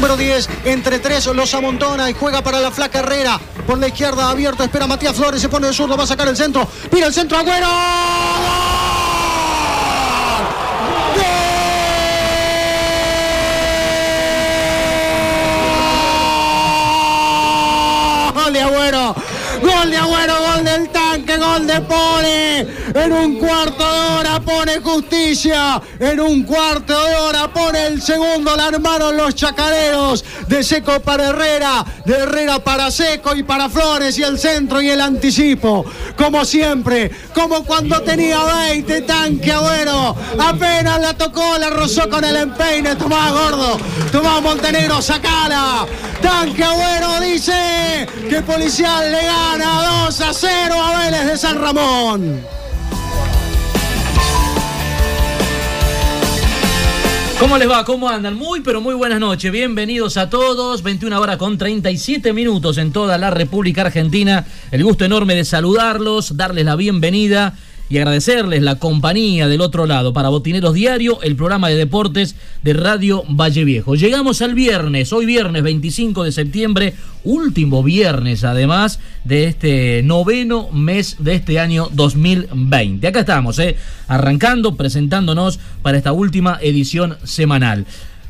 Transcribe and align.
Número 0.00 0.16
10, 0.16 0.48
entre 0.64 0.98
tres 0.98 1.26
los 1.26 1.52
amontona 1.52 2.08
y 2.08 2.14
juega 2.14 2.40
para 2.40 2.58
la 2.58 2.70
flaca 2.70 3.00
Herrera. 3.00 3.38
Por 3.66 3.78
la 3.78 3.88
izquierda 3.88 4.30
abierto, 4.30 4.64
espera 4.64 4.86
Matías 4.86 5.14
Flores, 5.14 5.42
se 5.42 5.50
pone 5.50 5.66
de 5.66 5.74
zurdo, 5.74 5.94
va 5.94 6.04
a 6.04 6.06
sacar 6.06 6.26
el 6.26 6.38
centro. 6.38 6.66
Mira 6.90 7.08
el 7.08 7.12
centro, 7.12 7.36
Agüero. 7.36 7.66
¡Gol 18.32 18.52
de 18.54 18.60
Agüero! 18.62 19.14
¡Gol 19.62 19.90
de 19.90 19.96
Agüero! 19.98 20.34
¡Gol 20.40 20.64
del 20.64 20.88
tanque! 21.10 21.36
¡Gol 21.36 21.66
de 21.66 21.80
Pone! 21.82 22.66
En 22.94 23.12
un 23.12 23.38
cuarto 23.38 23.84
de 23.84 24.18
hora 24.18 24.40
pone 24.40 24.80
justicia. 24.80 25.80
En 25.98 26.20
un 26.20 26.42
cuarto 26.44 26.92
de 27.04 27.14
hora 27.16 27.52
pone 27.52 27.86
el 27.86 28.02
segundo. 28.02 28.56
La 28.56 28.66
armaron 28.66 29.16
los 29.16 29.34
chacareros. 29.34 30.24
De 30.50 30.64
Seco 30.64 30.98
para 30.98 31.28
Herrera. 31.28 31.84
De 32.04 32.12
Herrera 32.12 32.58
para 32.58 32.90
Seco 32.90 33.36
y 33.36 33.44
para 33.44 33.68
Flores. 33.68 34.18
Y 34.18 34.24
el 34.24 34.36
centro 34.36 34.82
y 34.82 34.90
el 34.90 35.00
anticipo. 35.00 35.84
Como 36.16 36.44
siempre. 36.44 37.08
Como 37.32 37.64
cuando 37.64 38.02
tenía 38.02 38.42
20. 38.68 39.02
Tanque 39.02 39.52
Agüero. 39.52 40.16
Apenas 40.40 41.00
la 41.00 41.14
tocó. 41.14 41.56
La 41.56 41.70
rozó 41.70 42.10
con 42.10 42.24
el 42.24 42.34
empeine. 42.34 42.96
Tomá, 42.96 43.30
gordo. 43.30 43.78
Tomá, 44.10 44.40
Montenegro. 44.40 45.00
Sacala. 45.00 45.86
Tanque 46.20 46.64
Agüero 46.64 47.20
dice 47.20 48.08
que 48.28 48.42
Policial 48.42 49.12
le 49.12 49.22
gana 49.22 50.02
2 50.06 50.20
a 50.20 50.34
0 50.34 50.74
a 50.74 50.98
Vélez 50.98 51.26
de 51.26 51.38
San 51.38 51.60
Ramón. 51.60 52.59
¿Cómo 57.40 57.56
les 57.56 57.70
va? 57.70 57.86
¿Cómo 57.86 58.06
andan? 58.06 58.36
Muy, 58.36 58.60
pero 58.60 58.82
muy 58.82 58.94
buenas 58.94 59.18
noches. 59.18 59.50
Bienvenidos 59.50 60.18
a 60.18 60.28
todos. 60.28 60.82
21 60.82 61.18
horas 61.18 61.38
con 61.38 61.56
37 61.56 62.34
minutos 62.34 62.76
en 62.76 62.92
toda 62.92 63.16
la 63.16 63.30
República 63.30 63.80
Argentina. 63.80 64.44
El 64.70 64.84
gusto 64.84 65.06
enorme 65.06 65.34
de 65.34 65.46
saludarlos, 65.46 66.36
darles 66.36 66.66
la 66.66 66.76
bienvenida 66.76 67.54
y 67.90 67.98
agradecerles 67.98 68.62
la 68.62 68.76
compañía 68.76 69.48
del 69.48 69.60
otro 69.60 69.84
lado 69.84 70.12
para 70.12 70.28
Botineros 70.28 70.74
Diario, 70.74 71.20
el 71.22 71.34
programa 71.34 71.68
de 71.68 71.74
deportes 71.74 72.36
de 72.62 72.72
Radio 72.72 73.24
Valle 73.28 73.64
Viejo. 73.64 73.96
Llegamos 73.96 74.40
al 74.42 74.54
viernes, 74.54 75.12
hoy 75.12 75.26
viernes 75.26 75.64
25 75.64 76.22
de 76.22 76.30
septiembre, 76.30 76.94
último 77.24 77.82
viernes 77.82 78.44
además 78.44 79.00
de 79.24 79.44
este 79.44 80.02
noveno 80.04 80.70
mes 80.70 81.16
de 81.18 81.34
este 81.34 81.58
año 81.58 81.88
2020. 81.90 83.08
Acá 83.08 83.20
estamos, 83.20 83.58
eh, 83.58 83.76
arrancando, 84.06 84.76
presentándonos 84.76 85.58
para 85.82 85.98
esta 85.98 86.12
última 86.12 86.58
edición 86.62 87.16
semanal 87.24 87.86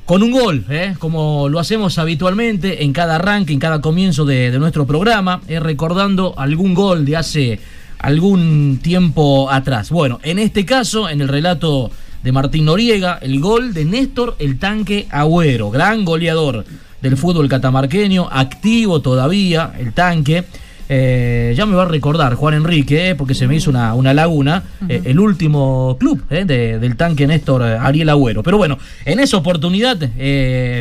con 0.06 0.24
un 0.24 0.32
gol, 0.32 0.64
¿eh? 0.70 0.96
como 0.98 1.48
lo 1.48 1.60
hacemos 1.60 1.96
habitualmente 1.98 2.82
en 2.82 2.92
cada 2.92 3.14
arranque, 3.16 3.52
en 3.52 3.60
cada 3.60 3.80
comienzo 3.80 4.24
de, 4.24 4.50
nuestro 4.58 4.84
programa, 4.84 5.40
recordando 5.46 6.34
algún 6.36 6.74
gol 6.74 7.04
de 7.04 7.16
hace 7.16 7.60
algún 8.00 8.80
tiempo 8.82 9.50
atrás. 9.50 9.90
Bueno, 9.90 10.18
en 10.22 10.38
este 10.38 10.64
caso, 10.64 11.08
en 11.08 11.20
el 11.20 11.28
relato 11.28 11.90
de 12.22 12.32
Martín 12.32 12.64
Noriega, 12.66 13.18
el 13.20 13.40
gol 13.40 13.72
de 13.72 13.84
Néstor 13.84 14.36
el 14.38 14.58
Tanque 14.58 15.06
Agüero, 15.10 15.70
gran 15.70 16.04
goleador 16.04 16.64
del 17.00 17.16
fútbol 17.16 17.48
catamarqueño, 17.48 18.28
activo 18.30 19.00
todavía, 19.00 19.72
el 19.78 19.92
tanque. 19.92 20.44
Eh, 20.92 21.54
ya 21.56 21.66
me 21.66 21.76
va 21.76 21.82
a 21.82 21.86
recordar 21.86 22.34
Juan 22.34 22.54
Enrique, 22.54 23.10
eh, 23.10 23.14
porque 23.14 23.32
se 23.32 23.46
me 23.46 23.54
hizo 23.54 23.70
una, 23.70 23.94
una 23.94 24.12
laguna, 24.12 24.64
eh, 24.88 25.02
el 25.04 25.20
último 25.20 25.96
club 26.00 26.26
de, 26.28 26.80
del 26.80 26.96
tanque 26.96 27.28
Néstor 27.28 27.62
Ariel 27.62 28.08
Agüero. 28.08 28.42
Pero 28.42 28.58
bueno, 28.58 28.76
en 29.04 29.20
esa 29.20 29.36
oportunidad, 29.36 29.96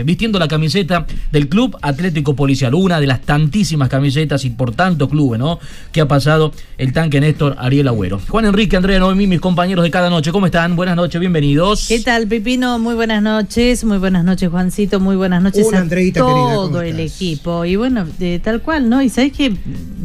vistiendo 0.04 0.40
la 0.40 0.48
camiseta 0.48 1.06
del 1.32 1.48
Club 1.48 1.78
Atlético 1.84 2.36
Policial, 2.36 2.74
una 2.74 3.00
de 3.00 3.06
las 3.06 3.22
tantísimas 3.22 3.88
camisetas 3.88 4.46
y 4.46 4.50
por 4.50 4.72
tanto 4.74 5.08
clubes, 5.08 5.40
¿no? 5.40 5.60
Que 5.92 6.02
ha 6.02 6.08
pasado 6.08 6.54
el 6.80 6.92
tanque 6.92 7.22
Néstor 7.22 7.56
Ariel 7.60 7.88
Agüero. 7.88 8.20
Juan 8.30 8.46
Enrique, 8.46 8.78
Andrea 8.78 8.98
Noemí, 8.98 9.28
mis 9.28 9.40
compañeros 9.40 9.84
de 9.84 9.92
cada 9.92 10.10
noche, 10.10 10.32
¿cómo 10.32 10.48
están? 10.48 10.76
Buenas 10.76 10.96
noches, 10.96 11.20
bienvenidos. 11.20 11.88
¿Qué 11.88 12.00
tal, 12.00 12.28
Pipino? 12.28 12.80
Muy 12.80 12.96
buenas 12.96 13.22
noches, 13.22 13.84
muy 13.84 14.00
buenas 14.00 14.24
noches, 14.24 14.50
Juancito, 14.50 15.00
muy 15.00 15.18
buenas 15.18 15.44
noches 15.44 15.68
Hola, 15.68 15.82
a 15.82 16.14
todo 16.14 16.80
querida, 16.80 16.86
el 16.88 17.00
equipo. 17.00 17.64
Y 17.64 17.76
bueno, 17.76 18.08
tal 18.42 18.64
cual, 18.64 18.90
¿no? 18.90 19.04
Y 19.04 19.10
sabes 19.10 19.34
que, 19.34 19.54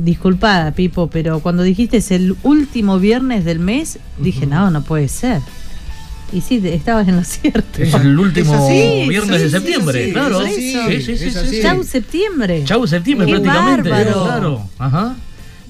disculpada, 0.03 0.73
Pipo, 0.73 1.09
pero 1.09 1.41
cuando 1.41 1.63
dijiste 1.63 1.99
es 1.99 2.11
el 2.11 2.37
último 2.43 2.99
viernes 2.99 3.45
del 3.45 3.59
mes, 3.59 3.99
dije, 4.19 4.47
no, 4.47 4.71
no 4.71 4.83
puede 4.83 5.09
ser. 5.09 5.41
Y 6.33 6.41
sí, 6.41 6.61
estabas 6.65 7.07
en 7.09 7.17
lo 7.17 7.25
cierto. 7.25 7.83
Es 7.83 7.95
el 7.95 8.19
último 8.19 8.69
viernes 8.69 9.37
sí, 9.37 9.43
de 9.45 9.51
septiembre, 9.51 10.07
sí, 10.07 10.13
claro. 10.13 10.43
es 10.43 10.55
Sí, 10.55 10.75
así, 10.77 10.97
sí, 10.97 11.03
sí, 11.05 11.13
es 11.13 11.33
sí, 11.33 11.39
así. 11.39 11.49
sí. 11.57 11.63
Chau, 11.63 11.85
septiembre. 11.85 12.63
Chau 12.65 12.87
septiembre 12.87 13.27
Qué 13.27 13.33
prácticamente. 13.33 13.91
bárbaro. 13.91 14.25
Claro, 14.25 14.69
ajá. 14.79 15.15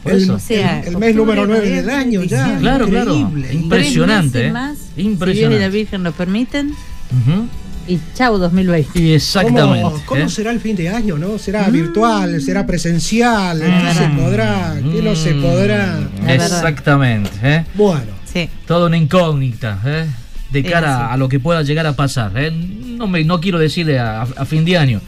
El. 0.05 0.31
O 0.31 0.39
sea, 0.39 0.81
el- 0.83 0.89
el 0.89 0.97
mes 0.99 1.15
número 1.17 1.43
octubre, 1.43 1.61
9 1.62 1.77
del 1.83 1.91
año 1.91 2.23
ya. 2.25 2.59
Claro, 2.59 2.87
claro. 2.89 3.15
Increíble. 3.15 3.55
Impresionante, 3.55 4.39
Tres 4.39 4.53
meses 4.53 4.79
¿eh? 4.79 4.79
más, 4.79 4.79
Impresionante. 4.99 5.33
Si 5.35 5.39
Dios 5.49 5.53
y 5.55 5.59
la 5.61 5.69
Virgen 5.69 6.03
lo 6.03 6.12
permiten. 6.12 6.75
Y 7.87 7.99
chau 8.15 8.39
2020. 8.39 8.99
Y 9.00 9.12
exactamente. 9.12 9.83
¿Cómo, 9.83 10.03
cómo 10.06 10.21
¿eh? 10.22 10.28
será 10.28 10.50
el 10.53 10.61
fin 10.61 10.75
de 10.77 10.89
año, 10.89 11.19
no? 11.19 11.34
Mm. 11.34 11.39
¿Será 11.39 11.69
virtual? 11.69 12.41
¿Será 12.41 12.67
presencial? 12.67 13.61
¿Qué 13.61 13.95
se 13.95 14.09
podrá? 14.09 14.75
¿Qué 14.77 15.03
no 15.03 15.15
se 15.15 15.34
podrá? 15.34 15.99
Mm, 16.21 16.27
verdad. 16.27 16.47
Exactamente. 16.47 17.31
¿eh? 17.43 17.65
Bueno, 17.75 18.12
Sí. 18.33 18.49
Toda 18.67 18.87
una 18.87 18.97
incógnita. 18.97 19.81
¿eh? 19.84 20.06
De 20.50 20.62
cara 20.65 21.12
a 21.12 21.17
lo 21.17 21.28
que 21.28 21.39
pueda 21.41 21.62
llegar 21.62 21.87
a 21.87 21.94
pasar. 21.94 22.33
¿eh? 22.37 22.50
No, 22.50 23.06
me, 23.06 23.23
no 23.25 23.41
quiero 23.41 23.59
decirle 23.59 23.99
a, 23.99 24.23
a 24.23 24.44
fin 24.44 24.65
de 24.65 24.77
año. 24.78 25.00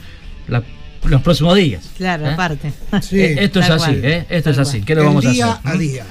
la- 0.48 0.62
los 1.04 1.22
próximos 1.22 1.54
días. 1.56 1.88
Claro, 1.96 2.26
¿eh? 2.26 2.30
aparte. 2.32 2.72
sí. 3.02 3.18
Eh, 3.20 3.36
Esto 3.44 3.60
es 3.60 3.70
así, 3.70 3.84
cual, 3.92 4.00
¿eh? 4.04 4.26
Esto 4.28 4.50
es 4.50 4.58
así. 4.58 4.78
cual. 4.78 4.84
¿Qué 4.86 4.94
le 4.94 5.00
el 5.00 5.06
vamos 5.06 5.26
a 5.26 5.30
hacer? 5.30 5.44
a 5.64 5.76
día. 5.76 6.06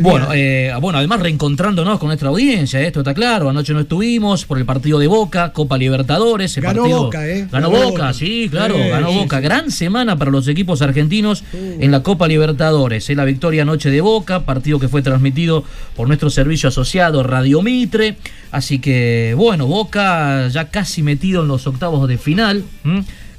Bueno, 0.00 0.30
día- 0.30 0.70
eh, 0.70 0.74
bueno, 0.80 0.98
además 0.98 1.20
reencontrándonos 1.20 1.98
con 1.98 2.08
nuestra 2.08 2.28
audiencia, 2.28 2.80
¿eh? 2.80 2.86
esto 2.86 3.00
está 3.00 3.14
claro. 3.14 3.48
Anoche 3.50 3.72
no 3.72 3.80
estuvimos 3.80 4.44
por 4.44 4.58
el 4.58 4.64
partido 4.64 4.98
de 4.98 5.06
Boca, 5.06 5.52
Copa 5.52 5.76
Libertadores. 5.78 6.56
el 6.56 6.62
Ganó 6.62 6.82
partido- 6.82 7.02
Boca, 7.04 7.28
¿eh? 7.28 7.48
Ganó, 7.50 7.70
Ganó 7.70 7.84
Boca, 7.84 8.02
Boca. 8.04 8.12
sí, 8.14 8.48
claro, 8.50 8.74
Sí, 8.76 8.88
ganó 8.88 9.10
sí, 9.10 9.16
Boca. 9.18 9.36
sí. 9.38 9.42
Gran 9.44 9.70
semana 9.70 10.16
para 10.16 10.30
los 10.30 10.48
equipos 10.48 10.82
argentinos 10.82 11.44
en 11.52 11.90
la 11.90 12.02
Copa 12.02 12.28
Libertadores. 12.28 13.08
¿eh? 13.10 13.14
La 13.14 13.24
victoria 13.24 13.62
anoche 13.62 13.90
de 13.90 14.00
Boca, 14.00 14.40
partido 14.44 14.78
que 14.78 14.88
fue 14.88 15.02
transmitido 15.02 15.64
por 15.96 16.06
nuestro 16.08 16.30
servicio 16.30 16.68
asociado 16.68 17.22
Radio 17.22 17.62
Mitre. 17.62 18.16
Así 18.50 18.78
que, 18.80 19.34
bueno, 19.36 19.66
Boca 19.66 20.48
ya 20.48 20.68
casi 20.70 21.02
metido 21.02 21.42
en 21.42 21.48
los 21.48 21.66
octavos 21.66 22.08
de 22.08 22.18
final. 22.18 22.64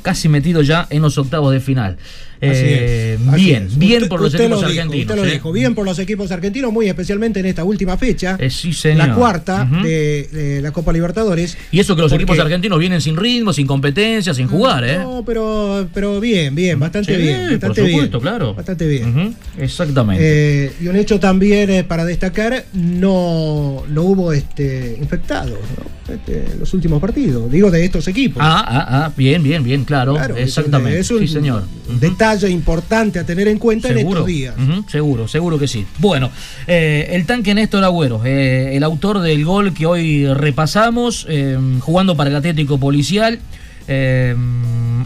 Casi 0.01 0.30
metido 0.30 0.62
ya 0.62 0.88
en 0.89 1.01
los 1.01 1.18
octavos 1.18 1.51
de 1.53 1.59
final. 1.59 1.98
Eh, 2.43 3.17
bien, 3.35 3.67
bien 3.75 3.97
Usted- 3.97 4.09
por 4.09 4.19
los 4.21 4.33
equipos 4.33 4.49
lo 4.49 4.57
dijo, 4.57 4.65
argentinos. 4.81 5.05
Usted 5.11 5.15
lo 5.15 5.25
¿eh? 5.25 5.31
dijo, 5.33 5.51
bien 5.51 5.75
por 5.75 5.85
los 5.85 5.99
equipos 5.99 6.31
argentinos, 6.31 6.73
muy 6.73 6.88
especialmente 6.89 7.39
en 7.39 7.45
esta 7.45 7.63
última 7.63 7.97
fecha. 7.97 8.35
Eh, 8.39 8.49
sí, 8.49 8.73
señor. 8.73 9.07
La 9.09 9.13
cuarta 9.15 9.69
de, 9.83 10.27
de 10.31 10.61
la 10.61 10.71
Copa 10.71 10.91
Libertadores. 10.91 11.55
Y 11.71 11.79
eso 11.79 11.95
que 11.95 12.01
los 12.01 12.11
Porque- 12.11 12.23
equipos 12.23 12.39
argentinos 12.39 12.79
vienen 12.79 12.99
sin 12.99 13.15
ritmo, 13.15 13.53
sin 13.53 13.67
competencia, 13.67 14.33
sin 14.33 14.47
jugar, 14.47 14.83
¿eh? 14.83 14.97
No, 14.97 15.23
pero, 15.25 15.88
pero 15.93 16.19
bien, 16.19 16.55
bien, 16.55 16.79
bastante 16.79 17.15
Sí, 17.15 17.21
bien. 17.21 17.41
por 17.59 17.69
Bastante 17.69 17.91
supuesto, 17.91 18.19
bien. 18.19 18.21
claro. 18.31 18.53
Bastante 18.55 18.87
bien. 18.87 19.35
Exactamente. 19.59 20.65
Eh, 20.65 20.71
y 20.81 20.87
un 20.87 20.95
hecho 20.95 21.19
también 21.19 21.69
eh, 21.69 21.83
para 21.83 22.05
destacar, 22.05 22.65
no, 22.73 23.83
no 23.89 24.01
hubo 24.03 24.33
este 24.33 24.97
infectados 24.99 25.51
¿no? 25.77 26.13
Este, 26.13 26.45
en 26.53 26.59
los 26.59 26.73
últimos 26.73 26.99
partidos, 26.99 27.49
digo 27.51 27.69
de 27.71 27.85
estos 27.85 28.07
equipos. 28.07 28.41
ah, 28.44 28.65
ah, 28.67 28.85
ah, 29.05 29.11
bien, 29.15 29.41
bien, 29.44 29.63
bien, 29.63 29.85
claro. 29.85 30.17
Exactamente. 30.35 30.99
Es 30.99 31.11
un, 31.11 31.19
sí, 31.19 31.27
señor. 31.27 31.63
Ujú. 31.87 31.99
detalle 31.99 32.31
importante 32.50 33.19
a 33.19 33.25
tener 33.25 33.48
en 33.48 33.57
cuenta 33.60 33.89
en 33.89 33.98
estos 34.00 34.25
días. 34.25 34.56
Seguro, 34.88 35.28
seguro 35.28 35.60
que 35.60 35.68
sí. 35.68 35.86
Bueno, 36.00 36.31
eh, 36.68 37.10
el 37.12 37.25
tanque 37.25 37.54
Néstor 37.54 37.83
Agüero, 37.83 38.22
eh, 38.25 38.75
el 38.75 38.83
autor 38.83 39.19
del 39.19 39.44
gol 39.45 39.74
que 39.74 39.86
hoy 39.86 40.25
repasamos, 40.33 41.25
eh, 41.30 41.57
jugando 41.81 42.16
para 42.16 42.30
el 42.30 42.36
Atlético 42.36 42.78
Policial, 42.78 43.39
Eh, 43.88 44.36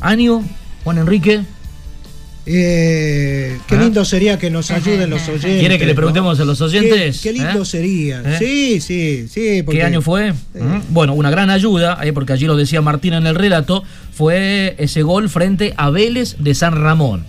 año, 0.01 0.43
Juan 0.83 0.97
Enrique. 0.99 1.41
Eh, 2.47 3.57
qué 3.67 3.75
¿Ah? 3.75 3.81
lindo 3.81 4.05
sería 4.05 4.37
que 4.37 4.49
nos 4.51 4.69
ayuden 4.71 5.09
los 5.09 5.27
oyentes. 5.27 5.59
¿Quiere 5.59 5.79
que 5.79 5.85
le 5.85 5.93
¿no? 5.93 5.95
preguntemos 5.95 6.39
a 6.39 6.45
los 6.45 6.61
oyentes? 6.61 7.21
Qué, 7.21 7.29
qué 7.31 7.39
lindo 7.39 7.63
¿Eh? 7.63 7.65
sería. 7.65 8.21
¿Eh? 8.25 8.35
Sí, 8.37 8.81
sí, 8.81 9.27
sí. 9.27 9.63
porque- 9.63 9.79
¿Qué 9.79 9.85
año 9.85 10.01
fue? 10.01 10.31
¿Mm? 10.31 10.81
Bueno, 10.89 11.13
una 11.15 11.29
gran 11.31 11.49
ayuda, 11.49 11.97
eh, 12.03 12.13
porque 12.13 12.33
allí 12.33 12.45
lo 12.45 12.55
decía 12.55 12.81
Martín 12.81 13.13
en 13.13 13.25
el 13.25 13.35
relato, 13.35 13.83
fue 14.13 14.75
ese 14.77 15.01
gol 15.01 15.29
frente 15.29 15.73
a 15.77 15.89
Vélez 15.89 16.35
de 16.39 16.53
San 16.53 16.75
Ramón. 16.75 17.25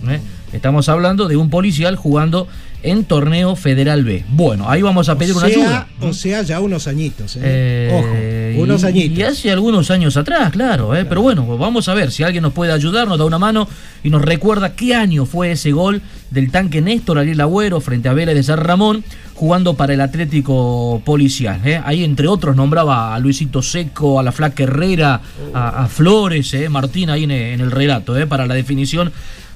Estamos 0.57 0.89
hablando 0.89 1.27
de 1.27 1.37
un 1.37 1.49
policial 1.49 1.95
jugando 1.95 2.47
en 2.83 3.05
torneo 3.05 3.55
Federal 3.55 4.03
B. 4.03 4.23
Bueno, 4.29 4.69
ahí 4.69 4.81
vamos 4.81 5.07
a 5.09 5.17
pedir 5.17 5.33
o 5.33 5.37
una 5.37 5.47
sea, 5.47 5.55
ayuda. 5.57 5.87
O 6.01 6.13
sea, 6.13 6.41
ya 6.41 6.59
unos 6.59 6.87
añitos. 6.87 7.35
¿eh? 7.35 7.41
Eh, 7.43 8.55
Ojo, 8.55 8.63
unos 8.63 8.83
y- 8.83 8.85
añitos. 8.87 9.17
Y 9.19 9.23
hace 9.23 9.51
algunos 9.51 9.89
años 9.91 10.17
atrás, 10.17 10.51
claro, 10.51 10.95
eh, 10.95 11.05
pero 11.05 11.21
bueno, 11.21 11.45
vamos 11.57 11.87
a 11.89 11.93
ver 11.93 12.11
si 12.11 12.23
alguien 12.23 12.41
nos 12.43 12.53
puede 12.53 12.71
ayudar, 12.71 13.07
nos 13.07 13.17
da 13.19 13.25
una 13.25 13.39
mano 13.39 13.67
y 14.03 14.09
nos 14.09 14.21
recuerda 14.23 14.73
qué 14.75 14.93
año 14.95 15.25
fue 15.25 15.51
ese 15.51 15.71
gol 15.71 16.01
del 16.31 16.51
tanque 16.51 16.81
Néstor 16.81 17.19
Ariel 17.19 17.39
Agüero 17.41 17.79
frente 17.81 18.09
a 18.09 18.13
Vélez 18.13 18.35
de 18.35 18.43
San 18.43 18.59
Ramón 18.59 19.03
jugando 19.35 19.75
para 19.75 19.93
el 19.93 20.01
Atlético 20.01 21.01
Policial. 21.05 21.59
eh. 21.65 21.79
Ahí 21.83 22.03
entre 22.03 22.27
otros 22.27 22.55
nombraba 22.55 23.13
a 23.15 23.19
Luisito 23.19 23.61
Seco, 23.61 24.19
a 24.19 24.23
la 24.23 24.31
Flaca 24.31 24.63
Herrera, 24.63 25.21
a, 25.53 25.83
a 25.83 25.87
Flores, 25.87 26.53
eh, 26.53 26.69
Martín 26.69 27.09
ahí 27.11 27.23
en, 27.25 27.31
en 27.31 27.61
el 27.61 27.69
relato, 27.71 28.17
eh, 28.17 28.25
para 28.27 28.45
la 28.47 28.53
definición 28.55 29.11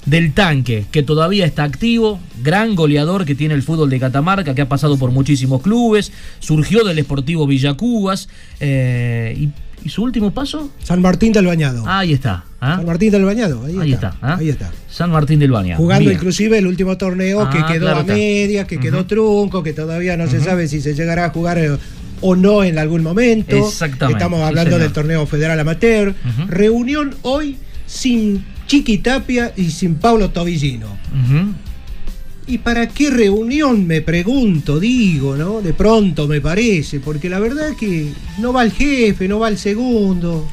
del 0.06 0.32
tanque, 0.32 0.84
que 0.90 1.02
todavía 1.02 1.46
está 1.46 1.62
activo, 1.64 2.18
gran 2.42 2.74
goleador 2.74 3.24
que 3.24 3.34
tiene 3.34 3.54
el 3.54 3.62
fútbol 3.62 3.88
de 3.90 4.00
Catamarca, 4.00 4.54
que 4.54 4.62
ha 4.62 4.68
pasado 4.68 4.96
por 4.98 5.10
muchísimos 5.12 5.62
clubes, 5.62 6.10
surgió 6.40 6.82
del 6.84 6.98
Esportivo 6.98 7.46
Villacubas, 7.46 8.28
eh, 8.58 9.36
y, 9.38 9.50
y 9.86 9.88
su 9.90 10.02
último 10.02 10.32
paso, 10.32 10.70
San 10.82 11.00
Martín 11.02 11.32
del 11.32 11.46
Bañado. 11.46 11.84
ahí 11.86 12.12
está. 12.12 12.44
¿ah? 12.60 12.76
San 12.76 12.86
Martín 12.86 13.10
del 13.12 13.24
Bañado. 13.24 13.64
Ahí, 13.64 13.76
Ahí 13.80 13.92
está. 13.92 14.08
está, 14.10 14.18
¿ah? 14.26 14.36
Ahí 14.40 14.48
está. 14.48 14.70
San 14.90 15.10
Martín 15.10 15.38
del 15.38 15.50
Baña. 15.52 15.76
Jugando 15.76 16.08
Bien. 16.08 16.16
inclusive 16.18 16.58
el 16.58 16.66
último 16.66 16.96
torneo 16.96 17.48
que 17.50 17.58
Ah, 17.58 17.66
quedó 17.68 17.86
claro 17.86 18.00
a 18.00 18.04
medias, 18.04 18.66
que 18.66 18.78
quedó 18.80 19.06
trunco, 19.06 19.62
que 19.62 19.72
todavía 19.72 20.16
no 20.16 20.26
se 20.28 20.40
sabe 20.40 20.66
si 20.68 20.80
se 20.80 20.94
llegará 20.94 21.26
a 21.26 21.30
jugar 21.30 21.58
eh, 21.58 21.76
o 22.20 22.34
no 22.36 22.62
en 22.64 22.78
algún 22.78 23.02
momento. 23.04 23.56
Exactamente, 23.56 24.18
Estamos 24.18 24.40
hablando 24.42 24.78
del 24.78 24.92
torneo 24.92 25.26
federal 25.26 25.58
amateur. 25.60 26.14
Reunión 26.48 27.14
hoy 27.22 27.56
sin 27.86 28.44
Chiqui 28.72 28.96
Tapia 28.98 29.52
y 29.54 29.70
sin 29.70 29.96
Paulo 29.96 30.30
Tobillino. 30.30 30.86
¿Y 32.46 32.56
para 32.56 32.88
qué 32.88 33.10
reunión? 33.10 33.86
Me 33.86 34.00
pregunto, 34.00 34.80
digo, 34.80 35.36
¿no? 35.36 35.60
De 35.60 35.74
pronto 35.74 36.26
me 36.26 36.40
parece, 36.40 36.98
porque 36.98 37.28
la 37.28 37.38
verdad 37.38 37.68
es 37.68 37.76
que 37.76 38.08
no 38.38 38.50
va 38.54 38.62
el 38.62 38.72
jefe, 38.72 39.28
no 39.28 39.38
va 39.40 39.48
el 39.50 39.58
segundo. 39.58 40.48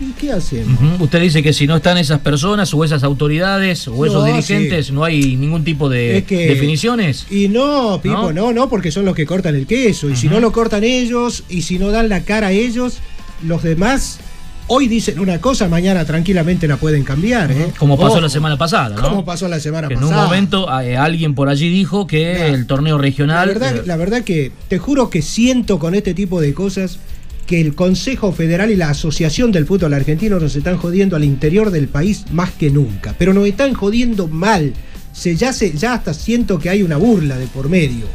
¿Y 0.00 0.12
qué 0.12 0.30
hacemos? 0.30 0.78
Usted 1.00 1.20
dice 1.20 1.42
que 1.42 1.52
si 1.52 1.66
no 1.66 1.74
están 1.74 1.98
esas 1.98 2.20
personas 2.20 2.72
o 2.74 2.84
esas 2.84 3.02
autoridades 3.02 3.88
o 3.88 4.06
esos 4.06 4.22
No, 4.22 4.32
dirigentes, 4.32 4.86
sí. 4.86 4.92
no 4.92 5.02
hay 5.02 5.34
ningún 5.36 5.64
tipo 5.64 5.88
de 5.88 6.18
Es 6.18 6.24
que- 6.24 6.46
definiciones. 6.46 7.26
Y 7.28 7.48
no. 7.48 7.98
Pipo, 8.00 8.32
no, 8.32 8.52
no, 8.52 8.68
porque 8.68 8.92
son 8.92 9.04
los 9.04 9.16
que 9.16 9.26
cortan 9.26 9.56
el 9.56 9.66
queso. 9.66 10.08
Y 10.08 10.14
si 10.14 10.28
no 10.28 10.38
lo 10.38 10.52
cortan 10.52 10.84
ellos, 10.84 11.42
y 11.48 11.62
si 11.62 11.80
no 11.80 11.90
dan 11.90 12.08
la 12.08 12.20
cara 12.20 12.48
a 12.48 12.52
ellos, 12.52 12.98
los 13.42 13.64
demás 13.64 14.20
hoy 14.68 14.88
dicen 14.88 15.18
una 15.20 15.40
cosa, 15.40 15.68
mañana 15.68 16.04
tranquilamente 16.04 16.66
la 16.68 16.76
pueden 16.76 17.04
cambiar. 17.04 17.50
¿eh? 17.52 17.72
Como 17.78 17.96
pasó 17.96 18.12
Ojo, 18.14 18.20
la 18.22 18.28
semana 18.28 18.56
pasada, 18.56 18.96
¿no? 18.96 19.02
Como 19.08 19.24
pasó 19.24 19.48
la 19.48 19.60
semana 19.60 19.88
Que 19.88 19.94
en 19.94 20.00
pasada. 20.00 20.20
un 20.22 20.24
momento 20.28 20.80
eh, 20.80 20.96
alguien 20.96 21.34
por 21.34 21.48
allí 21.48 21.68
dijo 21.68 22.06
que 22.06 22.48
el 22.48 22.66
torneo 22.66 22.96
La 22.96 23.02
regional. 23.02 23.48
verdad, 23.48 23.76
eh, 23.76 23.82
la 23.86 23.96
verdad 23.96 24.22
que 24.22 24.52
te 24.68 24.78
juro 24.78 25.10
que 25.10 25.22
siento 25.22 25.78
con 25.78 25.94
este 25.94 26.14
tipo 26.14 26.40
de 26.40 26.54
cosas 26.54 26.98
que 27.46 27.60
el 27.60 27.74
Consejo 27.74 28.32
Federal 28.32 28.70
y 28.70 28.76
la 28.76 28.88
Asociación 28.88 29.52
del 29.52 29.66
Fútbol 29.66 29.92
Argentino 29.92 30.40
nos 30.40 30.56
están 30.56 30.78
jodiendo 30.78 31.14
al 31.14 31.24
interior 31.24 31.70
del 31.70 31.88
país 31.88 32.24
más 32.32 32.50
que 32.52 32.70
nunca. 32.70 33.14
Pero 33.18 33.34
nos 33.34 33.46
están 33.46 33.74
jodiendo 33.74 34.28
mal. 34.28 34.72
Se, 35.12 35.36
ya, 35.36 35.52
se, 35.52 35.72
ya 35.76 35.92
hasta 35.92 36.14
siento 36.14 36.58
que 36.58 36.70
hay 36.70 36.82
una 36.82 36.96
burla 36.96 37.36
de 37.36 37.46
por 37.46 37.68
medio. 37.68 38.06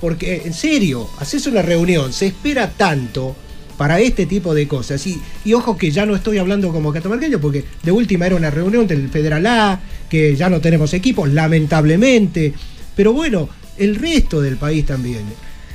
Porque, 0.00 0.42
en 0.44 0.52
serio, 0.52 1.08
haces 1.20 1.46
una 1.46 1.62
reunión, 1.62 2.12
se 2.12 2.26
espera 2.26 2.68
tanto 2.68 3.36
para 3.76 4.00
este 4.00 4.26
tipo 4.26 4.54
de 4.54 4.68
cosas. 4.68 5.06
Y, 5.06 5.20
y 5.44 5.54
ojo 5.54 5.76
que 5.76 5.90
ya 5.90 6.06
no 6.06 6.14
estoy 6.14 6.38
hablando 6.38 6.72
como 6.72 6.92
catamarqueño, 6.92 7.40
porque 7.40 7.64
de 7.82 7.92
última 7.92 8.26
era 8.26 8.36
una 8.36 8.50
reunión 8.50 8.86
del 8.86 9.08
Federal 9.08 9.46
A, 9.46 9.80
que 10.08 10.36
ya 10.36 10.48
no 10.48 10.60
tenemos 10.60 10.94
equipos, 10.94 11.28
lamentablemente. 11.28 12.54
Pero 12.94 13.12
bueno, 13.12 13.48
el 13.78 13.96
resto 13.96 14.40
del 14.40 14.56
país 14.56 14.86
también. 14.86 15.22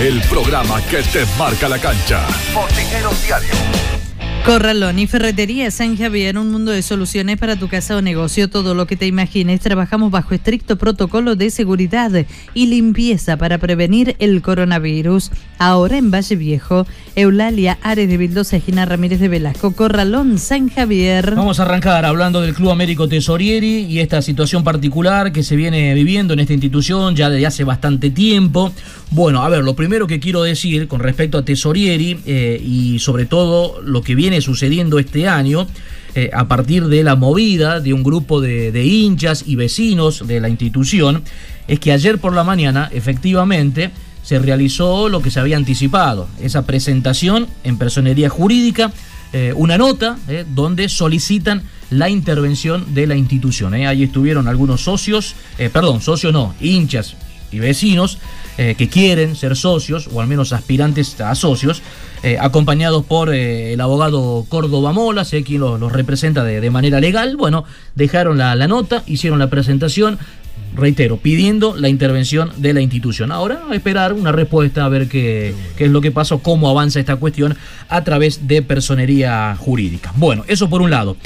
El 0.00 0.20
programa 0.22 0.80
que 0.90 1.02
te 1.02 1.24
marca 1.38 1.68
la 1.68 1.78
cancha. 1.78 2.26
Botineros 2.54 3.22
Diario. 3.24 4.05
Corralón 4.46 5.00
y 5.00 5.08
Ferretería 5.08 5.72
San 5.72 5.96
Javier, 5.96 6.38
un 6.38 6.52
mundo 6.52 6.70
de 6.70 6.80
soluciones 6.80 7.36
para 7.36 7.56
tu 7.56 7.66
casa 7.66 7.96
o 7.96 8.00
negocio, 8.00 8.48
todo 8.48 8.76
lo 8.76 8.86
que 8.86 8.94
te 8.94 9.08
imagines. 9.08 9.58
Trabajamos 9.58 10.12
bajo 10.12 10.34
estricto 10.34 10.76
protocolo 10.76 11.34
de 11.34 11.50
seguridad 11.50 12.12
y 12.54 12.66
limpieza 12.66 13.36
para 13.38 13.58
prevenir 13.58 14.14
el 14.20 14.42
coronavirus. 14.42 15.32
Ahora 15.58 15.98
en 15.98 16.12
Valle 16.12 16.36
Viejo, 16.36 16.86
Eulalia 17.16 17.76
Ares 17.82 18.08
de 18.08 18.16
Vildosa, 18.18 18.60
Gina 18.60 18.84
Ramírez 18.84 19.18
de 19.18 19.26
Velasco, 19.26 19.74
Corralón 19.74 20.38
San 20.38 20.68
Javier. 20.68 21.34
Vamos 21.34 21.58
a 21.58 21.64
arrancar 21.64 22.04
hablando 22.04 22.40
del 22.40 22.54
Club 22.54 22.70
Américo 22.70 23.08
Tesorieri 23.08 23.84
y 23.86 23.98
esta 23.98 24.22
situación 24.22 24.62
particular 24.62 25.32
que 25.32 25.42
se 25.42 25.56
viene 25.56 25.92
viviendo 25.94 26.34
en 26.34 26.40
esta 26.40 26.52
institución 26.52 27.16
ya 27.16 27.30
desde 27.30 27.46
hace 27.46 27.64
bastante 27.64 28.10
tiempo. 28.10 28.72
Bueno, 29.10 29.42
a 29.42 29.48
ver, 29.48 29.64
lo 29.64 29.74
primero 29.74 30.06
que 30.06 30.20
quiero 30.20 30.42
decir 30.42 30.86
con 30.86 31.00
respecto 31.00 31.38
a 31.38 31.44
Tesorieri 31.44 32.18
eh, 32.26 32.62
y 32.64 33.00
sobre 33.00 33.24
todo 33.24 33.80
lo 33.82 34.02
que 34.02 34.14
viene 34.14 34.35
sucediendo 34.40 34.98
este 34.98 35.28
año, 35.28 35.66
eh, 36.14 36.30
a 36.32 36.48
partir 36.48 36.86
de 36.86 37.02
la 37.02 37.16
movida 37.16 37.80
de 37.80 37.92
un 37.92 38.02
grupo 38.02 38.40
de, 38.40 38.84
hinchas 38.84 39.44
y 39.46 39.56
vecinos 39.56 40.26
de 40.26 40.40
la 40.40 40.48
institución, 40.48 41.22
es 41.68 41.78
que 41.78 41.92
ayer 41.92 42.18
por 42.18 42.32
la 42.32 42.44
mañana, 42.44 42.88
efectivamente, 42.92 43.90
se 44.22 44.38
realizó 44.38 45.08
lo 45.08 45.20
que 45.20 45.30
se 45.30 45.40
había 45.40 45.56
anticipado, 45.56 46.28
esa 46.40 46.64
presentación 46.64 47.46
en 47.64 47.76
personería 47.76 48.28
jurídica, 48.28 48.92
eh, 49.32 49.52
una 49.54 49.78
nota 49.78 50.18
eh, 50.28 50.44
donde 50.54 50.88
solicitan 50.88 51.62
la 51.90 52.08
intervención 52.08 52.94
de 52.94 53.06
la 53.06 53.14
institución. 53.14 53.74
Ahí 53.74 54.02
estuvieron 54.02 54.48
algunos 54.48 54.82
socios, 54.82 55.34
perdón, 55.72 56.00
socios 56.00 56.32
no, 56.32 56.54
hinchas 56.60 57.14
y 57.52 57.58
vecinos 57.58 58.18
eh, 58.58 58.74
que 58.76 58.88
quieren 58.88 59.36
ser 59.36 59.56
socios, 59.56 60.08
o 60.12 60.20
al 60.20 60.26
menos 60.26 60.52
aspirantes 60.52 61.20
a 61.20 61.34
socios, 61.34 61.82
eh, 62.22 62.38
acompañados 62.40 63.04
por 63.04 63.32
eh, 63.34 63.74
el 63.74 63.80
abogado 63.80 64.46
Córdoba 64.48 64.92
Mola, 64.92 65.24
sé 65.24 65.42
quien 65.42 65.60
los, 65.60 65.92
representa 65.92 66.42
de, 66.42 66.60
de 66.60 66.70
manera 66.70 67.00
legal. 67.00 67.36
Bueno, 67.36 67.64
dejaron 67.94 68.38
la, 68.38 68.54
la 68.54 68.66
nota, 68.66 69.02
hicieron 69.06 69.38
la 69.38 69.50
presentación, 69.50 70.18
reitero, 70.74 71.18
pidiendo 71.18 71.76
la 71.76 71.88
intervención 71.88 72.50
de 72.56 72.72
la 72.72 72.80
institución. 72.80 73.30
Ahora 73.32 73.62
a 73.70 73.74
esperar 73.74 74.12
una 74.14 74.32
respuesta, 74.32 74.84
a 74.84 74.88
ver 74.88 75.08
qué, 75.08 75.54
qué 75.76 75.84
es 75.84 75.90
lo 75.90 76.00
que 76.00 76.10
pasó, 76.10 76.38
cómo 76.38 76.68
avanza 76.68 76.98
esta 76.98 77.16
cuestión 77.16 77.56
a 77.88 78.04
través 78.04 78.46
de 78.46 78.62
personería 78.62 79.54
jurídica. 79.58 80.12
Bueno, 80.16 80.44
eso 80.48 80.68
por 80.68 80.82
un 80.82 80.90
lado. 80.90 81.16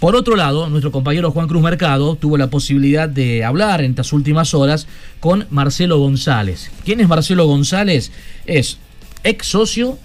Por 0.00 0.14
otro 0.14 0.36
lado, 0.36 0.68
nuestro 0.68 0.92
compañero 0.92 1.30
Juan 1.30 1.48
Cruz 1.48 1.62
Mercado 1.62 2.16
tuvo 2.16 2.36
la 2.36 2.50
posibilidad 2.50 3.08
de 3.08 3.44
hablar 3.44 3.80
en 3.80 3.92
estas 3.92 4.12
últimas 4.12 4.52
horas 4.52 4.86
con 5.20 5.46
Marcelo 5.48 5.98
González. 5.98 6.70
¿Quién 6.84 7.00
es 7.00 7.08
Marcelo 7.08 7.46
González? 7.46 8.12
Es 8.44 8.76
ex 9.24 9.46
socio 9.46 9.98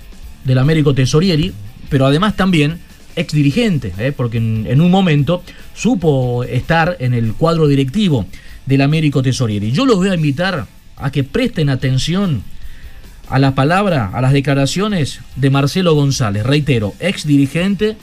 del 0.45 0.60
Américo 0.60 0.95
Tesorieri, 0.95 1.51
pero 1.89 2.05
además 2.05 2.38
también 2.38 2.79
ex 3.17 3.33
dirigente, 3.33 3.93
¿eh? 3.98 4.13
porque 4.15 4.38
en, 4.38 4.79
un 4.79 4.89
momento 4.89 5.43
supo 5.75 6.45
estar 6.45 6.95
en 7.00 7.13
el 7.13 7.33
cuadro 7.33 7.67
directivo 7.67 8.25
del 8.65 8.81
Américo 8.81 9.21
Tesorieri. 9.21 9.74
Yo 9.74 9.86
los 9.86 9.98
voy 9.98 10.07
a 10.07 10.15
invitar 10.15 10.67
a 10.95 11.12
que 11.12 11.25
presten 11.25 11.69
atención 11.69 12.43
a 13.27 13.39
la 13.39 13.55
palabra, 13.55 14.10
a 14.13 14.21
las 14.21 14.31
declaraciones 14.31 15.19
de 15.36 15.50
Marcelo 15.50 15.95
González, 15.95 16.45
reitero, 16.45 16.93
ex 17.01 17.27
dirigente 17.27 17.98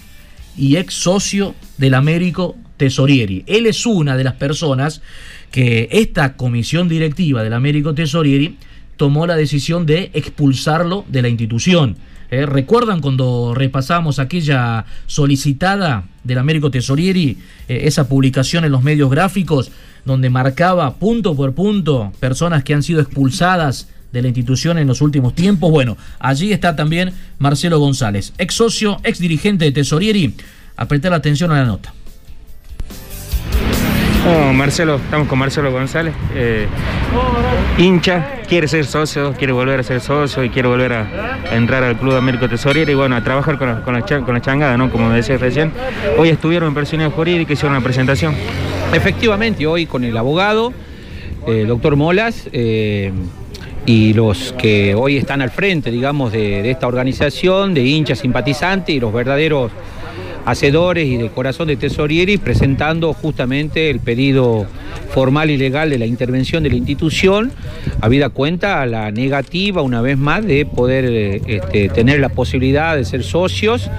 y 0.59 0.77
ex 0.77 0.95
socio 0.95 1.55
del 1.79 1.95
Américo 1.95 2.57
Tesorieri. 2.77 3.45
Él 3.47 3.67
es 3.67 3.87
una 3.87 4.17
de 4.17 4.25
las 4.25 4.35
personas 4.35 5.00
que 5.50 5.88
esta 5.91 6.37
comisión 6.37 6.88
directiva 6.88 7.43
del 7.43 7.55
Américo 7.55 7.95
Tesorieri 7.95 8.57
tomó 8.97 9.27
la 9.27 9.37
decisión 9.37 9.87
de 9.87 10.11
expulsarlo 10.12 11.05
de 11.09 11.23
la 11.23 11.29
institución. 11.29 11.97
Eh, 12.31 12.45
¿Recuerdan 12.45 13.00
cuando 13.00 13.55
repasamos 13.55 14.19
aquella 14.19 14.85
solicitada 15.07 16.05
del 16.25 16.38
Américo 16.38 16.71
Tesorieri, 16.71 17.38
eh, 17.69 17.81
esa 17.85 18.09
publicación 18.09 18.65
en 18.65 18.73
los 18.73 18.83
medios 18.83 19.11
gráficos, 19.11 19.71
donde 20.05 20.29
marcaba 20.29 20.97
punto 20.97 21.35
por 21.35 21.55
punto 21.55 22.12
personas 22.21 22.65
que 22.65 22.75
han 22.75 22.83
sido 22.83 23.00
expulsadas 23.00 23.88
de 24.12 24.23
la 24.23 24.29
institución 24.29 24.79
en 24.79 24.87
los 24.87 25.00
últimos 25.00 25.35
tiempos? 25.35 25.71
Bueno, 25.71 25.97
allí 26.19 26.53
está 26.53 26.77
también 26.77 27.12
Marcelo 27.38 27.79
González, 27.79 28.33
ex 28.38 28.55
socio, 28.55 28.99
ex 29.05 29.19
dirigente 29.19 29.65
de 29.65 29.73
Tesorieri. 29.73 30.35
A 30.77 30.87
prestar 30.87 31.12
atención 31.12 31.50
a 31.50 31.59
la 31.59 31.65
nota. 31.65 31.93
Marcelo, 34.53 34.97
estamos 34.97 35.27
con 35.27 35.38
Marcelo 35.38 35.73
González, 35.73 36.12
eh, 36.35 36.67
hincha, 37.79 38.43
quiere 38.47 38.69
ser 38.69 38.85
socio, 38.85 39.33
quiere 39.33 39.53
volver 39.53 39.81
a 39.81 39.83
ser 39.83 40.00
socio 40.00 40.45
y 40.45 40.50
quiere 40.50 40.69
volver 40.69 40.93
a, 40.93 41.38
entrar 41.53 41.83
al 41.83 41.97
Club 41.99 42.15
Américo 42.15 42.49
Tesorero 42.49 42.91
y 42.91 42.95
bueno, 42.95 43.17
a 43.17 43.25
trabajar 43.25 43.57
con 43.57 43.69
la, 43.69 43.81
con 43.83 44.35
la, 44.35 44.41
changada, 44.43 44.77
¿no? 44.77 44.91
Como 44.91 45.09
decía 45.11 45.38
recién. 45.38 45.73
Hoy 46.19 46.29
estuvieron 46.29 46.69
en 46.69 46.75
personalidad 46.75 47.15
jurídica, 47.15 47.53
hicieron 47.53 47.73
una 47.73 47.83
presentación. 47.83 48.35
Efectivamente, 48.93 49.67
hoy 49.67 49.87
con 49.87 50.05
el 50.05 50.17
abogado, 50.17 50.75
el 51.47 51.67
doctor 51.67 51.97
Molas, 51.97 52.49
eh, 52.53 53.12
y 53.88 54.12
los 54.12 54.52
que 54.52 54.95
hoy 54.95 55.16
están 55.16 55.40
al 55.40 55.50
frente, 55.50 55.90
digamos, 55.90 56.30
de, 56.30 56.71
esta 56.71 56.87
organización, 56.87 57.73
de 57.73 57.85
hinchas 57.85 58.18
simpatizantes 58.18 58.95
y 58.95 59.00
los 59.00 59.14
verdaderos 59.14 59.73
hacedores 60.45 61.07
y 61.07 61.16
de 61.16 61.30
corazón 61.30 61.68
de 61.68 61.76
Tesorieri 61.76 62.37
presentando 62.37 63.14
justamente 63.14 63.88
el 63.88 64.00
pedido 64.00 64.66
formal 65.09 65.49
y 65.49 65.57
legal 65.57 65.88
de 65.88 65.99
la 65.99 66.04
intervención 66.04 66.62
de 66.62 66.68
la 66.68 66.76
institución, 66.76 67.50
habida 68.02 68.28
cuenta 68.28 68.83
a 68.83 68.87
la 68.87 69.11
negativa 69.11 69.80
una 69.80 70.02
vez 70.02 70.18
más 70.18 70.45
de 70.45 70.66
poder 70.66 71.07
eh, 71.07 71.40
este, 71.47 71.88
tener 71.88 72.21
la 72.21 72.28
posibilidad 72.28 72.95
de 72.95 73.07
ser 73.07 73.25
socios, 73.25 73.90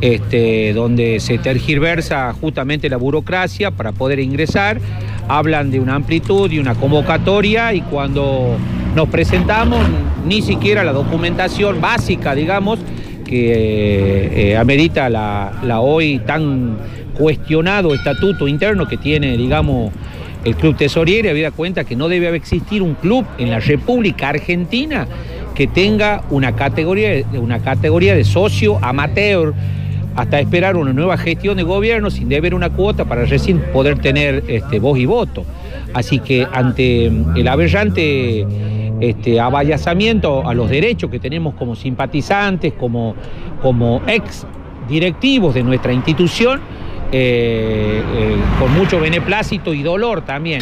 este, 0.00 0.72
donde 0.72 1.18
se 1.18 1.38
tergiversa 1.38 2.32
justamente 2.32 2.88
la 2.88 2.96
burocracia 2.96 3.72
para 3.72 3.90
poder 3.90 4.20
ingresar, 4.20 4.80
hablan 5.26 5.72
de 5.72 5.80
una 5.80 5.96
amplitud 5.96 6.48
y 6.52 6.60
una 6.60 6.76
convocatoria 6.76 7.74
y 7.74 7.80
cuando 7.80 8.56
nos 8.94 9.08
presentamos 9.08 9.80
ni 10.26 10.42
siquiera 10.42 10.84
la 10.84 10.92
documentación 10.92 11.80
básica, 11.80 12.34
digamos, 12.34 12.78
que 13.24 13.52
eh, 13.52 14.50
eh, 14.50 14.56
amerita 14.56 15.08
la, 15.08 15.80
hoy 15.80 16.20
tan 16.26 16.76
cuestionado 17.14 17.94
estatuto 17.94 18.46
interno 18.46 18.86
que 18.86 18.96
tiene, 18.96 19.36
digamos, 19.36 19.92
el 20.44 20.56
Club 20.56 20.76
Tesoriere, 20.76 21.30
habida 21.30 21.52
cuenta 21.52 21.84
que 21.84 21.96
no 21.96 22.08
debe 22.08 22.34
existir 22.36 22.82
un 22.82 22.94
club 22.94 23.24
en 23.38 23.50
la 23.50 23.60
República 23.60 24.30
Argentina 24.30 25.06
que 25.54 25.66
tenga 25.66 26.24
una 26.30 26.56
categoría, 26.56 27.24
una 27.34 27.60
categoría 27.60 28.14
de 28.14 28.24
socio 28.24 28.78
amateur 28.82 29.54
hasta 30.16 30.40
esperar 30.40 30.76
una 30.76 30.92
nueva 30.92 31.16
gestión 31.16 31.56
de 31.56 31.62
gobierno 31.62 32.10
sin 32.10 32.28
deber 32.28 32.54
una 32.54 32.70
cuota 32.70 33.04
para 33.04 33.24
recién 33.24 33.60
poder 33.72 33.98
tener 33.98 34.44
este, 34.48 34.78
voz 34.78 34.98
y 34.98 35.06
voto. 35.06 35.44
Así 35.94 36.18
que 36.18 36.46
ante 36.52 37.06
el 37.06 37.48
aberrante 37.48 38.46
este, 39.02 39.40
abayazamiento 39.40 40.48
a 40.48 40.54
los 40.54 40.70
derechos 40.70 41.10
que 41.10 41.18
tenemos 41.18 41.54
como 41.54 41.74
simpatizantes, 41.74 42.72
como, 42.74 43.16
como 43.60 44.00
ex 44.06 44.46
directivos 44.88 45.54
de 45.54 45.64
nuestra 45.64 45.92
institución, 45.92 46.60
eh, 47.10 48.00
eh, 48.14 48.36
con 48.60 48.72
mucho 48.74 49.00
beneplácito 49.00 49.74
y 49.74 49.82
dolor 49.82 50.22
también, 50.22 50.60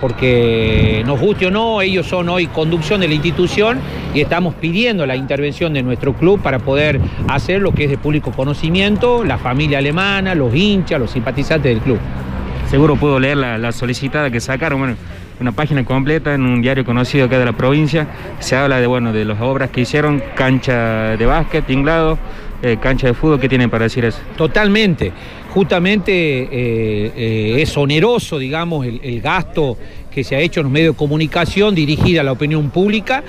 porque 0.00 1.02
nos 1.04 1.18
guste 1.18 1.46
o 1.46 1.50
no, 1.50 1.82
ellos 1.82 2.06
son 2.06 2.28
hoy 2.28 2.46
conducción 2.46 3.00
de 3.00 3.08
la 3.08 3.14
institución 3.14 3.80
y 4.14 4.20
estamos 4.20 4.54
pidiendo 4.54 5.04
la 5.04 5.16
intervención 5.16 5.72
de 5.72 5.82
nuestro 5.82 6.14
club 6.14 6.40
para 6.40 6.60
poder 6.60 7.00
hacer 7.26 7.60
lo 7.60 7.72
que 7.72 7.84
es 7.84 7.90
de 7.90 7.98
público 7.98 8.30
conocimiento, 8.30 9.24
la 9.24 9.38
familia 9.38 9.78
alemana, 9.78 10.36
los 10.36 10.54
hinchas, 10.54 11.00
los 11.00 11.10
simpatizantes 11.10 11.74
del 11.74 11.82
club. 11.82 11.98
Seguro 12.70 12.94
puedo 12.94 13.18
leer 13.18 13.38
la, 13.38 13.72
solicitada 13.72 14.30
que 14.30 14.40
sacaron, 14.40 14.96
una 15.42 15.52
página 15.52 15.84
completa 15.84 16.34
en 16.34 16.46
un 16.46 16.62
diario 16.62 16.84
conocido 16.84 17.26
acá 17.26 17.38
de 17.38 17.44
la 17.44 17.52
provincia. 17.52 18.06
Se 18.38 18.56
habla 18.56 18.80
de, 18.80 18.86
bueno, 18.86 19.12
de 19.12 19.24
las 19.24 19.40
obras 19.40 19.70
que 19.70 19.80
hicieron, 19.80 20.22
cancha 20.36 21.16
de 21.16 21.26
básquet, 21.26 21.66
tinglado, 21.66 22.16
eh, 22.62 22.78
cancha 22.80 23.08
de 23.08 23.14
fútbol. 23.14 23.40
¿Qué 23.40 23.48
tienen 23.48 23.68
para 23.68 23.84
decir 23.84 24.04
eso? 24.04 24.20
Totalmente. 24.36 25.12
Justamente 25.50 26.12
eh, 26.12 27.12
eh, 27.16 27.56
es 27.60 27.76
oneroso, 27.76 28.38
digamos, 28.38 28.86
el, 28.86 29.20
gasto 29.20 29.76
que 30.10 30.24
se 30.24 30.36
ha 30.36 30.40
hecho 30.40 30.60
en 30.60 30.64
los 30.64 30.72
medios 30.72 30.94
de 30.94 30.98
comunicación 30.98 31.74
dirigida 31.74 32.20
a 32.20 32.24
la 32.24 32.32
opinión 32.32 32.70
pública. 32.70 33.24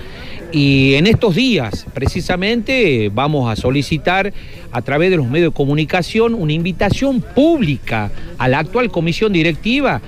Y 0.51 0.93
en 0.93 1.08
estos 1.08 1.34
días, 1.34 1.88
precisamente, 1.96 3.10
vamos 3.12 3.51
a 3.51 3.55
solicitar 3.55 4.32
a 4.72 4.82
través 4.84 5.10
de 5.10 5.17
los 5.17 5.27
medios 5.27 5.51
de 5.51 5.55
comunicación 5.55 6.36
una 6.36 6.53
invitación 6.53 7.22
pública 7.22 8.12
a 8.38 8.48
la 8.48 8.60
actual 8.60 8.91
comisión 8.91 9.34
directiva 9.34 10.00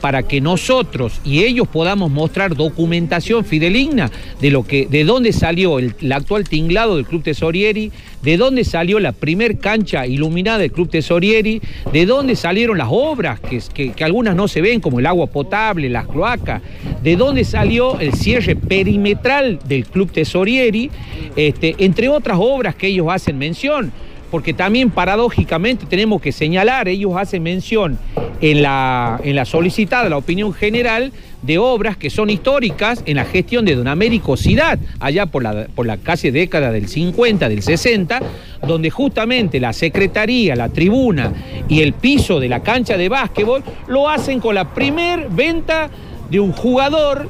para 0.00 0.22
que 0.22 0.40
nosotros 0.40 1.20
y 1.24 1.44
ellos 1.44 1.68
podamos 1.68 2.10
mostrar 2.10 2.56
documentación 2.56 3.44
fideligna 3.44 4.10
de 4.40 4.50
lo 4.50 4.64
que, 4.64 4.86
de 4.86 5.04
dónde 5.04 5.32
salió 5.32 5.78
el, 5.78 5.94
actual 6.12 6.48
tinglado 6.48 6.96
del 6.96 7.06
Club 7.06 7.22
Tesorieri, 7.22 7.92
de 8.22 8.36
dónde 8.36 8.64
salió 8.64 9.00
la 9.00 9.12
primer 9.12 9.58
cancha 9.58 10.06
iluminada 10.06 10.58
del 10.58 10.72
Club 10.72 10.90
Tesorieri, 10.90 11.60
de 11.92 12.06
dónde 12.06 12.36
salieron 12.36 12.78
las 12.78 12.88
obras, 12.90 13.40
que, 13.40 13.92
que, 13.94 14.04
algunas 14.04 14.34
no 14.34 14.48
se 14.48 14.60
ven, 14.60 14.80
como 14.80 15.00
el 15.00 15.06
agua 15.06 15.26
potable, 15.26 15.88
las 15.88 16.06
cloacas, 16.06 16.62
de 17.02 17.16
dónde 17.16 17.44
salió 17.44 17.98
el 18.00 18.14
cierre 18.14 18.56
perimetral 18.56 19.58
del 19.66 19.86
Club 19.86 20.10
Tesorieri, 20.12 20.90
este, 21.36 21.74
entre 21.78 22.08
otras 22.08 22.38
obras 22.40 22.74
que 22.74 22.88
ellos 22.88 23.06
hacen 23.10 23.38
mención 23.38 23.92
porque 24.30 24.54
también 24.54 24.90
paradójicamente 24.90 25.86
tenemos 25.86 26.20
que 26.20 26.32
señalar, 26.32 26.88
ellos 26.88 27.12
hacen 27.16 27.42
mención 27.42 27.98
en 28.40 28.62
la, 28.62 29.20
en 29.22 29.36
la 29.36 29.44
solicitada, 29.44 30.08
la 30.08 30.16
opinión 30.16 30.52
general, 30.52 31.12
de 31.42 31.58
obras 31.58 31.96
que 31.96 32.10
son 32.10 32.28
históricas 32.28 33.02
en 33.06 33.16
la 33.16 33.24
gestión 33.24 33.64
de 33.64 33.74
Don 33.74 33.88
Américo 33.88 34.36
Ciudad, 34.36 34.78
allá 34.98 35.26
por 35.26 35.42
la, 35.42 35.66
por 35.74 35.86
la 35.86 35.96
casi 35.96 36.30
década 36.30 36.70
del 36.70 36.88
50, 36.88 37.48
del 37.48 37.62
60, 37.62 38.20
donde 38.66 38.90
justamente 38.90 39.58
la 39.58 39.72
secretaría, 39.72 40.54
la 40.54 40.68
tribuna 40.68 41.32
y 41.68 41.80
el 41.80 41.94
piso 41.94 42.40
de 42.40 42.48
la 42.48 42.60
cancha 42.60 42.96
de 42.96 43.08
básquetbol 43.08 43.62
lo 43.88 44.08
hacen 44.08 44.40
con 44.40 44.54
la 44.54 44.74
primer 44.74 45.28
venta 45.30 45.90
de 46.30 46.40
un 46.40 46.52
jugador 46.52 47.28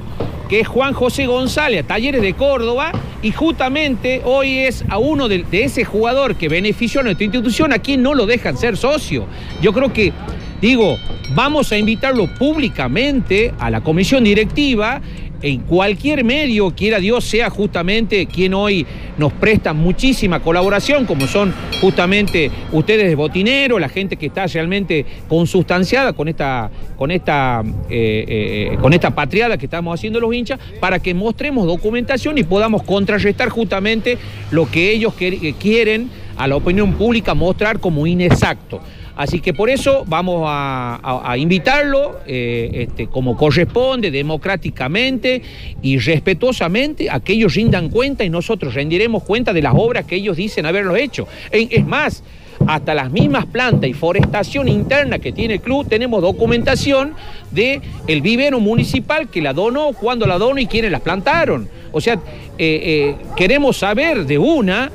que 0.51 0.61
es 0.61 0.69
Juan 0.69 0.95
José 0.95 1.27
González, 1.27 1.87
Talleres 1.87 2.21
de 2.23 2.35
Córdoba, 2.35 2.91
y 3.23 3.31
justamente 3.31 4.21
hoy 4.25 4.59
es 4.59 4.85
a 4.89 4.99
uno 4.99 5.29
de, 5.29 5.47
ese 5.53 5.85
jugador 5.85 6.35
que 6.35 6.49
benefició 6.49 7.01
a 7.01 7.05
nuestra 7.05 7.25
institución, 7.25 7.73
a 7.73 7.79
quien 7.79 8.03
no 8.03 8.15
lo 8.15 8.27
dejan 8.27 8.57
ser 8.57 8.77
socio. 8.77 9.27
Yo 9.63 9.73
creo 9.73 9.93
que 9.93 10.13
Digo, 10.61 10.99
vamos 11.35 11.73
a 11.73 11.79
invitarlo 11.79 12.27
públicamente 12.35 13.55
a 13.59 13.71
la 13.71 13.81
comisión 13.81 14.25
directiva 14.25 15.01
en 15.43 15.61
cualquier 15.61 16.25
medio, 16.25 16.71
quiera 16.71 16.99
Dios, 16.99 17.25
sea 17.25 17.51
justamente 17.51 18.27
quien 18.27 18.55
hoy 18.55 18.87
nos 19.19 19.33
presta 19.33 19.73
muchísima 19.73 20.41
colaboración, 20.41 21.07
como 21.07 21.27
son 21.27 21.55
justamente 21.81 22.51
ustedes 22.73 23.09
de 23.09 23.15
Botinero, 23.15 23.79
la 23.79 23.89
gente 23.89 24.17
que 24.17 24.27
está 24.27 24.47
realmente 24.47 25.05
consustanciada 25.29 26.13
con 26.13 26.29
esta, 26.29 26.71
con 26.97 27.11
esta, 27.11 27.63
eh, 27.89 28.71
eh, 28.73 28.79
con 28.81 28.93
esta 28.93 29.15
patriada 29.15 29.57
que 29.57 29.67
estamos 29.67 29.99
haciendo 29.99 30.21
los 30.21 30.35
hinchas, 30.35 30.59
para 30.81 30.99
que 30.99 31.15
mostremos 31.15 31.67
documentación 31.67 32.39
y 32.39 32.45
podamos 32.45 32.83
contrarrestar 32.83 33.49
justamente 33.49 34.19
lo 34.51 34.71
que 34.71 34.93
ellos 34.93 35.15
quieren 35.59 36.11
a 36.37 36.49
la 36.49 36.57
opinión 36.57 36.95
pública 36.95 37.35
mostrar 37.35 37.81
como 37.81 38.07
inexacto. 38.07 38.81
Así 39.21 39.41
que 39.41 39.53
por 39.53 39.69
eso 39.69 40.05
vamos 40.07 40.45
a, 40.47 41.35
invitarlo, 41.37 42.21
eh, 42.27 42.87
este, 42.89 43.07
como 43.09 43.37
corresponde, 43.37 44.11
democráticamente 44.11 45.43
y 45.83 45.99
respetuosamente, 45.99 47.11
a 47.11 47.21
que 47.21 47.35
ellos 47.35 47.55
rindan 47.55 47.91
cuenta 47.91 48.25
y 48.25 48.31
nosotros 48.31 48.73
rendiremos 48.73 49.23
cuenta 49.23 49.53
de 49.53 49.61
las 49.61 49.75
obras 49.77 50.07
que 50.07 50.17
ellos 50.17 50.39
dicen 50.39 50.65
haberlo 50.65 50.97
hecho. 50.97 51.29
Es 51.51 51.85
más, 51.85 52.23
hasta 52.67 52.95
las 52.95 53.11
mismas 53.11 53.45
plantas 53.45 53.91
y 53.91 53.93
forestación 53.93 54.69
interna 54.69 55.19
que 55.19 55.33
tiene 55.33 55.55
el 55.55 55.61
club, 55.61 55.87
tenemos 55.87 56.23
documentación 56.23 57.13
de 57.51 57.83
el 58.07 58.23
vivero 58.23 58.59
municipal 58.59 59.29
que 59.29 59.43
la 59.43 59.53
donó, 59.53 59.93
cuándo 59.93 60.27
la 60.27 60.39
donó 60.39 60.59
y 60.59 60.67
quiénes 60.67 60.91
las 60.91 61.03
plantaron. 61.03 61.69
O 61.93 62.01
sea, 62.01 62.15
eh, 62.15 62.19
eh, 62.59 63.17
queremos 63.37 63.77
saber 63.77 64.25
de 64.25 64.39
una 64.39 64.91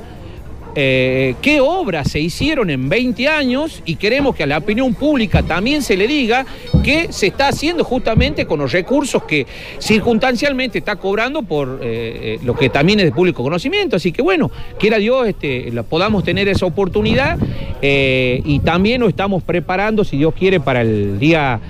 eh, 0.78 1.34
qué 1.40 1.62
obras 1.62 2.10
se 2.10 2.20
hicieron 2.20 2.68
en 2.68 2.90
20 2.90 3.28
años 3.28 3.82
y 3.86 3.96
queremos 3.96 4.36
que 4.36 4.42
a 4.42 4.46
la 4.46 4.58
opinión 4.58 4.92
pública 4.92 5.42
también 5.42 5.80
se 5.80 5.96
le 5.96 6.06
diga 6.06 6.44
que 6.84 7.10
se 7.12 7.28
está 7.28 7.48
haciendo 7.48 7.82
justamente 7.82 8.44
con 8.44 8.60
los 8.60 8.72
recursos 8.72 9.22
que 9.22 9.46
circunstancialmente 9.78 10.76
está 10.76 10.96
cobrando 10.96 11.42
por 11.42 11.80
eh, 11.82 12.38
lo 12.44 12.54
que 12.54 12.68
también 12.68 13.00
es 13.00 13.06
de 13.06 13.12
público 13.12 13.42
conocimiento. 13.42 13.96
Así 13.96 14.12
que 14.12 14.20
bueno, 14.20 14.50
quiera 14.78 14.98
Dios 14.98 15.26
este, 15.26 15.72
podamos 15.88 16.24
tener 16.24 16.46
esa 16.46 16.66
oportunidad 16.66 17.38
y 17.82 18.58
también 18.60 19.00
nos 19.00 19.10
estamos 19.10 19.42
preparando, 19.42 20.04
si 20.04 20.16
Dios 20.16 20.34
quiere, 20.34 20.60
para 20.60 20.82
el 20.82 21.18
día 21.18 21.60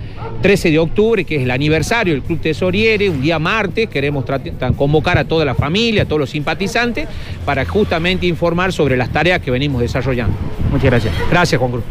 13 0.43 0.71
de 0.71 0.79
octubre, 0.79 1.25
que 1.25 1.37
es 1.37 1.43
el 1.43 1.51
aniversario 1.51 2.15
del 2.15 2.23
Club 2.23 2.41
Tesoriere, 2.41 3.11
un 3.11 3.23
día 3.23 3.39
martes, 3.39 3.89
queremos 3.89 4.25
convocar 4.77 5.19
a 5.19 5.25
toda 5.25 5.45
la 5.45 5.55
familia, 5.55 6.03
a 6.03 6.05
todos 6.07 6.21
los 6.21 6.31
simpatizantes, 6.31 7.09
para 7.45 7.65
justamente 7.65 8.27
informar 8.27 8.73
sobre 8.73 8.96
las 8.97 9.11
tareas 9.11 9.41
que 9.41 9.50
venimos 9.50 9.81
desarrollando. 9.81 10.37
Muchas 10.71 10.87
gracias. 10.87 11.15
Gracias, 11.31 11.59
Juan 11.59 11.73
Cruz. 11.73 11.85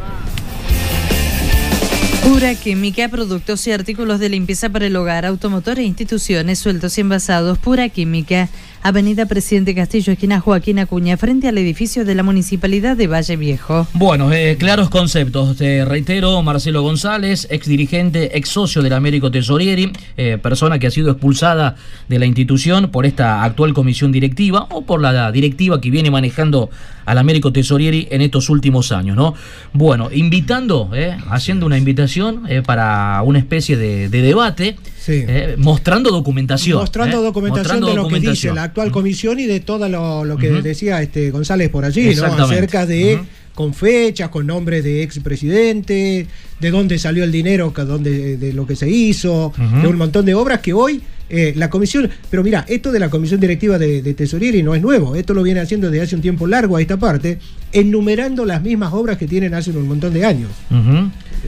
Pura 2.24 2.56
Química, 2.56 3.08
productos 3.08 3.68
y 3.68 3.72
artículos 3.72 4.20
de 4.20 4.30
limpieza 4.30 4.70
para 4.70 4.88
el 4.88 4.96
hogar, 4.96 5.26
automotor 5.26 5.78
e 5.78 5.84
instituciones 5.84 6.58
sueltos 6.58 6.98
y 6.98 7.02
envasados. 7.02 7.60
Pura 7.60 7.88
Química 7.90 8.50
Avenida 8.86 9.26
Presidente 9.26 9.74
Castillo, 9.74 10.14
esquina 10.14 10.40
Joaquín 10.40 10.78
Acuña, 10.78 11.18
frente 11.18 11.48
al 11.48 11.58
edificio 11.58 12.06
de 12.06 12.14
la 12.14 12.22
Municipalidad 12.22 12.96
de 12.96 13.08
Valle 13.08 13.36
Viejo. 13.36 13.88
Bueno, 13.94 14.32
eh, 14.32 14.58
claros 14.60 14.92
conceptos. 14.92 15.58
Te 15.58 15.84
reitero, 15.86 16.40
Marcelo 16.44 16.84
González, 16.84 17.48
ex 17.50 17.66
dirigente, 17.66 18.38
ex 18.38 18.48
socio 18.48 18.84
del 18.84 18.94
Américo 18.94 19.32
Tesorieri, 19.32 19.92
eh, 20.18 20.38
persona 20.38 20.78
que 20.78 20.86
ha 20.86 20.92
sido 20.92 21.10
expulsada 21.10 21.78
de 22.10 22.20
la 22.20 22.28
institución 22.28 22.92
por 22.92 23.08
esta 23.08 23.44
actual 23.44 23.74
comisión 23.74 24.12
directiva 24.12 24.68
o 24.70 24.84
por 24.84 25.02
la 25.02 25.32
directiva 25.32 25.82
que 25.82 25.90
viene 25.90 26.12
manejando 26.12 26.70
al 27.06 27.18
Américo 27.18 27.52
Tesorieri 27.52 28.08
en 28.12 28.22
estos 28.22 28.52
últimos 28.52 28.92
años, 28.92 29.18
¿no? 29.18 29.34
Bueno, 29.74 30.10
invitando, 30.14 30.92
eh, 30.94 31.18
haciendo 31.32 31.66
una 31.66 31.80
invitación 31.80 32.44
para 32.68 33.20
una 33.24 33.40
especie 33.40 33.78
de 33.78 34.10
debate 34.10 34.78
eh, 35.08 35.56
mostrando 35.58 36.12
documentación. 36.12 36.80
Mostrando 36.80 37.20
eh, 37.20 37.24
documentación 37.24 37.82
de 37.82 37.94
lo 37.94 38.08
que 38.08 38.20
dice 38.20 38.54
la 38.54 38.64
actual 38.64 38.92
comisión 38.92 39.40
y 39.40 39.46
de 39.46 39.60
todo 39.60 39.88
lo, 39.90 40.38
que 40.38 40.50
decía 40.62 41.02
este 41.02 41.32
González 41.32 41.70
por 41.70 41.86
allí, 41.86 42.16
¿no? 42.16 42.26
Acerca 42.26 42.86
de. 42.86 43.20
con 43.54 43.74
fechas, 43.74 44.30
con 44.30 44.48
nombres 44.48 44.84
de 44.84 45.02
expresidentes, 45.02 46.28
de 46.60 46.72
dónde 46.72 47.00
salió 47.00 47.24
el 47.24 47.32
dinero, 47.32 47.74
de, 48.00 48.38
de 48.38 48.54
lo 48.54 48.68
que 48.68 48.76
se 48.76 48.90
hizo, 48.90 49.54
de 49.82 49.88
un 49.88 49.98
montón 49.98 50.26
de 50.26 50.36
obras 50.36 50.60
que 50.60 50.74
hoy 50.74 51.02
eh, 51.28 51.54
la 51.56 51.72
comisión, 51.72 52.08
pero 52.30 52.44
mira, 52.44 52.66
esto 52.68 52.92
de 52.92 53.00
la 53.00 53.10
comisión 53.10 53.40
directiva 53.40 53.80
de, 53.80 54.04
de 54.04 54.14
Tesorería 54.14 54.62
no 54.64 54.76
es 54.76 54.82
nuevo, 54.82 55.16
esto 55.16 55.34
lo 55.34 55.42
viene 55.42 55.60
haciendo 55.60 55.90
desde 55.90 56.04
hace 56.04 56.16
un 56.16 56.22
tiempo 56.22 56.46
largo 56.46 56.78
a 56.78 56.82
esta 56.82 56.98
parte, 56.98 57.40
enumerando 57.72 58.46
las 58.46 58.62
mismas 58.62 58.94
obras 58.94 59.18
que 59.18 59.28
tienen 59.28 59.56
hace 59.56 59.72
un 59.72 59.88
montón 59.88 60.14
de 60.14 60.24
años. 60.24 60.52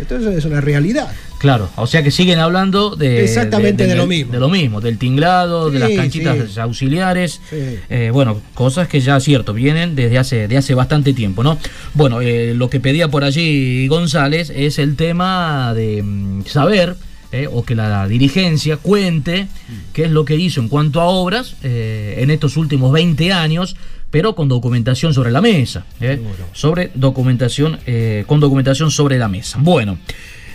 Esto 0.01 0.17
es 0.29 0.45
una 0.45 0.61
realidad. 0.61 1.11
Claro, 1.37 1.69
o 1.75 1.87
sea 1.87 2.03
que 2.03 2.11
siguen 2.11 2.39
hablando 2.39 2.95
de. 2.95 3.23
Exactamente 3.23 3.85
de, 3.85 3.95
lo 3.95 4.07
mismo. 4.07 4.31
De 4.31 4.39
lo 4.39 4.49
mismo, 4.49 4.81
del 4.81 4.97
tinglado, 4.97 5.69
de 5.69 5.79
las 5.79 5.91
canchitas 5.91 6.57
auxiliares. 6.57 7.41
Eh, 7.51 8.09
bueno, 8.11 8.41
cosas 8.53 8.87
que 8.87 8.99
ya, 8.99 9.19
cierto, 9.19 9.53
vienen 9.53 9.95
desde 9.95 10.17
hace, 10.17 10.47
de 10.47 10.57
hace 10.57 10.73
bastante 10.73 11.13
tiempo, 11.13 11.43
¿no? 11.43 11.57
Bueno, 11.93 12.21
eh, 12.21 12.53
lo 12.55 12.69
que 12.69 12.79
pedía 12.79 13.07
por 13.09 13.23
allí 13.23 13.87
González 13.87 14.51
es 14.55 14.79
el 14.79 14.95
tema 14.95 15.73
de 15.73 16.01
mm, 16.03 16.45
saber 16.45 16.95
eh, 17.33 17.49
o 17.51 17.63
que 17.65 17.75
la 17.75 18.07
dirigencia 18.07 18.77
cuente 18.77 19.47
qué 19.91 20.05
es 20.05 20.11
lo 20.11 20.23
que 20.23 20.37
hizo 20.37 20.61
en 20.61 20.69
cuanto 20.69 21.01
a 21.01 21.07
obras 21.07 21.57
eh, 21.61 22.19
en 22.19 22.31
estos 22.31 22.55
últimos 22.55 22.93
20 22.93 23.33
años, 23.33 23.75
pero 24.09 24.33
con 24.33 24.47
documentación 24.47 25.13
sobre 25.13 25.31
la 25.31 25.41
mesa. 25.41 25.85
Eh, 25.99 26.21
sobre 26.53 26.89
documentación, 26.95 27.79
con 28.27 28.39
documentación 28.39 28.91
sobre 28.91 29.17
la 29.17 29.27
mesa. 29.27 29.57
Bueno. 29.61 29.97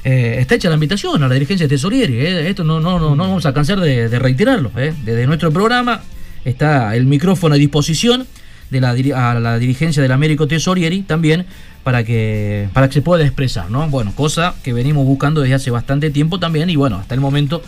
Está 0.04 0.56
hecha 0.56 0.68
la 0.68 0.75
invitación 0.75 1.23
a 1.23 1.28
la 1.28 1.35
dirigencia 1.35 1.66
de 1.66 1.75
Tesorieri. 1.75 2.18
Esto 2.18 2.64
no, 2.64 2.80
no, 2.80 2.99
no, 2.99 3.14
no 3.14 3.23
vamos 3.25 3.47
a 3.47 3.54
cansar 3.54 3.80
de, 3.80 4.18
reiterarlo. 4.18 4.71
Desde 4.75 5.26
nuestro 5.26 5.52
programa 5.52 6.02
está 6.44 6.97
el 6.97 7.06
micrófono 7.06 7.54
a 7.54 7.59
disposición 7.59 8.26
de 8.71 8.80
la, 8.80 8.90
a 8.90 9.38
la 9.38 9.59
dirigencia 9.59 10.02
del 10.02 10.12
Américo 10.12 10.49
Tesorieri 10.49 11.02
también 11.02 11.47
para 11.85 12.04
que, 12.04 12.68
para 12.73 12.88
que 12.88 12.94
se 12.94 13.02
pueda 13.02 13.25
expresar, 13.25 13.71
¿no? 13.71 13.88
Bueno, 13.88 14.12
cosa 14.14 14.54
que 14.62 14.73
venimos 14.73 15.04
buscando 15.04 15.40
desde 15.40 15.54
hace 15.54 15.71
bastante 15.71 16.11
tiempo 16.11 16.38
también 16.38 16.71
y 16.71 16.76
bueno, 16.76 16.97
hasta 16.97 17.14
el 17.14 17.21
momento 17.21 17.62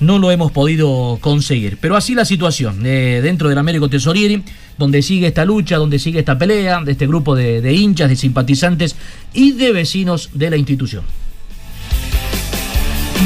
no 0.00 0.18
lo 0.18 0.30
hemos 0.30 0.50
podido 0.50 1.18
conseguir. 1.20 1.78
Pero 1.80 1.94
así 1.94 2.14
la 2.14 2.24
situación 2.24 2.84
eh, 2.84 3.20
dentro 3.22 3.48
del 3.48 3.58
Américo 3.58 3.88
Tesorieri, 3.88 4.42
donde 4.78 5.02
sigue 5.02 5.28
esta 5.28 5.44
lucha, 5.44 5.76
donde 5.76 5.98
sigue 5.98 6.20
esta 6.20 6.38
pelea 6.38 6.82
de 6.82 6.92
este 6.92 7.06
grupo 7.06 7.36
de 7.36 7.72
hinchas, 7.72 8.08
de 8.08 8.16
simpatizantes 8.16 8.96
y 9.34 9.52
de 9.52 9.72
vecinos 9.72 10.30
de 10.32 10.50
la 10.50 10.56
institución. 10.56 11.04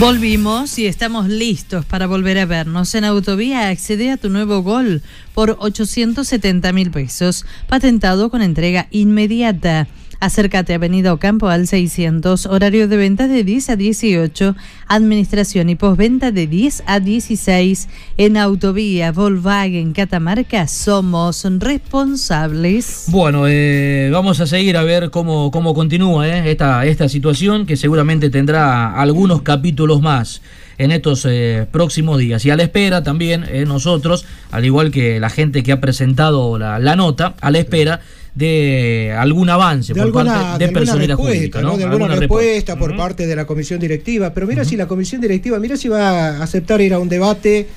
Volvimos 0.01 0.77
y 0.81 0.87
estamos 0.87 1.29
listos 1.29 1.85
para 1.85 2.09
volver 2.09 2.37
a 2.39 2.47
vernos. 2.47 2.95
En 2.97 3.05
Autovía 3.05 3.69
accede 3.69 4.11
a 4.11 4.17
tu 4.17 4.29
nuevo 4.29 4.61
gol 4.63 5.03
por 5.35 5.57
870 5.61 6.73
mil 6.73 6.91
pesos, 6.91 7.47
patentado 7.69 8.29
con 8.29 8.43
entrega 8.43 8.89
inmediata. 8.91 9.87
Acércate 10.25 10.73
a 10.73 10.77
Avenida 10.77 11.13
Ocampo 11.13 11.49
al 11.49 11.67
600, 11.67 12.47
horario 12.47 12.89
de 12.89 12.97
venta 12.97 13.29
de 13.29 13.45
10 13.45 13.69
a 13.69 13.77
18, 13.77 14.57
administración 14.89 15.69
y 15.69 15.75
postventa 15.75 16.31
de 16.33 16.47
10 16.47 16.85
a 16.87 16.99
16. 16.99 17.91
En 18.17 18.39
Autovía 18.39 19.13
Volkswagen 19.13 19.93
Catamarca 19.93 20.67
somos 20.67 21.47
responsables. 21.59 23.05
Bueno, 23.09 23.45
eh, 23.47 24.09
vamos 24.15 24.41
a 24.41 24.47
seguir 24.47 24.79
a 24.79 24.83
ver 24.83 25.11
cómo, 25.11 25.51
cómo 25.51 25.75
continúa 25.75 26.27
eh, 26.27 26.51
esta, 26.51 26.87
esta 26.87 27.11
situación 27.11 27.67
que 27.67 27.77
seguramente 27.77 28.31
tendrá 28.31 28.99
algunos 28.99 29.43
capítulos 29.43 30.01
más 30.01 30.41
en 30.79 30.91
estos 30.91 31.27
eh, 31.29 31.67
próximos 31.71 32.19
días. 32.19 32.47
Y 32.47 32.51
a 32.51 32.57
la 32.57 32.63
espera 32.63 33.03
también 33.03 33.45
nosotros, 33.69 34.25
al 34.51 34.65
igual 34.65 34.91
que 34.91 35.21
la 35.21 35.29
gente 35.29 35.63
que 35.63 35.73
ha 35.73 35.83
presentado 35.83 36.59
la 36.59 36.97
nota, 36.97 37.35
a 37.43 37.51
la 37.51 37.59
espera 37.59 38.01
de 38.35 39.14
algún 39.16 39.49
avance 39.49 39.94
por 39.94 40.12
parte 40.12 40.66
de, 40.66 41.16
públicas. 41.16 41.62
¿no? 41.62 41.77
De 41.77 41.85
alguna, 41.85 42.16
respuesta 42.16 42.77
por 42.77 42.97
parte 42.97 43.27
de 43.27 43.37
la 43.37 43.47
comisión 43.47 43.79
directiva. 43.79 44.35
Pero 44.35 44.47
mira 44.47 44.64
si 44.64 44.77
la 44.77 44.88
comisión 44.88 45.20
directiva, 45.20 45.59
mira 45.59 45.77
si 45.77 45.88
va 45.88 46.38
a 46.38 46.42
aceptar 46.42 46.81
ir 46.81 46.94
a 46.94 46.99
un 46.99 47.09
debate 47.09 47.68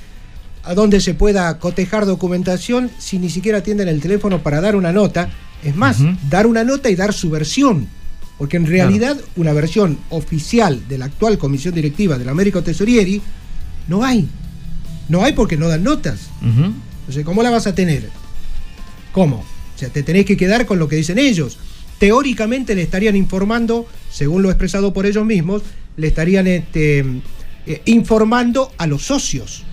a 0.63 0.73
donde 0.73 0.99
se 0.99 1.13
pueda 1.13 1.59
cotejar 1.59 2.05
documentación 2.05 2.89
si 2.97 3.19
ni 3.19 3.29
siquiera 3.29 3.59
atienden 3.59 3.87
el 3.87 4.01
teléfono 4.01 4.41
para 4.41 4.59
dar 4.59 4.75
una 4.75 4.91
nota. 4.91 5.29
Es 5.63 5.75
más, 5.75 5.97
dar 6.29 6.47
una 6.47 6.63
nota 6.63 6.89
y 6.89 6.95
dar 6.95 7.13
su 7.13 7.29
versión. 7.29 7.87
Porque 8.37 8.57
en 8.57 8.67
realidad 8.67 9.17
una 9.35 9.53
versión 9.53 9.97
oficial 10.09 10.87
de 10.87 10.97
la 10.97 11.05
actual 11.05 11.37
comisión 11.37 11.73
directiva 11.73 12.17
del 12.17 12.29
Américo 12.29 12.61
Tesorieri 12.61 13.21
no 13.87 14.03
hay. 14.03 14.27
No 15.09 15.23
hay 15.23 15.33
porque 15.33 15.57
no 15.57 15.67
dan 15.67 15.83
notas. 15.83 16.29
Entonces, 16.41 17.23
¿cómo 17.23 17.41
la 17.41 17.49
vas 17.49 17.67
a 17.67 17.73
tener? 17.73 18.09
¿Cómo? 19.11 19.43
O 19.77 19.79
sea, 19.79 19.89
te 19.89 20.01
tenés 20.01 20.25
que 20.25 20.35
quedar 20.35 20.65
con 20.65 20.79
lo 20.79 20.87
que 20.87 20.95
dicen 20.95 21.19
ellos. 21.19 21.59
Teóricamente 21.99 22.73
le 22.73 22.81
estarían 22.81 23.15
informando, 23.15 23.85
según 24.11 24.41
lo 24.41 24.49
expresado 24.49 24.91
por 24.91 25.05
ellos 25.05 25.23
mismos, 25.23 25.61
le 25.97 26.07
estarían 26.07 26.47
este, 26.47 27.05
eh, 27.67 27.81
informando 27.85 28.71
a 28.79 28.87
los 28.87 29.03
socios. 29.03 29.63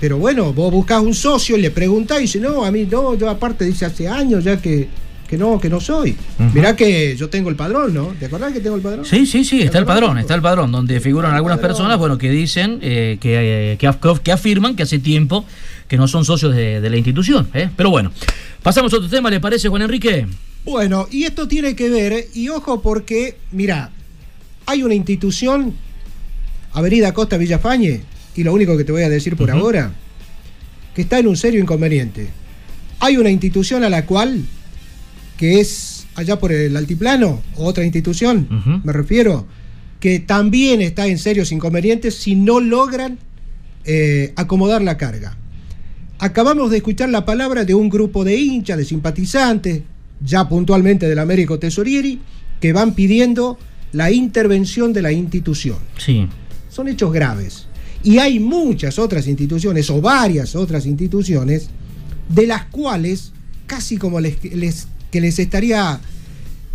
Pero 0.00 0.18
bueno, 0.18 0.52
vos 0.52 0.72
buscás 0.72 1.02
un 1.02 1.12
socio 1.12 1.56
y 1.56 1.60
le 1.60 1.72
preguntás 1.72 2.18
y 2.18 2.22
dice, 2.22 2.38
no, 2.38 2.64
a 2.64 2.70
mí 2.70 2.86
no, 2.88 3.16
yo 3.16 3.28
aparte 3.28 3.64
dice 3.64 3.84
hace 3.84 4.06
años 4.06 4.44
ya 4.44 4.62
que, 4.62 4.86
que 5.28 5.36
no, 5.36 5.60
que 5.60 5.68
no 5.68 5.80
soy. 5.80 6.16
Mirá 6.54 6.74
que 6.74 7.14
yo 7.16 7.28
tengo 7.28 7.50
el 7.50 7.56
padrón, 7.56 7.94
¿no? 7.94 8.14
¿Te 8.18 8.26
acordás 8.26 8.52
que 8.52 8.60
tengo 8.60 8.76
el 8.76 8.82
padrón? 8.82 9.04
Sí, 9.04 9.26
sí, 9.26 9.44
sí, 9.44 9.60
está 9.60 9.78
el 9.78 9.84
padrón, 9.84 10.18
está 10.18 10.34
el 10.34 10.42
padrón, 10.42 10.72
donde 10.72 11.00
figuran 11.00 11.34
algunas 11.34 11.58
personas, 11.58 11.98
bueno, 11.98 12.18
que 12.18 12.30
dicen, 12.30 12.78
eh, 12.82 13.18
que, 13.20 13.72
eh, 13.72 13.78
que, 13.78 14.32
afirman 14.32 14.74
que 14.74 14.84
hace 14.84 14.98
tiempo 14.98 15.44
que 15.86 15.96
no 15.96 16.08
son 16.08 16.24
socios 16.24 16.54
de, 16.54 16.80
de 16.80 16.90
la 16.90 16.96
institución. 16.96 17.48
¿eh? 17.54 17.70
Pero 17.76 17.90
bueno, 17.90 18.10
Pasamos 18.62 18.92
a 18.92 18.96
otro 18.96 19.08
tema, 19.08 19.30
¿le 19.30 19.40
parece, 19.40 19.68
Juan 19.68 19.82
Enrique? 19.82 20.26
Bueno, 20.64 21.06
y 21.10 21.24
esto 21.24 21.46
tiene 21.46 21.76
que 21.76 21.88
ver, 21.88 22.26
y 22.34 22.48
ojo 22.48 22.82
porque, 22.82 23.36
mira, 23.52 23.92
hay 24.66 24.82
una 24.82 24.94
institución, 24.94 25.74
Avenida 26.72 27.14
Costa 27.14 27.36
Villafañe, 27.36 28.02
y 28.34 28.42
lo 28.42 28.52
único 28.52 28.76
que 28.76 28.84
te 28.84 28.92
voy 28.92 29.02
a 29.02 29.08
decir 29.08 29.36
por 29.36 29.50
ahora, 29.50 29.92
que 30.94 31.02
está 31.02 31.18
en 31.20 31.28
un 31.28 31.36
serio 31.36 31.60
inconveniente. 31.60 32.28
Hay 32.98 33.16
una 33.16 33.30
institución 33.30 33.84
a 33.84 33.88
la 33.88 34.04
cual, 34.06 34.44
que 35.38 35.60
es 35.60 36.06
allá 36.16 36.38
por 36.38 36.52
el 36.52 36.76
altiplano, 36.76 37.40
otra 37.56 37.84
institución, 37.84 38.82
me 38.84 38.92
refiero, 38.92 39.46
que 40.00 40.18
también 40.20 40.80
está 40.82 41.06
en 41.06 41.16
serios 41.18 41.50
inconvenientes 41.52 42.14
si 42.16 42.34
no 42.34 42.60
logran 42.60 43.18
eh, 43.84 44.32
acomodar 44.36 44.82
la 44.82 44.96
carga. 44.98 45.36
Acabamos 46.18 46.70
de 46.70 46.78
escuchar 46.78 47.08
la 47.08 47.24
palabra 47.24 47.64
de 47.64 47.74
un 47.74 47.88
grupo 47.88 48.24
de 48.24 48.36
hinchas, 48.36 48.76
de 48.76 48.84
simpatizantes, 48.84 49.82
ya 50.24 50.48
puntualmente 50.48 51.08
del 51.08 51.20
Américo 51.20 51.58
Tesorieri, 51.60 52.20
que 52.60 52.72
van 52.72 52.94
pidiendo 52.94 53.56
la 53.92 54.10
intervención 54.10 54.92
de 54.92 55.02
la 55.02 55.12
institución. 55.12 55.78
Sí. 55.96 56.26
Son 56.68 56.88
hechos 56.88 57.12
graves. 57.12 57.66
Y 58.02 58.18
hay 58.18 58.40
muchas 58.40 58.98
otras 58.98 59.28
instituciones, 59.28 59.88
o 59.90 60.00
varias 60.00 60.56
otras 60.56 60.86
instituciones, 60.86 61.68
de 62.28 62.46
las 62.48 62.64
cuales 62.66 63.32
casi 63.66 63.96
como 63.96 64.18
les, 64.20 64.42
les- 64.44 64.88
que 65.10 65.20
les 65.20 65.38
estaría 65.38 66.00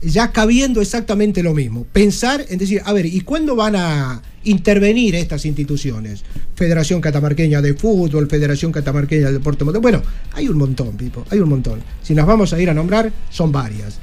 ya 0.02 0.32
cabiendo 0.32 0.82
exactamente 0.82 1.44
lo 1.44 1.54
mismo. 1.54 1.86
Pensar 1.94 2.46
en 2.50 2.58
decir, 2.58 2.82
a 2.84 2.92
ver, 2.94 3.06
¿y 3.06 3.22
cuándo 3.22 3.56
van 3.56 3.76
a 3.76 4.22
intervenir 4.44 5.16
estas 5.16 5.46
instituciones? 5.46 6.24
Federación 6.56 7.00
Catamarqueña 7.00 7.62
de 7.62 7.74
Fútbol, 7.74 8.28
Federación 8.30 8.72
Catamarqueña 8.72 9.28
de 9.28 9.34
Deporte 9.34 9.64
Motor. 9.64 9.82
Bueno, 9.82 10.02
hay 10.34 10.50
un 10.50 10.58
montón, 10.58 10.98
Pipo, 10.98 11.26
hay 11.30 11.40
un 11.40 11.50
montón. 11.50 11.82
Si 12.02 12.14
nos 12.14 12.26
vamos 12.26 12.52
a 12.54 12.62
ir 12.62 12.70
a 12.70 12.74
nombrar, 12.74 13.12
son 13.30 13.52
varias. 13.52 14.00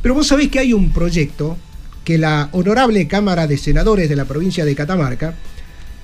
Pero 0.00 0.14
vos 0.14 0.26
sabés 0.28 0.48
que 0.48 0.60
hay 0.60 0.72
un 0.72 0.92
proyecto 0.92 1.56
que 2.04 2.16
la 2.16 2.48
Honorable 2.52 3.06
Cámara 3.08 3.46
de 3.46 3.58
Senadores 3.58 4.08
de 4.08 4.16
la 4.16 4.24
provincia 4.24 4.64
de 4.64 4.74
Catamarca 4.74 5.34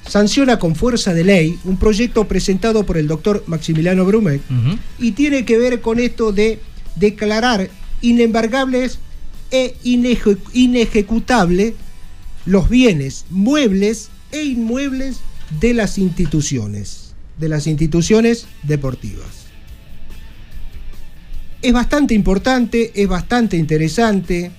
sanciona 0.06 0.58
con 0.58 0.74
fuerza 0.76 1.14
de 1.14 1.24
ley 1.24 1.58
un 1.64 1.78
proyecto 1.78 2.28
presentado 2.28 2.84
por 2.84 2.96
el 2.98 3.08
doctor 3.08 3.42
Maximiliano 3.46 4.04
Brumet 4.04 4.40
Ujú. 4.50 4.78
y 4.98 5.12
tiene 5.12 5.44
que 5.44 5.58
ver 5.58 5.80
con 5.80 5.98
esto 5.98 6.32
de 6.32 6.60
declarar 6.96 7.70
inembargables 8.00 8.98
e 9.50 9.76
ineje- 9.84 10.38
inejecutable 10.52 11.74
los 12.44 12.68
bienes 12.68 13.24
muebles 13.30 14.10
e 14.32 14.42
inmuebles 14.44 15.20
de 15.60 15.74
las 15.74 15.98
instituciones, 15.98 17.14
de 17.38 17.48
las 17.48 17.66
instituciones 17.66 18.46
deportivas. 18.62 19.46
Es 21.62 21.72
bastante 21.72 22.14
importante, 22.14 22.92
es 22.94 23.08
bastante 23.08 23.56
interesante 23.56 24.50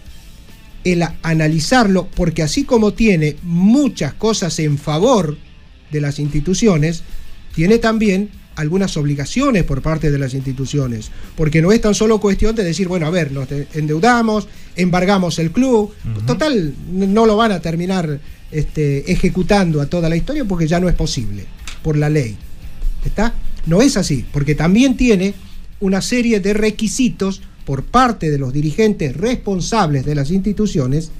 el 0.84 1.04
analizarlo, 1.22 2.08
porque 2.16 2.44
así 2.44 2.64
como 2.64 2.94
tiene 2.94 3.36
muchas 3.44 4.14
cosas 4.14 4.60
en 4.60 4.78
favor 4.78 5.38
de 5.92 6.02
las 6.02 6.20
instituciones, 6.20 7.04
tiene 7.54 7.78
también 7.78 8.30
algunas 8.58 8.98
obligaciones 8.98 9.64
por 9.64 9.82
parte 9.82 10.12
de 10.12 10.18
las 10.20 10.34
instituciones, 10.34 11.10
porque 11.36 11.62
no 11.62 11.72
es 11.72 11.80
tan 11.80 11.96
solo 11.96 12.20
cuestión 12.20 12.56
de 12.56 12.64
decir, 12.64 12.88
bueno, 12.88 13.06
a 13.06 13.10
ver, 13.10 13.32
nos 13.32 13.48
de- 13.50 13.68
endeudamos, 13.74 14.48
embargamos 14.76 15.40
el 15.40 15.52
club, 15.52 15.94
total, 16.26 16.74
no 16.92 17.26
lo 17.26 17.38
van 17.38 17.52
a 17.54 17.60
terminar 17.62 18.20
este, 18.52 19.12
ejecutando 19.12 19.80
a 19.82 19.86
toda 19.86 20.10
la 20.10 20.16
historia 20.16 20.44
porque 20.46 20.68
ya 20.68 20.80
no 20.80 20.90
es 20.90 20.96
posible, 20.96 21.46
por 21.82 21.98
la 21.98 22.10
ley. 22.10 22.36
¿Está? 23.06 23.34
No 23.66 23.82
es 23.82 23.96
así, 23.96 24.26
porque 24.34 24.56
también 24.56 24.98
tiene 24.98 25.34
una 25.80 26.02
serie 26.02 26.40
de 26.40 26.54
requisitos 26.54 27.42
por 27.66 27.84
parte 27.84 28.32
de 28.32 28.38
los 28.40 28.54
dirigentes 28.54 29.16
responsables 29.16 30.06
de 30.06 30.16
las 30.16 30.32
instituciones 30.32 31.12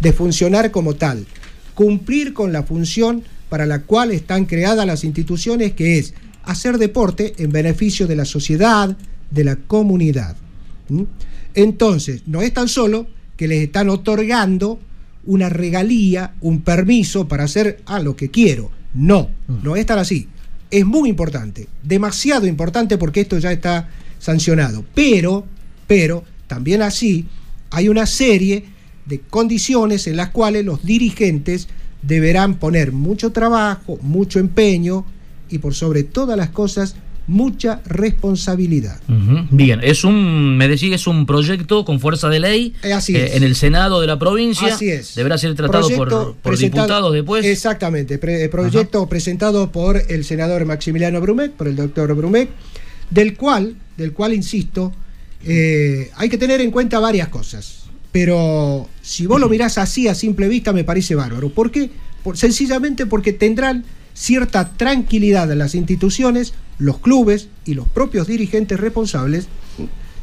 de 0.00 0.12
funcionar 0.12 0.70
como 0.70 0.94
tal, 0.94 1.26
cumplir 1.74 2.32
con 2.34 2.52
la 2.52 2.62
función 2.62 3.24
para 3.48 3.66
la 3.66 3.82
cual 3.82 4.10
están 4.10 4.44
creadas 4.46 4.86
las 4.86 5.04
instituciones, 5.04 5.72
que 5.72 5.98
es 5.98 6.14
hacer 6.46 6.78
deporte 6.78 7.34
en 7.38 7.50
beneficio 7.50 8.06
de 8.06 8.16
la 8.16 8.24
sociedad, 8.24 8.96
de 9.30 9.44
la 9.44 9.56
comunidad. 9.56 10.36
¿Mm? 10.88 11.02
Entonces, 11.54 12.22
no 12.26 12.42
es 12.42 12.52
tan 12.52 12.68
solo 12.68 13.06
que 13.36 13.48
les 13.48 13.62
están 13.62 13.88
otorgando 13.88 14.78
una 15.26 15.48
regalía, 15.48 16.34
un 16.40 16.62
permiso 16.62 17.28
para 17.28 17.44
hacer 17.44 17.80
a 17.86 18.00
lo 18.00 18.16
que 18.16 18.30
quiero. 18.30 18.70
No, 18.94 19.30
no 19.62 19.76
es 19.76 19.86
tan 19.86 19.98
así. 19.98 20.28
Es 20.70 20.84
muy 20.84 21.08
importante, 21.08 21.68
demasiado 21.82 22.46
importante 22.46 22.98
porque 22.98 23.20
esto 23.20 23.38
ya 23.38 23.52
está 23.52 23.88
sancionado. 24.18 24.84
Pero, 24.94 25.46
pero, 25.86 26.24
también 26.46 26.82
así, 26.82 27.26
hay 27.70 27.88
una 27.88 28.06
serie 28.06 28.64
de 29.06 29.20
condiciones 29.20 30.06
en 30.06 30.16
las 30.16 30.30
cuales 30.30 30.64
los 30.64 30.84
dirigentes 30.84 31.68
deberán 32.02 32.58
poner 32.58 32.92
mucho 32.92 33.32
trabajo, 33.32 33.98
mucho 34.02 34.38
empeño 34.38 35.04
y 35.54 35.58
por 35.58 35.72
sobre 35.74 36.02
todas 36.02 36.36
las 36.36 36.50
cosas, 36.50 36.96
mucha 37.26 37.80
responsabilidad. 37.86 39.00
Bien, 39.50 39.80
es 39.82 40.04
un, 40.04 40.56
me 40.58 40.68
decís, 40.68 40.92
es 40.92 41.06
un 41.06 41.24
proyecto 41.26 41.84
con 41.84 42.00
fuerza 42.00 42.28
de 42.28 42.40
ley 42.40 42.74
Eh, 42.82 42.92
así 42.92 43.16
eh, 43.16 43.26
es. 43.26 43.36
en 43.36 43.44
el 43.44 43.54
Senado 43.54 44.00
de 44.00 44.06
la 44.06 44.18
provincia. 44.18 44.74
Así 44.74 44.90
es. 44.90 45.14
Deberá 45.14 45.38
ser 45.38 45.54
tratado 45.54 45.88
por, 45.90 46.08
Proyecto 46.08 46.36
por 46.42 46.58
diputados 46.58 47.12
después. 47.14 47.46
Exactamente, 47.46 48.18
pre- 48.18 48.48
proyecto 48.48 49.06
presentado 49.08 49.70
por 49.72 50.02
el 50.08 50.24
senador 50.24 50.64
Maximiliano 50.66 51.20
Brumet, 51.20 51.52
por 51.52 51.68
el 51.68 51.76
doctor 51.76 52.14
Brumet, 52.14 52.50
del 53.10 53.36
cual, 53.36 53.76
del 53.96 54.12
cual 54.12 54.34
insisto, 54.34 54.92
eh, 55.46 56.10
hay 56.16 56.28
que 56.28 56.36
tener 56.36 56.60
en 56.60 56.70
cuenta 56.72 56.98
varias 56.98 57.28
cosas. 57.28 57.84
Pero 58.12 58.88
si 59.02 59.26
vos 59.26 59.40
lo 59.40 59.48
mirás 59.48 59.78
así 59.78 60.08
a 60.08 60.14
simple 60.14 60.48
vista 60.48 60.72
me 60.72 60.84
parece 60.84 61.14
bárbaro. 61.14 61.48
¿Por 61.48 61.70
qué? 61.70 61.90
Por- 62.22 62.36
sencillamente 62.36 63.06
porque 63.06 63.32
tendrán 63.32 63.84
cierta 64.14 64.70
tranquilidad 64.76 65.50
en 65.50 65.58
las 65.58 65.74
instituciones, 65.74 66.54
los 66.78 66.98
clubes 66.98 67.48
y 67.64 67.74
los 67.74 67.88
propios 67.88 68.26
dirigentes 68.26 68.78
responsables 68.80 69.48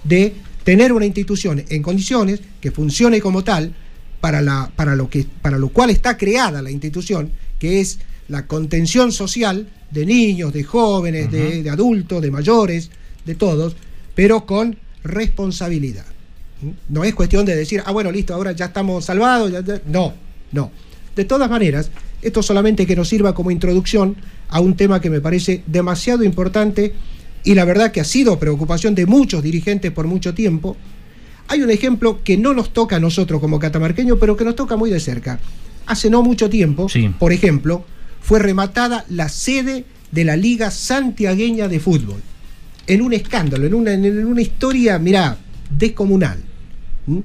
de 0.04 0.34
tener 0.64 0.94
una 0.94 1.06
institución 1.06 1.64
en 1.70 1.82
condiciones 1.84 2.40
que 2.62 2.72
funcione 2.72 3.20
como 3.22 3.44
tal 3.44 3.74
para, 4.22 4.42
la, 4.42 4.72
para, 4.76 4.96
lo, 4.96 5.10
que, 5.10 5.26
para 5.42 5.58
lo 5.58 5.70
cual 5.70 5.90
está 5.90 6.18
creada 6.18 6.62
la 6.62 6.72
institución, 6.72 7.32
que 7.60 7.80
es 7.82 8.00
la 8.28 8.48
contención 8.48 9.12
social 9.12 9.68
de 9.90 10.06
niños, 10.06 10.54
de 10.54 10.64
jóvenes, 10.64 11.30
de, 11.32 11.64
de 11.64 11.70
adultos, 11.70 12.22
de 12.22 12.32
mayores, 12.32 12.92
de 13.26 13.36
todos, 13.36 13.76
pero 14.16 14.46
con 14.46 14.78
responsabilidad. 15.04 16.06
¿Mm? 16.62 16.70
No 16.94 17.04
es 17.04 17.14
cuestión 17.16 17.46
de 17.46 17.56
decir, 17.56 17.82
ah, 17.86 17.92
bueno, 17.92 18.12
listo, 18.12 18.34
ahora 18.34 18.52
ya 18.54 18.66
estamos 18.66 19.06
salvados. 19.06 19.52
ya- 19.52 19.62
ya". 19.62 19.82
No, 19.88 20.14
no. 20.52 20.72
De 21.16 21.26
todas 21.26 21.50
maneras, 21.50 21.90
esto 22.22 22.44
solamente 22.44 22.86
que 22.86 22.96
nos 22.96 23.10
sirva 23.10 23.34
como 23.34 23.52
introducción 23.52 24.16
a 24.50 24.60
un 24.60 24.76
tema 24.76 25.00
que 25.02 25.10
me 25.10 25.22
parece 25.22 25.64
demasiado 25.68 26.24
importante 26.24 26.94
y 27.44 27.56
la 27.56 27.66
verdad 27.66 27.92
que 27.92 28.02
ha 28.02 28.06
sido 28.06 28.38
preocupación 28.38 28.94
de 28.96 29.06
muchos 29.06 29.42
dirigentes 29.44 29.92
por 29.92 30.06
mucho 30.08 30.34
tiempo. 30.34 30.78
Hay 31.48 31.62
un 31.62 31.72
ejemplo 31.72 32.22
que 32.24 32.38
no 32.38 32.54
nos 32.54 32.72
toca 32.72 32.98
a 32.98 33.00
nosotros 33.00 33.42
como 33.42 33.60
catamarqueños, 33.60 34.18
pero 34.20 34.38
que 34.38 34.46
nos 34.46 34.56
toca 34.56 34.76
muy 34.78 34.90
de 34.92 35.00
cerca. 35.00 35.40
Hace 35.88 36.10
no 36.10 36.22
mucho 36.22 36.50
tiempo, 36.50 36.88
Sí. 36.88 37.10
por 37.20 37.34
ejemplo, 37.34 37.84
fue 38.22 38.40
rematada 38.40 39.06
la 39.10 39.28
sede 39.30 39.86
de 40.12 40.24
la 40.26 40.36
Liga 40.38 40.70
Santiagueña 40.70 41.68
de 41.68 41.80
Fútbol. 41.80 42.22
En 42.88 43.02
un 43.02 43.14
escándalo, 43.14 43.66
en 43.66 43.74
una, 43.74 43.94
en 43.94 44.26
una 44.26 44.42
historia, 44.42 45.00
mirá, 45.00 45.38
descomunal. 45.70 46.40
¿Mm? 47.08 47.20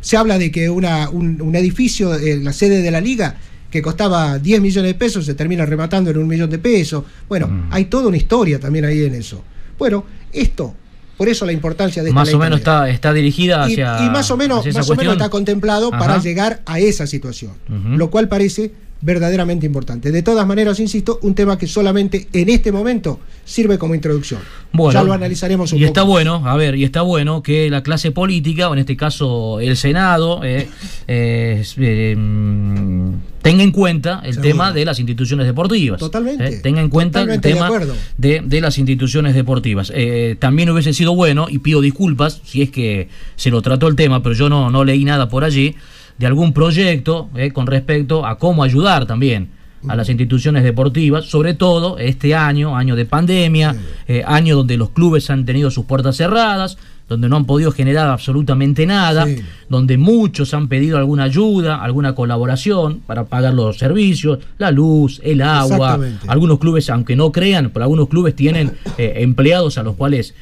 Se 0.00 0.16
habla 0.16 0.36
de 0.38 0.50
que 0.50 0.68
una- 0.68 1.08
un, 1.08 1.40
un 1.40 1.54
edificio, 1.54 2.14
eh, 2.14 2.36
la 2.42 2.52
sede 2.52 2.82
de 2.82 2.90
la 2.90 3.00
liga, 3.00 3.38
que 3.72 3.80
costaba 3.82 4.38
10 4.38 4.60
millones 4.60 4.90
de 4.92 4.94
pesos, 4.94 5.24
se 5.24 5.32
termina 5.34 5.64
rematando 5.64 6.10
en 6.10 6.18
un 6.18 6.28
millón 6.28 6.50
de 6.50 6.58
pesos. 6.58 7.02
Bueno, 7.28 7.48
Mm. 7.48 7.68
hay 7.70 7.86
toda 7.86 8.06
una 8.08 8.18
historia 8.18 8.60
también 8.60 8.84
ahí 8.84 9.02
en 9.02 9.14
eso. 9.14 9.42
Bueno, 9.78 10.04
esto, 10.30 10.74
por 11.16 11.28
eso 11.28 11.46
la 11.46 11.52
importancia 11.52 12.02
de 12.02 12.10
esta 12.10 12.20
más 12.20 12.28
ley 12.28 12.34
o 12.34 12.38
menos 12.38 12.58
está, 12.58 12.88
está 12.90 13.12
dirigida 13.14 13.64
hacia. 13.64 14.04
y, 14.04 14.10
más 14.10 14.30
o 14.30 14.36
menos, 14.36 14.64
más 14.74 14.90
o 14.90 14.94
menos 14.94 15.14
está 15.14 15.30
contemplado 15.30 15.88
Ajá. 15.88 15.98
para 15.98 16.18
llegar 16.18 16.60
a 16.66 16.78
esa 16.80 17.06
situación, 17.06 17.52
lo 17.96 18.10
cual 18.10 18.28
parece 18.28 18.72
verdaderamente 19.02 19.66
importante. 19.66 20.10
De 20.12 20.22
todas 20.22 20.46
maneras, 20.46 20.78
insisto, 20.80 21.18
un 21.22 21.34
tema 21.34 21.58
que 21.58 21.66
solamente 21.66 22.28
en 22.32 22.48
este 22.48 22.70
momento 22.72 23.20
sirve 23.44 23.76
como 23.76 23.94
introducción. 23.94 24.40
Bueno, 24.72 24.92
ya 25.00 25.04
lo 25.04 25.12
analizaremos 25.12 25.72
un 25.72 25.78
y 25.78 25.82
poco. 25.82 25.88
está 25.88 26.02
bueno, 26.04 26.42
a 26.48 26.56
ver, 26.56 26.76
y 26.76 26.84
está 26.84 27.02
bueno 27.02 27.42
que 27.42 27.68
la 27.68 27.82
clase 27.82 28.12
política, 28.12 28.68
o 28.68 28.72
en 28.72 28.78
este 28.78 28.96
caso 28.96 29.60
el 29.60 29.76
Senado, 29.76 30.42
eh, 30.44 30.68
eh, 31.08 31.62
eh, 31.78 32.16
mm, 32.16 33.12
tenga 33.42 33.62
en 33.64 33.72
cuenta 33.72 34.20
el 34.24 34.34
Seguro. 34.34 34.48
tema 34.48 34.72
de 34.72 34.84
las 34.84 34.98
instituciones 35.00 35.46
deportivas. 35.46 35.98
Totalmente, 35.98 36.46
Eh, 36.46 36.60
tenga 36.62 36.80
en 36.80 36.88
cuenta 36.88 37.20
totalmente 37.20 37.48
el 37.50 37.54
tema 37.54 37.70
de, 38.16 38.40
de 38.44 38.60
las 38.60 38.78
instituciones 38.78 39.34
deportivas. 39.34 39.92
También 40.38 40.70
hubiese 40.70 40.92
sido 40.92 41.14
bueno, 41.16 41.46
y 41.50 41.58
pido 41.58 41.80
disculpas 41.80 42.40
si 42.44 42.62
es 42.62 42.70
que 42.70 43.08
se 43.36 43.50
lo 43.50 43.60
trató 43.62 43.88
el 43.88 43.96
tema, 43.96 44.22
pero 44.22 44.34
yo 44.36 44.48
no, 44.48 44.70
no 44.70 44.84
leí 44.84 45.04
nada 45.04 45.28
por 45.28 45.42
allí, 45.42 45.74
de 46.18 46.26
algún 46.26 46.52
proyecto 46.52 47.28
eh, 47.34 47.50
con 47.52 47.66
respecto 47.66 48.24
a 48.26 48.38
cómo 48.38 48.62
ayudar 48.62 49.06
también 49.06 49.48
a 49.88 49.96
las 49.96 50.08
instituciones 50.08 50.62
deportivas, 50.62 51.24
sobre 51.24 51.54
todo 51.54 51.98
este 51.98 52.36
año, 52.36 52.76
año 52.76 52.94
de 52.94 53.04
pandemia, 53.04 53.74
eh, 54.06 54.22
año 54.24 54.54
donde 54.54 54.76
los 54.76 54.90
clubes 54.90 55.28
han 55.28 55.44
tenido 55.44 55.72
sus 55.72 55.86
puertas 55.86 56.16
cerradas, 56.16 56.78
donde 57.08 57.28
no 57.28 57.34
han 57.36 57.46
podido 57.46 57.72
generar 57.72 58.08
absolutamente 58.08 58.86
nada, 58.86 59.26
Sí. 59.26 59.38
donde 59.68 59.98
muchos 59.98 60.54
han 60.54 60.68
pedido 60.68 60.98
alguna 60.98 61.24
ayuda, 61.24 61.82
alguna 61.82 62.14
colaboración 62.14 63.00
para 63.04 63.24
pagar 63.24 63.54
los 63.54 63.76
servicios, 63.78 64.38
la 64.56 64.70
luz, 64.70 65.20
el 65.24 65.42
agua. 65.42 65.98
Algunos 66.28 66.60
clubes, 66.60 66.88
aunque 66.88 67.16
no 67.16 67.32
crean, 67.32 67.70
pero 67.70 67.82
algunos 67.84 68.08
clubes 68.08 68.36
tienen 68.36 68.70
eh, 68.98 69.14
empleados 69.16 69.78
a 69.78 69.82
los 69.82 69.96
cuales 69.96 70.34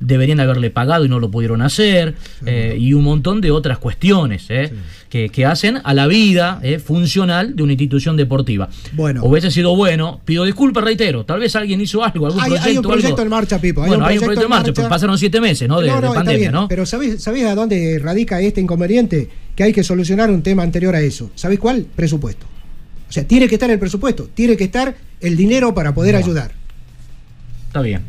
deberían 0.00 0.38
haberle 0.40 0.70
pagado 0.70 1.04
y 1.04 1.08
no 1.08 1.18
lo 1.18 1.30
pudieron 1.30 1.60
hacer, 1.62 2.14
eh, 2.46 2.76
y 2.78 2.92
un 2.92 3.02
montón 3.04 3.40
de 3.40 3.50
otras 3.50 3.78
cuestiones 3.78 4.46
eh, 4.48 4.72
que, 5.08 5.28
que 5.28 5.44
hacen 5.44 5.80
a 5.82 5.92
la 5.94 6.06
vida 6.06 6.60
eh, 6.62 6.78
funcional 6.78 7.56
de 7.56 7.62
una 7.64 7.72
institución 7.72 8.16
deportiva. 8.16 8.68
Bueno. 8.92 9.24
Hubiese 9.24 9.50
sido 9.50 9.74
bueno, 9.74 10.20
pido 10.24 10.44
disculpas, 10.44 10.84
reitero, 10.84 11.24
tal 11.24 11.40
vez 11.40 11.56
alguien 11.56 11.80
hizo 11.80 12.04
algo, 12.04 12.26
algún 12.26 12.40
Hay- 12.42 12.52
hay 12.52 12.56
un 12.56 12.60
proyecto. 12.62 12.88
proyecto 12.88 13.08
algo. 13.14 13.22
en 13.22 13.28
marcha, 13.30 13.60
Pipo, 13.60 13.82
hay 13.82 13.88
bueno, 13.88 14.04
un 14.04 14.08
hay 14.10 14.18
un 14.18 14.24
proyecto 14.24 14.26
proyecto 14.26 14.44
en 14.44 14.50
marcha, 14.50 14.62
marcha. 14.68 14.72
pero 14.82 14.88
pasaron 14.88 15.18
siete 15.18 15.40
meses 15.40 15.68
¿no? 15.68 15.80
de, 15.80 15.88
No, 15.88 15.94
de 15.96 16.00
no, 16.02 16.06
está 16.08 16.14
pandemia, 16.20 16.38
bien, 16.38 16.52
¿no? 16.52 16.68
Pero 16.68 16.86
¿sabés, 16.86 17.22
¿sabés 17.22 17.44
a 17.46 17.54
dónde 17.56 17.98
radica 18.00 18.40
este 18.40 18.60
inconveniente? 18.60 19.28
Que 19.56 19.64
hay 19.64 19.72
que 19.72 19.82
solucionar 19.82 20.30
un 20.30 20.42
tema 20.42 20.62
anterior 20.62 20.94
a 20.94 21.00
eso. 21.00 21.30
¿Sabés 21.34 21.58
cuál? 21.58 21.86
Presupuesto. 21.96 22.46
O 23.08 23.12
sea, 23.12 23.26
tiene 23.26 23.48
que 23.48 23.56
estar 23.56 23.70
el 23.70 23.78
presupuesto, 23.80 24.28
tiene 24.32 24.56
que 24.56 24.64
estar 24.64 24.94
el 25.20 25.36
dinero 25.36 25.74
para 25.74 25.92
poder 25.94 26.14
ayudar. 26.14 26.52
Está 27.66 27.80
bien. 27.82 28.02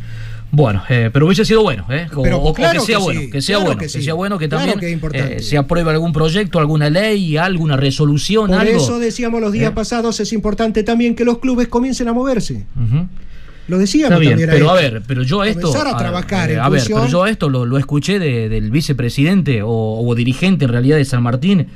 Bueno, 0.52 0.82
eh, 0.90 1.10
pero 1.14 1.28
hubiese 1.28 1.46
sido 1.46 1.62
bueno, 1.62 1.86
¿eh? 1.92 2.08
O, 2.16 2.24
Pero 2.24 2.38
o- 2.40 2.50
o 2.50 2.54
claro 2.54 2.80
que 2.80 2.86
sea 2.88 2.98
que 2.98 3.04
bueno, 3.04 3.22
sí, 3.22 3.30
que 3.30 3.42
sea 3.42 3.56
claro 3.58 3.66
bueno, 3.68 3.80
que 3.82 3.90
sea 3.90 4.14
bueno 4.16 4.38
que 4.40 4.48
también 4.48 4.80
que 4.80 5.00
eh, 5.14 5.40
se 5.42 5.58
apruebe 5.58 5.92
algún 5.92 6.12
proyecto, 6.12 6.58
alguna 6.60 6.90
ley, 6.90 7.38
alguna 7.38 7.78
resolución, 7.78 8.48
Por 8.50 8.60
algo. 8.60 8.78
eso 8.78 8.98
decíamos 9.00 9.42
los 9.42 9.52
días 9.52 9.72
¿Eh? 9.72 9.76
pasados, 9.76 10.20
es 10.20 10.34
importante 10.34 10.82
también 10.84 11.16
que 11.16 11.24
los 11.24 11.38
clubes 11.38 11.68
comiencen 11.68 12.08
a 12.08 12.14
moverse. 12.14 12.66
Lo 13.68 13.78
decíamos 13.78 14.10
Está 14.14 14.20
bien, 14.20 14.32
también 14.32 14.50
pero 14.50 14.72
a 14.72 14.74
ver, 14.74 15.04
pero 15.06 15.22
yo 15.22 15.44
esto. 15.44 15.68
Comenzar 15.68 15.88
a 15.94 15.98
trabajar 15.98 16.52
a 16.60 16.70
ver, 16.70 16.82
pero 16.88 17.08
yo 17.08 17.28
esto 17.28 17.50
lo, 17.50 17.68
lo 17.68 17.78
escuché 17.78 18.18
de- 18.18 18.50
del 18.50 18.72
vicepresidente 18.72 19.62
o, 19.62 19.70
o 19.70 20.16
dirigente 20.16 20.66
en 20.66 20.72
realidad 20.72 20.98
de 20.98 21.06
San 21.06 21.22
Martín, 21.22 21.68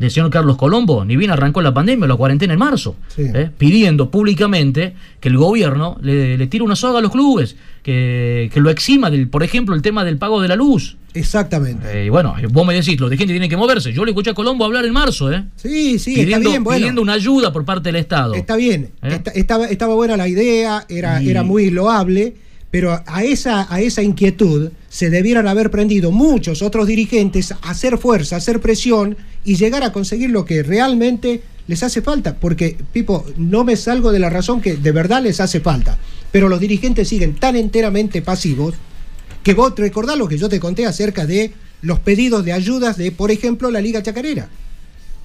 del 0.00 0.10
señor 0.10 0.30
Carlos 0.30 0.56
Colombo, 0.56 1.04
ni 1.04 1.14
bien 1.16 1.30
arrancó 1.30 1.62
la 1.62 1.72
pandemia, 1.72 2.08
la 2.08 2.16
cuarentena 2.16 2.54
en 2.54 2.58
marzo, 2.58 2.96
Sí. 3.14 3.22
¿eh? 3.32 3.50
pidiendo 3.56 4.10
públicamente 4.10 4.94
que 5.20 5.28
el 5.28 5.36
gobierno 5.36 5.96
le, 6.02 6.36
le 6.36 6.46
tire 6.48 6.64
una 6.64 6.74
soga 6.74 6.98
a 6.98 7.02
los 7.02 7.12
clubes, 7.12 7.54
que, 7.84 8.50
que 8.52 8.60
lo 8.60 8.70
exima 8.70 9.10
del, 9.10 9.28
por 9.28 9.42
ejemplo, 9.42 9.74
el 9.74 9.82
tema 9.82 10.04
del 10.04 10.16
pago 10.18 10.40
de 10.40 10.48
la 10.48 10.56
luz. 10.56 10.96
Exactamente. 11.14 11.86
Eh, 12.02 12.06
y 12.06 12.08
bueno, 12.08 12.34
vos 12.50 12.66
me 12.66 12.72
decís, 12.74 12.98
los 12.98 13.10
de 13.10 13.16
gente 13.16 13.32
tienen 13.32 13.50
que 13.50 13.56
moverse. 13.56 13.92
Yo 13.92 14.04
le 14.04 14.12
escuché 14.12 14.30
a 14.30 14.34
Colombo 14.34 14.64
hablar 14.64 14.84
en 14.84 14.92
marzo, 14.92 15.32
¿eh? 15.32 15.44
Sí, 15.56 15.98
sí, 15.98 16.14
pidiendo, 16.14 16.36
está 16.38 16.48
bien, 16.50 16.64
bueno. 16.64 16.78
pidiendo 16.78 17.02
una 17.02 17.12
ayuda 17.14 17.52
por 17.52 17.64
parte 17.64 17.88
del 17.90 17.96
Estado. 17.96 18.34
Está 18.34 18.56
bien, 18.56 18.90
¿Eh? 19.02 19.08
Está- 19.14 19.30
estaba, 19.32 19.66
estaba 19.66 19.94
buena 19.94 20.16
la 20.16 20.28
idea, 20.28 20.84
era, 20.88 21.22
Y- 21.22 21.30
era 21.30 21.42
muy 21.42 21.70
loable, 21.70 22.34
pero 22.70 23.02
a 23.04 23.24
esa, 23.24 23.66
a 23.72 23.80
esa 23.80 24.02
inquietud 24.02 24.70
se 24.88 25.10
debieran 25.10 25.48
haber 25.48 25.70
prendido 25.70 26.12
muchos 26.12 26.62
otros 26.62 26.86
dirigentes 26.86 27.52
a 27.52 27.56
hacer 27.70 27.98
fuerza, 27.98 28.36
a 28.36 28.38
hacer 28.38 28.60
presión 28.60 29.16
y 29.44 29.56
llegar 29.56 29.82
a 29.82 29.92
conseguir 29.92 30.30
lo 30.30 30.44
que 30.44 30.62
realmente 30.62 31.42
les 31.66 31.82
hace 31.82 32.00
falta. 32.02 32.36
Porque, 32.36 32.76
Pipo, 32.92 33.24
no 33.36 33.64
me 33.64 33.76
salgo 33.76 34.12
de 34.12 34.18
la 34.20 34.30
razón 34.30 34.60
que 34.60 34.76
de 34.76 34.92
verdad 34.92 35.22
les 35.22 35.40
hace 35.40 35.60
falta. 35.60 35.98
Pero 36.30 36.48
los 36.48 36.60
dirigentes 36.60 37.08
siguen 37.08 37.34
tan 37.34 37.56
enteramente 37.56 38.22
pasivos 38.22 38.74
que 39.42 39.54
vos 39.54 39.72
recordás 39.76 40.16
lo 40.18 40.28
que 40.28 40.38
yo 40.38 40.48
te 40.48 40.60
conté 40.60 40.86
acerca 40.86 41.26
de 41.26 41.52
los 41.82 41.98
pedidos 41.98 42.44
de 42.44 42.52
ayudas 42.52 42.96
de, 42.96 43.10
por 43.10 43.30
ejemplo, 43.30 43.70
la 43.70 43.80
Liga 43.80 44.02
Chacarera 44.02 44.48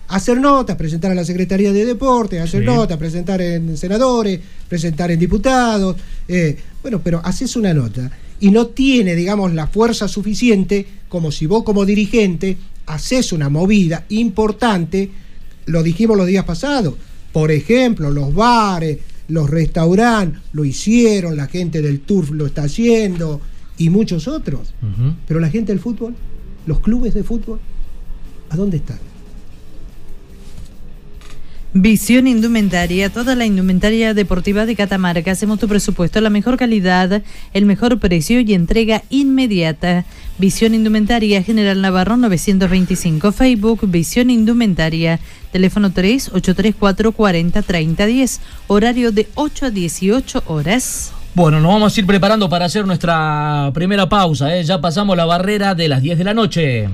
hacer 0.07 0.37
notas, 0.39 0.75
presentar 0.75 1.11
a 1.11 1.15
la 1.15 1.25
Secretaría 1.25 1.73
de 1.73 1.83
Deportes, 1.83 2.39
hacer 2.39 2.59
Sí. 2.61 2.65
notas, 2.67 2.95
presentar 2.97 3.41
en 3.41 3.75
senadores, 3.75 4.39
presentar 4.69 5.09
en 5.11 5.19
diputados. 5.19 5.95
eh, 6.27 6.57
bueno, 6.85 7.01
pero 7.03 7.19
haces 7.23 7.55
una 7.55 7.73
nota 7.73 8.11
y 8.39 8.51
no 8.51 8.67
tiene, 8.67 9.15
digamos, 9.15 9.51
la 9.55 9.65
fuerza 9.65 10.07
suficiente 10.07 10.85
como 11.09 11.31
si 11.31 11.47
vos 11.47 11.63
como 11.63 11.83
dirigente 11.83 12.57
haces 12.85 13.31
una 13.31 13.49
movida 13.49 14.05
importante, 14.09 15.09
lo 15.65 15.81
dijimos 15.81 16.15
los 16.15 16.27
días 16.27 16.45
pasados, 16.45 16.93
por 17.33 17.49
ejemplo, 17.49 18.11
los 18.11 18.35
bares, 18.35 18.99
los 19.29 19.49
restaurantes, 19.49 20.39
lo 20.53 20.63
hicieron, 20.63 21.35
la 21.35 21.47
gente 21.47 21.81
del 21.81 22.01
TURF 22.01 22.29
lo 22.29 22.45
está 22.45 22.65
haciendo 22.65 23.41
y 23.79 23.89
muchos 23.89 24.27
otros. 24.27 24.75
Pero 25.27 25.39
la 25.39 25.49
gente 25.49 25.71
del 25.71 25.81
fútbol, 25.81 26.13
los 26.67 26.81
clubes 26.81 27.15
de 27.15 27.23
fútbol, 27.23 27.59
¿a 28.51 28.55
dónde 28.55 28.77
están? 28.77 28.99
Visión 31.77 32.25
Indumentaria, 32.25 33.09
toda 33.09 33.35
la 33.35 33.45
indumentaria 33.45 34.13
deportiva 34.13 34.65
de 34.65 34.77
Catamarca. 34.77 35.31
Hacemos 35.31 35.59
tu 35.59 35.67
presupuesto, 35.67 36.21
la 36.21 36.29
mejor 36.29 36.55
calidad, 36.55 37.21
el 37.53 37.65
mejor 37.65 37.99
precio 37.99 38.39
y 38.39 38.53
entrega 38.53 39.03
inmediata. 39.09 40.05
Visión 40.37 40.73
Indumentaria, 40.73 41.43
General 41.43 41.81
Navarro 41.81 42.15
925, 42.15 43.33
Facebook, 43.33 43.81
Visión 43.91 44.29
Indumentaria, 44.29 45.19
teléfono 45.51 45.91
3 45.91 46.29
834 46.29 47.11
40 47.11 47.61
30 47.61 48.05
10, 48.05 48.41
horario 48.67 49.11
de 49.11 49.27
8 49.35 49.65
a 49.65 49.69
18 49.69 50.43
horas. 50.47 51.11
Bueno, 51.33 51.59
nos 51.59 51.73
vamos 51.73 51.97
a 51.97 51.99
ir 51.99 52.05
preparando 52.05 52.47
para 52.47 52.63
hacer 52.63 52.87
nuestra 52.87 53.71
primera 53.73 54.07
pausa. 54.07 54.55
¿eh? 54.55 54.63
Ya 54.63 54.79
pasamos 54.79 55.17
la 55.17 55.25
barrera 55.25 55.75
de 55.75 55.89
las 55.89 56.01
10 56.01 56.19
de 56.19 56.23
la 56.23 56.33
noche. 56.33 56.87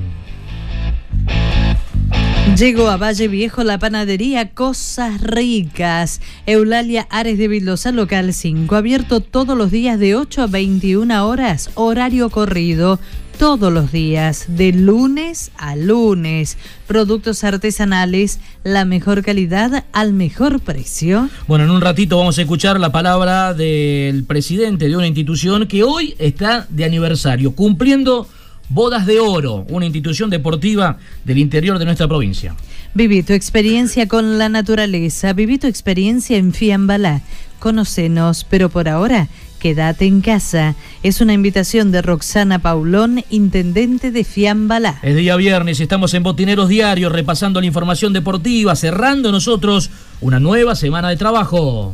Llegó 2.57 2.89
a 2.89 2.97
Valle 2.97 3.27
Viejo 3.27 3.63
la 3.63 3.79
panadería 3.79 4.49
Cosas 4.49 5.21
Ricas. 5.21 6.21
Eulalia 6.45 7.07
Ares 7.09 7.37
de 7.37 7.47
Vildosa, 7.47 7.91
local 7.91 8.33
5, 8.33 8.75
abierto 8.75 9.19
todos 9.21 9.57
los 9.57 9.71
días 9.71 9.97
de 9.99 10.15
8 10.15 10.43
a 10.43 10.47
21 10.47 11.27
horas, 11.27 11.71
horario 11.75 12.29
corrido. 12.29 12.99
Todos 13.39 13.73
los 13.73 13.91
días, 13.91 14.45
de 14.49 14.71
lunes 14.71 15.51
a 15.57 15.75
lunes. 15.75 16.57
Productos 16.85 17.43
artesanales, 17.43 18.39
la 18.63 18.85
mejor 18.85 19.23
calidad 19.23 19.85
al 19.93 20.13
mejor 20.13 20.59
precio. 20.59 21.29
Bueno, 21.47 21.63
en 21.63 21.71
un 21.71 21.81
ratito 21.81 22.19
vamos 22.19 22.37
a 22.37 22.41
escuchar 22.41 22.79
la 22.79 22.91
palabra 22.91 23.55
del 23.55 24.25
presidente 24.25 24.87
de 24.87 24.95
una 24.95 25.07
institución 25.07 25.65
que 25.65 25.81
hoy 25.81 26.13
está 26.19 26.67
de 26.69 26.85
aniversario, 26.85 27.55
cumpliendo 27.55 28.27
bodas 28.73 29.05
de 29.05 29.19
oro, 29.19 29.65
una 29.69 29.85
institución 29.85 30.29
deportiva 30.29 30.97
del 31.25 31.37
interior 31.37 31.77
de 31.77 31.85
nuestra 31.85 32.07
provincia. 32.07 32.55
Viví 32.93 33.23
tu 33.23 33.33
experiencia 33.33 34.07
con 34.07 34.37
la 34.37 34.49
naturaleza, 34.49 35.33
viví 35.33 35.57
tu 35.57 35.67
experiencia 35.67 36.37
en 36.37 36.53
Fiambalá. 36.53 37.21
Conocenos, 37.59 38.45
pero 38.49 38.69
por 38.69 38.89
ahora, 38.89 39.27
quédate 39.59 40.05
en 40.05 40.21
casa. 40.21 40.75
Es 41.03 41.21
una 41.21 41.33
invitación 41.33 41.91
de 41.91 42.01
Roxana 42.01 42.59
Paulón, 42.59 43.23
intendente 43.29 44.11
de 44.11 44.23
Fiambalá. 44.23 44.99
Es 45.03 45.15
día 45.15 45.35
viernes 45.35 45.79
y 45.79 45.83
estamos 45.83 46.13
en 46.13 46.23
Botineros 46.23 46.67
Diarios 46.67 47.11
repasando 47.11 47.61
la 47.61 47.67
información 47.67 48.13
deportiva, 48.13 48.75
cerrando 48.75 49.31
nosotros 49.31 49.89
una 50.19 50.39
nueva 50.39 50.75
semana 50.75 51.09
de 51.09 51.17
trabajo. 51.17 51.93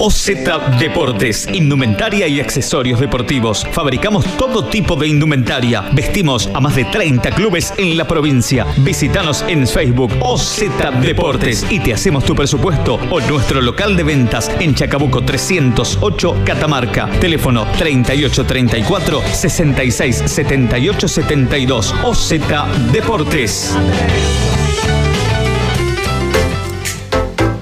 OZ 0.00 0.30
Deportes, 0.78 1.48
indumentaria 1.52 2.26
y 2.26 2.40
accesorios 2.40 2.98
deportivos. 3.00 3.66
Fabricamos 3.72 4.24
todo 4.36 4.66
tipo 4.66 4.96
de 4.96 5.08
indumentaria. 5.08 5.82
Vestimos 5.92 6.48
a 6.52 6.60
más 6.60 6.76
de 6.76 6.84
30 6.84 7.30
clubes 7.30 7.72
en 7.78 7.96
la 7.96 8.06
provincia. 8.06 8.66
Visítanos 8.78 9.42
en 9.48 9.66
Facebook 9.66 10.12
OZ 10.20 10.64
Deportes 11.00 11.64
y 11.70 11.80
te 11.80 11.93
hacemos 11.94 12.24
tu 12.24 12.34
presupuesto 12.34 12.98
o 13.10 13.20
nuestro 13.20 13.60
local 13.60 13.96
de 13.96 14.02
ventas 14.02 14.50
en 14.60 14.74
Chacabuco 14.74 15.22
308 15.22 16.42
Catamarca. 16.44 17.08
Teléfono 17.20 17.66
3834 17.78 19.22
66 19.32 20.22
78 20.26 21.08
72 21.08 21.94
OZ 22.04 22.34
Deportes. 22.92 23.74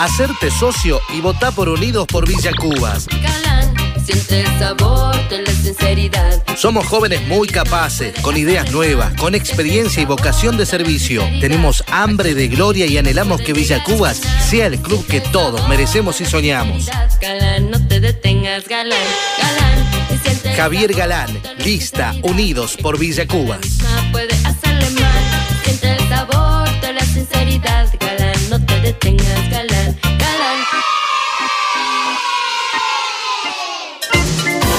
Hacerte 0.00 0.50
socio 0.50 0.98
y 1.12 1.20
votá 1.20 1.50
por 1.50 1.68
Unidos 1.68 2.06
por 2.06 2.26
Villa 2.26 2.52
Cubas. 2.58 3.06
Galán, 3.06 3.74
siente 4.02 4.40
el 4.40 4.58
sabor 4.58 5.28
de 5.28 5.42
la 5.42 5.52
sinceridad. 5.52 6.42
Somos 6.56 6.86
jóvenes 6.86 7.28
muy 7.28 7.46
capaces, 7.46 8.18
con 8.22 8.34
ideas 8.34 8.72
nuevas, 8.72 9.12
con 9.20 9.34
experiencia 9.34 10.02
y 10.02 10.06
vocación 10.06 10.56
de 10.56 10.64
servicio. 10.64 11.22
Tenemos 11.42 11.84
hambre 11.92 12.32
de 12.32 12.48
gloria 12.48 12.86
y 12.86 12.96
anhelamos 12.96 13.42
que 13.42 13.52
Villa 13.52 13.84
Cubas 13.84 14.22
sea 14.48 14.68
el 14.68 14.78
club 14.80 15.06
que 15.06 15.20
todos 15.20 15.68
merecemos 15.68 16.18
y 16.22 16.24
soñamos. 16.24 16.86
Galán, 17.20 17.70
no 17.70 17.86
te 17.86 18.00
detengas, 18.00 18.66
galán, 18.68 18.98
galán. 19.38 19.86
y 20.14 20.16
siente 20.26 20.50
el 20.52 20.56
Javier 20.56 20.94
Galán, 20.94 21.42
lista, 21.62 22.14
Unidos 22.22 22.78
por 22.80 22.98
Villa 22.98 23.26
Cubas. 23.28 23.60
No 23.82 24.12
puede 24.12 24.32
hacerle 24.46 24.88
mal. 24.98 25.44
Siente 25.62 25.92
el 25.92 26.08
sabor 26.08 26.80
de 26.80 26.94
la 26.94 27.04
sinceridad, 27.04 27.92
galán. 28.00 28.48
No 28.48 28.64
te 28.64 28.80
detengas, 28.80 29.50
galán. 29.50 29.69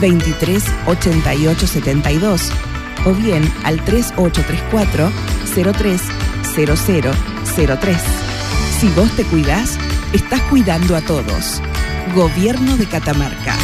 23 0.00 0.64
88 0.86 1.66
72 1.66 2.52
o 3.04 3.12
bien 3.12 3.42
al 3.64 3.82
3834 3.84 5.10
03 5.72 6.02
0003. 6.54 7.96
Si 8.80 8.88
vos 8.90 9.10
te 9.16 9.24
cuidás, 9.24 9.78
estás 10.12 10.40
cuidando 10.42 10.96
a 10.96 11.00
todos. 11.00 11.62
Gobierno 12.14 12.76
de 12.76 12.86
Catamarca. 12.86 13.54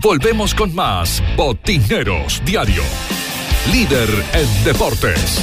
Volvemos 0.00 0.54
con 0.54 0.74
más 0.74 1.22
Botineros 1.36 2.42
Diario. 2.44 2.82
Líder 3.72 4.08
en 4.34 4.64
deportes. 4.64 5.42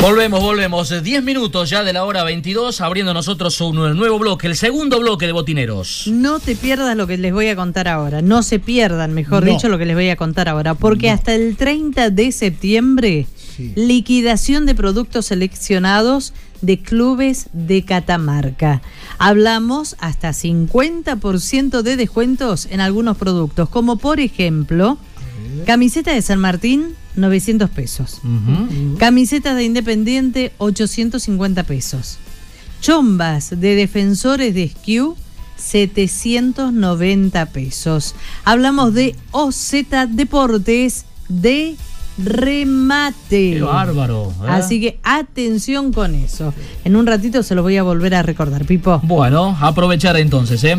Volvemos, 0.00 0.40
volvemos. 0.40 0.90
Eh, 0.92 1.02
10 1.02 1.22
minutos 1.22 1.68
ya 1.68 1.84
de 1.84 1.92
la 1.92 2.04
hora 2.04 2.24
22, 2.24 2.80
abriendo 2.80 3.12
nosotros 3.12 3.60
un 3.60 3.76
nuevo 3.96 4.18
bloque, 4.18 4.46
el 4.46 4.56
segundo 4.56 4.98
bloque 4.98 5.26
de 5.26 5.32
Botineros. 5.32 6.04
No 6.06 6.40
te 6.40 6.56
pierdas 6.56 6.96
lo 6.96 7.06
que 7.06 7.18
les 7.18 7.32
voy 7.34 7.48
a 7.48 7.56
contar 7.56 7.86
ahora. 7.86 8.22
No 8.22 8.42
se 8.42 8.58
pierdan, 8.58 9.12
mejor 9.12 9.44
No. 9.44 9.52
dicho, 9.52 9.68
lo 9.68 9.76
que 9.76 9.84
les 9.84 9.94
voy 9.94 10.08
a 10.08 10.16
contar 10.16 10.48
ahora. 10.48 10.74
Porque 10.74 11.10
hasta 11.10 11.34
el 11.34 11.54
30 11.56 12.08
de 12.10 12.32
septiembre, 12.32 13.26
liquidación 13.74 14.64
de 14.64 14.74
productos 14.74 15.26
seleccionados 15.26 16.32
de 16.62 16.78
clubes 16.80 17.48
de 17.52 17.84
Catamarca. 17.84 18.80
Hablamos 19.18 19.96
hasta 19.98 20.32
50% 20.32 21.82
de 21.82 21.96
descuentos 21.96 22.66
en 22.70 22.80
algunos 22.80 23.18
productos, 23.18 23.68
como 23.68 23.96
por 23.98 24.18
ejemplo, 24.18 24.96
camiseta 25.66 26.12
de 26.14 26.22
San 26.22 26.38
Martín, 26.40 26.94
900 27.20 27.70
pesos. 27.70 28.20
Camisetas 28.98 29.56
de 29.56 29.64
Independiente, 29.64 30.52
850 30.58 31.62
pesos. 31.64 32.18
Chombas 32.80 33.50
de 33.50 33.74
defensores 33.74 34.54
de 34.54 34.68
SKU, 34.68 35.16
790 35.56 37.46
pesos. 37.46 38.14
Hablamos 38.44 38.94
de 38.94 39.14
OZ 39.32 39.74
Deportes 40.08 41.04
de 41.28 41.76
remate. 42.18 43.54
Qué 43.54 43.62
bárbaro. 43.62 44.32
¿eh? 44.42 44.46
Así 44.48 44.80
que 44.80 44.98
atención 45.02 45.92
con 45.92 46.14
eso. 46.14 46.54
En 46.84 46.96
un 46.96 47.06
ratito 47.06 47.42
se 47.42 47.54
lo 47.54 47.62
voy 47.62 47.76
a 47.76 47.82
volver 47.82 48.14
a 48.14 48.22
recordar, 48.22 48.64
Pipo. 48.64 49.00
Bueno, 49.04 49.56
aprovechar 49.60 50.16
entonces, 50.16 50.62
¿eh? 50.64 50.76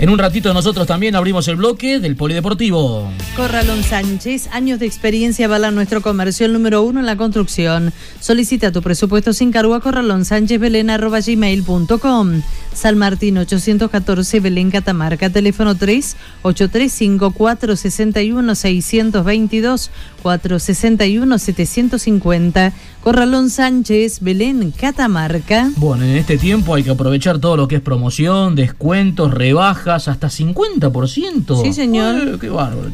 En 0.00 0.10
un 0.10 0.18
ratito 0.18 0.54
nosotros 0.54 0.86
también 0.86 1.16
abrimos 1.16 1.48
el 1.48 1.56
bloque 1.56 1.98
del 1.98 2.14
Polideportivo. 2.14 3.10
Corralón 3.34 3.82
Sánchez, 3.82 4.46
años 4.52 4.78
de 4.78 4.86
experiencia 4.86 5.46
avalan 5.46 5.74
nuestro 5.74 6.02
comercio, 6.02 6.46
el 6.46 6.52
número 6.52 6.82
uno 6.82 7.00
en 7.00 7.06
la 7.06 7.16
construcción. 7.16 7.92
Solicita 8.20 8.70
tu 8.70 8.80
presupuesto 8.80 9.32
sin 9.32 9.50
cargo 9.50 9.74
a 9.74 9.80
corralonsánchezbelén.com. 9.80 12.42
San 12.72 12.96
Martín 12.96 13.38
814 13.38 14.38
Belén 14.38 14.70
Catamarca, 14.70 15.30
teléfono 15.30 15.74
3 15.74 16.16
835 16.42 17.32
461 17.32 18.54
622 18.54 19.90
461 20.22 21.38
750. 21.38 22.72
Corralón 23.02 23.48
Sánchez, 23.48 24.20
Belén 24.20 24.72
Catamarca. 24.72 25.70
Bueno, 25.76 26.04
en 26.04 26.16
este 26.16 26.36
tiempo 26.36 26.74
hay 26.74 26.82
que 26.82 26.90
aprovechar 26.90 27.38
todo 27.38 27.56
lo 27.56 27.68
que 27.68 27.76
es 27.76 27.80
promoción, 27.80 28.54
descuentos, 28.54 29.32
rebajas, 29.32 30.08
hasta 30.08 30.28
50%. 30.28 31.62
Sí, 31.62 31.72
señor. 31.72 32.38
Qué 32.38 32.48
bárbaro. 32.48 32.90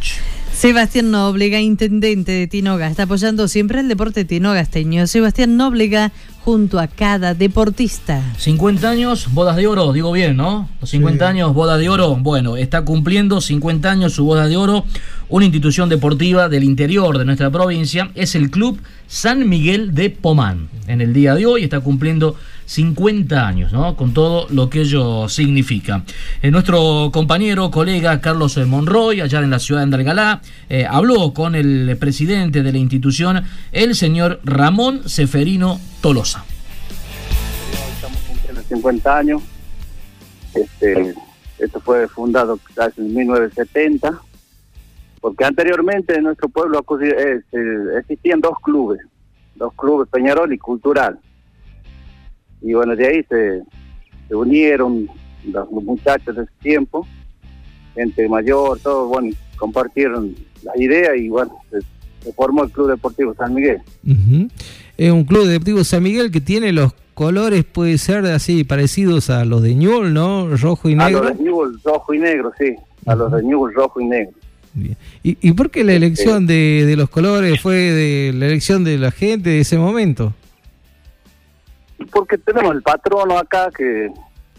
Sebastián 0.54 1.10
Nóblega, 1.10 1.60
intendente 1.60 2.30
de 2.30 2.46
Tinoga, 2.46 2.86
está 2.86 3.02
apoyando 3.02 3.48
siempre 3.48 3.80
el 3.80 3.88
deporte 3.88 4.24
tinogasteño. 4.24 5.08
Sebastián 5.08 5.56
Nóblega 5.56 6.12
junto 6.44 6.78
a 6.78 6.88
cada 6.88 7.32
deportista. 7.32 8.22
50 8.36 8.90
años, 8.90 9.32
bodas 9.32 9.56
de 9.56 9.66
oro, 9.66 9.94
digo 9.94 10.12
bien, 10.12 10.36
¿no? 10.36 10.68
Los 10.78 10.90
50 10.90 11.26
años, 11.26 11.54
boda 11.54 11.78
de 11.78 11.88
oro. 11.88 12.16
Bueno, 12.16 12.58
está 12.58 12.84
cumpliendo 12.84 13.40
50 13.40 13.90
años 13.90 14.12
su 14.12 14.26
boda 14.26 14.46
de 14.46 14.58
oro. 14.58 14.84
Una 15.30 15.46
institución 15.46 15.88
deportiva 15.88 16.50
del 16.50 16.64
interior 16.64 17.16
de 17.16 17.24
nuestra 17.24 17.50
provincia 17.50 18.10
es 18.14 18.34
el 18.34 18.50
Club 18.50 18.78
San 19.06 19.48
Miguel 19.48 19.94
de 19.94 20.10
Pomán. 20.10 20.68
En 20.86 21.00
el 21.00 21.14
día 21.14 21.34
de 21.34 21.46
hoy 21.46 21.64
está 21.64 21.80
cumpliendo 21.80 22.36
50 22.66 23.46
años, 23.46 23.72
¿no? 23.72 23.96
Con 23.96 24.14
todo 24.14 24.46
lo 24.50 24.70
que 24.70 24.82
ello 24.82 25.28
significa. 25.28 26.04
Eh, 26.42 26.50
nuestro 26.50 27.10
compañero, 27.12 27.70
colega 27.70 28.20
Carlos 28.20 28.56
Monroy, 28.66 29.20
allá 29.20 29.40
en 29.40 29.50
la 29.50 29.58
ciudad 29.58 29.80
de 29.80 29.84
Andalgalá, 29.84 30.40
eh, 30.68 30.86
habló 30.88 31.32
con 31.34 31.54
el 31.54 31.96
presidente 31.98 32.62
de 32.62 32.72
la 32.72 32.78
institución, 32.78 33.44
el 33.72 33.94
señor 33.94 34.40
Ramón 34.44 35.08
Seferino 35.08 35.80
Tolosa. 36.00 36.44
Tiene 38.44 38.62
50 38.62 39.18
años. 39.18 39.42
Este, 40.54 41.14
esto 41.58 41.80
fue 41.80 42.08
fundado 42.08 42.58
casi 42.74 43.00
en 43.00 43.14
1970, 43.14 44.20
porque 45.20 45.44
anteriormente 45.44 46.14
en 46.14 46.24
nuestro 46.24 46.48
pueblo 46.48 46.84
eh, 47.00 47.40
existían 47.98 48.40
dos 48.40 48.58
clubes, 48.62 49.00
dos 49.54 49.72
clubes, 49.74 50.08
Peñarol 50.08 50.52
y 50.52 50.58
Cultural. 50.58 51.18
Y 52.64 52.72
bueno, 52.72 52.96
de 52.96 53.06
ahí 53.06 53.22
se, 53.28 53.60
se 54.28 54.34
unieron 54.34 55.06
los 55.52 55.70
muchachos 55.70 56.34
de 56.34 56.42
ese 56.42 56.52
tiempo, 56.62 57.06
gente 57.94 58.26
mayor, 58.28 58.78
todo, 58.80 59.06
bueno, 59.08 59.30
compartieron 59.56 60.34
las 60.62 60.76
ideas 60.78 61.12
y 61.18 61.28
bueno, 61.28 61.52
se, 61.70 61.80
se 62.24 62.32
formó 62.32 62.64
el 62.64 62.70
Club 62.70 62.88
Deportivo 62.88 63.34
San 63.34 63.52
Miguel. 63.54 63.78
Ujú. 64.06 64.48
Es 64.96 65.10
un 65.10 65.24
club 65.24 65.46
deportivo 65.46 65.84
San 65.84 66.02
Miguel 66.02 66.30
que 66.30 66.40
tiene 66.40 66.72
los 66.72 66.92
colores, 67.14 67.64
puede 67.64 67.98
ser 67.98 68.24
así, 68.26 68.64
parecidos 68.64 69.28
a 69.28 69.44
los 69.44 69.62
de 69.62 69.74
Ñul, 69.74 70.14
¿no? 70.14 70.56
Rojo 70.56 70.88
y 70.88 70.94
A 70.94 70.96
negro. 70.96 71.24
los 71.24 71.36
de 71.36 71.44
Newell 71.44 71.78
rojo 71.84 72.14
y 72.14 72.18
negro, 72.18 72.52
sí, 72.58 72.74
a 73.06 73.14
los 73.14 73.30
de 73.30 73.42
Newell 73.42 73.74
rojo 73.74 74.00
y 74.00 74.04
negro. 74.06 74.32
¿Y, 75.22 75.36
¿Y 75.40 75.52
por 75.52 75.70
qué 75.70 75.84
la 75.84 75.92
elección 75.92 76.46
de, 76.46 76.84
de 76.86 76.96
los 76.96 77.08
colores 77.10 77.60
fue 77.60 77.74
de 77.76 78.32
la 78.34 78.46
elección 78.46 78.82
de 78.82 78.98
la 78.98 79.10
gente 79.12 79.50
de 79.50 79.60
ese 79.60 79.76
momento? 79.78 80.32
Porque 82.06 82.38
tenemos 82.38 82.74
el 82.74 82.82
patrono 82.82 83.38
acá 83.38 83.70
que 83.70 84.12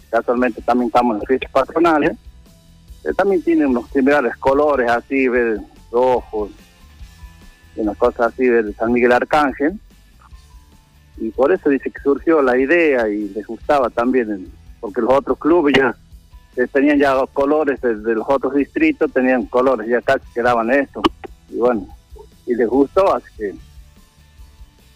casualmente 0.10 0.62
también 0.62 0.88
estamos 0.88 1.20
en 1.20 1.28
fiestas 1.28 1.52
patronales 1.52 2.18
eh, 3.06 3.14
también 3.16 3.42
tiene 3.44 3.68
unos 3.68 3.90
similares 3.90 4.36
colores 4.38 4.90
así 4.90 5.28
ves 5.28 5.60
rojos 5.92 6.50
y 7.76 7.82
unas 7.82 7.98
cosas 7.98 8.34
así 8.34 8.46
del 8.46 8.76
San 8.76 8.92
Miguel 8.92 9.12
Arcángel. 9.12 9.80
Y 11.18 11.30
por 11.32 11.52
eso 11.52 11.70
dice 11.70 11.92
que 11.92 12.02
surgió 12.02 12.42
la 12.42 12.58
idea 12.58 13.08
y 13.08 13.30
les 13.30 13.46
gustaba 13.46 13.90
también 13.90 14.52
porque 14.82 15.02
los 15.02 15.14
otros 15.14 15.38
clubes 15.38 15.74
ya 15.78 15.96
eh, 16.58 16.68
tenían 16.72 17.00
ya 17.00 17.14
los 17.14 17.30
colores 17.30 17.80
de, 17.82 17.96
de 17.96 18.16
los 18.16 18.26
otros 18.28 18.56
distritos 18.56 19.12
tenían 19.12 19.46
colores 19.46 19.88
ya 19.88 20.02
casi 20.02 20.26
quedaban 20.34 20.72
eso 20.72 21.02
y 21.50 21.58
bueno 21.58 21.88
y 22.46 22.54
les 22.56 22.68
gustó 22.68 23.16
así 23.16 23.28
que 23.38 23.56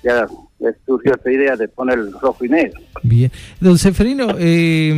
ya 0.04 0.28
les 0.60 0.76
surgió 0.86 1.16
esa 1.16 1.32
idea 1.32 1.56
de 1.56 1.68
poner 1.70 2.00
el 2.00 2.12
rojo 2.12 2.44
y 2.44 2.50
negro 2.50 2.80
Bien. 3.04 3.32
Don 3.62 3.78
Seferino, 3.78 4.28
eh, 4.38 4.90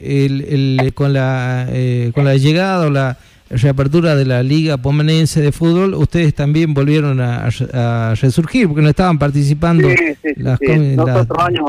el- 0.00 0.40
el- 0.80 0.94
con, 0.94 1.12
la, 1.12 1.66
eh, 1.70 2.12
con 2.14 2.24
la 2.24 2.36
llegada 2.36 2.86
o 2.86 2.90
la 2.90 3.18
reapertura 3.50 4.14
de 4.14 4.24
la 4.24 4.42
Liga 4.44 4.76
Pomenense 4.76 5.40
de 5.40 5.50
Fútbol, 5.50 5.94
ustedes 5.94 6.32
también 6.34 6.72
volvieron 6.72 7.20
a, 7.20 7.48
a 7.72 8.14
resurgir 8.14 8.68
porque 8.68 8.82
no 8.82 8.88
estaban 8.88 9.18
participando. 9.18 9.88
Sí, 9.88 9.96
sí, 9.96 10.14
sí, 10.22 10.42
las 10.42 10.58
sí. 10.60 10.66
com- 10.66 10.78
las- 10.96 11.06
Nosotros 11.06 11.38
años 11.44 11.64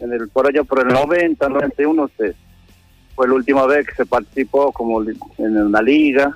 en 0.00 0.12
el, 0.12 0.28
por 0.28 0.48
allá 0.48 0.64
por 0.64 0.80
el 0.80 0.88
90, 0.92 1.48
91, 1.48 2.10
se, 2.18 2.34
fue 3.14 3.28
la 3.28 3.34
última 3.34 3.64
vez 3.66 3.86
que 3.86 3.94
se 3.94 4.06
participó 4.06 4.72
como 4.72 5.00
en 5.02 5.56
una 5.56 5.80
liga, 5.80 6.34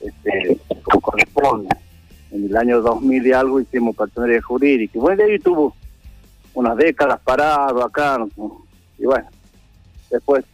este, 0.00 0.58
como 0.82 1.00
corresponde. 1.00 1.68
En 2.34 2.46
el 2.46 2.56
año 2.56 2.82
2000 2.82 3.26
y 3.26 3.32
algo 3.32 3.60
hicimos 3.60 3.94
personería 3.94 4.42
jurídica. 4.42 4.98
Y 4.98 5.00
bueno, 5.00 5.22
de 5.22 5.32
ahí 5.32 5.38
tuvo 5.38 5.72
unas 6.52 6.76
décadas 6.76 7.20
parado 7.20 7.84
acá. 7.84 8.18
Y 8.98 9.04
bueno, 9.04 9.28
después 10.10 10.44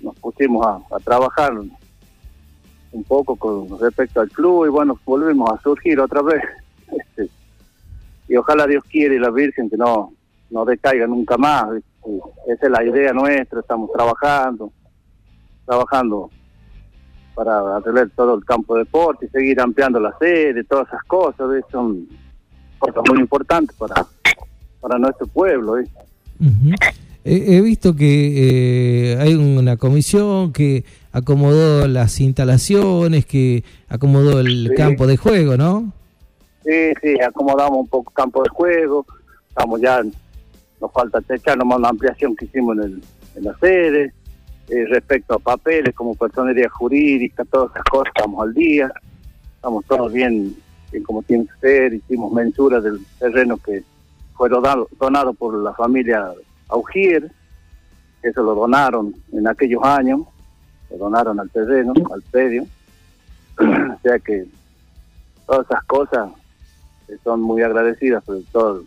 nos 0.00 0.18
pusimos 0.18 0.66
a, 0.66 0.98
trabajar 0.98 1.52
un 1.52 3.04
poco 3.04 3.36
con 3.36 3.78
respecto 3.78 4.20
al 4.20 4.28
club 4.30 4.66
y 4.66 4.70
bueno, 4.70 4.98
volvimos 5.04 5.48
a 5.52 5.62
surgir 5.62 6.00
otra 6.00 6.22
vez. 6.22 6.42
Este, 6.90 7.30
y 8.26 8.34
ojalá 8.34 8.66
Dios 8.66 8.82
quiere 8.82 9.14
y 9.14 9.20
la 9.20 9.30
Virgen 9.30 9.70
que 9.70 9.76
no, 9.76 10.12
no 10.50 10.64
decaiga 10.64 11.06
nunca 11.06 11.38
más. 11.38 11.68
Esa 12.48 12.66
es 12.66 12.70
la 12.72 12.82
idea 12.82 13.12
nuestra, 13.12 13.60
estamos 13.60 13.92
trabajando, 13.92 14.72
trabajando 15.64 16.28
para 17.34 17.76
arreglar 17.76 18.10
todo 18.16 18.34
el 18.34 18.44
campo 18.44 18.74
de 18.74 18.80
deporte 18.84 19.26
y 19.26 19.28
seguir 19.28 19.60
ampliando 19.60 19.98
la 20.00 20.14
sede, 20.18 20.64
todas 20.64 20.88
esas 20.88 21.02
cosas, 21.04 21.48
¿viste? 21.52 21.70
son 21.72 22.06
cosas 22.78 23.02
muy 23.08 23.20
importantes 23.20 23.76
para, 23.76 24.06
para 24.80 24.98
nuestro 24.98 25.26
pueblo. 25.26 25.78
He, 25.78 27.56
he 27.56 27.60
visto 27.60 27.94
que 27.94 29.12
eh, 29.12 29.16
hay 29.20 29.34
una 29.34 29.76
comisión 29.76 30.52
que 30.52 30.84
acomodó 31.12 31.86
las 31.86 32.18
instalaciones, 32.20 33.26
que 33.26 33.62
acomodó 33.88 34.40
el 34.40 34.68
Sí. 34.68 34.74
campo 34.74 35.06
de 35.06 35.16
juego, 35.16 35.56
¿no? 35.56 35.92
Sí, 36.64 36.92
sí, 37.02 37.20
acomodamos 37.20 37.78
un 37.80 37.88
poco 37.88 38.10
campo 38.12 38.42
de 38.42 38.48
juego, 38.50 39.04
estamos 39.48 39.80
ya, 39.80 40.02
nos 40.80 40.92
falta 40.92 41.20
techar 41.20 41.56
nomás 41.58 41.78
una 41.78 41.88
ampliación 41.90 42.34
que 42.36 42.44
hicimos 42.46 42.76
en, 42.78 42.82
el, 42.84 43.02
en 43.36 43.44
la 43.44 43.56
sede, 43.58 44.12
eh, 44.70 44.86
respecto 44.86 45.34
a 45.34 45.38
papeles 45.38 45.94
como 45.94 46.14
personería 46.14 46.68
jurídica, 46.68 47.44
todas 47.44 47.70
esas 47.72 47.84
cosas, 47.84 48.12
estamos 48.14 48.42
al 48.46 48.54
día, 48.54 48.92
estamos 49.56 49.84
todos 49.86 50.12
bien, 50.12 50.54
bien 50.92 51.02
como 51.02 51.22
tiene 51.22 51.46
que 51.46 51.60
ser, 51.60 51.94
hicimos 51.94 52.32
mensura 52.32 52.80
del 52.80 53.04
terreno 53.18 53.56
que 53.56 53.82
fue 54.34 54.48
donado, 54.48 54.88
donado 54.98 55.34
por 55.34 55.54
la 55.54 55.74
familia 55.74 56.32
Augier, 56.68 57.32
eso 58.22 58.42
lo 58.42 58.54
donaron 58.54 59.14
en 59.32 59.48
aquellos 59.48 59.82
años, 59.82 60.20
lo 60.90 60.98
donaron 60.98 61.40
al 61.40 61.50
terreno, 61.50 61.92
al 62.14 62.22
predio, 62.30 62.64
o 63.58 64.00
sea 64.02 64.18
que 64.20 64.46
todas 65.46 65.66
esas 65.66 65.84
cosas 65.84 66.30
son 67.24 67.40
muy 67.40 67.62
agradecidas 67.62 68.22
por 68.22 68.40
todo 68.52 68.84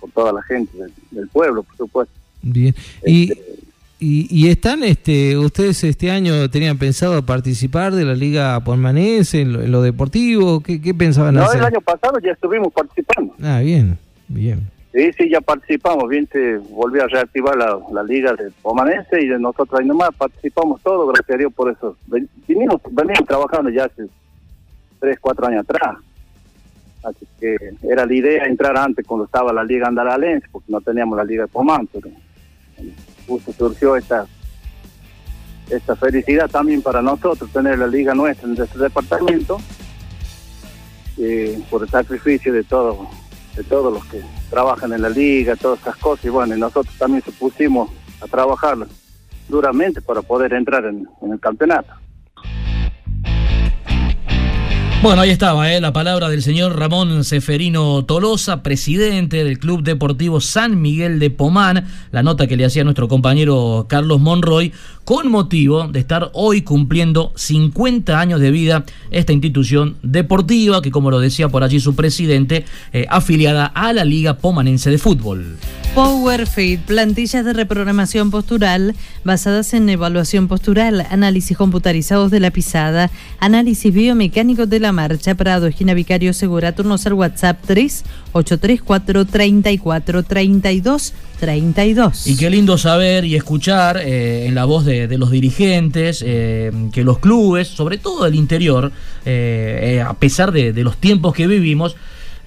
por 0.00 0.10
toda 0.12 0.32
la 0.32 0.42
gente 0.42 0.78
del, 0.78 0.92
del 1.10 1.28
pueblo, 1.28 1.64
por 1.64 1.76
supuesto. 1.76 2.14
Bien. 2.40 2.74
Y, 3.04 3.32
y, 4.00 4.26
y 4.30 4.48
están, 4.48 4.82
este, 4.84 5.36
ustedes 5.36 5.82
este 5.84 6.10
año 6.10 6.48
tenían 6.50 6.78
pensado 6.78 7.24
participar 7.24 7.94
de 7.94 8.04
la 8.04 8.14
Liga 8.14 8.58
Pormanense 8.60 9.40
en 9.40 9.52
lo, 9.52 9.62
en 9.62 9.72
lo 9.72 9.82
deportivo, 9.82 10.60
¿qué, 10.60 10.80
qué 10.80 10.94
pensaban 10.94 11.34
No, 11.34 11.42
hacer? 11.42 11.58
el 11.60 11.66
año 11.66 11.80
pasado 11.80 12.18
ya 12.20 12.32
estuvimos 12.32 12.72
participando. 12.72 13.34
Ah, 13.42 13.60
bien, 13.60 13.98
bien. 14.28 14.60
Sí, 14.92 15.10
sí, 15.18 15.28
ya 15.30 15.40
participamos, 15.40 16.08
bien, 16.08 16.26
se 16.32 16.56
volvió 16.70 17.04
a 17.04 17.08
reactivar 17.08 17.56
la, 17.56 17.78
la 17.92 18.02
liga 18.02 18.32
de 18.32 18.50
Pomanense 18.62 19.20
y 19.22 19.28
de 19.28 19.38
nosotros 19.38 19.78
ahí 19.80 19.86
nomás 19.86 20.10
participamos 20.16 20.80
todos, 20.82 21.12
gracias 21.12 21.34
a 21.34 21.38
Dios 21.38 21.52
por 21.52 21.70
eso. 21.70 21.96
Ven- 22.06 22.28
Vinimos, 22.48 22.80
venimos 22.90 23.26
trabajando 23.26 23.68
ya 23.70 23.84
hace 23.84 24.04
tres, 24.98 25.18
cuatro 25.20 25.46
años 25.46 25.64
atrás. 25.68 25.98
Así 27.04 27.26
que 27.38 27.56
era 27.88 28.06
la 28.06 28.14
idea 28.14 28.44
entrar 28.46 28.76
antes 28.76 29.06
cuando 29.06 29.26
estaba 29.26 29.52
la 29.52 29.62
liga 29.62 29.86
andalalense, 29.88 30.48
porque 30.50 30.72
no 30.72 30.80
teníamos 30.80 31.16
la 31.16 31.24
liga 31.24 31.42
de 31.42 31.48
Pomán, 31.48 31.86
pero 31.92 32.08
justo 33.28 33.52
surgió 33.52 33.96
esta 33.96 34.26
esta 35.70 35.94
felicidad 35.96 36.48
también 36.48 36.80
para 36.80 37.02
nosotros 37.02 37.50
tener 37.52 37.78
la 37.78 37.86
liga 37.86 38.14
nuestra 38.14 38.48
en 38.48 38.60
este 38.60 38.78
departamento 38.78 39.58
eh, 41.18 41.62
por 41.70 41.82
el 41.82 41.90
sacrificio 41.90 42.52
de 42.52 42.64
todos 42.64 43.06
de 43.54 43.64
todos 43.64 43.92
los 43.92 44.04
que 44.06 44.22
trabajan 44.50 44.92
en 44.92 45.02
la 45.02 45.08
liga, 45.08 45.56
todas 45.56 45.80
esas 45.80 45.96
cosas, 45.96 46.24
y 46.24 46.28
bueno, 46.28 46.56
y 46.56 46.60
nosotros 46.60 46.94
también 46.96 47.22
se 47.24 47.32
pusimos 47.32 47.90
a 48.20 48.26
trabajar 48.28 48.78
duramente 49.48 50.00
para 50.00 50.22
poder 50.22 50.52
entrar 50.54 50.84
en, 50.84 51.08
en 51.20 51.32
el 51.32 51.40
campeonato. 51.40 51.92
Bueno, 55.00 55.22
ahí 55.22 55.30
estaba 55.30 55.72
eh, 55.72 55.80
la 55.80 55.92
palabra 55.92 56.28
del 56.28 56.42
señor 56.42 56.76
Ramón 56.76 57.22
Seferino 57.22 58.04
Tolosa, 58.04 58.64
presidente 58.64 59.44
del 59.44 59.60
Club 59.60 59.84
Deportivo 59.84 60.40
San 60.40 60.82
Miguel 60.82 61.20
de 61.20 61.30
Pomán, 61.30 61.86
la 62.10 62.24
nota 62.24 62.48
que 62.48 62.56
le 62.56 62.64
hacía 62.64 62.82
nuestro 62.82 63.06
compañero 63.06 63.86
Carlos 63.88 64.18
Monroy, 64.18 64.72
con 65.04 65.30
motivo 65.30 65.86
de 65.86 66.00
estar 66.00 66.30
hoy 66.34 66.62
cumpliendo 66.62 67.32
50 67.36 68.18
años 68.18 68.40
de 68.40 68.50
vida 68.50 68.84
esta 69.12 69.32
institución 69.32 69.96
deportiva, 70.02 70.82
que 70.82 70.90
como 70.90 71.12
lo 71.12 71.20
decía 71.20 71.48
por 71.48 71.62
allí 71.62 71.78
su 71.78 71.94
presidente, 71.94 72.64
eh, 72.92 73.06
afiliada 73.08 73.66
a 73.66 73.92
la 73.92 74.04
Liga 74.04 74.38
Pomanense 74.38 74.90
de 74.90 74.98
Fútbol. 74.98 75.58
PowerFit, 75.94 76.80
plantillas 76.82 77.44
de 77.44 77.52
reprogramación 77.52 78.30
postural 78.30 78.94
basadas 79.24 79.72
en 79.74 79.88
evaluación 79.88 80.46
postural, 80.46 81.06
análisis 81.10 81.56
computarizados 81.56 82.30
de 82.30 82.40
la 82.40 82.50
pisada, 82.50 83.10
análisis 83.40 83.92
biomecánico 83.92 84.66
de 84.66 84.80
la 84.80 84.87
marcha, 84.92 85.34
Prado, 85.34 85.66
esquina 85.66 85.94
Vicario 85.94 86.32
Segura, 86.32 86.72
turnos 86.72 87.06
al 87.06 87.14
WhatsApp 87.14 87.58
3 87.66 88.04
834 88.32 89.24
34 89.26 90.22
32 90.22 91.14
32. 91.40 92.26
Y 92.26 92.36
qué 92.36 92.50
lindo 92.50 92.78
saber 92.78 93.24
y 93.24 93.36
escuchar 93.36 93.98
eh, 93.98 94.46
en 94.46 94.54
la 94.54 94.64
voz 94.64 94.84
de, 94.84 95.06
de 95.08 95.18
los 95.18 95.30
dirigentes 95.30 96.22
eh, 96.26 96.72
que 96.92 97.04
los 97.04 97.18
clubes, 97.18 97.68
sobre 97.68 97.98
todo 97.98 98.24
del 98.24 98.34
interior, 98.34 98.90
eh, 99.24 99.96
eh, 99.96 100.00
a 100.00 100.14
pesar 100.14 100.52
de, 100.52 100.72
de 100.72 100.84
los 100.84 100.96
tiempos 100.96 101.34
que 101.34 101.46
vivimos, 101.46 101.96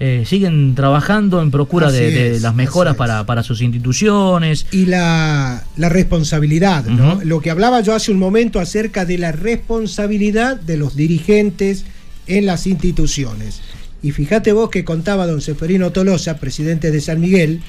eh, 0.04 0.24
siguen 0.26 0.74
trabajando 0.74 1.40
en 1.40 1.52
procura 1.52 1.92
de, 1.92 2.40
las 2.40 2.56
mejoras 2.56 2.96
para, 2.96 3.24
para 3.24 3.44
sus 3.44 3.62
instituciones. 3.62 4.66
y 4.72 4.86
la, 4.86 5.62
la 5.76 5.88
responsabilidad, 5.88 6.86
¿no? 6.86 7.20
Lo 7.22 7.40
que 7.40 7.52
hablaba 7.52 7.82
yo 7.82 7.94
hace 7.94 8.10
un 8.10 8.18
momento 8.18 8.58
acerca 8.58 9.04
de 9.04 9.16
la 9.18 9.30
responsabilidad 9.30 10.56
de 10.56 10.76
los 10.76 10.96
dirigentes 10.96 11.84
en 12.26 12.46
las 12.46 12.66
instituciones. 12.66 13.60
Y 14.02 14.10
fíjate 14.10 14.52
vos 14.52 14.70
que 14.70 14.84
contaba 14.84 15.26
don 15.26 15.40
Seferino 15.40 15.92
Tolosa, 15.92 16.38
presidente 16.38 16.90
de 16.90 17.00
San 17.00 17.20
Miguel, 17.20 17.60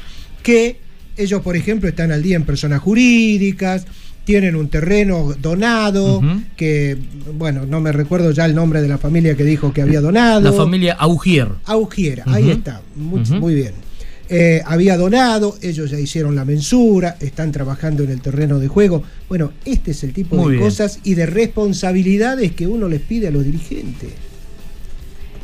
que 0.42 0.78
ellos, 1.16 1.42
por 1.42 1.56
ejemplo, 1.56 1.88
están 1.88 2.12
al 2.12 2.24
día 2.24 2.36
en 2.36 2.44
personas 2.44 2.82
jurídicas, 2.82 3.86
tienen 4.26 4.56
un 4.56 4.70
terreno 4.70 5.36
donado, 5.40 6.22
que, 6.56 6.98
bueno, 7.38 7.66
no 7.66 7.82
me 7.82 7.92
recuerdo 7.92 8.32
ya 8.32 8.46
el 8.46 8.56
nombre 8.56 8.82
de 8.82 8.88
la 8.88 8.98
familia 8.98 9.36
que 9.36 9.44
dijo 9.44 9.74
que 9.74 9.82
había 9.82 10.02
donado. 10.02 10.42
La 10.42 10.54
familia 10.54 10.94
Augier. 10.94 11.50
Augiera, 11.66 12.24
ahí 12.28 12.50
está, 12.50 12.82
muy, 12.96 13.54
bien. 13.54 13.74
Eh, 14.30 14.62
había 14.66 14.98
donado, 14.98 15.58
ellos 15.62 15.92
ya 15.92 16.00
hicieron 16.00 16.36
la 16.36 16.46
mensura, 16.46 17.18
están 17.20 17.52
trabajando 17.52 18.04
en 18.04 18.10
el 18.10 18.22
terreno 18.22 18.58
de 18.58 18.70
juego. 18.70 19.04
Bueno, 19.28 19.52
este 19.66 19.92
es 19.92 20.04
el 20.04 20.14
tipo 20.14 20.38
Muy 20.38 20.54
de 20.54 20.58
bien. 20.58 20.64
cosas 20.64 21.00
y 21.04 21.14
de 21.14 21.26
responsabilidades 21.26 22.54
que 22.54 22.66
uno 22.66 22.88
les 22.88 23.02
pide 23.02 23.28
a 23.28 23.32
los 23.32 23.44
dirigentes. 23.44 24.10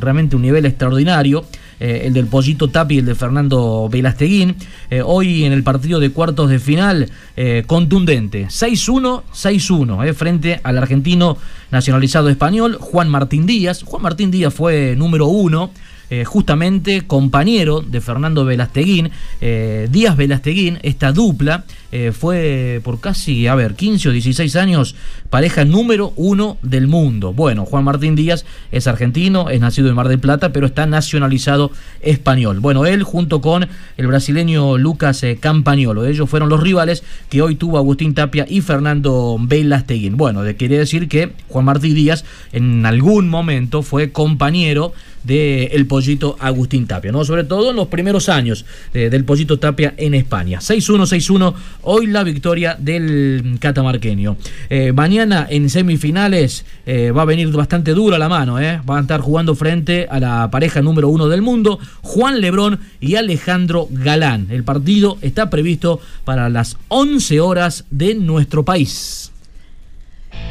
realmente 0.00 0.36
un 0.36 0.42
nivel 0.42 0.66
extraordinario. 0.66 1.44
Eh, 1.80 2.02
el 2.04 2.12
del 2.12 2.26
Pollito 2.26 2.68
Tapi 2.68 2.96
y 2.96 2.98
el 2.98 3.06
de 3.06 3.14
Fernando 3.14 3.88
Velasteguín. 3.90 4.56
Eh, 4.90 5.02
hoy 5.04 5.44
en 5.44 5.52
el 5.52 5.62
partido 5.62 6.00
de 6.00 6.10
cuartos 6.10 6.50
de 6.50 6.58
final, 6.58 7.10
eh, 7.36 7.64
contundente. 7.66 8.46
6-1, 8.48 9.24
6-1, 9.32 10.04
eh, 10.04 10.14
frente 10.14 10.60
al 10.62 10.78
argentino 10.78 11.36
nacionalizado 11.70 12.28
español, 12.28 12.78
Juan 12.80 13.08
Martín 13.08 13.46
Díaz. 13.46 13.82
Juan 13.82 14.02
Martín 14.02 14.30
Díaz 14.30 14.54
fue 14.54 14.94
número 14.96 15.26
uno. 15.26 15.70
justamente 16.24 17.04
compañero 17.04 17.80
de 17.80 18.00
Fernando 18.00 18.44
Velasteguín, 18.44 19.10
Díaz 19.40 20.16
Velasteguín, 20.16 20.78
esta 20.84 21.10
dupla 21.10 21.64
eh, 21.92 22.12
fue 22.12 22.80
por 22.82 23.00
casi, 23.00 23.46
a 23.46 23.54
ver, 23.54 23.74
15 23.74 24.08
o 24.08 24.12
16 24.12 24.56
años 24.56 24.94
pareja 25.30 25.64
número 25.64 26.12
uno 26.16 26.58
del 26.62 26.88
mundo. 26.88 27.32
Bueno, 27.32 27.64
Juan 27.64 27.84
Martín 27.84 28.14
Díaz 28.14 28.44
es 28.72 28.86
argentino, 28.86 29.50
es 29.50 29.60
nacido 29.60 29.88
en 29.88 29.94
Mar 29.94 30.08
del 30.08 30.18
Plata, 30.18 30.52
pero 30.52 30.66
está 30.66 30.86
nacionalizado 30.86 31.70
español. 32.00 32.60
Bueno, 32.60 32.86
él 32.86 33.02
junto 33.02 33.40
con 33.40 33.68
el 33.96 34.06
brasileño 34.06 34.78
Lucas 34.78 35.22
eh, 35.22 35.38
Campagnolo, 35.40 36.06
ellos 36.06 36.28
fueron 36.28 36.48
los 36.48 36.60
rivales 36.60 37.02
que 37.28 37.42
hoy 37.42 37.56
tuvo 37.56 37.78
Agustín 37.78 38.14
Tapia 38.14 38.46
y 38.48 38.60
Fernando 38.60 39.36
Velasteguín. 39.40 40.16
Bueno, 40.16 40.42
de, 40.42 40.56
quiere 40.56 40.78
decir 40.78 41.08
que 41.08 41.32
Juan 41.48 41.64
Martín 41.64 41.94
Díaz 41.94 42.24
en 42.52 42.86
algún 42.86 43.28
momento 43.28 43.82
fue 43.82 44.12
compañero 44.12 44.92
de 45.26 45.64
el 45.72 45.86
pollito 45.86 46.36
Agustín 46.38 46.86
Tapia, 46.86 47.10
¿no? 47.10 47.24
Sobre 47.24 47.44
todo 47.44 47.70
en 47.70 47.76
los 47.76 47.88
primeros 47.88 48.28
años 48.28 48.64
eh, 48.94 49.10
del 49.10 49.24
pollito 49.24 49.58
Tapia 49.58 49.92
en 49.96 50.14
España. 50.14 50.60
6-1-6-1, 50.60 51.54
hoy 51.82 52.06
la 52.06 52.24
victoria 52.24 52.76
del 52.78 53.58
catamarqueño. 53.60 54.36
Eh, 54.70 54.92
mañana 54.92 55.46
en 55.48 55.70
semifinales 55.70 56.64
eh, 56.86 57.10
va 57.10 57.22
a 57.22 57.26
venir 57.26 57.48
bastante 57.52 57.92
dura 57.92 58.18
la 58.18 58.28
mano, 58.28 58.60
¿eh? 58.60 58.80
Van 58.84 58.98
a 58.98 59.00
estar 59.02 59.20
jugando 59.20 59.54
frente 59.54 60.06
a 60.10 60.20
la 60.20 60.50
pareja 60.50 60.82
número 60.82 61.08
uno 61.08 61.28
del 61.28 61.42
mundo, 61.42 61.78
Juan 62.02 62.40
Lebrón 62.40 62.80
y 63.00 63.16
Alejandro 63.16 63.88
Galán. 63.90 64.48
El 64.50 64.64
partido 64.64 65.18
está 65.22 65.50
previsto 65.50 66.00
para 66.24 66.48
las 66.48 66.76
11 66.88 67.40
horas 67.40 67.84
de 67.90 68.14
nuestro 68.14 68.64
país. 68.64 69.32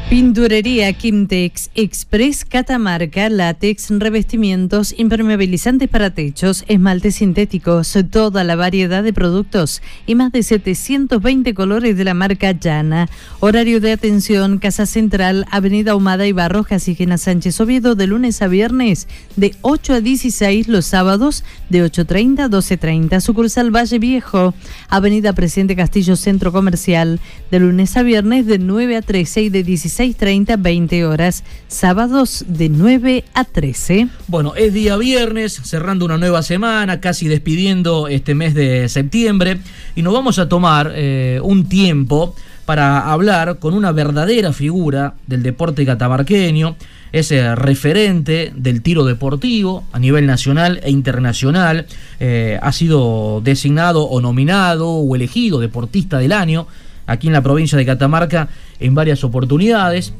Pinturería 0.08 0.92
Quimtex 0.92 1.68
Express 1.74 2.44
Catamarca, 2.44 3.28
látex, 3.28 3.90
revestimientos, 3.90 4.94
impermeabilizantes 4.96 5.88
para 5.88 6.10
techos, 6.10 6.64
esmaltes 6.68 7.16
sintéticos, 7.16 7.98
toda 8.08 8.44
la 8.44 8.54
variedad 8.54 9.02
de 9.02 9.12
productos 9.12 9.82
y 10.06 10.14
más 10.14 10.30
de 10.30 10.44
720 10.44 11.54
colores 11.54 11.96
de 11.96 12.04
la 12.04 12.14
marca 12.14 12.52
Llana. 12.52 13.08
Horario 13.40 13.80
de 13.80 13.90
atención, 13.90 14.58
Casa 14.58 14.86
Central, 14.86 15.44
Avenida 15.50 15.96
Humada 15.96 16.24
y 16.26 16.32
Barros, 16.32 16.68
Casigena 16.68 17.18
Sánchez 17.18 17.60
Oviedo, 17.60 17.96
de 17.96 18.06
lunes 18.06 18.40
a 18.42 18.46
viernes, 18.46 19.08
de 19.34 19.56
8 19.62 19.94
a 19.94 20.00
16, 20.00 20.68
los 20.68 20.86
sábados, 20.86 21.42
de 21.68 21.84
8.30 21.84 22.44
a 22.44 22.48
12.30. 22.48 23.20
Sucursal 23.20 23.74
Valle 23.74 23.98
Viejo, 23.98 24.54
Avenida 24.88 25.32
Presidente 25.32 25.74
Castillo 25.74 26.14
Centro 26.14 26.52
Comercial, 26.52 27.18
de 27.50 27.58
lunes 27.58 27.96
a 27.96 28.04
viernes, 28.04 28.46
de 28.46 28.60
9 28.60 28.96
a 28.96 29.02
13 29.02 29.42
y 29.42 29.48
de 29.48 29.64
16 29.64 29.75
6.30, 29.76 30.60
20 30.60 31.06
horas, 31.06 31.44
sábados 31.68 32.44
de 32.48 32.68
9 32.68 33.24
a 33.34 33.44
13. 33.44 34.08
Bueno, 34.28 34.54
es 34.56 34.72
día 34.72 34.96
viernes, 34.96 35.60
cerrando 35.64 36.04
una 36.04 36.18
nueva 36.18 36.42
semana, 36.42 37.00
casi 37.00 37.28
despidiendo 37.28 38.08
este 38.08 38.34
mes 38.34 38.54
de 38.54 38.88
septiembre, 38.88 39.58
y 39.94 40.02
nos 40.02 40.12
vamos 40.12 40.38
a 40.38 40.48
tomar 40.48 40.92
eh, 40.94 41.40
un 41.42 41.68
tiempo 41.68 42.34
para 42.66 43.12
hablar 43.12 43.58
con 43.58 43.74
una 43.74 43.92
verdadera 43.92 44.52
figura 44.52 45.14
del 45.26 45.42
deporte 45.42 45.86
catamarqueño, 45.86 46.76
ese 47.12 47.54
referente 47.54 48.52
del 48.54 48.82
tiro 48.82 49.04
deportivo 49.04 49.84
a 49.92 49.98
nivel 49.98 50.26
nacional 50.26 50.80
e 50.82 50.90
internacional, 50.90 51.86
eh, 52.18 52.58
ha 52.60 52.72
sido 52.72 53.40
designado 53.42 54.02
o 54.04 54.20
nominado 54.20 54.90
o 54.90 55.14
elegido 55.14 55.60
deportista 55.60 56.18
del 56.18 56.32
año 56.32 56.66
aquí 57.06 57.26
en 57.26 57.32
la 57.32 57.42
provincia 57.42 57.78
de 57.78 57.86
Catamarca 57.86 58.48
en 58.80 58.94
varias 58.94 59.24
oportunidades. 59.24 60.12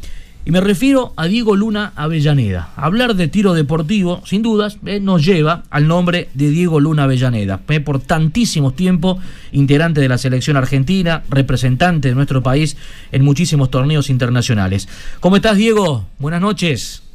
Y 0.44 0.52
me 0.52 0.60
refiero 0.60 1.12
a 1.16 1.26
Diego 1.26 1.56
Luna 1.56 1.92
Avellaneda. 1.96 2.70
Hablar 2.76 3.16
de 3.16 3.26
tiro 3.26 3.52
deportivo, 3.52 4.22
sin 4.24 4.42
dudas, 4.42 4.78
eh, 4.86 5.00
nos 5.00 5.24
lleva 5.24 5.64
al 5.70 5.88
nombre 5.88 6.28
de 6.34 6.50
Diego 6.50 6.78
Luna 6.78 7.02
Avellaneda. 7.02 7.62
Eh, 7.68 7.80
por 7.80 7.98
tantísimo 7.98 8.70
tiempo, 8.70 9.18
integrante 9.50 10.00
de 10.00 10.08
la 10.08 10.18
selección 10.18 10.56
argentina, 10.56 11.24
representante 11.30 12.08
de 12.08 12.14
nuestro 12.14 12.44
país 12.44 12.76
en 13.10 13.24
muchísimos 13.24 13.72
torneos 13.72 14.08
internacionales. 14.08 14.88
¿Cómo 15.18 15.34
estás, 15.34 15.56
Diego? 15.56 16.06
Buenas 16.20 16.40
noches. 16.40 17.05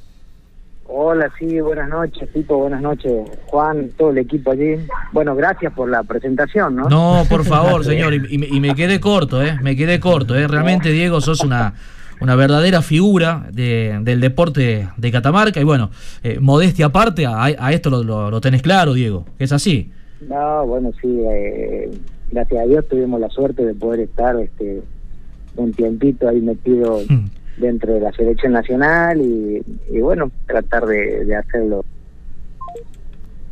Hola, 0.93 1.31
sí, 1.39 1.61
buenas 1.61 1.87
noches, 1.87 2.27
Pipo, 2.33 2.57
buenas 2.57 2.81
noches, 2.81 3.13
Juan, 3.45 3.91
todo 3.97 4.09
el 4.09 4.17
equipo 4.17 4.51
allí. 4.51 4.75
Bueno, 5.13 5.37
gracias 5.37 5.71
por 5.71 5.89
la 5.89 6.03
presentación, 6.03 6.75
¿no? 6.75 6.89
No, 6.89 7.23
por 7.29 7.45
favor, 7.45 7.85
señor, 7.85 8.13
y, 8.13 8.27
y 8.29 8.59
me 8.59 8.75
quedé 8.75 8.99
corto, 8.99 9.41
¿eh? 9.41 9.57
Me 9.61 9.77
quedé 9.77 10.01
corto, 10.01 10.35
¿eh? 10.35 10.49
Realmente, 10.49 10.91
Diego, 10.91 11.21
sos 11.21 11.45
una, 11.45 11.75
una 12.19 12.35
verdadera 12.35 12.81
figura 12.81 13.47
de, 13.53 13.99
del 14.01 14.19
deporte 14.19 14.89
de 14.97 15.11
Catamarca. 15.13 15.61
Y 15.61 15.63
bueno, 15.63 15.91
eh, 16.23 16.39
modestia 16.41 16.87
aparte, 16.87 17.25
a, 17.25 17.41
a 17.45 17.71
esto 17.71 17.89
lo, 17.89 18.03
lo, 18.03 18.29
lo, 18.29 18.41
tenés 18.41 18.61
claro, 18.61 18.93
Diego, 18.93 19.23
que 19.37 19.45
es 19.45 19.53
así. 19.53 19.93
No, 20.27 20.67
bueno, 20.67 20.91
sí, 21.01 21.21
eh, 21.31 21.89
gracias 22.31 22.63
a 22.63 22.65
Dios 22.65 22.85
tuvimos 22.89 23.21
la 23.21 23.29
suerte 23.29 23.65
de 23.65 23.73
poder 23.73 24.01
estar 24.01 24.35
este 24.41 24.81
un 25.55 25.71
tiempito 25.71 26.27
ahí 26.27 26.41
metido. 26.41 26.99
Mm 27.07 27.40
dentro 27.57 27.93
de 27.93 27.99
la 27.99 28.11
selección 28.11 28.53
nacional 28.53 29.19
y, 29.21 29.61
y 29.91 29.99
bueno, 29.99 30.31
tratar 30.47 30.85
de, 30.85 31.25
de, 31.25 31.35
hacerlo. 31.35 31.85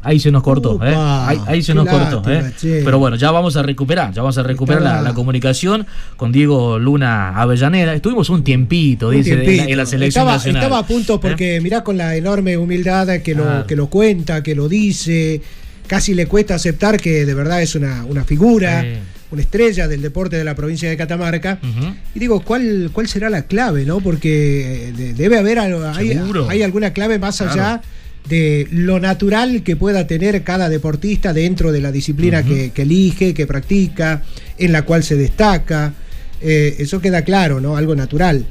Ahí 0.01 0.17
se 0.19 0.31
nos 0.31 0.43
cortó, 0.43 0.75
Upa, 0.75 0.89
¿eh? 0.89 0.95
Ahí, 0.97 1.37
ahí 1.45 1.61
se 1.61 1.73
nos 1.73 1.85
lástima, 1.85 2.09
cortó, 2.09 2.31
¿eh? 2.31 2.81
Pero 2.85 2.99
bueno, 2.99 3.17
ya 3.17 3.31
vamos 3.31 3.57
a 3.57 3.63
recuperar, 3.63 4.13
ya 4.13 4.21
vamos 4.21 4.37
a 4.37 4.43
recuperar 4.43 4.81
la, 4.81 5.01
la, 5.01 5.13
comunicación 5.13 5.85
con 6.15 6.31
Diego 6.31 6.79
Luna 6.79 7.35
Avellaneda. 7.35 7.93
Estuvimos 7.93 8.29
un 8.29 8.43
tiempito, 8.43 9.09
un 9.09 9.15
dice, 9.15 9.35
tiempito. 9.35 9.63
En, 9.63 9.77
la, 9.77 9.85
selección 9.85 10.21
estaba, 10.21 10.33
nacional. 10.37 10.63
Estaba 10.63 10.79
a 10.79 10.87
punto 10.87 11.19
porque 11.19 11.57
¿Eh? 11.57 11.61
mirá 11.61 11.83
con 11.83 11.97
la 11.97 12.15
enorme 12.15 12.57
humildad 12.57 13.07
que 13.21 13.35
lo, 13.35 13.43
ah. 13.43 13.65
que 13.67 13.75
lo 13.75 13.87
cuenta, 13.87 14.41
que 14.41 14.55
lo 14.55 14.69
dice, 14.69 15.41
casi 15.85 16.13
le 16.13 16.27
cuesta 16.27 16.55
aceptar 16.55 16.97
que 16.97 17.25
de 17.25 17.33
verdad 17.33 17.61
es 17.61 17.75
una, 17.75 18.05
una 18.05 18.23
figura. 18.23 18.85
Eh 18.85 18.99
una 19.31 19.41
estrella 19.41 19.87
del 19.87 20.01
deporte 20.01 20.37
de 20.37 20.43
la 20.43 20.55
provincia 20.55 20.89
de 20.89 20.97
Catamarca. 20.97 21.59
Uh 21.61 21.65
-huh. 21.65 21.95
Y 22.15 22.19
digo, 22.19 22.41
¿cuál, 22.41 22.89
¿cuál 22.91 23.07
será 23.07 23.29
la 23.29 23.43
clave? 23.43 23.85
no 23.85 23.99
Porque 23.99 24.91
debe 25.15 25.37
haber 25.37 25.59
hay, 25.59 26.19
hay, 26.49 26.61
alguna 26.63 26.93
clave 26.93 27.19
más 27.19 27.37
claro. 27.37 27.51
allá 27.53 27.81
de 28.27 28.67
lo 28.71 28.99
natural 28.99 29.63
que 29.63 29.75
pueda 29.75 30.05
tener 30.07 30.43
cada 30.43 30.69
deportista 30.69 31.33
dentro 31.33 31.71
de 31.71 31.81
la 31.81 31.91
disciplina 31.91 32.39
uh 32.39 32.43
-huh. 32.43 32.47
que, 32.47 32.71
que, 32.71 32.81
elige, 32.83 33.33
que 33.33 33.47
practica, 33.47 34.23
en 34.57 34.71
la 34.71 34.83
cual 34.83 35.03
se 35.03 35.15
destaca. 35.15 35.93
Eh, 36.41 36.75
eso 36.79 37.01
queda 37.01 37.23
claro, 37.23 37.59
¿no? 37.59 37.75
Algo 37.75 37.95
natural. 37.95 38.45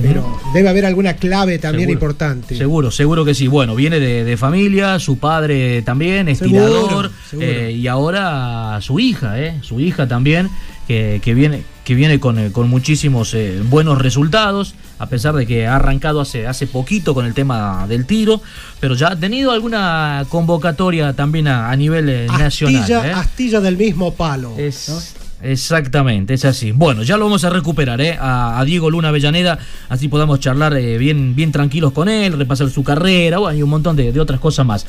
Pero 0.00 0.40
debe 0.54 0.68
haber 0.70 0.86
alguna 0.86 1.16
clave 1.16 1.58
también 1.58 1.88
seguro, 1.88 1.92
importante. 1.92 2.56
Seguro, 2.56 2.90
seguro 2.90 3.24
que 3.24 3.34
sí. 3.34 3.46
Bueno, 3.46 3.74
viene 3.74 4.00
de, 4.00 4.24
de 4.24 4.36
familia, 4.38 4.98
su 4.98 5.18
padre 5.18 5.82
también 5.82 6.28
es 6.28 6.38
seguro, 6.38 6.66
tirador 6.66 7.12
seguro. 7.28 7.48
Eh, 7.48 7.72
y 7.72 7.86
ahora 7.88 8.78
su 8.80 8.98
hija, 8.98 9.38
eh, 9.38 9.58
su 9.60 9.80
hija 9.80 10.08
también, 10.08 10.48
que, 10.88 11.20
que 11.22 11.34
viene, 11.34 11.64
que 11.84 11.94
viene 11.94 12.18
con, 12.20 12.38
eh, 12.38 12.52
con 12.52 12.70
muchísimos 12.70 13.34
eh, 13.34 13.60
buenos 13.64 14.00
resultados, 14.00 14.74
a 14.98 15.06
pesar 15.06 15.34
de 15.34 15.46
que 15.46 15.66
ha 15.66 15.76
arrancado 15.76 16.20
hace, 16.20 16.46
hace 16.46 16.66
poquito 16.66 17.12
con 17.12 17.26
el 17.26 17.34
tema 17.34 17.86
del 17.86 18.06
tiro, 18.06 18.40
pero 18.80 18.94
ya 18.94 19.08
ha 19.08 19.16
tenido 19.16 19.52
alguna 19.52 20.24
convocatoria 20.28 21.12
también 21.12 21.48
a, 21.48 21.70
a 21.70 21.76
nivel 21.76 22.08
eh, 22.08 22.26
astilla, 22.30 22.80
nacional. 22.80 23.10
Astilla 23.10 23.60
del 23.60 23.76
mismo 23.76 24.14
palo. 24.14 24.54
Es, 24.56 24.88
¿no? 24.88 25.21
Exactamente, 25.42 26.34
es 26.34 26.44
así. 26.44 26.70
Bueno, 26.72 27.02
ya 27.02 27.16
lo 27.16 27.24
vamos 27.24 27.44
a 27.44 27.50
recuperar, 27.50 28.00
¿eh? 28.00 28.16
A, 28.18 28.60
a 28.60 28.64
Diego 28.64 28.90
Luna 28.90 29.08
Avellaneda, 29.08 29.58
así 29.88 30.08
podamos 30.08 30.38
charlar 30.38 30.74
eh, 30.76 30.98
bien, 30.98 31.34
bien 31.34 31.50
tranquilos 31.50 31.92
con 31.92 32.08
él, 32.08 32.38
repasar 32.38 32.68
su 32.70 32.84
carrera, 32.84 33.38
bueno, 33.38 33.58
y 33.58 33.62
un 33.62 33.70
montón 33.70 33.96
de, 33.96 34.12
de, 34.12 34.20
otras 34.20 34.38
cosas 34.38 34.64
más. 34.64 34.86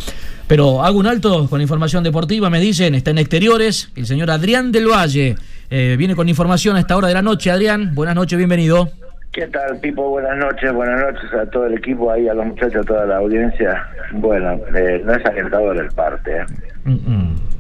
Pero 0.48 0.84
hago 0.84 1.00
un 1.00 1.08
alto 1.08 1.50
con 1.50 1.60
información 1.60 2.04
deportiva, 2.04 2.50
me 2.52 2.60
dicen, 2.60 2.94
está 2.94 3.12
en 3.12 3.18
exteriores, 3.18 3.90
el 3.96 4.06
señor 4.06 4.30
Adrián 4.30 4.72
del 4.72 4.88
Valle 4.88 5.36
eh, 5.70 5.96
viene 5.98 6.16
con 6.16 6.30
información 6.30 6.76
a 6.76 6.80
esta 6.80 6.96
hora 6.96 7.08
de 7.08 7.16
la 7.16 7.24
noche. 7.24 7.50
Adrián, 7.50 7.96
buenas 7.96 8.14
noches, 8.14 8.38
bienvenido. 8.38 8.92
¿Qué 9.32 9.48
tal, 9.48 9.80
Pipo? 9.80 10.08
Buenas 10.10 10.38
noches, 10.38 10.72
buenas 10.72 11.02
noches 11.02 11.34
a 11.34 11.50
todo 11.50 11.66
el 11.66 11.74
equipo 11.74 12.12
ahí, 12.12 12.28
a 12.28 12.36
los 12.36 12.46
muchachos, 12.46 12.76
a 12.76 12.84
toda 12.84 13.06
la 13.08 13.18
audiencia. 13.18 13.84
Bueno, 14.12 14.60
eh, 14.76 15.02
no 15.04 15.16
es 15.16 15.26
alentador 15.26 15.76
el 15.78 15.88
parte, 15.88 16.38
¿eh? 16.38 16.46
Mm 16.86 16.94
-mm. 16.94 17.53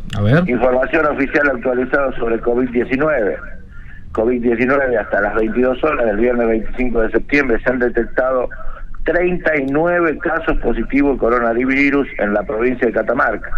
Información 0.47 1.05
oficial 1.07 1.49
actualizada 1.49 2.11
sobre 2.18 2.39
COVID-19. 2.39 3.36
COVID-19 4.11 4.99
hasta 4.99 5.22
las 5.22 5.34
22 5.36 5.84
horas 5.84 6.05
del 6.05 6.18
viernes 6.18 6.47
25 6.47 7.01
de 7.01 7.11
septiembre 7.11 7.59
se 7.64 7.70
han 7.72 7.80
detectado 7.80 8.47
39 9.05 10.20
casos 10.20 10.57
positivos 10.59 11.14
de 11.14 11.20
coronavirus 11.20 12.07
en 12.20 12.34
la 12.34 12.43
provincia 12.43 12.88
de 12.88 12.93
Catamarca. 12.93 13.51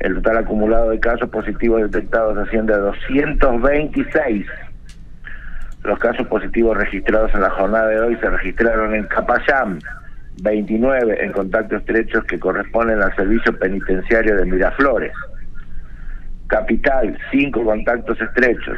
El 0.00 0.16
total 0.16 0.38
acumulado 0.38 0.90
de 0.90 0.98
casos 0.98 1.28
positivos 1.28 1.82
detectados 1.82 2.36
asciende 2.36 2.74
a 2.74 2.78
226. 2.78 4.46
Los 5.84 5.98
casos 6.00 6.26
positivos 6.26 6.76
registrados 6.76 7.32
en 7.32 7.42
la 7.42 7.50
jornada 7.50 7.86
de 7.86 8.00
hoy 8.00 8.16
se 8.16 8.28
registraron 8.28 8.94
en 8.94 9.04
Capayán, 9.04 9.78
29 10.42 11.24
en 11.24 11.32
contacto 11.32 11.76
estrechos 11.76 12.24
que 12.24 12.40
corresponden 12.40 13.00
al 13.00 13.14
servicio 13.14 13.56
penitenciario 13.56 14.36
de 14.36 14.46
Miraflores. 14.46 15.12
Capital, 16.50 17.16
5 17.30 17.64
contactos 17.64 18.20
estrechos. 18.20 18.76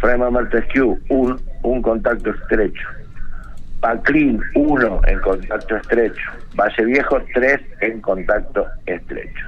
Fremont 0.00 0.32
Montesquieu, 0.32 0.98
un, 1.08 1.40
un 1.62 1.80
contacto 1.80 2.30
estrecho. 2.30 2.86
Paclín, 3.80 4.40
1 4.54 5.00
en 5.06 5.20
contacto 5.20 5.76
estrecho. 5.76 6.30
Valle 6.54 6.84
Viejo, 6.84 7.18
3 7.32 7.60
en 7.80 8.00
contacto 8.02 8.66
estrecho. 8.84 9.46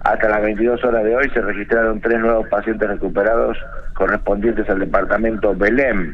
Hasta 0.00 0.28
las 0.28 0.42
22 0.42 0.84
horas 0.84 1.02
de 1.02 1.16
hoy 1.16 1.30
se 1.30 1.40
registraron 1.40 2.00
tres 2.00 2.20
nuevos 2.20 2.46
pacientes 2.48 2.88
recuperados 2.88 3.56
correspondientes 3.94 4.68
al 4.68 4.78
departamento 4.78 5.54
Belém. 5.54 6.12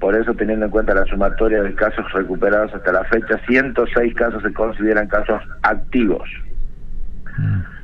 Por 0.00 0.16
eso, 0.16 0.34
teniendo 0.34 0.64
en 0.64 0.70
cuenta 0.70 0.94
la 0.94 1.04
sumatoria 1.04 1.62
de 1.62 1.74
casos 1.74 2.10
recuperados 2.14 2.74
hasta 2.74 2.90
la 2.90 3.04
fecha, 3.04 3.38
106 3.46 4.14
casos 4.14 4.42
se 4.42 4.52
consideran 4.52 5.06
casos 5.08 5.42
activos. 5.62 6.28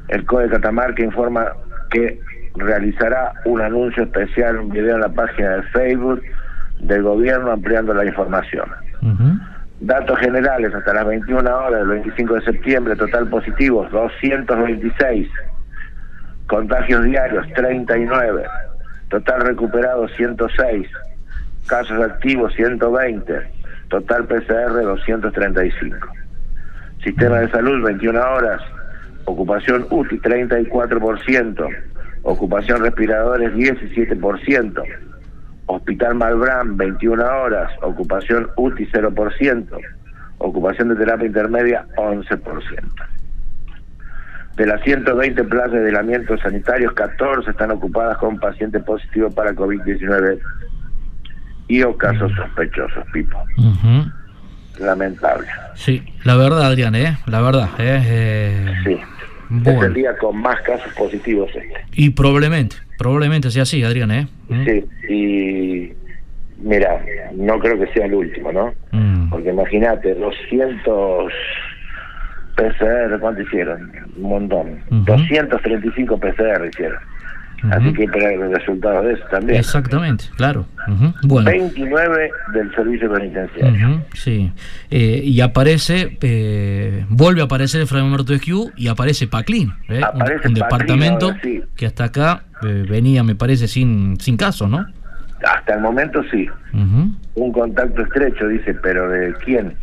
El 0.09 0.25
COE 0.25 0.49
Catamarca 0.49 1.05
informa 1.05 1.53
que 1.91 2.21
realizará 2.57 3.33
un 3.45 3.61
anuncio 3.61 4.05
especial, 4.05 4.59
un 4.59 4.71
video 4.71 4.95
en 4.95 5.03
la 5.03 5.09
página 5.09 5.57
de 5.57 5.63
Facebook 5.65 6.23
del 6.81 7.03
gobierno 7.03 7.53
ampliando 7.53 7.95
la 7.95 8.05
información. 8.05 8.69
Uh 9.03 9.07
-huh. 9.07 9.41
Datos 9.81 10.19
generales 10.19 10.75
hasta 10.75 10.95
las 10.95 11.07
21 11.07 11.55
horas 11.55 11.81
del 11.81 11.89
25 11.89 12.35
de 12.35 12.41
septiembre, 12.43 12.97
total 12.97 13.29
positivos 13.29 13.91
226, 13.91 15.29
contagios 16.47 17.05
diarios 17.05 17.47
39, 17.55 18.45
total 19.11 19.41
recuperados 19.43 20.11
106, 20.17 20.89
casos 21.67 22.01
activos 22.01 22.55
120, 22.55 23.35
total 23.89 24.25
PCR 24.25 24.83
235. 24.83 26.09
Sistema 27.05 27.41
de 27.41 27.51
salud 27.51 27.85
21 27.85 28.19
horas, 28.19 28.63
ocupación 29.27 29.87
UTI 29.91 30.19
34%, 30.19 31.69
ocupación 32.23 32.83
respiradores 32.83 33.53
17%, 33.53 34.83
Hospital 35.67 36.15
Malbrán, 36.15 36.77
21 36.77 37.25
horas, 37.25 37.71
ocupación 37.83 38.49
UTI 38.57 38.87
0%, 38.87 39.79
ocupación 40.39 40.89
de 40.89 40.97
terapia 40.97 41.27
intermedia 41.27 41.87
11%. 41.97 43.07
De 44.57 44.67
las 44.67 44.81
120 44.83 45.45
plazas 45.45 45.73
de 45.73 45.87
aislamiento 45.87 46.39
sanitarios, 46.39 46.95
14 46.95 47.51
están 47.51 47.73
ocupadas 47.73 48.17
con 48.19 48.39
pacientes 48.39 48.83
positivos 48.85 49.35
para 49.35 49.53
COVID-19 49.53 50.39
y 51.69 51.83
o 51.83 51.97
casos 51.97 52.33
sospechosos, 52.35 53.05
Pipo. 53.13 53.39
Lamentable. 54.79 55.47
Sí, 55.75 56.03
la 56.25 56.37
verdad, 56.37 56.65
Adrián, 56.65 56.95
¿eh? 56.95 57.19
La 57.27 57.43
verdad, 57.43 57.69
¿eh? 57.79 58.03
Eh, 58.07 58.75
Sí. 58.85 58.99
Es 59.51 59.63
Bueno, 59.63 59.85
el 59.85 59.95
día 59.95 60.17
con 60.17 60.39
más 60.39 60.61
casos 60.63 60.93
positivos 60.95 61.51
este. 61.55 61.85
y 61.95 62.11
probablemente, 62.11 62.77
probablemente 62.99 63.51
sea 63.51 63.63
así, 63.63 63.83
Adrián, 63.83 64.11
¿eh? 64.11 64.27
¿Mm? 64.49 64.65
Sí, 64.65 64.85
y 65.09 65.93
mira, 66.63 67.05
no 67.35 67.59
creo 67.59 67.79
que 67.79 67.93
sea 67.93 68.07
el 68.07 68.15
último, 68.15 68.53
¿no? 68.53 68.75
Mm. 68.93 69.31
Porque 69.31 69.51
imagínate, 69.51 70.15
200 70.15 71.33
PCR, 72.57 73.21
¿cuánto 73.21 73.43
hicieron? 73.43 73.93
Un 74.17 74.23
montón. 74.23 74.81
235 74.91 76.19
PCR 76.19 76.67
hicieron. 76.73 76.99
Así 77.71 77.93
que 77.95 78.05
esperar 78.05 78.35
los 78.37 78.53
resultados 78.53 79.05
de 79.07 79.13
eso 79.15 79.25
también. 79.31 79.59
Exactamente, 79.59 80.25
claro. 80.37 80.67
Bueno. 81.23 81.51
29 81.51 82.31
del 82.53 82.75
servicio 82.75 83.13
penitenciario. 83.13 84.05
Sí. 84.15 84.53
Eh, 84.91 85.21
y 85.25 85.41
aparece, 85.41 86.17
eh, 86.21 87.05
vuelve 87.09 87.41
a 87.41 87.45
aparecer 87.45 87.81
el 87.81 87.87
Fray 87.87 88.03
Humberto 88.03 88.35
Esquiú 88.35 88.71
y 88.77 88.89
aparece 88.89 89.27
Paclín, 89.27 89.73
¿eh? 89.89 89.99
Un- 89.99 90.05
Aparece 90.05 90.49
un, 90.49 90.55
Paclín 90.55 90.55
departamento 90.55 91.27
ahora, 91.27 91.41
sí. 91.43 91.63
que 91.77 91.87
hasta 91.87 92.05
acá 92.05 92.45
eh, 92.63 92.85
venía, 92.89 93.23
me 93.25 93.35
parece, 93.35 93.67
sin, 93.69 94.19
sin 94.21 94.37
casos, 94.37 94.69
¿no? 94.71 94.87
Hasta 95.47 95.75
el 95.75 95.81
momento 95.81 96.23
sí. 96.31 96.49
Un 97.35 97.53
contacto 97.53 98.03
estrecho, 98.03 98.49
dice, 98.49 98.75
pero 98.75 99.09
¿de 99.09 99.35
quién? 99.45 99.75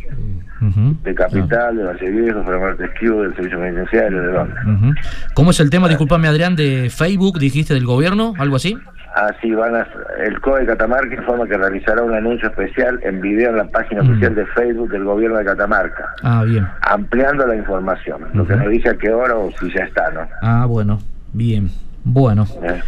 Ujú, 0.68 0.96
De 1.04 1.16
Capital, 1.16 1.78
de 1.78 1.84
Valle 1.84 2.10
Viejo, 2.12 2.44
Framarte 2.44 2.86
Esquivo, 2.86 3.22
del 3.24 3.36
servicio 3.36 3.60
penitenciario, 3.60 4.22
¿de 4.22 4.28
dónde? 4.32 4.56
ujú. 4.66 4.94
¿Cómo 5.34 5.52
es 5.52 5.60
el 5.60 5.70
tema, 5.70 5.88
disculpame 5.88 6.28
Adrián, 6.28 6.56
de 6.56 6.90
Facebook, 6.90 7.40
dijiste, 7.40 7.74
del 7.74 7.86
gobierno, 7.86 8.34
algo 8.38 8.56
así? 8.56 8.78
Así 9.16 9.52
van 9.52 9.76
a, 9.76 9.86
el 10.26 10.42
COE 10.42 10.62
de 10.62 10.66
Catamarca 10.66 11.14
informa 11.16 11.46
que 11.48 11.56
realizará 11.56 12.02
un 12.02 12.16
anuncio 12.16 12.50
especial 12.50 13.00
en 13.04 13.22
video 13.22 13.52
en 13.52 13.58
la 13.58 13.66
página 13.66 14.02
oficial 14.02 14.34
de 14.34 14.44
Facebook 14.48 14.90
del 14.90 15.04
gobierno 15.04 15.38
de 15.38 15.46
Catamarca, 15.46 16.10
Ah, 16.24 16.44
bien. 16.44 16.68
ampliando 16.82 17.46
la 17.46 17.56
información. 17.56 18.22
Lo 18.34 18.48
que 18.48 18.56
no 18.56 18.68
dice 18.70 18.90
a 18.90 18.96
qué 18.96 19.12
hora 19.12 19.36
o 19.36 19.52
si 19.60 19.72
ya 19.72 19.84
está, 19.84 20.10
¿no? 20.12 20.22
Ah, 20.42 20.66
bueno, 20.68 21.00
bien. 21.32 21.70
Bueno. 22.04 22.48
Eh, 22.64 22.82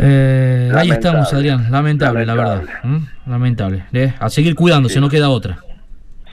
Eh, 0.00 0.70
ahí 0.76 0.90
estamos, 0.90 1.32
Adrián. 1.32 1.70
Lamentable, 1.70 2.24
la 2.26 2.34
verdad. 2.34 2.62
¿Mm? 2.84 2.98
Lamentable. 3.30 3.84
¿eh? 3.92 4.14
A 4.20 4.28
seguir 4.28 4.54
cuidándose, 4.54 5.00
no 5.00 5.08
queda 5.08 5.28
otra. 5.28 5.58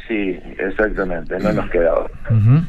Sí, 0.08 0.40
exactamente, 0.60 1.40
no 1.40 1.54
nos 1.54 1.70
queda 1.70 1.94
otra. 1.94 2.20
Ujú. 2.30 2.62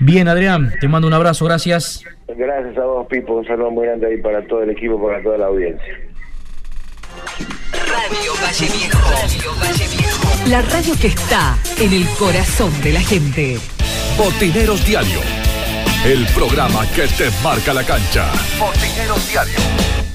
Bien, 0.00 0.28
Adrián, 0.28 0.72
te 0.80 0.88
mando 0.88 1.06
un 1.08 1.14
abrazo, 1.14 1.44
gracias. 1.44 2.02
Gracias 2.28 2.76
a 2.78 2.84
vos, 2.84 3.06
Pipo, 3.08 3.34
un 3.34 3.46
saludo 3.46 3.70
muy 3.70 3.86
grande 3.86 4.06
ahí 4.06 4.20
para 4.20 4.44
todo 4.46 4.62
el 4.62 4.70
equipo, 4.70 5.00
para 5.02 5.22
toda 5.22 5.38
la 5.38 5.46
audiencia. 5.46 5.94
Radio 7.86 8.32
Valle 8.42 8.66
Viejo. 8.72 8.98
Radio 9.10 9.52
Valle 9.60 9.88
Viejo. 9.96 10.50
La 10.50 10.62
radio 10.62 10.94
que 11.00 11.06
está 11.08 11.56
en 11.80 11.92
el 11.92 12.06
corazón 12.18 12.70
de 12.82 12.92
la 12.92 13.00
gente. 13.00 13.58
Botineros 14.18 14.84
Diario. 14.86 15.20
El 16.04 16.26
programa 16.34 16.86
que 16.94 17.06
te 17.06 17.30
marca 17.42 17.72
la 17.72 17.84
cancha. 17.84 18.30
Botineros 18.58 19.28
Diario. 19.30 20.13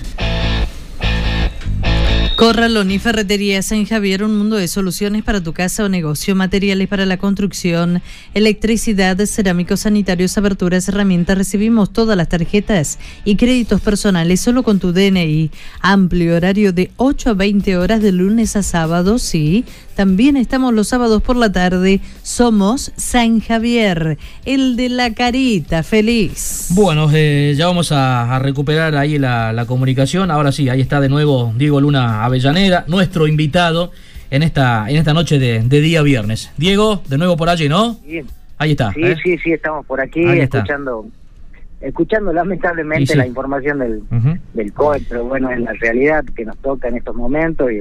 Corralón 2.39 2.89
y 2.89 2.99
Ferretería 2.99 3.61
San 3.61 3.85
Javier, 3.85 4.23
un 4.23 4.37
mundo 4.37 4.55
de 4.55 4.69
soluciones 4.69 5.25
para 5.25 5.43
tu 5.43 5.51
casa 5.51 5.83
o 5.83 5.89
negocio, 5.89 6.35
materiales 6.35 6.87
para 6.87 7.05
la 7.05 7.17
construcción, 7.17 8.01
electricidad, 8.33 9.17
cerámicos 9.25 9.81
sanitarios, 9.81 10.37
aberturas, 10.37 10.87
herramientas. 10.87 11.37
Recibimos 11.37 11.91
todas 11.91 12.15
las 12.15 12.29
tarjetas 12.29 12.97
y 13.25 13.35
créditos 13.35 13.81
personales 13.81 14.39
solo 14.39 14.63
con 14.63 14.79
tu 14.79 14.93
DNI. 14.93 15.51
Amplio 15.81 16.37
horario 16.37 16.71
de 16.71 16.91
8 16.95 17.31
a 17.31 17.33
20 17.33 17.75
horas 17.75 18.01
de 18.01 18.13
lunes 18.13 18.55
a 18.55 18.63
sábado, 18.63 19.19
sí. 19.19 19.65
También 19.99 20.37
estamos 20.37 20.73
los 20.73 20.87
sábados 20.87 21.21
por 21.21 21.35
la 21.35 21.51
tarde. 21.51 21.99
Somos 22.23 22.93
San 22.95 23.41
Javier, 23.41 24.17
el 24.45 24.77
de 24.77 24.87
la 24.87 25.13
carita 25.13 25.83
feliz. 25.83 26.69
Bueno, 26.73 27.09
eh, 27.13 27.53
ya 27.57 27.67
vamos 27.67 27.91
a, 27.91 28.33
a 28.33 28.39
recuperar 28.39 28.95
ahí 28.95 29.19
la, 29.19 29.51
la 29.51 29.65
comunicación. 29.65 30.31
Ahora 30.31 30.53
sí, 30.53 30.69
ahí 30.69 30.79
está 30.79 31.01
de 31.01 31.09
nuevo 31.09 31.51
Diego 31.57 31.81
Luna 31.81 32.23
Avellaneda, 32.23 32.85
nuestro 32.87 33.27
invitado 33.27 33.91
en 34.31 34.41
esta, 34.43 34.89
en 34.89 34.95
esta 34.95 35.13
noche 35.13 35.37
de, 35.37 35.63
de 35.63 35.81
día 35.81 36.01
viernes. 36.01 36.49
Diego, 36.55 37.03
de 37.09 37.17
nuevo 37.17 37.35
por 37.35 37.49
allí, 37.49 37.67
¿no? 37.67 37.97
Bien. 38.07 38.25
Ahí 38.57 38.71
está. 38.71 38.93
Sí, 38.93 39.01
¿eh? 39.03 39.17
sí, 39.21 39.37
sí, 39.43 39.51
estamos 39.51 39.85
por 39.85 39.99
aquí 39.99 40.23
Ahí 40.23 40.39
está. 40.39 40.59
escuchando 40.59 41.07
escuchando 41.81 42.31
lamentablemente 42.31 43.11
sí. 43.11 43.17
la 43.17 43.27
información 43.27 43.79
del, 43.79 43.97
Ujú. 44.11 44.37
del 44.53 44.71
COE, 44.71 45.01
pero 45.09 45.25
bueno, 45.25 45.49
es 45.51 45.59
la 45.59 45.73
realidad 45.73 46.23
que 46.35 46.45
nos 46.45 46.57
toca 46.59 46.87
en 46.87 46.95
estos 46.95 47.15
momentos 47.17 47.69
y, 47.69 47.79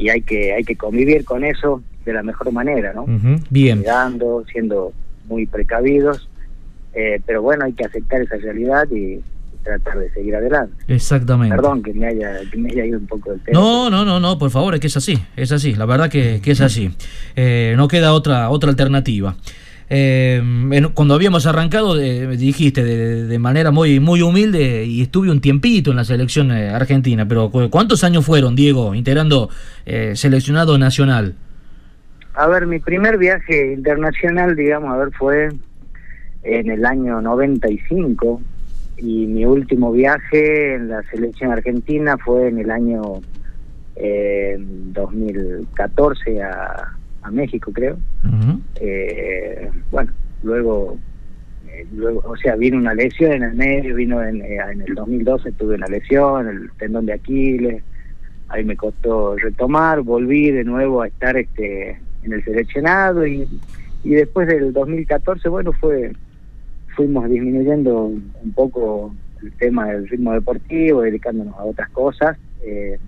y 0.00 0.08
hay 0.08 0.22
que 0.22 0.54
hay 0.54 0.64
que 0.64 0.76
convivir 0.76 1.24
con 1.24 1.44
eso 1.44 1.82
de 2.04 2.14
la 2.14 2.22
mejor 2.22 2.50
manera, 2.50 2.94
¿no? 2.94 3.04
Bien. 3.50 3.78
Cuidando, 3.78 4.44
siendo 4.50 4.92
muy 5.28 5.46
precavidos, 5.46 6.28
eh, 6.94 7.20
pero 7.26 7.42
bueno, 7.42 7.66
hay 7.66 7.74
que 7.74 7.84
aceptar 7.84 8.22
esa 8.22 8.36
realidad 8.36 8.88
y, 8.90 9.14
y 9.14 9.22
tratar 9.62 9.98
de 9.98 10.10
seguir 10.10 10.34
adelante. 10.34 10.74
Exactamente. 10.88 11.54
Perdón 11.54 11.82
que 11.82 11.92
me 11.92 12.06
haya 12.06 12.40
que 12.50 12.56
me 12.56 12.70
haya 12.70 12.86
ido 12.86 12.98
un 12.98 13.06
poco 13.06 13.30
del 13.30 13.40
tema. 13.40 13.60
No, 13.60 13.90
no, 13.90 14.04
no, 14.06 14.18
no, 14.18 14.38
por 14.38 14.50
favor, 14.50 14.74
es 14.74 14.80
que 14.80 14.86
es 14.86 14.96
así, 14.96 15.18
es 15.36 15.52
así, 15.52 15.74
la 15.74 15.84
verdad 15.84 16.08
que, 16.08 16.40
que 16.42 16.52
es 16.52 16.62
así. 16.62 16.90
Eh, 17.36 17.74
no 17.76 17.86
queda 17.86 18.14
otra, 18.14 18.48
otra 18.48 18.70
alternativa. 18.70 19.36
Eh, 19.92 20.40
cuando 20.94 21.14
habíamos 21.14 21.46
arrancado, 21.46 21.98
eh, 22.00 22.28
dijiste 22.36 22.84
de, 22.84 23.26
de 23.26 23.38
manera 23.40 23.72
muy, 23.72 23.98
muy 23.98 24.22
humilde 24.22 24.84
y 24.84 25.02
estuve 25.02 25.30
un 25.32 25.40
tiempito 25.40 25.90
en 25.90 25.96
la 25.96 26.04
selección 26.04 26.52
eh, 26.52 26.70
argentina, 26.70 27.26
pero 27.26 27.50
¿cu- 27.50 27.68
¿cuántos 27.70 28.04
años 28.04 28.24
fueron, 28.24 28.54
Diego, 28.54 28.94
integrando 28.94 29.50
eh, 29.86 30.12
seleccionado 30.14 30.78
nacional? 30.78 31.34
A 32.34 32.46
ver, 32.46 32.66
mi 32.68 32.78
primer 32.78 33.18
viaje 33.18 33.72
internacional, 33.72 34.54
digamos, 34.54 34.94
a 34.94 34.96
ver, 34.98 35.10
fue 35.18 35.48
en 36.44 36.70
el 36.70 36.86
año 36.86 37.20
95 37.20 38.40
y 38.96 39.26
mi 39.26 39.44
último 39.44 39.90
viaje 39.90 40.74
en 40.76 40.88
la 40.88 41.02
selección 41.10 41.50
argentina 41.50 42.16
fue 42.16 42.46
en 42.48 42.58
el 42.60 42.70
año 42.70 43.22
eh, 43.96 44.56
2014 44.58 46.42
a, 46.42 46.88
a 47.22 47.30
México, 47.30 47.72
creo. 47.72 47.96
Eh, 48.80 49.70
bueno, 49.90 50.12
luego, 50.42 50.98
eh, 51.68 51.86
luego, 51.94 52.22
o 52.24 52.36
sea, 52.36 52.56
vino 52.56 52.78
una 52.78 52.94
lesión 52.94 53.32
en 53.32 53.42
el 53.42 53.54
medio, 53.54 53.94
vino 53.94 54.22
en, 54.22 54.40
eh, 54.42 54.58
en 54.72 54.82
el 54.82 54.94
2012 54.94 55.52
tuve 55.52 55.74
una 55.74 55.86
lesión, 55.86 56.48
el 56.48 56.70
tendón 56.78 57.06
de 57.06 57.12
Aquiles, 57.14 57.82
ahí 58.48 58.64
me 58.64 58.76
costó 58.76 59.36
retomar, 59.36 60.00
volví 60.02 60.50
de 60.50 60.64
nuevo 60.64 61.02
a 61.02 61.08
estar 61.08 61.36
este 61.36 61.98
en 62.22 62.32
el 62.34 62.44
seleccionado 62.44 63.26
y, 63.26 63.48
y 64.04 64.10
después 64.10 64.46
del 64.48 64.72
2014, 64.72 65.48
bueno, 65.48 65.72
fue 65.72 66.12
fuimos 66.96 67.30
disminuyendo 67.30 68.04
un 68.06 68.52
poco 68.54 69.14
el 69.42 69.52
tema 69.52 69.86
del 69.86 70.06
ritmo 70.08 70.32
deportivo, 70.34 71.02
dedicándonos 71.02 71.54
a 71.56 71.64
otras 71.64 71.88
cosas 71.90 72.36
eh, 72.62 72.98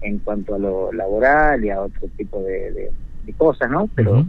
en 0.00 0.18
cuanto 0.18 0.54
a 0.56 0.58
lo 0.58 0.92
laboral 0.92 1.64
y 1.64 1.70
a 1.70 1.80
otro 1.82 2.08
tipo 2.16 2.42
de, 2.42 2.72
de- 2.72 2.90
de 3.24 3.32
cosas, 3.32 3.70
¿no? 3.70 3.88
Pero 3.94 4.24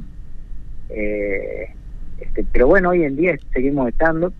eh, 0.90 1.70
este, 2.20 2.46
pero 2.52 2.68
bueno, 2.68 2.90
hoy 2.90 3.04
en 3.04 3.16
día 3.16 3.36
seguimos 3.54 3.90
estando 3.90 4.32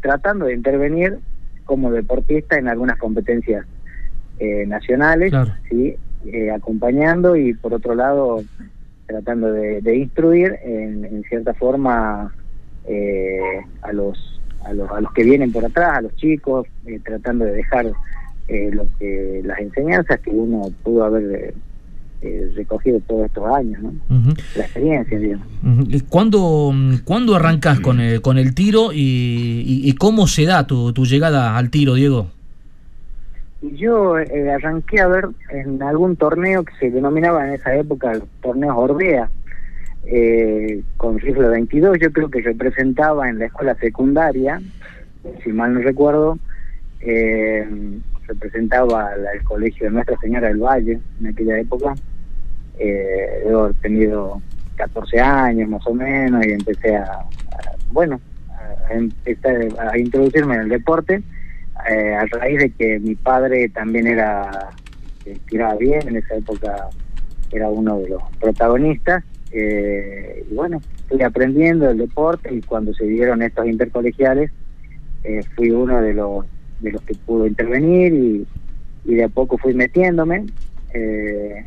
tratando 0.00 0.46
de 0.46 0.54
intervenir 0.54 1.18
como 1.64 1.90
deportista 1.92 2.58
en 2.58 2.68
algunas 2.68 2.98
competencias 2.98 3.64
eh, 4.38 4.64
nacionales, 4.66 5.32
sí, 5.68 5.96
Eh, 6.26 6.50
acompañando 6.50 7.34
y 7.34 7.54
por 7.54 7.72
otro 7.72 7.94
lado 7.94 8.44
tratando 9.06 9.50
de, 9.52 9.80
de 9.80 9.96
instruir 9.96 10.54
en, 10.62 11.02
en 11.06 11.22
cierta 11.22 11.54
forma 11.54 12.30
eh, 12.86 13.40
a 13.80 13.90
los 13.94 14.38
a 14.66 14.74
los 14.74 14.90
a 14.90 15.00
los 15.00 15.10
que 15.14 15.24
vienen 15.24 15.50
por 15.50 15.64
atrás, 15.64 15.96
a 15.96 16.02
los 16.02 16.14
chicos, 16.16 16.66
eh, 16.84 17.00
tratando 17.02 17.46
de 17.46 17.52
dejar 17.52 17.86
eh, 18.48 18.70
lo 18.70 18.84
que 18.98 19.40
las 19.44 19.58
enseñanzas 19.60 20.20
que 20.20 20.28
uno 20.30 20.68
pudo 20.82 21.04
haber 21.04 21.54
eh, 22.22 22.50
recogido 22.54 23.00
todos 23.06 23.26
estos 23.26 23.44
años, 23.54 23.80
¿no? 23.82 23.88
Ujú. 23.88 24.34
La 24.56 24.64
experiencia, 24.64 25.18
digamos. 25.18 25.46
¿Y 25.88 26.00
¿Cuándo, 26.02 26.72
¿cuándo 27.04 27.34
arrancas 27.34 27.80
con 27.80 28.00
el, 28.00 28.20
con 28.20 28.36
el 28.38 28.54
tiro 28.54 28.92
y, 28.92 28.98
y- 29.66 29.88
y 29.88 29.92
cómo 29.94 30.26
se 30.26 30.44
da 30.44 30.66
tu, 30.66 30.92
tu 30.92 31.04
llegada 31.06 31.56
al 31.56 31.70
tiro, 31.70 31.94
Diego? 31.94 32.30
Yo 33.62 34.18
eh, 34.18 34.50
arranqué 34.52 35.00
a 35.00 35.06
ver 35.08 35.28
en 35.50 35.82
algún 35.82 36.16
torneo 36.16 36.64
que 36.64 36.72
se 36.80 36.90
denominaba 36.90 37.46
en 37.46 37.54
esa 37.54 37.74
época 37.76 38.12
el 38.12 38.22
torneo 38.42 38.74
Orbea, 38.76 39.28
eh, 40.06 40.82
con 40.96 41.18
rifle 41.18 41.48
22, 41.48 41.98
yo 42.00 42.10
creo 42.10 42.30
que 42.30 42.40
representaba 42.40 43.28
en 43.28 43.38
la 43.38 43.46
escuela 43.46 43.74
secundaria, 43.76 44.60
si 45.44 45.52
mal 45.52 45.74
no 45.74 45.80
recuerdo, 45.80 46.38
eh, 47.00 47.68
representaba 48.26 49.10
el 49.34 49.42
colegio 49.44 49.86
de 49.86 49.92
Nuestra 49.92 50.16
Señora 50.22 50.48
del 50.48 50.58
Valle 50.58 50.98
en 51.20 51.26
aquella 51.26 51.58
época. 51.58 51.94
Eh, 52.78 53.42
debo 53.44 53.72
tenido 53.74 54.40
14 54.76 55.20
años 55.20 55.68
más 55.68 55.86
o 55.86 55.94
menos 55.94 56.44
y 56.46 56.50
empecé 56.52 56.96
a, 56.96 57.24
bueno, 57.92 58.20
a, 58.48 59.90
a 59.90 59.98
introducirme 59.98 60.54
en 60.54 60.60
el 60.62 60.68
deporte 60.68 61.22
eh, 61.88 62.14
a 62.14 62.26
raíz 62.26 62.58
de 62.58 62.70
que 62.70 62.98
mi 62.98 63.14
padre 63.14 63.68
también 63.68 64.06
era, 64.06 64.70
eh, 65.24 65.38
tiraba 65.48 65.76
bien, 65.76 66.06
en 66.08 66.16
esa 66.16 66.36
época 66.36 66.88
era 67.52 67.68
uno 67.68 67.98
de 67.98 68.08
los 68.10 68.22
protagonistas. 68.40 69.24
eh, 69.52 70.44
y 70.50 70.54
bueno, 70.54 70.80
fui 71.08 71.22
aprendiendo 71.22 71.90
el 71.90 71.98
deporte 71.98 72.52
y 72.54 72.60
cuando 72.62 72.94
se 72.94 73.04
dieron 73.04 73.42
estos 73.42 73.66
intercolegiales, 73.66 74.50
eh, 75.24 75.42
fui 75.56 75.70
uno 75.70 76.00
de 76.00 76.14
los 76.14 76.44
de 76.80 76.92
los 76.92 77.02
que 77.02 77.14
pudo 77.14 77.46
intervenir 77.46 78.14
y, 78.14 78.46
y 79.04 79.14
de 79.14 79.24
a 79.24 79.28
poco 79.28 79.58
fui 79.58 79.74
metiéndome 79.74 80.46
eh, 80.94 81.66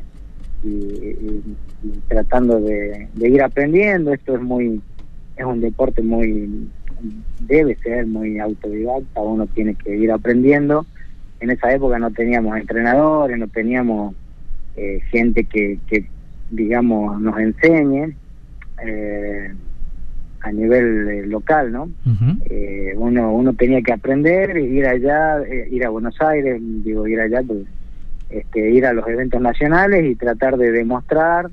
y, 0.64 0.68
y- 0.70 1.58
y 1.84 2.02
tratando 2.08 2.60
de, 2.60 3.10
de 3.14 3.30
ir 3.30 3.42
aprendiendo. 3.42 4.14
Esto 4.14 4.36
es 4.36 4.42
muy 4.42 4.82
es 5.36 5.46
un 5.46 5.62
deporte 5.62 6.02
muy 6.04 6.70
debe 7.40 7.76
ser 7.78 8.06
muy 8.06 8.38
autodidacta, 8.40 9.22
uno 9.22 9.48
tiene 9.48 9.76
que 9.76 9.96
ir 9.98 10.12
aprendiendo. 10.12 10.86
En 11.40 11.50
esa 11.50 11.74
época 11.74 11.98
no 12.00 12.12
teníamos 12.12 12.56
entrenadores, 12.58 13.38
no 13.38 13.48
teníamos 13.48 14.16
eh, 14.76 15.02
gente 15.12 15.46
que, 15.46 15.80
que 15.88 16.08
digamos 16.50 17.20
nos 17.20 17.38
enseñe 17.40 18.16
eh, 18.86 19.54
a 20.42 20.52
nivel 20.52 21.08
eh, 21.10 21.26
local, 21.28 21.72
¿no? 21.72 21.90
Eh, 22.50 22.94
uno 22.98 23.34
uno 23.34 23.54
tenía 23.54 23.82
que 23.82 23.94
aprender 23.94 24.58
ir 24.58 24.86
allá 24.86 25.42
eh, 25.44 25.68
ir 25.72 25.86
a 25.86 25.90
Buenos 25.90 26.16
Aires 26.22 26.60
digo 26.84 27.08
ir 27.08 27.20
allá 27.20 27.42
pues 27.42 27.66
este 28.40 28.72
ir 28.72 28.86
a 28.86 28.94
los 28.94 29.08
eventos 29.08 29.40
nacionales 29.42 30.06
y 30.06 30.16
tratar 30.16 30.58
de 30.58 30.72
demostrar 30.72 31.50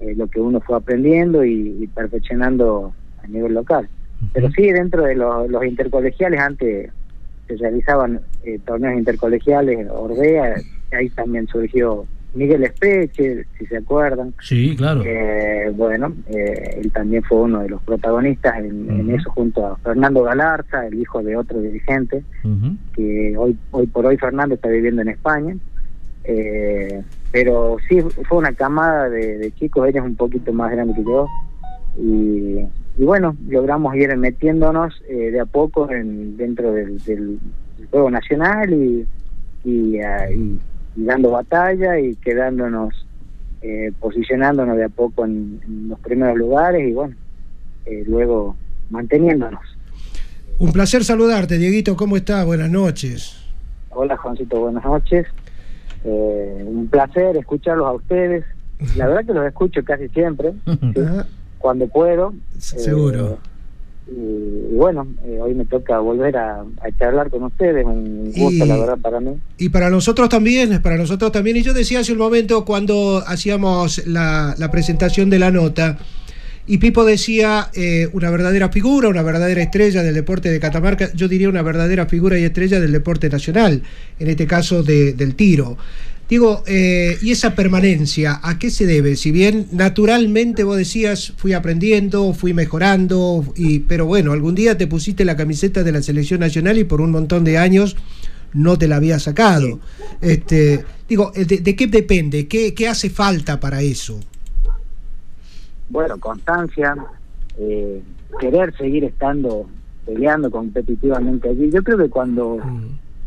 eh, 0.00 0.14
lo 0.16 0.26
que 0.26 0.40
uno 0.40 0.60
fue 0.60 0.76
aprendiendo 0.76 1.44
y, 1.44 1.76
y 1.82 1.86
perfeccionando 1.86 2.92
a 3.22 3.26
nivel 3.28 3.54
local. 3.54 3.88
Pero 4.32 4.50
sí 4.50 4.72
dentro 4.72 5.02
de 5.04 5.14
los, 5.14 5.48
los 5.50 5.64
intercolegiales 5.64 6.40
antes 6.40 6.90
se 7.46 7.56
realizaban 7.56 8.20
eh, 8.44 8.58
torneos 8.64 8.98
intercolegiales 8.98 9.86
Ordea 9.90 10.54
ahí 10.92 11.08
también 11.10 11.46
surgió 11.46 12.06
Miguel 12.34 12.64
Espeche 12.64 13.44
si 13.58 13.66
se 13.66 13.78
acuerdan. 13.78 14.34
Sí, 14.40 14.76
claro. 14.76 15.02
eh, 15.04 15.72
bueno, 15.74 16.14
eh, 16.28 16.80
él 16.82 16.92
también 16.92 17.22
fue 17.22 17.42
uno 17.42 17.60
de 17.60 17.70
los 17.70 17.82
protagonistas 17.82 18.58
en, 18.58 18.90
en 18.90 19.10
eso 19.14 19.30
junto 19.30 19.66
a 19.66 19.76
Fernando 19.78 20.22
Galarza, 20.22 20.86
el 20.86 21.00
hijo 21.00 21.22
de 21.22 21.36
otro 21.36 21.60
dirigente, 21.60 22.22
que 22.94 23.34
hoy 23.38 23.56
hoy 23.70 23.86
por 23.86 24.04
hoy 24.06 24.16
Fernando 24.18 24.54
está 24.54 24.68
viviendo 24.68 25.02
en 25.02 25.08
España. 25.08 25.56
Eh, 26.28 27.02
pero 27.32 27.76
sí, 27.88 28.00
fue 28.00 28.38
una 28.38 28.52
camada 28.52 29.08
de, 29.08 29.38
de 29.38 29.52
chicos, 29.52 29.86
ella 29.88 30.00
es 30.00 30.06
un 30.06 30.16
poquito 30.16 30.52
más 30.52 30.72
grande 30.72 30.94
que 30.94 31.04
yo. 31.04 31.28
Y, 31.98 32.60
y 32.98 33.04
bueno, 33.04 33.36
logramos 33.48 33.94
ir 33.96 34.14
metiéndonos 34.16 35.02
eh, 35.08 35.30
de 35.30 35.40
a 35.40 35.46
poco 35.46 35.90
en, 35.90 36.36
dentro 36.36 36.72
del, 36.72 36.98
del 37.04 37.38
juego 37.90 38.10
nacional 38.10 38.72
y, 38.72 39.06
y, 39.64 39.98
ah, 40.00 40.30
y- 40.30 40.58
y 40.98 41.04
dando 41.04 41.30
batalla 41.30 41.98
y 42.00 42.14
quedándonos 42.16 43.06
eh, 43.60 43.92
posicionándonos 44.00 44.76
de 44.78 44.84
a 44.84 44.88
poco 44.88 45.24
en, 45.26 45.60
en 45.66 45.88
los 45.90 45.98
primeros 46.00 46.38
lugares 46.38 46.88
y 46.88 46.92
bueno, 46.92 47.14
eh, 47.84 48.02
luego 48.06 48.56
manteniéndonos. 48.90 49.60
Un 50.58 50.72
placer 50.72 51.04
saludarte, 51.04 51.58
Dieguito. 51.58 51.96
¿Cómo 51.96 52.16
estás? 52.16 52.46
Buenas 52.46 52.70
noches. 52.70 53.36
Hola 53.90 54.16
Juancito, 54.16 54.58
buenas 54.60 54.84
noches. 54.84 55.26
Eh, 56.06 56.64
un 56.64 56.86
placer 56.88 57.36
escucharlos 57.36 57.86
a 57.88 57.92
ustedes. 57.92 58.44
La 58.96 59.06
verdad 59.08 59.24
que 59.26 59.32
los 59.34 59.46
escucho 59.46 59.82
casi 59.84 60.08
siempre, 60.10 60.52
sí, 60.66 61.00
cuando 61.58 61.88
puedo. 61.88 62.32
Seguro. 62.58 63.38
Eh, 64.08 64.12
y, 64.12 64.74
y 64.74 64.76
bueno, 64.76 65.04
eh, 65.24 65.38
hoy 65.40 65.54
me 65.54 65.64
toca 65.64 65.98
volver 65.98 66.36
a, 66.36 66.60
a 66.60 66.98
charlar 66.98 67.28
con 67.28 67.42
ustedes, 67.42 67.84
un 67.84 68.26
gusto 68.26 68.64
Y- 68.64 68.68
la 68.68 68.76
verdad 68.76 68.98
para 69.02 69.18
mí. 69.18 69.32
Y 69.58 69.68
para 69.70 69.90
nosotros 69.90 70.28
también, 70.28 70.80
para 70.80 70.96
nosotros 70.96 71.32
también. 71.32 71.56
Y 71.56 71.62
yo 71.62 71.72
decía 71.74 72.00
hace 72.00 72.12
un 72.12 72.18
momento 72.18 72.64
cuando 72.64 73.22
hacíamos 73.26 74.06
la, 74.06 74.54
la 74.58 74.70
presentación 74.70 75.28
de 75.30 75.38
la 75.40 75.50
nota, 75.50 75.98
y 76.66 76.78
Pipo 76.78 77.04
decía 77.04 77.70
eh, 77.74 78.08
una 78.12 78.30
verdadera 78.30 78.68
figura, 78.70 79.08
una 79.08 79.22
verdadera 79.22 79.62
estrella 79.62 80.02
del 80.02 80.14
deporte 80.14 80.50
de 80.50 80.58
Catamarca, 80.60 81.12
yo 81.14 81.28
diría 81.28 81.48
una 81.48 81.62
verdadera 81.62 82.06
figura 82.06 82.38
y 82.38 82.44
estrella 82.44 82.80
del 82.80 82.92
deporte 82.92 83.28
nacional, 83.28 83.82
en 84.18 84.28
este 84.28 84.46
caso 84.46 84.82
de- 84.82 85.12
del 85.12 85.34
tiro. 85.34 85.76
Digo, 86.28 86.64
eh, 86.66 87.16
¿y 87.22 87.30
esa 87.30 87.54
permanencia 87.54 88.40
a 88.42 88.58
qué 88.58 88.70
se 88.70 88.84
debe? 88.84 89.14
Si 89.14 89.30
bien 89.30 89.68
naturalmente 89.70 90.64
vos 90.64 90.76
decías, 90.76 91.32
fui 91.36 91.52
aprendiendo, 91.52 92.34
fui 92.34 92.52
mejorando, 92.52 93.44
y, 93.54 93.78
pero 93.80 94.06
bueno, 94.06 94.32
algún 94.32 94.56
día 94.56 94.76
te 94.76 94.88
pusiste 94.88 95.24
la 95.24 95.36
camiseta 95.36 95.84
de 95.84 95.92
la 95.92 96.02
selección 96.02 96.40
nacional 96.40 96.78
y 96.78 96.84
por 96.84 97.00
un 97.00 97.12
montón 97.12 97.44
de 97.44 97.58
años 97.58 97.94
no 98.52 98.76
te 98.76 98.88
la 98.88 98.96
había 98.96 99.20
sacado. 99.20 99.78
Este, 100.20 100.84
digo, 101.08 101.30
¿de, 101.32 101.58
de 101.58 101.76
qué 101.76 101.86
depende? 101.86 102.48
¿Qué, 102.48 102.74
¿Qué 102.74 102.88
hace 102.88 103.08
falta 103.08 103.60
para 103.60 103.82
eso? 103.82 104.18
Bueno, 105.88 106.18
constancia, 106.18 106.96
eh, 107.58 108.02
querer 108.40 108.74
seguir 108.76 109.04
estando 109.04 109.66
peleando 110.04 110.50
competitivamente 110.50 111.48
allí. 111.48 111.70
Yo 111.70 111.82
creo 111.82 111.98
que 111.98 112.08
cuando 112.08 112.58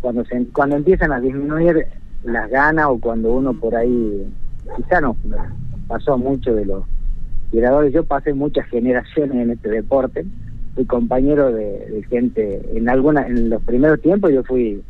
cuando 0.02 0.24
se, 0.26 0.46
cuando 0.48 0.78
empiezan 0.78 1.12
a 1.12 1.20
disminuir 1.20 1.86
las 2.24 2.50
ganas 2.50 2.88
o 2.88 3.00
cuando 3.00 3.34
uno 3.34 3.54
por 3.54 3.76
ahí, 3.76 4.28
quizá 4.78 5.02
no 5.02 5.16
pasó 5.88 6.18
mucho 6.18 6.54
de 6.54 6.66
los 6.66 6.84
tiradores, 7.52 7.94
yo 7.94 8.04
pasé 8.04 8.34
muchas 8.34 8.68
generaciones 8.68 9.38
en 9.38 9.52
este 9.52 9.70
deporte, 9.70 10.26
fui 10.76 10.86
compañero 10.86 11.52
de, 11.52 11.86
de 11.90 12.04
gente, 12.10 12.62
en 12.74 12.88
alguna, 12.90 13.28
en 13.28 13.50
los 13.50 13.62
primeros 13.64 14.00
tiempos 14.02 14.32
yo 14.32 14.44
fui 14.44 14.82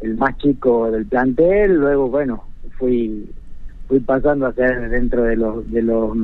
el 0.00 0.16
más 0.16 0.36
chico 0.38 0.90
del 0.90 1.06
plantel, 1.06 1.74
luego 1.74 2.08
bueno, 2.08 2.44
fui 2.78 3.30
fui 3.90 3.98
pasando 4.00 4.46
a 4.46 4.52
ser 4.54 4.88
dentro 4.88 5.24
de 5.24 5.36
los 5.36 5.70
de 5.70 5.82
los 5.82 6.16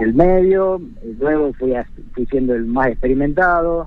del 0.00 0.14
medio, 0.14 0.80
luego 1.20 1.52
fui 1.54 1.74
a- 1.74 1.84
fui 2.14 2.24
siendo 2.26 2.54
el 2.54 2.64
más 2.64 2.88
experimentado 2.88 3.86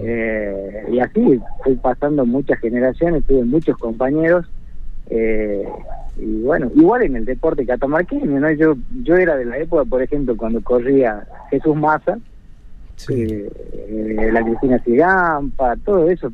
eh, 0.00 0.84
y 0.92 1.00
así 1.00 1.40
fui 1.64 1.74
pasando 1.76 2.24
muchas 2.26 2.58
generaciones, 2.60 3.24
tuve 3.24 3.44
muchos 3.44 3.76
compañeros 3.78 4.46
eh, 5.08 5.66
y 6.18 6.42
bueno, 6.42 6.70
igual 6.76 7.02
en 7.02 7.16
el 7.16 7.24
deporte 7.24 7.64
catamarqueño, 7.66 8.38
¿no? 8.40 8.50
Yo 8.52 8.74
yo 9.02 9.16
era 9.16 9.36
de 9.36 9.46
la 9.46 9.56
época, 9.58 9.84
por 9.86 10.02
ejemplo, 10.02 10.36
cuando 10.36 10.60
corría 10.62 11.26
Jesús 11.50 11.74
Maza, 11.74 12.18
eh, 13.08 13.50
eh, 13.88 14.30
la 14.30 14.44
Cristina 14.44 14.78
Cigampa, 14.84 15.76
todo 15.84 16.10
eso. 16.10 16.30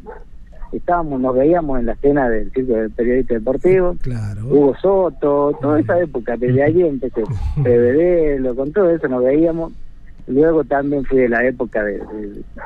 Estábamos, 0.77 1.20
nos 1.20 1.35
veíamos 1.35 1.79
en 1.81 1.87
la 1.87 1.93
escena 1.93 2.29
del 2.29 2.51
circo 2.53 2.74
del 2.74 2.91
periodista 2.91 3.35
deportivo, 3.35 3.97
Hugo 4.45 4.74
Soto, 4.81 5.57
toda 5.61 5.81
esa 5.81 5.99
época, 6.01 6.37
desde 6.37 6.62
allí 6.62 6.83
empecé, 6.83 7.22
Prevedelo, 7.62 8.55
con 8.55 8.72
todo 8.72 8.91
eso 8.91 9.09
nos 9.09 9.22
veíamos. 9.24 9.72
Luego 10.29 10.64
también 10.64 11.05
fui 11.05 11.18
de 11.18 11.29
la 11.29 11.47
época 11.47 11.85
de, 11.85 11.93
de- 11.99 12.01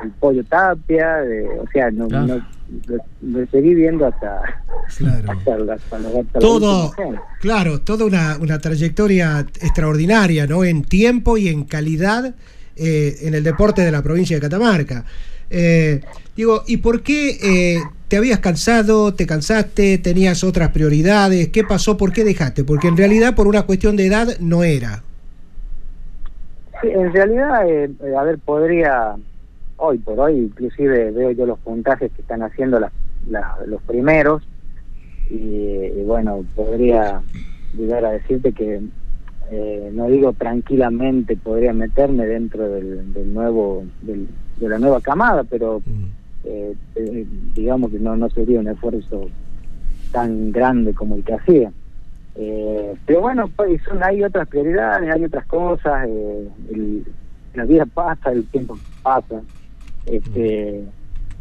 del 0.00 0.10
Pollo 0.18 0.42
Tapia, 0.44 1.16
de, 1.16 1.46
o 1.46 1.66
sea, 1.70 1.90
no, 1.90 2.08
Claro. 2.08 2.26
no- 2.26 2.46
lo, 2.86 2.96
lo 3.40 3.46
seguí 3.48 3.74
viendo 3.74 4.06
hasta, 4.06 4.40
hasta, 4.86 5.04
la- 5.04 5.32
hasta 5.32 5.58
la- 5.58 5.74
hasta 5.74 5.98
la 5.98 6.40
Todo, 6.40 6.92
claro, 7.40 7.80
toda 7.82 8.06
una, 8.06 8.38
una 8.40 8.58
trayectoria 8.58 9.40
extraordinaria, 9.60 10.46
¿no? 10.46 10.64
En 10.64 10.82
tiempo 10.84 11.36
y 11.36 11.48
en 11.48 11.64
calidad 11.64 12.34
eh, 12.76 13.16
en 13.22 13.34
el 13.34 13.44
deporte 13.44 13.82
de 13.82 13.92
la 13.92 14.02
provincia 14.02 14.36
de 14.36 14.40
Catamarca. 14.40 15.04
Eh, 15.50 16.00
digo, 16.36 16.62
¿y 16.66 16.78
por 16.78 17.02
qué 17.02 17.30
eh, 17.42 17.82
te 18.08 18.16
habías 18.16 18.38
cansado, 18.38 19.14
te 19.14 19.26
cansaste, 19.26 19.98
tenías 19.98 20.44
otras 20.44 20.70
prioridades? 20.70 21.48
¿Qué 21.48 21.64
pasó? 21.64 21.96
¿Por 21.96 22.12
qué 22.12 22.24
dejaste? 22.24 22.64
Porque 22.64 22.88
en 22.88 22.96
realidad 22.96 23.34
por 23.34 23.46
una 23.46 23.62
cuestión 23.62 23.96
de 23.96 24.06
edad 24.06 24.28
no 24.40 24.62
era. 24.64 25.02
Sí, 26.80 26.88
en 26.88 27.12
realidad, 27.12 27.68
eh, 27.68 27.90
eh, 28.02 28.14
a 28.16 28.22
ver, 28.22 28.38
podría, 28.38 29.16
hoy 29.76 29.98
por 29.98 30.18
hoy, 30.20 30.38
inclusive 30.38 31.10
veo 31.10 31.30
yo 31.32 31.44
los 31.46 31.58
puntajes 31.58 32.10
que 32.12 32.22
están 32.22 32.42
haciendo 32.42 32.80
las- 32.80 32.92
la- 33.28 33.56
los 33.66 33.82
primeros, 33.82 34.42
y, 35.28 36.02
bueno, 36.04 36.44
podría 36.56 37.22
llegar 37.76 38.04
a 38.04 38.12
decirte 38.12 38.52
que, 38.52 38.80
eh, 39.50 39.90
no 39.92 40.06
digo 40.08 40.32
tranquilamente, 40.32 41.36
podría 41.36 41.72
meterme 41.72 42.26
dentro 42.26 42.68
del, 42.68 43.12
del 43.12 43.32
nuevo, 43.34 43.84
del- 44.00 44.28
de 44.60 44.68
la 44.68 44.78
nueva 44.78 45.00
camada, 45.00 45.42
pero 45.44 45.82
eh, 46.44 46.74
eh, 46.94 47.26
digamos 47.54 47.90
que 47.90 47.98
no, 47.98 48.16
no 48.16 48.28
sería 48.30 48.60
un 48.60 48.68
esfuerzo 48.68 49.28
tan 50.12 50.52
grande 50.52 50.92
como 50.94 51.16
el 51.16 51.24
que 51.24 51.34
hacía. 51.34 51.72
Eh, 52.36 52.94
pero 53.06 53.20
bueno, 53.22 53.48
pues 53.56 53.82
son, 53.82 54.02
hay 54.02 54.22
otras 54.22 54.46
prioridades, 54.48 55.10
hay 55.12 55.24
otras 55.24 55.44
cosas, 55.46 56.06
eh, 56.08 56.48
el- 56.72 57.04
la 57.54 57.64
vida 57.64 57.84
pasa, 57.86 58.30
el 58.30 58.44
tiempo 58.44 58.78
pasa. 59.02 59.40
Este, 60.06 60.84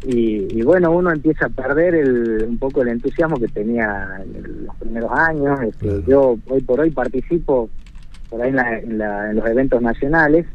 Y, 0.06 0.58
y 0.58 0.62
bueno, 0.62 0.92
uno 0.92 1.12
empieza 1.12 1.44
a 1.44 1.48
perder 1.50 1.94
el, 1.94 2.46
un 2.48 2.56
poco 2.56 2.80
el 2.80 2.88
entusiasmo 2.88 3.36
que 3.38 3.48
tenía 3.48 4.18
en 4.24 4.64
los 4.64 4.74
primeros 4.76 5.10
años. 5.12 5.60
Este, 5.60 6.02
Yo 6.08 6.38
hoy 6.48 6.62
por 6.62 6.80
hoy 6.80 6.90
participo 6.90 7.68
por 8.30 8.40
ahí 8.40 8.48
en, 8.48 8.56
la- 8.56 8.78
en 8.78 8.96
la- 8.96 9.30
en 9.30 9.36
los 9.36 9.46
eventos 9.46 9.82
nacionales 9.82 10.46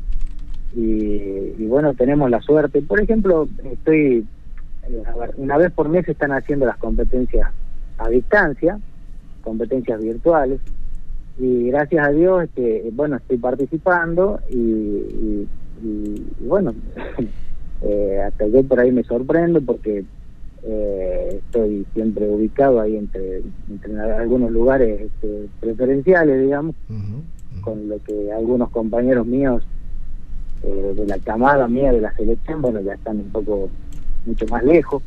y, 0.76 1.54
y 1.58 1.68
bueno, 1.68 1.94
tenemos 1.94 2.30
la 2.30 2.42
suerte. 2.42 2.82
Por 2.82 3.00
ejemplo, 3.02 3.48
estoy, 3.64 4.26
eh, 4.88 5.04
una 5.38 5.58
vez 5.58 5.72
por 5.72 5.90
mes 5.90 6.08
están 6.08 6.32
haciendo 6.32 6.66
las 6.66 6.78
competencias 6.78 7.50
a 7.98 8.10
distancia, 8.10 8.78
competencias 9.42 10.02
virtuales 10.02 10.60
y 11.38 11.68
gracias 11.70 12.08
a 12.08 12.12
Dios 12.12 12.44
este, 12.46 12.90
bueno 12.94 13.18
estoy 13.18 13.38
participando 13.38 14.40
y, 14.50 14.58
y- 14.58 15.48
y- 15.84 16.26
y 16.40 16.46
bueno 16.48 16.74
eh, 17.82 18.22
hasta 18.26 18.48
yo 18.48 18.64
por 18.64 18.80
ahí 18.80 18.92
me 18.92 19.04
sorprendo 19.04 19.62
porque 19.62 20.04
eh, 20.64 21.30
estoy 21.46 21.86
siempre 21.94 22.28
ubicado 22.28 22.80
ahí 22.82 22.96
entre, 22.98 23.42
entre 23.70 24.00
algunos 24.00 24.52
lugares 24.52 25.02
este, 25.02 25.50
preferenciales 25.60 26.42
digamos 26.42 26.76
con 27.62 27.88
lo 27.90 28.00
que 28.00 28.32
algunos 28.32 28.70
compañeros 28.72 29.26
míos 29.28 29.64
eh, 30.66 30.94
de 30.96 31.06
la 31.06 31.18
camada 31.20 31.68
mía 31.68 31.92
de 31.92 32.02
la 32.02 32.14
selección 32.16 32.62
bueno 32.62 32.82
ya 32.82 32.94
están 32.94 33.18
un 33.18 33.30
poco 33.30 33.70
mucho 34.26 34.46
más 34.48 34.64
lejos 34.64 35.04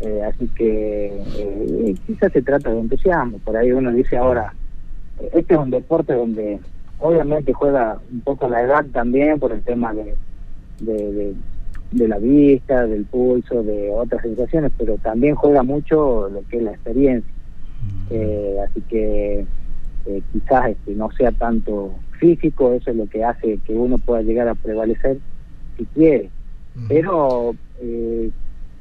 eh, 0.00 0.22
así 0.22 0.46
que 0.56 1.06
eh, 1.38 1.94
quizás 2.06 2.30
se 2.32 2.42
trata 2.42 2.70
de 2.70 2.80
entusiasmo. 2.80 3.38
Por 3.38 3.56
ahí 3.56 3.72
uno 3.72 3.90
dice 3.92 4.18
ahora, 4.18 4.52
eh, 5.20 5.30
este 5.32 5.54
es 5.54 5.60
un 5.60 5.70
deporte 5.70 6.12
donde 6.12 6.58
obviamente 7.00 7.54
juega 7.54 7.98
un 8.12 8.20
poco 8.20 8.46
la 8.46 8.60
edad 8.62 8.84
también 8.92 9.38
por 9.40 9.52
el 9.52 9.62
tema 9.62 9.94
de, 9.94 10.14
de, 10.80 11.12
de- 11.12 11.34
de 11.92 12.08
la 12.08 12.18
vista, 12.18 12.84
del 12.84 13.04
pulso, 13.06 13.62
de 13.62 13.90
otras 13.90 14.20
sensaciones, 14.20 14.70
pero 14.76 14.96
también 14.98 15.34
juega 15.36 15.62
mucho 15.62 16.28
lo 16.28 16.42
que 16.48 16.56
es 16.58 16.62
la 16.64 16.72
experiencia. 16.72 17.32
Eh, 18.10 18.56
así 18.68 18.80
que 18.90 19.46
quizás 20.32 20.70
este, 20.70 20.94
no 20.94 21.10
sea 21.12 21.32
tanto 21.32 21.92
físico, 22.16 22.72
eso 22.72 22.90
es 22.90 22.96
lo 22.96 23.06
que 23.06 23.24
hace 23.24 23.58
que 23.66 23.72
uno 23.72 23.98
pueda 23.98 24.22
llegar 24.22 24.48
a 24.48 24.54
prevalecer 24.54 25.18
si 25.76 25.84
quiere. 25.86 26.30
Pero 26.88 27.54
eh, 27.80 28.30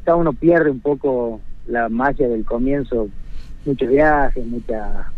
cada 0.03 0.17
uno 0.17 0.33
pierde 0.33 0.69
un 0.71 0.79
poco 0.81 1.39
la 1.67 1.89
magia 1.89 2.27
del 2.27 2.45
comienzo, 2.45 3.07
muchos 3.65 3.89
viajes, 3.89 4.45
mucha, 4.45 5.09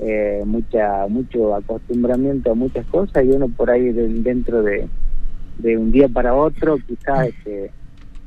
eh, 0.00 0.42
mucha, 0.44 1.06
mucho 1.08 1.54
acostumbramiento 1.54 2.52
a 2.52 2.54
muchas 2.54 2.86
cosas 2.86 3.24
y 3.24 3.28
uno 3.28 3.48
por 3.48 3.70
ahí 3.70 3.92
de- 3.92 4.08
dentro 4.08 4.62
de, 4.62 4.88
de 5.58 5.76
un 5.76 5.92
día 5.92 6.08
para 6.08 6.34
otro 6.34 6.76
quizás 6.86 7.28
este, 7.28 7.70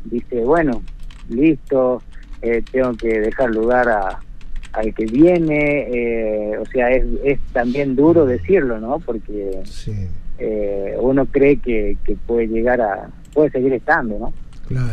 dice, 0.06 0.42
bueno, 0.46 0.82
listo, 1.30 2.02
eh, 2.42 2.64
tengo 2.72 2.96
que 2.96 3.20
dejar 3.20 3.50
lugar 3.52 3.90
a 3.90 4.20
al 4.74 4.94
que 4.94 5.06
viene, 5.06 5.88
eh, 5.92 6.58
o 6.58 6.66
sea, 6.66 6.92
es, 6.92 7.06
es 7.24 7.40
también 7.54 7.96
duro 7.96 8.26
decirlo, 8.26 8.80
¿no? 8.80 9.00
Porque 9.00 9.62
eh, 10.38 10.96
uno 11.00 11.26
cree 11.26 11.58
que, 11.58 11.98
que 12.06 12.16
puede 12.16 12.48
llegar 12.48 12.82
a, 12.82 13.10
puede 13.34 13.50
seguir 13.52 13.74
estando, 13.74 14.20
¿no? 14.20 14.34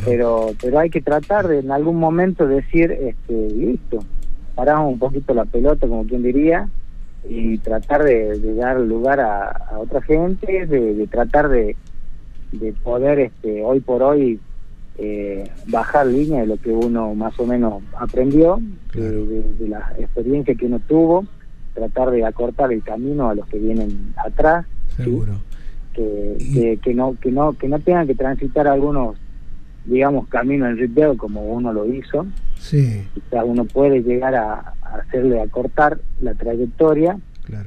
pero 0.07 0.55
pero 0.61 0.79
hay 0.79 0.89
que 0.89 1.03
tratar 1.03 1.49
de 1.49 1.59
en 1.59 1.71
algún 1.71 1.97
momento 1.97 2.47
decir 2.47 2.91
este 2.93 3.51
listo 3.51 3.99
paramos 4.55 4.95
un 4.95 4.99
poquito 4.99 5.35
la 5.35 5.45
pelota 5.45 5.87
como 5.87 6.07
quien 6.07 6.23
diría 6.23 6.69
y 7.29 7.59
tratar 7.59 8.03
de, 8.05 8.39
de 8.39 8.55
dar 8.55 8.81
lugar 8.81 9.21
a, 9.21 9.49
a 9.51 9.79
otra 9.79 10.01
gente 10.01 10.67
de, 10.67 10.95
de 10.95 11.07
tratar 11.09 11.49
de, 11.49 11.77
de 12.53 12.73
poder 12.73 13.19
este 13.19 13.63
hoy 13.63 13.81
por 13.81 14.03
hoy 14.03 14.41
eh, 14.99 15.51
bajar 15.69 16.07
línea 16.07 16.41
de 16.41 16.47
lo 16.47 16.57
que 16.57 16.71
uno 16.71 17.15
más 17.15 17.39
o 17.39 17.47
menos 17.47 17.83
aprendió 17.99 18.59
de, 18.95 19.11
de- 19.27 19.55
de 19.59 19.69
la 19.69 19.93
experiencia 19.99 20.55
que 20.55 20.67
uno 20.67 20.81
tuvo 20.89 21.27
tratar 21.75 22.11
de 22.11 22.25
acortar 22.25 22.73
el 22.73 22.83
camino 22.83 23.29
a 23.29 23.35
los 23.35 23.47
que 23.49 23.59
vienen 23.59 24.15
atrás 24.25 24.65
¿sí? 24.97 25.05
que, 25.93 26.37
que, 26.55 26.79
que 26.83 26.95
no 26.95 27.15
que 27.21 27.31
no 27.31 27.53
que 27.53 27.69
no 27.69 27.79
tengan 27.81 28.07
que 28.07 28.15
transitar 28.15 28.67
algunos 28.67 29.17
digamos 29.85 30.27
caminos 30.29 30.71
en 30.71 30.79
ripeo 30.79 31.17
como 31.17 31.43
uno 31.43 31.73
lo 31.73 31.87
hizo 31.93 32.27
Sí. 32.59 33.07
quizás 33.13 33.45
uno 33.45 33.67
puede 33.67 34.03
llegar 34.03 34.35
a, 34.35 34.73
a 34.83 34.95
hacerle 34.97 35.41
acortar 35.43 35.99
la 36.23 36.33
trayectoria 36.35 37.19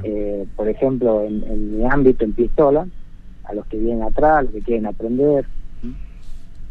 eh, 0.04 0.46
por 0.56 0.68
ejemplo 0.68 1.24
en, 1.24 1.44
en 1.44 1.78
mi 1.78 1.86
ámbito 1.86 2.26
en 2.26 2.34
pistola 2.34 2.88
a 3.44 3.54
los 3.54 3.66
que 3.68 3.78
vienen 3.78 4.02
atrás 4.04 4.38
a 4.40 4.42
los 4.42 4.52
que 4.52 4.62
quieren 4.62 4.86
aprender. 4.88 5.46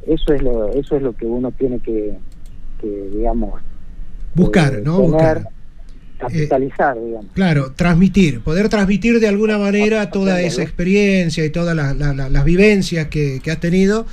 Eso 0.09 0.33
es 0.33 0.43
lo 0.43 0.73
eso 0.73 0.97
es 0.97 1.03
lo 1.03 1.13
que 1.15 1.27
uno 1.27 1.53
tiene 1.53 1.79
que, 1.81 2.15
que 2.81 3.09
digamos 3.15 3.61
Buscar, 4.35 4.75
eh, 4.75 4.83
¿no? 4.85 4.97
tener, 4.99 5.11
Buscar. 5.11 5.49
capitalizar 6.19 6.97
digamos 7.01 7.27
Claro, 7.35 7.73
transmitir, 7.77 8.41
poder 8.41 8.69
transmitir 8.69 9.21
de 9.21 9.29
alguna 9.29 9.59
manera 9.59 10.11
toda 10.11 10.41
esa 10.41 10.63
experiencia 10.63 11.45
y 11.45 11.51
todas 11.51 11.77
las, 11.77 11.97
la- 11.97 12.13
la- 12.15 12.29
las 12.29 12.45
vivencias 12.45 13.07
que, 13.09 13.41
que 13.43 13.51
has 13.51 13.61
tenido, 13.61 14.07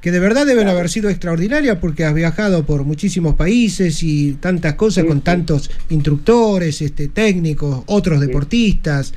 que 0.00 0.12
de 0.12 0.20
verdad 0.20 0.46
deben 0.46 0.68
haber 0.68 0.88
sido 0.88 1.10
extraordinarias 1.10 1.78
porque 1.80 2.04
has 2.04 2.14
viajado 2.14 2.64
por 2.64 2.84
muchísimos 2.84 3.34
países 3.34 4.02
y 4.04 4.34
tantas 4.34 4.74
cosas 4.74 5.04
con 5.04 5.22
tantos 5.22 5.70
instructores, 5.90 6.80
este, 6.82 7.08
técnicos, 7.08 7.82
otros 7.86 8.20
deportistas. 8.20 9.12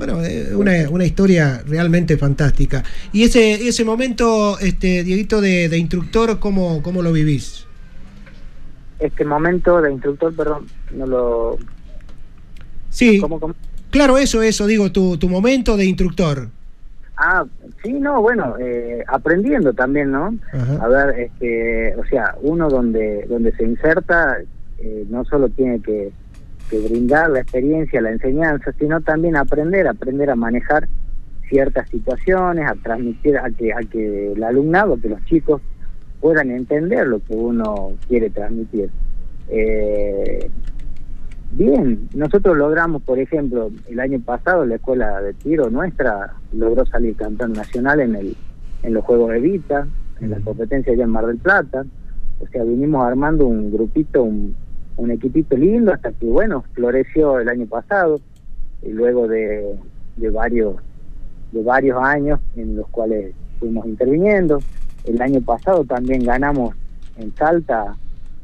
Bueno, 0.00 0.24
eh, 0.24 0.56
una, 0.56 0.88
una 0.88 1.04
historia 1.04 1.62
realmente 1.66 2.16
fantástica. 2.16 2.82
Y 3.12 3.24
ese, 3.24 3.68
ese 3.68 3.84
momento, 3.84 4.58
este, 4.58 5.04
Dieguito, 5.04 5.42
de, 5.42 5.68
de 5.68 5.76
instructor, 5.76 6.38
¿cómo, 6.38 6.82
¿cómo 6.82 7.02
lo 7.02 7.12
vivís? 7.12 7.66
este 8.98 9.24
momento 9.26 9.80
de 9.82 9.92
instructor 9.92 10.34
perdón 10.34 10.66
no 10.92 11.06
lo 11.06 11.58
Sí, 12.88 13.18
¿Cómo, 13.20 13.38
cómo? 13.38 13.54
claro, 13.90 14.16
eso, 14.16 14.42
eso, 14.42 14.66
digo, 14.66 14.90
tu, 14.90 15.18
tu 15.18 15.28
momento 15.28 15.76
de 15.76 15.84
instructor. 15.84 16.48
Ah, 17.18 17.44
sí, 17.82 17.92
no, 17.92 18.22
bueno, 18.22 18.56
eh, 18.58 19.04
aprendiendo 19.06 19.74
también, 19.74 20.10
¿no? 20.10 20.34
A 20.80 20.88
ver, 20.88 21.20
este, 21.20 21.94
o 21.96 22.06
sea, 22.06 22.36
uno 22.40 22.70
donde 22.70 23.26
donde 23.28 23.52
se 23.52 23.64
inserta 23.64 24.38
eh, 24.78 25.04
no 25.10 25.26
solo 25.26 25.50
tiene 25.50 25.82
que, 25.82 26.10
que 26.70 26.78
brindar 26.78 27.30
la 27.30 27.40
experiencia, 27.40 28.00
la 28.00 28.10
enseñanza, 28.10 28.72
sino 28.78 29.00
también 29.00 29.36
aprender, 29.36 29.88
aprender 29.88 30.30
a 30.30 30.36
manejar 30.36 30.88
ciertas 31.48 31.88
situaciones, 31.90 32.66
a 32.66 32.74
transmitir, 32.76 33.36
a 33.36 33.50
que, 33.50 33.72
a 33.72 33.80
que 33.80 34.32
el 34.32 34.42
alumnado, 34.44 35.00
que 35.00 35.08
los 35.08 35.24
chicos 35.24 35.60
puedan 36.20 36.50
entender 36.50 37.06
lo 37.08 37.18
que 37.18 37.34
uno 37.34 37.92
quiere 38.08 38.30
transmitir. 38.30 38.90
Eh, 39.48 40.48
Bien, 41.52 42.08
nosotros 42.14 42.56
logramos, 42.56 43.02
por 43.02 43.18
ejemplo, 43.18 43.72
el 43.88 43.98
año 43.98 44.20
pasado 44.20 44.64
la 44.64 44.76
escuela 44.76 45.20
de 45.20 45.34
tiro 45.34 45.68
nuestra 45.68 46.34
logró 46.52 46.86
salir 46.86 47.16
campeón 47.16 47.54
nacional 47.54 47.98
en 47.98 48.14
el 48.14 48.36
en 48.82 48.94
los 48.94 49.04
Juegos 49.04 49.32
de 49.32 49.40
Vita, 49.40 49.86
en 50.20 50.30
la 50.30 50.40
competencia 50.40 50.92
allá 50.92 51.04
en 51.04 51.10
Mar 51.10 51.26
del 51.26 51.38
Plata. 51.38 51.84
O 52.38 52.46
sea, 52.46 52.62
vinimos 52.62 53.04
armando 53.04 53.46
un 53.46 53.72
grupito, 53.72 54.22
un, 54.22 54.54
un 55.00 55.10
equipito 55.10 55.56
lindo 55.56 55.92
hasta 55.92 56.12
que, 56.12 56.26
bueno, 56.26 56.62
floreció 56.74 57.40
el 57.40 57.48
año 57.48 57.66
pasado 57.66 58.20
y 58.82 58.90
luego 58.90 59.26
de, 59.26 59.76
de 60.16 60.30
varios 60.30 60.76
de 61.52 61.62
varios 61.62 62.00
años 62.00 62.38
en 62.54 62.76
los 62.76 62.86
cuales 62.88 63.34
fuimos 63.58 63.86
interviniendo. 63.86 64.60
El 65.04 65.20
año 65.20 65.40
pasado 65.40 65.84
también 65.84 66.22
ganamos 66.22 66.74
en 67.16 67.34
Salta, 67.34 67.96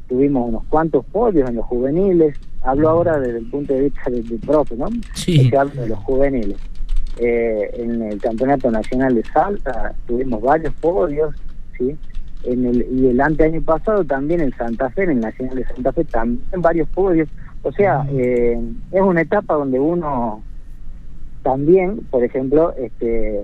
tuvimos 0.09 0.49
unos 0.49 0.63
cuantos 0.65 1.05
podios 1.05 1.49
en 1.49 1.55
los 1.55 1.65
juveniles. 1.65 2.35
Hablo 2.63 2.89
ahora 2.89 3.19
desde 3.19 3.37
el 3.37 3.49
punto 3.49 3.73
de 3.73 3.81
vista 3.83 4.09
del, 4.09 4.27
del 4.27 4.39
profe, 4.39 4.75
¿no? 4.75 4.87
Sí. 5.13 5.49
Hablo 5.55 5.81
de 5.81 5.89
los 5.89 5.99
juveniles. 5.99 6.57
Eh, 7.19 7.71
en 7.75 8.01
el 8.01 8.19
Campeonato 8.19 8.69
Nacional 8.69 9.15
de 9.15 9.23
Salta 9.23 9.93
tuvimos 10.05 10.41
varios 10.41 10.73
podios, 10.75 11.33
¿sí? 11.77 11.95
En 12.43 12.65
el, 12.65 12.85
y 12.91 13.07
el 13.07 13.19
anteaño 13.19 13.61
pasado 13.61 14.03
también 14.05 14.39
en 14.41 14.53
Santa 14.55 14.89
Fe, 14.91 15.03
en 15.03 15.09
el 15.11 15.19
Nacional 15.21 15.55
de 15.57 15.65
Santa 15.65 15.91
Fe, 15.91 16.03
también 16.05 16.41
varios 16.61 16.87
podios. 16.89 17.27
O 17.63 17.71
sea, 17.71 18.05
eh, 18.11 18.57
es 18.91 19.01
una 19.01 19.21
etapa 19.21 19.55
donde 19.55 19.79
uno 19.79 20.41
también, 21.43 21.97
por 22.09 22.23
ejemplo, 22.23 22.73
este, 22.77 23.43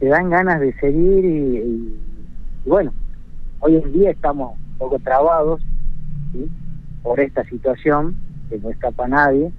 te 0.00 0.06
dan 0.06 0.30
ganas 0.30 0.60
de 0.60 0.72
seguir 0.74 1.24
y, 1.24 1.56
y- 1.58 2.00
y 2.64 2.68
bueno, 2.68 2.92
hoy 3.60 3.76
en 3.76 3.92
día 3.92 4.10
estamos 4.10 4.56
un 4.72 4.78
poco 4.78 4.98
trabados 4.98 5.60
¿sí? 6.32 6.48
por 7.02 7.20
esta 7.20 7.44
situación 7.44 8.14
que 8.48 8.58
no 8.58 8.70
escapa 8.70 9.04
a 9.04 9.08
nadie, 9.08 9.50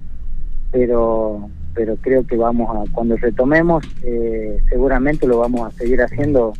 pero 0.71 1.49
pero 1.73 1.97
creo 1.97 2.25
que 2.25 2.37
vamos 2.37 2.69
a 2.89 2.89
cuando 2.93 3.17
retomemos 3.17 3.83
eh, 4.03 4.57
seguramente 4.69 5.27
lo 5.27 5.39
vamos 5.39 5.67
a 5.67 5.71
seguir 5.77 6.01
haciendo 6.01 6.53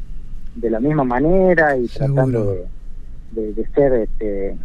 de 0.55 0.69
la 0.69 0.79
misma 0.79 1.03
manera 1.03 1.75
y 1.77 1.87
tratando 1.87 2.51
de, 2.51 3.41
de, 3.41 3.53
de 3.53 3.67
ser 3.69 3.93
este 3.93 4.57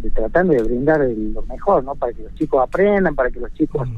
de 0.00 0.10
tratando 0.10 0.52
de 0.52 0.62
brindar 0.62 1.00
el- 1.02 1.32
lo 1.32 1.42
mejor 1.42 1.82
no 1.82 1.94
para 1.94 2.12
que 2.12 2.22
los 2.22 2.34
chicos 2.34 2.62
aprendan 2.62 3.14
para 3.14 3.30
que 3.30 3.40
los 3.40 3.52
chicos 3.54 3.88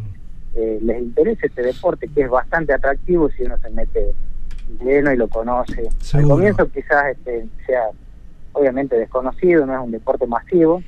eh, 0.55 0.79
les 0.83 1.03
interese 1.03 1.47
este 1.49 1.63
deporte 1.63 2.09
que 2.09 2.23
es 2.23 2.31
bastante 2.31 2.73
atractivo 2.73 3.29
si 3.31 3.43
uno 3.43 3.57
se 3.59 3.71
mete 3.71 4.15
lleno 4.85 5.13
y 5.13 5.17
lo 5.17 5.29
conoce. 5.29 5.89
Al 6.19 6.25
comienzo 6.29 6.69
quizás 6.71 7.05
este 7.13 7.49
sea 7.67 7.85
obviamente 8.53 8.97
desconocido, 8.97 9.67
no 9.67 9.75
es 9.75 9.81
un 9.85 9.91
deporte 9.93 10.27
masivo, 10.27 10.83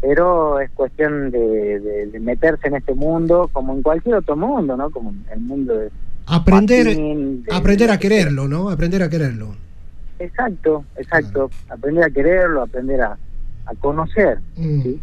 pero 0.00 0.58
es 0.60 0.70
cuestión 0.70 1.30
de, 1.30 1.80
de- 1.80 2.06
de 2.06 2.20
meterse 2.20 2.68
en 2.68 2.76
este 2.76 2.94
mundo 2.94 3.48
como 3.52 3.72
en 3.74 3.82
cualquier 3.82 4.16
otro 4.16 4.36
mundo, 4.36 4.76
¿no? 4.76 4.90
Como 4.90 5.10
en 5.10 5.24
el 5.32 5.40
mundo 5.40 5.74
de 5.76 5.90
Aprender, 6.26 6.86
de- 6.96 7.42
aprender 7.50 7.90
a 7.90 7.98
quererlo, 7.98 8.46
¿no? 8.48 8.70
Aprender 8.70 9.02
a 9.02 9.08
quererlo. 9.08 9.56
Exacto, 10.18 10.84
exacto. 10.96 11.50
Aprender 11.68 12.04
a 12.04 12.10
quererlo, 12.10 12.62
aprender 12.62 13.00
a, 13.00 13.16
a 13.66 13.74
conocer. 13.76 14.38
Mm. 14.56 14.82
¿sí? 14.82 15.00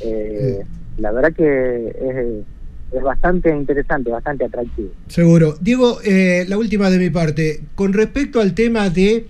Eh, 0.00 0.60
La 0.98 1.12
verdad 1.12 1.32
que 1.32 1.88
es, 1.88 2.96
es 2.96 3.02
bastante 3.02 3.50
interesante, 3.50 4.10
bastante 4.10 4.44
atractivo. 4.44 4.90
Seguro. 5.08 5.56
Diego, 5.60 5.98
eh, 6.04 6.44
la 6.48 6.56
última 6.58 6.90
de 6.90 6.98
mi 6.98 7.10
parte. 7.10 7.60
Con 7.74 7.92
respecto 7.92 8.40
al 8.40 8.54
tema 8.54 8.90
de 8.90 9.26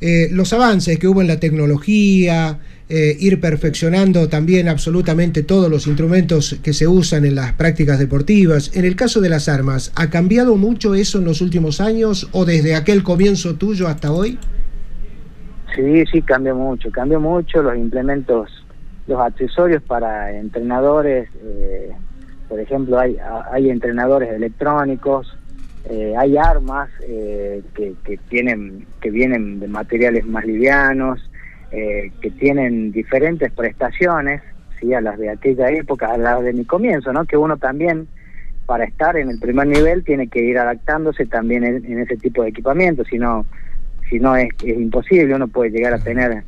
eh, 0.00 0.28
los 0.32 0.52
avances 0.52 0.98
que 0.98 1.08
hubo 1.08 1.20
en 1.20 1.28
la 1.28 1.40
tecnología, 1.40 2.58
eh, 2.92 3.16
ir 3.20 3.40
perfeccionando 3.40 4.28
también 4.28 4.68
absolutamente 4.68 5.44
todos 5.44 5.70
los 5.70 5.86
instrumentos 5.86 6.58
que 6.60 6.72
se 6.72 6.88
usan 6.88 7.24
en 7.24 7.36
las 7.36 7.52
prácticas 7.52 8.00
deportivas. 8.00 8.76
En 8.76 8.84
el 8.84 8.96
caso 8.96 9.20
de 9.20 9.28
las 9.28 9.48
armas, 9.48 9.92
¿ha 9.94 10.10
cambiado 10.10 10.56
mucho 10.56 10.96
eso 10.96 11.20
en 11.20 11.24
los 11.24 11.40
últimos 11.40 11.80
años 11.80 12.28
o 12.32 12.44
desde 12.44 12.74
aquel 12.74 13.04
comienzo 13.04 13.54
tuyo 13.54 13.86
hasta 13.86 14.10
hoy? 14.10 14.40
Sí, 15.76 16.04
sí, 16.10 16.20
cambió 16.22 16.56
mucho, 16.56 16.90
cambió 16.90 17.20
mucho 17.20 17.62
los 17.62 17.76
implementos, 17.76 18.50
los 19.06 19.20
accesorios 19.20 19.84
para 19.84 20.32
entrenadores, 20.32 21.28
eh, 21.44 21.92
por 22.48 22.58
ejemplo, 22.58 22.98
hay, 22.98 23.16
hay 23.52 23.70
entrenadores 23.70 24.32
electrónicos, 24.32 25.38
eh, 25.88 26.14
hay 26.18 26.36
armas 26.36 26.90
que, 26.98 27.94
que 28.02 28.16
tienen, 28.28 28.84
que 29.00 29.12
vienen 29.12 29.60
de 29.60 29.68
materiales 29.68 30.26
más 30.26 30.44
livianos, 30.44 31.29
eh, 31.72 32.10
que 32.20 32.30
tienen 32.30 32.92
diferentes 32.92 33.52
prestaciones, 33.52 34.42
sí, 34.80 34.92
a 34.94 35.00
las 35.00 35.18
de 35.18 35.30
aquella 35.30 35.70
época, 35.70 36.12
a 36.12 36.18
las 36.18 36.42
de 36.42 36.52
mi 36.52 36.64
comienzo, 36.64 37.12
¿no? 37.12 37.24
Que 37.24 37.36
uno 37.36 37.56
también 37.56 38.08
para 38.66 38.84
estar 38.84 39.16
en 39.16 39.30
el 39.30 39.38
primer 39.40 39.66
nivel 39.66 40.04
tiene 40.04 40.28
que 40.28 40.40
ir 40.42 40.58
adaptándose 40.58 41.26
también 41.26 41.64
en, 41.64 41.84
en 41.84 41.98
ese 42.00 42.16
tipo 42.16 42.42
de 42.42 42.50
equipamiento, 42.50 43.04
si 43.04 43.18
no 43.18 43.44
si 44.10 44.18
no 44.18 44.36
es, 44.36 44.48
es 44.64 44.76
imposible, 44.76 45.34
uno 45.34 45.48
puede 45.48 45.70
llegar 45.70 45.94
a 45.94 45.98
tener 45.98 46.42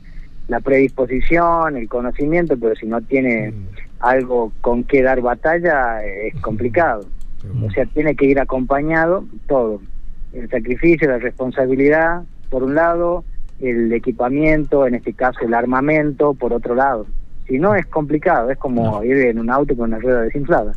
la 0.49 0.61
predisposición, 0.61 1.77
el 1.77 1.89
conocimiento, 1.89 2.57
pero 2.61 2.75
si 2.75 2.87
no 2.87 3.01
tiene 3.01 3.55
algo 4.01 4.53
con 4.61 4.85
que 4.85 5.03
dar 5.03 5.21
batalla, 5.21 6.05
es 6.05 6.35
complicado. 6.41 7.07
O 7.65 7.71
sea, 7.71 7.87
tiene 7.87 8.15
que 8.15 8.27
ir 8.27 8.39
acompañado 8.39 9.25
todo. 9.47 9.81
El 10.33 10.49
sacrificio, 10.51 11.09
la 11.09 11.19
responsabilidad, 11.19 12.23
por 12.51 12.63
un 12.63 12.75
lado, 12.75 13.25
el 13.63 13.93
equipamiento, 13.93 14.87
en 14.87 14.95
este 14.97 15.13
caso 15.13 15.41
el 15.45 15.55
armamento, 15.55 16.35
por 16.35 16.53
otro 16.53 16.75
lado. 16.75 17.07
Si 17.47 17.59
no, 17.59 17.75
es 17.75 17.87
complicado, 17.87 18.51
es 18.51 18.59
como 18.59 19.03
ir 19.05 19.17
en 19.19 19.39
un 19.39 19.51
auto 19.51 19.77
con 19.77 19.89
una 19.91 19.99
rueda 19.99 20.23
desinflada. 20.23 20.73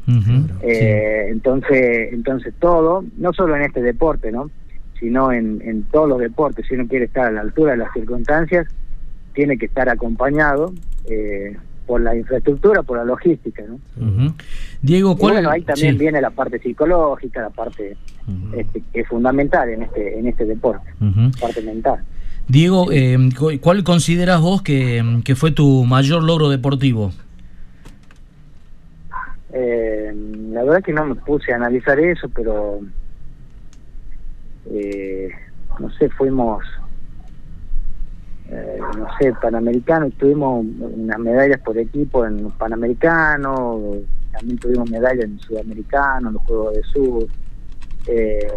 Eh, 0.61 1.27
entonces, 1.29 2.11
entonces 2.11 2.53
todo, 2.59 3.03
no 3.17 3.33
solo 3.33 3.55
en 3.55 3.63
este 3.63 3.81
deporte, 3.81 4.31
¿no? 4.31 4.49
sino 4.99 5.31
en, 5.31 5.61
en 5.63 5.83
todos 5.83 6.07
los 6.09 6.19
deportes, 6.19 6.65
si 6.67 6.73
uno 6.75 6.87
quiere 6.87 7.05
estar 7.05 7.25
a 7.25 7.31
la 7.31 7.41
altura 7.41 7.71
de 7.71 7.77
las 7.77 7.91
circunstancias, 7.93 8.67
tiene 9.33 9.57
que 9.57 9.65
estar 9.65 9.89
acompañado 9.89 10.73
eh, 11.09 11.55
por 11.85 12.01
la 12.01 12.15
infraestructura, 12.15 12.81
por 12.81 12.97
la 12.97 13.03
logística. 13.03 13.63
¿no? 13.67 13.79
Diego, 14.81 15.11
Y 15.11 15.17
¿cuál 15.17 15.33
bueno, 15.33 15.49
ahí 15.51 15.61
también 15.61 15.93
sí. 15.93 15.99
viene 15.99 16.21
la 16.21 16.29
parte 16.31 16.59
psicológica, 16.59 17.41
la 17.41 17.49
parte 17.49 17.95
este, 18.55 18.81
que 18.93 19.01
es 19.01 19.07
fundamental 19.07 19.69
en 19.69 19.83
este 19.83 20.17
en 20.17 20.27
este 20.27 20.45
deporte, 20.45 20.87
Ujú. 21.01 21.31
parte 21.39 21.61
mental. 21.61 21.99
Diego, 22.47 22.91
eh, 22.91 23.17
cu- 23.37 23.59
¿cuál 23.59 23.83
consideras 23.83 24.39
vos 24.41 24.61
que, 24.61 25.21
que 25.23 25.35
fue 25.35 25.51
tu 25.51 25.83
mayor 25.83 26.23
logro 26.23 26.49
deportivo? 26.49 27.11
Eh, 29.51 30.13
la 30.51 30.63
verdad 30.63 30.83
que 30.83 30.93
no 30.93 31.05
me 31.05 31.15
puse 31.15 31.53
a 31.53 31.55
analizar 31.55 31.99
eso, 31.99 32.29
pero 32.29 32.81
eh, 34.71 35.29
no 35.79 35.89
sé, 35.91 36.09
fuimos, 36.09 36.63
eh, 38.49 38.77
no 38.97 39.07
sé, 39.19 39.33
Panamericano, 39.41 40.09
tuvimos 40.11 40.65
unas 40.79 41.19
medallas 41.19 41.59
por 41.61 41.77
equipo 41.77 42.25
en 42.25 42.51
Panamericanos, 42.51 43.81
también 44.31 44.57
tuvimos 44.59 44.89
medallas 44.89 45.25
en 45.25 45.39
Sudamericano, 45.39 46.27
en 46.27 46.33
los 46.35 46.43
Juegos 46.43 46.75
de 46.75 46.83
Sur, 46.83 47.27
eh, 48.07 48.47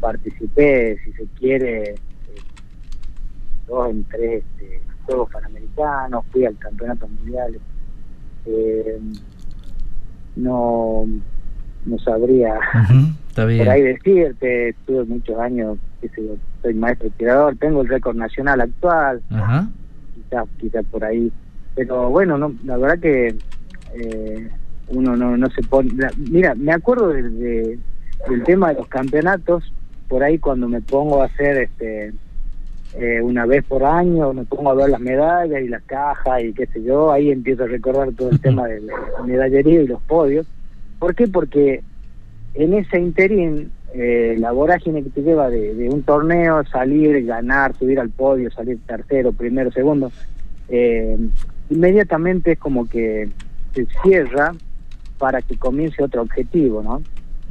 participé, 0.00 0.98
si 1.04 1.12
se 1.12 1.24
quiere, 1.38 1.94
dos 3.72 3.90
en 3.90 4.04
tres 4.04 4.44
este, 4.58 4.80
Juegos 5.06 5.30
Panamericanos, 5.30 6.24
fui 6.30 6.44
al 6.44 6.56
Campeonato 6.58 7.08
Mundial. 7.08 7.58
Eh, 8.46 8.98
no 10.36 11.04
no 11.84 11.98
sabría 11.98 12.54
Está 13.28 13.44
bien. 13.44 13.58
por 13.64 13.68
ahí 13.70 13.82
decirte, 13.82 14.68
estuve 14.70 15.04
muchos 15.04 15.38
años, 15.38 15.78
soy 16.62 16.74
maestro 16.74 17.10
tirador, 17.10 17.56
tengo 17.56 17.82
el 17.82 17.88
récord 17.88 18.16
nacional 18.16 18.60
actual, 18.60 19.20
Ajá. 19.30 19.68
quizás 20.14 20.44
quizás 20.58 20.84
por 20.90 21.04
ahí, 21.04 21.32
pero 21.74 22.08
bueno, 22.10 22.38
no, 22.38 22.54
la 22.64 22.76
verdad 22.76 22.98
que 23.00 23.34
eh, 23.94 24.48
uno 24.88 25.16
no, 25.16 25.36
no 25.36 25.50
se 25.50 25.62
pone, 25.62 25.90
la- 25.96 26.12
mira, 26.16 26.54
me 26.54 26.72
acuerdo 26.72 27.08
de- 27.08 27.22
de- 27.30 27.78
del 28.28 28.42
tema 28.44 28.68
de 28.68 28.74
los 28.74 28.86
campeonatos, 28.88 29.72
por 30.08 30.22
ahí 30.22 30.38
cuando 30.38 30.68
me 30.68 30.80
pongo 30.82 31.22
a 31.22 31.26
hacer 31.26 31.56
este 31.56 32.12
eh, 32.94 33.20
una 33.22 33.46
vez 33.46 33.64
por 33.64 33.84
año, 33.84 34.32
me 34.32 34.44
pongo 34.44 34.70
a 34.70 34.74
ver 34.74 34.90
las 34.90 35.00
medallas 35.00 35.62
y 35.62 35.68
las 35.68 35.82
cajas 35.84 36.42
y 36.42 36.52
qué 36.52 36.66
sé 36.66 36.82
yo, 36.82 37.10
ahí 37.10 37.30
empiezo 37.30 37.64
a 37.64 37.66
recordar 37.66 38.12
todo 38.12 38.30
el 38.30 38.40
tema 38.40 38.66
del 38.66 38.90
medallería 39.24 39.82
y 39.82 39.86
los 39.86 40.02
podios. 40.02 40.46
¿Por 40.98 41.14
qué? 41.14 41.26
Porque 41.26 41.82
en 42.54 42.74
ese 42.74 42.98
interín, 43.00 43.70
eh, 43.94 44.36
la 44.38 44.52
vorágine 44.52 45.02
que 45.02 45.10
te 45.10 45.22
lleva 45.22 45.48
de, 45.48 45.74
de 45.74 45.88
un 45.88 46.02
torneo, 46.02 46.64
salir, 46.66 47.24
ganar, 47.24 47.74
subir 47.76 47.98
al 47.98 48.10
podio, 48.10 48.50
salir 48.50 48.78
tercero, 48.86 49.32
primero, 49.32 49.72
segundo, 49.72 50.12
eh, 50.68 51.16
inmediatamente 51.70 52.52
es 52.52 52.58
como 52.58 52.88
que 52.88 53.28
se 53.74 53.86
cierra 54.02 54.54
para 55.18 55.40
que 55.40 55.56
comience 55.56 56.02
otro 56.02 56.22
objetivo, 56.22 56.82
¿no? 56.82 57.02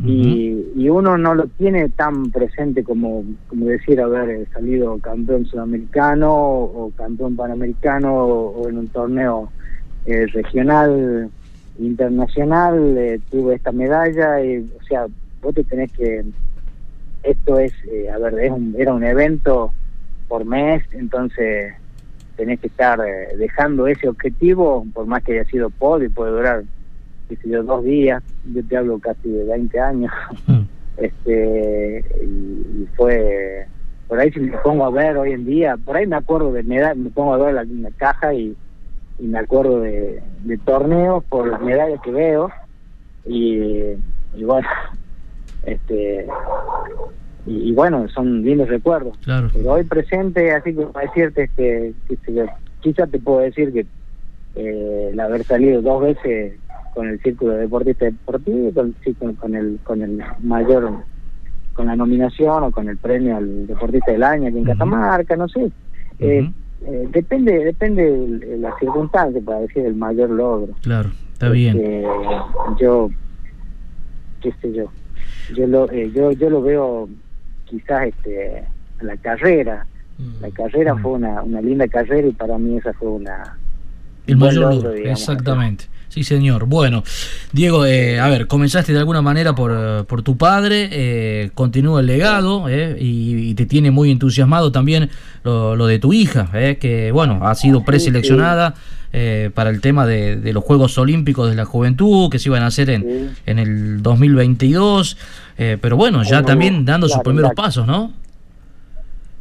Y, 0.04 0.72
y 0.76 0.90
uno 0.90 1.18
no 1.18 1.36
lo 1.36 1.46
tiene 1.46 1.90
tan 1.90 2.32
presente 2.32 2.84
como, 2.84 3.24
como 3.48 3.68
decir 3.68 4.02
haber 4.02 4.48
salido 4.50 4.98
campeón 4.98 5.46
sudamericano 5.46 6.34
o, 6.34 6.92
campeón 6.96 7.36
panamericano 7.36 8.14
o, 8.14 8.68
en 8.68 8.80
un 8.80 8.88
torneo 8.88 9.52
eh, 10.06 10.26
regional 10.28 11.30
internacional 11.80 12.98
eh, 12.98 13.20
tuve 13.30 13.56
esta 13.56 13.72
medalla 13.72 14.44
y, 14.44 14.60
o 14.60 14.84
sea 14.84 15.06
vos 15.42 15.54
te 15.54 15.64
tenés 15.64 15.92
que 15.92 16.24
esto 17.24 17.60
es 17.60 17.74
eh, 17.92 18.10
a 18.10 18.18
ver 18.18 18.40
es 18.40 18.52
un, 18.52 18.76
era 18.78 18.94
un 18.94 19.04
evento 19.04 19.72
por 20.28 20.46
mes 20.46 20.84
entonces 20.94 21.74
tenés 22.38 22.60
que 22.60 22.68
estar 22.68 23.00
eh, 23.02 23.36
dejando 23.38 23.86
ese 23.86 24.08
objetivo 24.08 24.86
por 24.94 25.06
más 25.06 25.24
que 25.24 25.34
haya 25.34 25.50
sido 25.50 25.70
podio 25.70 26.10
puede 26.10 26.32
durar 26.32 26.64
qué 27.32 27.38
sé 27.38 27.50
yo, 27.50 27.64
dos 27.64 27.84
días, 27.86 28.22
yo 28.54 28.62
te 28.66 28.76
hablo 28.76 29.00
casi 29.00 29.30
de 29.30 29.46
20 29.46 29.80
años, 29.80 30.12
este 30.98 32.04
y, 32.22 32.26
y 32.26 32.90
fue, 32.98 33.66
por 34.10 34.20
ahí 34.20 34.30
si 34.32 34.42
me 34.42 34.58
pongo 34.58 34.86
a 34.86 34.92
ver 34.92 35.16
hoy 35.16 35.32
en 35.32 35.46
día, 35.46 35.78
por 35.78 35.96
ahí 35.96 36.06
me 36.06 36.18
acuerdo 36.18 36.52
de 36.52 36.64
medallas, 36.64 36.98
me 36.98 37.10
pongo 37.10 37.34
a 37.34 37.38
ver 37.38 37.54
la, 37.54 37.64
la 37.64 37.92
caja 37.92 38.34
y, 38.34 38.54
y 39.18 39.24
me 39.28 39.40
acuerdo 39.40 39.80
de, 39.80 40.22
de 40.44 40.58
torneos 40.58 41.24
por 41.24 41.48
las 41.48 41.62
medallas 41.62 42.02
que 42.02 42.12
veo 42.12 42.52
y, 43.26 43.62
y 44.36 44.44
bueno, 44.44 44.68
este 45.64 46.28
y, 47.46 47.70
y 47.70 47.72
bueno, 47.72 48.10
son 48.10 48.44
lindos 48.44 48.68
recuerdos. 48.68 49.18
Claro. 49.20 49.48
Pero 49.54 49.72
hoy 49.72 49.84
presente, 49.86 50.52
así 50.52 50.76
que 50.76 50.86
para 50.88 51.08
decirte, 51.08 51.44
este, 51.44 51.94
qué 52.10 52.18
sé 52.26 52.34
yo, 52.34 52.46
quizás 52.82 53.10
te 53.10 53.20
puedo 53.20 53.40
decir 53.40 53.72
que 53.72 53.86
eh, 54.56 55.10
el 55.14 55.20
haber 55.20 55.46
salido 55.46 55.82
dos 55.82 56.02
veces 56.02 56.56
con 56.94 57.08
el 57.08 57.20
círculo 57.22 57.54
de 57.54 57.62
deportista 57.62 58.06
deportivo, 58.06 58.72
con, 58.74 58.96
sí, 59.04 59.14
con, 59.14 59.36
con 59.36 59.56
el 59.56 59.80
con 59.84 60.02
el 60.02 60.22
mayor, 60.42 60.92
con 61.74 61.88
la 61.88 61.96
nominación 61.96 62.64
o 62.64 62.72
con 62.72 62.90
el 62.90 62.98
premio 62.98 63.38
al 63.38 63.68
deportista 63.68 64.12
del 64.12 64.24
año 64.24 64.50
aquí 64.50 64.58
en 64.58 64.66
Catamarca, 64.66 65.36
no 65.36 65.48
sé. 65.48 65.72
Eh, 66.20 66.52
eh, 66.86 67.08
depende 67.12 67.64
depende 67.64 68.04
de 68.04 68.58
la 68.58 68.78
circunstancia 68.80 69.42
para 69.44 69.62
decir 69.62 69.86
el 69.86 69.96
mayor 69.96 70.30
logro. 70.30 70.74
Claro, 70.82 71.10
está 71.34 71.50
bien. 71.50 71.78
Eh, 71.80 72.06
yo, 72.80 73.10
qué 74.42 74.52
sé 74.62 74.74
yo, 74.74 74.92
yo 75.56 75.68
lo, 75.68 75.92
eh, 75.92 76.12
yo, 76.14 76.32
yo 76.32 76.50
lo 76.50 76.62
veo 76.62 77.10
quizás 77.66 78.08
este, 78.08 78.64
la 79.02 79.18
carrera. 79.18 79.86
La 80.40 80.52
carrera 80.52 80.96
fue 80.98 81.14
una, 81.14 81.42
una 81.42 81.62
linda 81.62 81.88
carrera 81.88 82.28
y 82.28 82.32
para 82.34 82.56
mí 82.60 82.78
esa 82.78 82.94
fue 82.94 83.10
una, 83.10 83.58
El 84.28 84.38
mayor 84.38 84.56
logro, 84.64 84.76
logro, 84.76 84.92
digamos. 84.92 85.20
exactamente. 85.20 85.86
Sí, 86.10 86.26
señor. 86.26 86.66
Bueno, 86.66 87.04
Diego, 87.54 87.86
eh, 87.86 88.20
a 88.20 88.28
ver, 88.28 88.48
comenzaste 88.48 88.92
de 88.92 89.00
alguna 89.00 89.22
manera 89.22 89.56
por, 89.56 89.72
eh, 89.74 90.04
por 90.06 90.24
tu 90.24 90.36
padre, 90.36 90.90
eh, 90.92 91.52
continúa 91.54 92.02
el 92.02 92.08
legado 92.08 92.68
eh, 92.68 92.98
y, 93.00 93.50
y 93.52 93.54
te 93.54 93.66
tiene 93.66 93.92
muy 93.92 94.12
entusiasmado 94.12 94.74
también 94.74 95.10
lo, 95.44 95.78
lo 95.78 95.88
de 95.88 96.00
tu 96.00 96.12
hija, 96.12 96.50
eh, 96.54 96.78
que 96.82 97.14
bueno, 97.14 97.48
ha 97.48 97.56
sido 97.56 97.86
preseleccionada 97.86 98.74
eh, 99.14 99.52
para 99.54 99.70
el 99.70 99.80
tema 99.80 100.06
de, 100.06 100.36
de 100.36 100.52
los 100.52 100.66
Juegos 100.66 100.98
Olímpicos 100.98 101.50
de 101.50 101.56
la 101.56 101.64
Juventud, 101.64 102.30
que 102.30 102.40
se 102.40 102.50
iban 102.50 102.64
a 102.64 102.68
hacer 102.68 102.90
en, 102.90 103.32
en 103.46 103.60
el 103.60 104.04
2022, 104.04 105.18
eh, 105.58 105.78
pero 105.82 105.96
bueno, 105.96 106.24
ya 106.24 106.44
también 106.44 106.84
dando 106.84 107.08
sus 107.08 107.22
primeros 107.22 107.52
pasos, 107.56 107.88
¿no? 107.88 108.12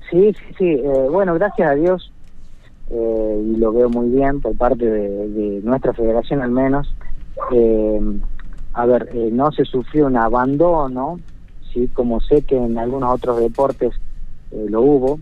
Sí, 0.09 0.33
sí, 0.39 0.55
sí. 0.57 0.77
bueno, 1.11 1.35
gracias 1.35 1.69
a 1.69 1.75
Dios, 1.75 2.13
eh, 2.91 3.45
y 3.47 3.57
lo 3.57 3.73
veo 3.73 3.89
muy 3.89 4.09
bien 4.09 4.41
por 4.41 4.57
parte 4.57 4.85
de, 4.85 5.29
de 5.29 5.61
nuestra 5.63 5.93
federación 5.93 6.43
al 6.43 6.51
menos, 6.51 6.95
eh, 7.53 8.01
a 8.73 8.87
ver, 8.87 9.09
eh, 9.13 9.31
no 9.33 9.51
se 9.53 9.65
sufrió 9.65 10.07
un 10.07 10.17
abandono, 10.17 11.19
sí, 11.73 11.89
como 11.93 12.21
sé 12.21 12.43
que 12.43 12.57
en 12.57 12.79
algunos 12.79 13.13
otros 13.13 13.41
deportes 13.41 13.95
eh, 14.53 14.67
lo 14.69 14.83
hubo. 14.83 15.21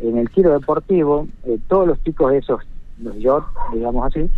En 0.00 0.18
el 0.18 0.28
tiro 0.30 0.52
deportivo, 0.52 1.26
eh, 1.44 1.58
todos 1.68 1.86
los 1.88 2.02
chicos 2.04 2.32
esos, 2.34 2.60
los 3.02 3.16
YOT, 3.16 3.44
digamos 3.72 4.06
así, 4.06 4.30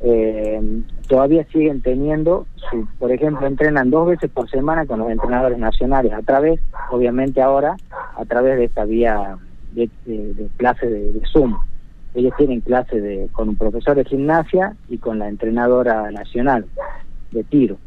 eh, 0.00 0.82
todavía 1.08 1.44
siguen 1.52 1.80
teniendo, 1.82 2.46
su, 2.70 2.86
por 2.98 3.10
ejemplo, 3.10 3.46
entrenan 3.46 3.90
dos 3.90 4.06
veces 4.08 4.30
por 4.30 4.48
semana 4.48 4.86
con 4.86 5.00
los 5.00 5.10
entrenadores 5.10 5.58
nacionales, 5.58 6.12
a 6.12 6.22
través, 6.22 6.60
obviamente 6.90 7.42
ahora, 7.42 7.76
a 8.16 8.24
través 8.24 8.58
de 8.58 8.64
esta 8.64 8.84
vía 8.84 9.36
de, 9.72 9.90
de, 10.06 10.34
de 10.34 10.48
clase 10.56 10.86
de, 10.88 11.12
de 11.12 11.22
Zoom. 11.32 11.56
Ellos 12.14 12.32
tienen 12.36 12.60
clase 12.60 13.00
de, 13.00 13.28
con 13.32 13.48
un 13.48 13.56
profesor 13.56 13.96
de 13.96 14.04
gimnasia 14.04 14.74
y 14.88 14.98
con 14.98 15.18
la 15.18 15.28
entrenadora 15.28 16.10
nacional 16.10 16.66
de 17.30 17.42
tiro 17.44 17.78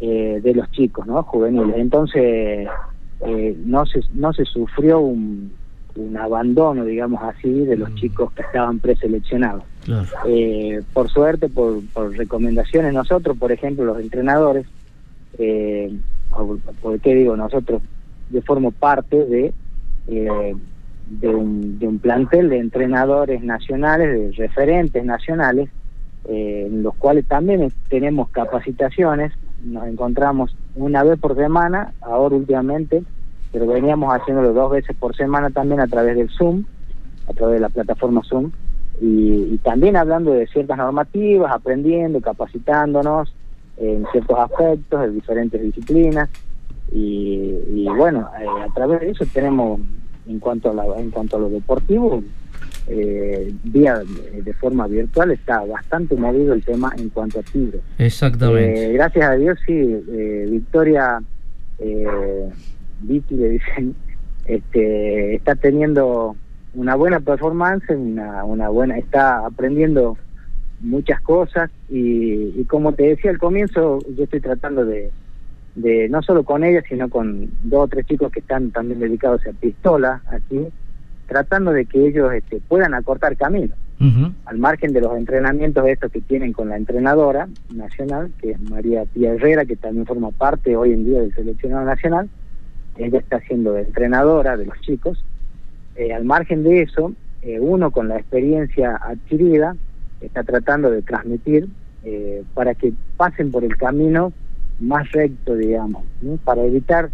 eh, 0.00 0.40
de 0.42 0.54
los 0.54 0.70
chicos, 0.70 1.06
¿no? 1.06 1.22
Juveniles. 1.24 1.76
Entonces, 1.76 2.68
eh, 3.26 3.56
no, 3.64 3.86
se, 3.86 4.00
no 4.12 4.32
se 4.32 4.44
sufrió 4.44 5.00
un, 5.00 5.52
un 5.96 6.16
abandono, 6.16 6.84
digamos 6.84 7.22
así, 7.22 7.50
de 7.50 7.76
los 7.76 7.94
chicos 7.94 8.32
que 8.32 8.42
estaban 8.42 8.80
preseleccionados. 8.80 9.64
Eh, 10.26 10.82
por 10.92 11.10
suerte, 11.10 11.48
por, 11.48 11.84
por 11.92 12.16
recomendaciones 12.16 12.92
nosotros, 12.92 13.36
por 13.36 13.52
ejemplo, 13.52 13.84
los 13.84 14.00
entrenadores, 14.00 14.66
eh, 15.38 15.92
¿por 16.80 17.00
qué 17.00 17.14
digo 17.14 17.36
nosotros? 17.36 17.82
Yo 18.30 18.42
formo 18.42 18.72
parte 18.72 19.24
de, 19.24 19.52
de, 21.08 21.28
un, 21.28 21.78
de 21.78 21.88
un 21.88 21.98
plantel 21.98 22.48
de 22.48 22.58
entrenadores 22.58 23.42
nacionales, 23.42 24.08
de 24.08 24.32
referentes 24.32 25.04
nacionales, 25.04 25.68
eh, 26.26 26.64
en 26.66 26.82
los 26.82 26.94
cuales 26.94 27.26
también 27.26 27.70
tenemos 27.88 28.28
capacitaciones, 28.30 29.32
nos 29.64 29.86
encontramos 29.86 30.56
una 30.74 31.02
vez 31.02 31.18
por 31.18 31.36
semana, 31.36 31.92
ahora 32.00 32.36
últimamente, 32.36 33.02
pero 33.52 33.66
veníamos 33.66 34.14
haciéndolo 34.14 34.52
dos 34.52 34.72
veces 34.72 34.96
por 34.96 35.14
semana 35.14 35.50
también 35.50 35.80
a 35.80 35.86
través 35.86 36.16
del 36.16 36.28
Zoom, 36.30 36.64
a 37.28 37.32
través 37.32 37.54
de 37.54 37.60
la 37.60 37.68
plataforma 37.68 38.22
Zoom, 38.24 38.50
y, 39.00 39.54
y 39.54 39.58
también 39.62 39.96
hablando 39.96 40.32
de 40.32 40.46
ciertas 40.46 40.78
normativas, 40.78 41.52
aprendiendo, 41.52 42.20
capacitándonos 42.20 43.34
en 43.76 44.06
ciertos 44.12 44.38
aspectos, 44.38 45.00
de 45.00 45.10
diferentes 45.10 45.60
disciplinas, 45.60 46.28
y, 46.92 47.58
y 47.68 47.88
bueno, 47.88 48.28
eh, 48.40 48.46
a 48.68 48.72
través 48.74 49.00
de 49.00 49.10
eso 49.10 49.24
tenemos, 49.32 49.80
en 50.26 50.38
cuanto 50.38 50.70
a, 50.70 50.74
la, 50.74 50.84
en 50.98 51.10
cuanto 51.10 51.36
a 51.36 51.40
lo 51.40 51.50
deportivo, 51.50 52.22
eh, 52.88 53.52
vía 53.64 54.00
de, 54.00 54.42
de 54.42 54.52
forma 54.54 54.86
virtual 54.86 55.30
está 55.30 55.64
bastante 55.64 56.14
movido 56.16 56.52
el 56.52 56.62
tema 56.62 56.92
en 56.98 57.08
cuanto 57.08 57.40
a 57.40 57.42
tiro. 57.42 57.78
Exactamente. 57.98 58.90
Eh, 58.90 58.92
gracias 58.92 59.24
a 59.24 59.34
Dios, 59.34 59.58
sí, 59.66 59.72
eh, 59.72 60.46
Victoria, 60.50 61.22
eh, 61.78 62.50
Vicky 63.00 63.34
le 63.36 63.48
dicen, 63.50 63.94
este, 64.46 65.34
está 65.34 65.54
teniendo 65.54 66.36
una 66.74 66.94
buena 66.94 67.20
performance, 67.20 67.88
una, 67.90 68.44
una 68.44 68.68
buena, 68.68 68.98
está 68.98 69.46
aprendiendo 69.46 70.18
muchas 70.80 71.20
cosas 71.22 71.70
y, 71.88 72.52
y 72.60 72.64
como 72.64 72.92
te 72.92 73.04
decía 73.04 73.30
al 73.30 73.38
comienzo, 73.38 74.00
yo 74.16 74.24
estoy 74.24 74.40
tratando 74.40 74.84
de, 74.84 75.10
de 75.74 76.08
no 76.08 76.22
solo 76.22 76.44
con 76.44 76.64
ella, 76.64 76.82
sino 76.88 77.08
con 77.08 77.50
dos 77.62 77.84
o 77.84 77.88
tres 77.88 78.06
chicos 78.06 78.30
que 78.32 78.40
están 78.40 78.70
también 78.70 79.00
dedicados 79.00 79.42
a 79.46 79.52
pistola 79.52 80.22
aquí, 80.26 80.66
tratando 81.26 81.72
de 81.72 81.86
que 81.86 82.06
ellos 82.06 82.32
este, 82.32 82.60
puedan 82.68 82.94
acortar 82.94 83.36
camino 83.36 83.74
al 84.44 84.58
margen 84.58 84.92
de 84.92 85.00
los 85.00 85.16
entrenamientos 85.16 85.86
estos 85.86 86.12
que 86.12 86.20
tienen 86.20 86.52
con 86.52 86.68
la 86.68 86.76
entrenadora 86.76 87.48
nacional, 87.72 88.32
que 88.38 88.50
es 88.50 88.60
María 88.60 89.04
Pía 89.04 89.32
Herrera, 89.32 89.64
que 89.64 89.76
también 89.76 90.04
forma 90.04 90.30
parte 90.30 90.76
hoy 90.76 90.92
en 90.92 91.04
día 91.04 91.20
del 91.20 91.34
seleccionado 91.34 91.86
nacional, 91.86 92.28
ella 92.96 93.18
está 93.18 93.40
siendo 93.40 93.78
entrenadora 93.78 94.56
de 94.56 94.66
los 94.66 94.78
chicos. 94.80 95.24
Eh, 95.96 96.12
al 96.12 96.24
margen 96.24 96.64
de 96.64 96.82
eso, 96.82 97.12
eh, 97.42 97.60
uno 97.60 97.90
con 97.92 98.08
la 98.08 98.16
experiencia 98.16 98.96
adquirida 98.96 99.76
está 100.20 100.42
tratando 100.42 100.90
de 100.90 101.02
transmitir 101.02 101.68
eh, 102.04 102.42
para 102.54 102.74
que 102.74 102.92
pasen 103.16 103.50
por 103.50 103.64
el 103.64 103.76
camino 103.76 104.32
más 104.80 105.10
recto, 105.12 105.54
digamos, 105.56 106.04
para 106.44 106.62
evitar 106.64 107.10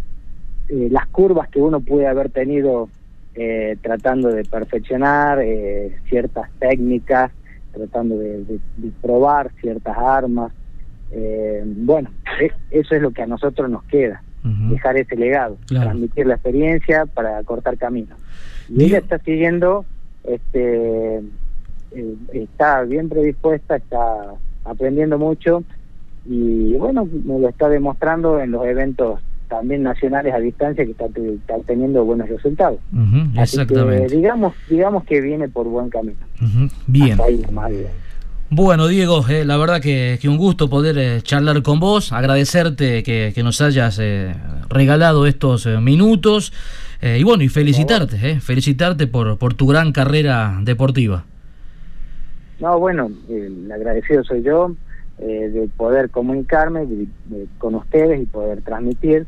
eh, 0.69 0.87
las 0.91 1.07
curvas 1.07 1.49
que 1.49 1.59
uno 1.61 1.79
puede 1.81 2.07
haber 2.07 2.29
tenido 2.29 2.89
eh, 3.35 3.77
tratando 3.81 4.29
de 4.29 4.43
perfeccionar 4.45 5.39
eh, 5.41 5.95
ciertas 6.09 6.49
técnicas, 6.59 7.31
tratando 7.73 8.17
de, 8.17 8.43
de- 8.43 8.59
de 8.77 8.91
probar 9.01 9.51
ciertas 9.61 9.97
armas. 9.97 10.51
Eh, 11.11 11.63
bueno, 11.65 12.09
e- 12.41 12.51
eso 12.71 12.95
es 12.95 13.01
lo 13.01 13.11
que 13.11 13.21
a 13.21 13.27
nosotros 13.27 13.69
nos 13.69 13.83
queda, 13.85 14.21
dejar 14.69 14.97
ese 14.97 15.15
legado, 15.15 15.57
Claro. 15.67 15.85
transmitir 15.85 16.25
la 16.25 16.33
experiencia 16.35 17.05
para 17.05 17.41
cortar 17.43 17.77
camino. 17.77 18.15
Y 18.69 18.83
ella 18.85 18.97
está 18.99 19.17
siguiendo, 19.19 19.85
este, 20.23 21.17
eh, 21.17 22.15
está 22.33 22.81
bien 22.83 23.09
predispuesta, 23.09 23.75
está 23.75 24.33
aprendiendo 24.65 25.17
mucho 25.17 25.63
y 26.25 26.73
bueno, 26.73 27.07
me 27.25 27.39
lo 27.39 27.49
está 27.49 27.69
demostrando 27.69 28.39
en 28.39 28.51
los 28.51 28.65
eventos 28.65 29.19
también 29.47 29.83
nacionales 29.83 30.33
a 30.33 30.39
distancia 30.39 30.85
que 30.85 30.91
está, 30.91 31.05
está 31.05 31.55
teniendo 31.65 32.05
buenos 32.05 32.29
resultados. 32.29 32.79
Ujú, 32.93 33.39
Así 33.39 33.65
que 33.65 34.07
digamos, 34.09 34.53
digamos 34.69 35.03
que 35.03 35.19
viene 35.19 35.49
por 35.49 35.67
buen 35.67 35.89
camino. 35.89 36.19
Bien. 36.87 37.11
Hasta 37.11 37.25
ahí. 37.25 37.85
Bueno, 38.49 38.87
Diego, 38.87 39.25
eh, 39.29 39.45
la 39.45 39.57
verdad 39.57 39.81
que, 39.81 40.19
que 40.21 40.27
un 40.29 40.37
gusto 40.37 40.69
poder 40.69 40.97
eh, 40.97 41.21
charlar 41.21 41.61
con 41.63 41.79
vos, 41.79 42.11
agradecerte 42.11 43.01
que, 43.03 43.31
que 43.33 43.43
nos 43.43 43.61
hayas 43.61 43.97
eh, 43.99 44.33
regalado 44.69 45.25
estos 45.25 45.65
minutos 45.81 46.53
y 47.03 47.23
bueno, 47.23 47.41
y 47.41 47.49
felicitarte, 47.49 48.15
eh, 48.21 48.39
felicitarte 48.39 49.07
por, 49.07 49.39
por 49.39 49.55
tu 49.55 49.65
gran 49.65 49.91
carrera 49.91 50.59
deportiva. 50.61 51.25
No, 52.59 52.77
bueno, 52.77 53.09
el 53.27 53.71
agradecido 53.71 54.23
soy 54.23 54.43
yo 54.43 54.75
eh, 55.21 55.49
de 55.49 55.67
poder 55.77 56.09
comunicarme 56.09 56.87
con 57.59 57.75
ustedes 57.75 58.21
y 58.21 58.25
poder 58.25 58.63
transmitir. 58.63 59.27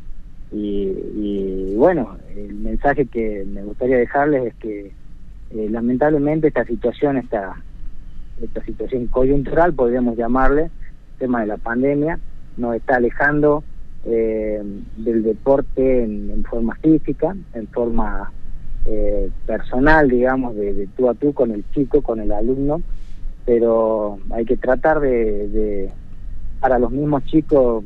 Y, 0.50 0.88
y, 1.14 1.74
bueno, 1.76 2.16
el 2.36 2.54
mensaje 2.54 3.06
que 3.06 3.44
me 3.46 3.62
gustaría 3.62 3.96
dejarles 3.96 4.46
es 4.46 4.54
que 4.54 4.92
eh, 5.50 5.68
lamentablemente 5.70 6.48
esta 6.48 6.64
situación, 6.64 7.16
esta, 7.16 7.62
esta 8.42 8.64
situación 8.64 9.06
coyuntural, 9.06 9.72
podríamos 9.72 10.16
llamarle, 10.16 10.70
tema 11.18 11.42
de 11.42 11.46
la 11.46 11.58
pandemia, 11.58 12.18
nos 12.56 12.74
está 12.74 12.96
alejando 12.96 13.62
eh, 14.04 14.62
del 14.96 15.22
deporte 15.22 16.02
en, 16.02 16.30
en 16.30 16.44
forma 16.44 16.74
física, 16.76 17.36
en 17.54 17.68
forma 17.68 18.32
eh, 18.86 19.30
personal, 19.46 20.08
digamos, 20.08 20.56
de, 20.56 20.74
de 20.74 20.86
tú 20.88 21.08
a 21.08 21.14
tú 21.14 21.32
con 21.32 21.52
el 21.52 21.64
chico, 21.72 22.02
con 22.02 22.20
el 22.20 22.32
alumno, 22.32 22.82
pero 23.44 24.18
hay 24.30 24.44
que 24.44 24.56
tratar 24.56 25.00
de, 25.00 25.48
de 25.48 25.90
para 26.60 26.78
los 26.78 26.90
mismos 26.90 27.24
chicos, 27.24 27.84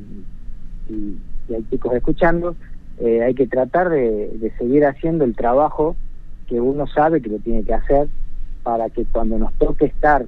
y, 0.88 1.16
y 1.48 1.54
hay 1.54 1.64
chicos 1.70 1.94
escuchando, 1.94 2.54
eh, 3.00 3.22
hay 3.22 3.34
que 3.34 3.46
tratar 3.46 3.90
de, 3.90 4.28
de 4.38 4.50
seguir 4.58 4.84
haciendo 4.86 5.24
el 5.24 5.34
trabajo 5.34 5.96
que 6.46 6.60
uno 6.60 6.86
sabe 6.86 7.20
que 7.20 7.28
lo 7.28 7.38
tiene 7.38 7.62
que 7.62 7.74
hacer 7.74 8.08
para 8.62 8.88
que 8.90 9.04
cuando 9.04 9.38
nos 9.38 9.52
toque 9.54 9.86
estar 9.86 10.26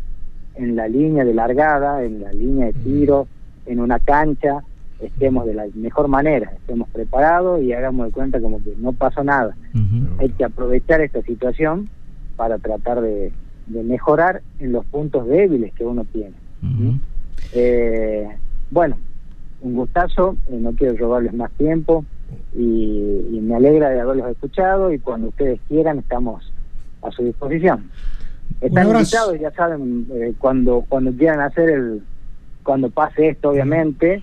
en 0.54 0.76
la 0.76 0.88
línea 0.88 1.24
de 1.24 1.34
largada, 1.34 2.04
en 2.04 2.22
la 2.22 2.32
línea 2.32 2.66
de 2.66 2.72
tiro, 2.74 3.26
en 3.66 3.80
una 3.80 3.98
cancha, 3.98 4.62
estemos 5.00 5.46
de 5.46 5.54
la 5.54 5.66
mejor 5.74 6.08
manera, 6.08 6.52
estemos 6.52 6.88
preparados 6.90 7.62
y 7.62 7.72
hagamos 7.72 8.06
de 8.06 8.12
cuenta 8.12 8.40
como 8.40 8.62
que 8.62 8.74
no 8.78 8.92
pasó 8.92 9.24
nada. 9.24 9.56
Hay 10.18 10.28
que 10.30 10.44
aprovechar 10.44 11.00
esta 11.00 11.22
situación 11.22 11.88
para 12.36 12.58
tratar 12.58 13.00
de, 13.00 13.32
de 13.72 13.82
mejorar 13.82 14.42
en 14.58 14.72
los 14.72 14.84
puntos 14.86 15.26
débiles 15.26 15.72
que 15.74 15.84
uno 15.84 16.04
tiene. 16.04 16.34
Eh, 17.52 18.28
bueno, 18.70 18.96
un 19.62 19.74
gustazo, 19.74 20.36
eh, 20.48 20.58
no 20.60 20.72
quiero 20.72 20.96
robarles 20.96 21.32
más 21.34 21.50
tiempo 21.52 22.04
y, 22.54 23.26
y 23.32 23.40
me 23.40 23.56
alegra 23.56 23.90
de 23.90 24.00
haberlos 24.00 24.30
escuchado 24.30 24.92
y 24.92 24.98
cuando 24.98 25.28
ustedes 25.28 25.60
quieran 25.68 25.98
estamos 25.98 26.52
a 27.02 27.10
su 27.10 27.24
disposición. 27.24 27.90
están 28.60 28.88
invitados, 28.88 29.38
ya 29.40 29.50
saben, 29.52 30.06
eh, 30.12 30.34
cuando 30.38 30.84
cuando 30.88 31.12
quieran 31.12 31.40
hacer 31.40 31.70
el, 31.70 32.02
cuando 32.62 32.90
pase 32.90 33.28
esto, 33.28 33.50
obviamente, 33.50 34.22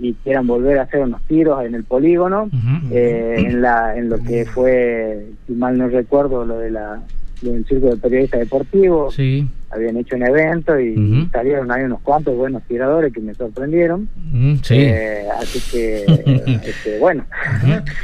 y 0.00 0.12
quieran 0.14 0.46
volver 0.46 0.78
a 0.78 0.82
hacer 0.82 1.00
unos 1.00 1.22
tiros 1.22 1.64
en 1.64 1.74
el 1.74 1.84
polígono, 1.84 2.50
eh, 2.90 3.36
en 3.38 3.62
la 3.62 3.96
en 3.96 4.10
lo 4.10 4.18
que 4.22 4.44
fue, 4.44 5.26
si 5.46 5.54
mal 5.54 5.78
no 5.78 5.88
recuerdo, 5.88 6.44
lo 6.44 6.58
de 6.58 6.70
la 6.70 7.02
lo 7.42 7.52
del 7.52 7.64
circo 7.66 7.88
de 7.90 7.96
periodistas 7.96 8.40
deportivos, 8.40 9.14
Sí. 9.14 9.46
habían 9.70 9.96
hecho 9.96 10.16
un 10.16 10.22
evento 10.24 10.78
y 10.80 11.28
salieron 11.32 11.70
ahí 11.72 11.84
unos 11.84 12.00
cuantos 12.02 12.36
buenos 12.36 12.62
tiradores 12.68 13.12
que 13.12 13.20
me 13.20 13.32
sorprendieron. 13.34 14.08
Mm, 14.32 14.54
sí. 14.62 14.74
Eh, 14.78 15.24
así 15.38 15.60
que, 15.70 16.04
este, 16.64 16.98
bueno, 16.98 17.24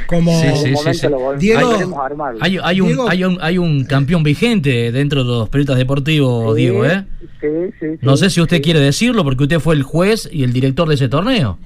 como 0.07 0.31
Sí, 0.39 0.47
en 0.47 0.55
sí, 0.55 0.65
algún 0.65 0.65
sí, 0.65 0.71
momento 0.73 0.99
sí. 0.99 1.07
lo 1.09 1.37
Diego, 1.37 2.01
a 2.01 2.05
armarlo. 2.05 2.39
Hay, 2.41 2.57
hay 2.63 2.81
un, 2.81 2.87
Diego. 2.87 3.09
hay, 3.09 3.23
un, 3.23 3.37
hay 3.41 3.57
un 3.57 3.83
campeón 3.85 4.23
vigente 4.23 4.91
dentro 4.91 5.23
de 5.23 5.29
los 5.29 5.49
periodistas 5.49 5.77
deportivos, 5.77 6.55
Sí, 6.55 6.61
Diego, 6.61 6.85
¿eh? 6.85 7.03
Sí, 7.39 7.47
sí, 7.79 7.85
sí. 7.91 7.99
No 8.01 8.17
sé 8.17 8.29
si 8.31 8.41
usted 8.41 8.61
quiere 8.61 8.79
decirlo 8.79 9.23
porque 9.23 9.43
usted 9.43 9.59
fue 9.59 9.75
el 9.75 9.83
juez 9.83 10.27
y 10.31 10.43
el 10.43 10.53
director 10.53 10.87
de 10.87 10.95
ese 10.95 11.07
torneo. 11.09 11.59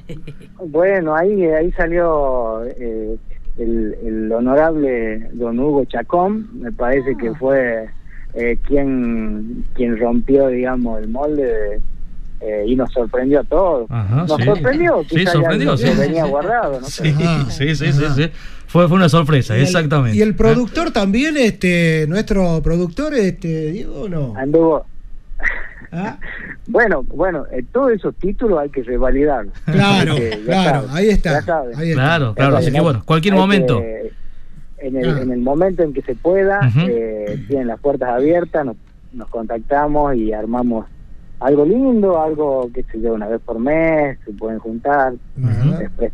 Bueno, 0.65 1.15
ahí 1.15 1.45
ahí 1.45 1.71
salió 1.71 2.63
eh, 2.65 3.15
el, 3.57 3.95
el 4.05 4.31
honorable 4.31 5.29
don 5.33 5.59
Hugo 5.59 5.85
Chacón, 5.85 6.47
me 6.59 6.71
parece 6.71 7.11
Ah. 7.15 7.17
que 7.19 7.33
fue 7.35 7.89
eh, 8.33 8.57
quien 8.65 9.65
quien 9.73 9.97
rompió, 9.99 10.47
digamos, 10.47 11.01
el 11.01 11.09
molde 11.09 11.43
de- 11.43 11.81
eh, 12.43 12.63
y 12.65 12.75
nos 12.75 12.91
sorprendió 12.91 13.41
a 13.41 13.43
todos. 13.43 13.85
Ajá, 13.91 14.25
nos 14.27 14.35
sí. 14.37 14.43
sorprendió, 14.43 15.03
Sí, 15.09 15.25
sorprendió, 15.27 15.71
lo- 15.71 15.77
sí. 15.77 15.85
lo 15.85 15.95
venía 15.99 16.25
guardado, 16.25 16.79
¿no? 16.81 16.87
Sí, 16.87 17.13
sí, 17.49 17.75
sí, 17.75 17.91
sí, 17.93 18.03
sí. 18.15 18.29
Fue, 18.67 18.87
fue 18.87 18.97
una 18.97 19.09
sorpresa, 19.09 19.53
Y 19.55 19.59
el- 19.59 19.63
exactamente. 19.65 20.17
Y 20.17 20.21
el 20.21 20.33
productor 20.35 20.89
también, 20.91 21.35
este, 21.37 22.05
nuestro 22.07 22.61
productor, 22.63 23.13
este, 23.13 23.71
Diego, 23.73 24.07
no. 24.09 24.33
Anduvo. 24.37 24.85
Bueno, 26.67 27.03
bueno, 27.03 27.45
eh, 27.51 27.63
todos 27.71 27.91
esos 27.91 28.15
títulos 28.15 28.59
hay 28.59 28.69
que 28.69 28.83
revalidarlos. 28.83 29.53
Claro, 29.65 30.15
claro, 30.45 30.85
ahí 30.91 31.09
está, 31.09 31.33
ya 31.33 31.41
saben. 31.41 31.77
ahí 31.77 31.89
está. 31.91 32.01
Claro, 32.03 32.33
claro, 32.35 32.57
así 32.57 32.71
que 32.71 32.77
¿no? 32.77 32.83
bueno, 32.83 33.03
cualquier 33.05 33.35
momento. 33.35 33.79
que, 33.81 34.11
en, 34.79 34.95
el, 34.95 35.09
Ah. 35.09 35.21
en 35.21 35.31
el 35.31 35.39
momento 35.39 35.83
en 35.83 35.93
que 35.93 36.01
se 36.01 36.15
pueda, 36.15 36.59
eh, 36.87 37.43
tienen 37.47 37.67
las 37.67 37.79
puertas 37.79 38.09
abiertas, 38.09 38.65
nos, 38.65 38.75
nos 39.13 39.27
contactamos 39.29 40.15
y 40.15 40.33
armamos 40.33 40.85
algo 41.39 41.65
lindo, 41.65 42.21
algo 42.21 42.69
que 42.73 42.83
se 42.83 43.01
yo, 43.01 43.13
una 43.13 43.27
vez 43.27 43.41
por 43.43 43.59
mes, 43.59 44.17
se 44.25 44.31
pueden 44.33 44.59
juntar. 44.59 45.13
Es 45.37 45.43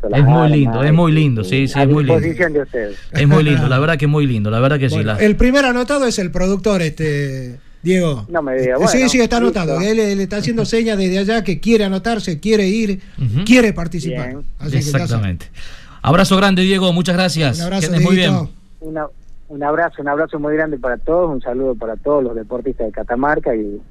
muy 0.04 0.14
armas 0.14 0.52
lindo, 0.52 0.84
es 0.84 0.94
muy 0.94 1.12
lindo, 1.12 1.44
sí, 1.44 1.68
sí, 1.68 1.80
es 1.80 1.86
muy 1.88 2.04
lindo. 2.04 2.14
disposición 2.16 2.54
de 2.54 2.62
ustedes. 2.62 2.98
Es 3.12 3.28
muy 3.28 3.44
lindo, 3.44 3.68
la 3.70 3.78
verdad 3.80 3.98
que 3.98 4.06
es 4.06 4.12
muy 4.12 4.26
lindo, 4.26 4.49
la 4.49 4.60
verdad 4.60 4.80
que 4.80 4.90
sí. 4.90 5.04
La- 5.04 5.18
el 5.18 5.36
primer 5.36 5.66
anotado 5.66 6.06
es 6.06 6.18
el 6.20 6.32
productor, 6.32 6.82
este, 6.82 7.60
Diego. 7.84 8.26
No 8.30 8.41
me 8.41 8.54
diga, 8.56 8.76
sí, 8.78 8.84
bueno, 8.84 9.10
sí, 9.10 9.20
está 9.20 9.38
anotado. 9.38 9.80
Él 9.82 9.98
le 9.98 10.24
está 10.24 10.38
haciendo 10.38 10.66
señas 10.66 10.98
desde 10.98 11.20
allá 11.20 11.44
que 11.44 11.60
quiere 11.60 11.86
anotarse, 11.86 12.40
quiere 12.40 12.68
ir, 12.68 12.99
quiere 13.45 13.74
participar. 13.74 14.28
Bien. 14.30 14.44
Así 14.60 14.72
que 14.72 14.82
ya 14.82 14.91
sabe. 14.91 15.04
Exactamente. 15.04 15.45
Abrazo 16.02 16.38
grande, 16.38 16.62
Diego, 16.64 16.91
muchas 16.94 17.16
gracias. 17.16 17.58
Un 17.60 17.64
abrazo, 17.66 17.91
muy 18.02 18.16
bien. 18.16 18.32
Dieguito. 18.32 18.49
Una, 18.82 19.08
un 19.49 19.64
abrazo, 19.64 20.02
un 20.02 20.08
abrazo 20.08 20.40
muy 20.40 20.54
grande 20.56 20.78
para 20.78 20.98
todos, 20.98 21.30
un 21.32 21.41
saludo 21.41 21.76
para 21.76 21.95
todos 21.95 22.24
los 22.24 22.36
deportistas 22.36 22.88
de 22.88 22.91
Catamarca 22.94 23.56
y, 23.56 23.82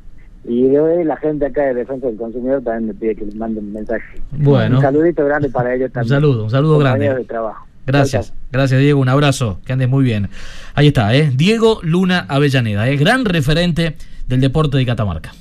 y 0.45 0.63
de 0.69 1.05
la 1.05 1.17
gente 1.17 1.47
acá 1.47 1.63
de 1.63 1.75
Defensa 1.75 2.07
del 2.07 2.17
Consumidor 2.17 2.63
también 2.63 2.87
me 2.89 2.95
pide 2.95 3.17
que 3.17 3.25
les 3.25 3.35
mande 3.35 3.61
un 3.61 3.73
mensaje. 3.73 4.21
Bueno. 4.31 4.77
Un 4.77 4.83
saludito 4.83 5.25
grande 5.25 5.49
para 5.51 5.75
ellos 5.75 5.89
Un 5.89 5.93
también. 5.93 6.15
saludo, 6.15 6.45
un 6.45 6.51
saludo 6.51 6.79
grande. 6.79 7.13
de 7.15 7.25
trabajo. 7.25 7.66
Gracias, 7.87 8.33
gracias 8.51 8.81
Diego, 8.81 9.01
un 9.01 9.09
abrazo, 9.09 9.61
que 9.65 9.73
andes 9.73 9.89
muy 9.89 10.05
bien. 10.05 10.29
Ahí 10.75 10.89
está, 10.89 11.15
¿eh? 11.15 11.31
Diego 11.35 11.81
Luna 11.83 12.27
Avellaneda, 12.29 12.89
¿eh? 12.89 12.97
gran 12.97 13.25
referente 13.25 13.97
del 14.27 14.41
deporte 14.41 14.77
de 14.77 14.85
Catamarca. 14.85 15.33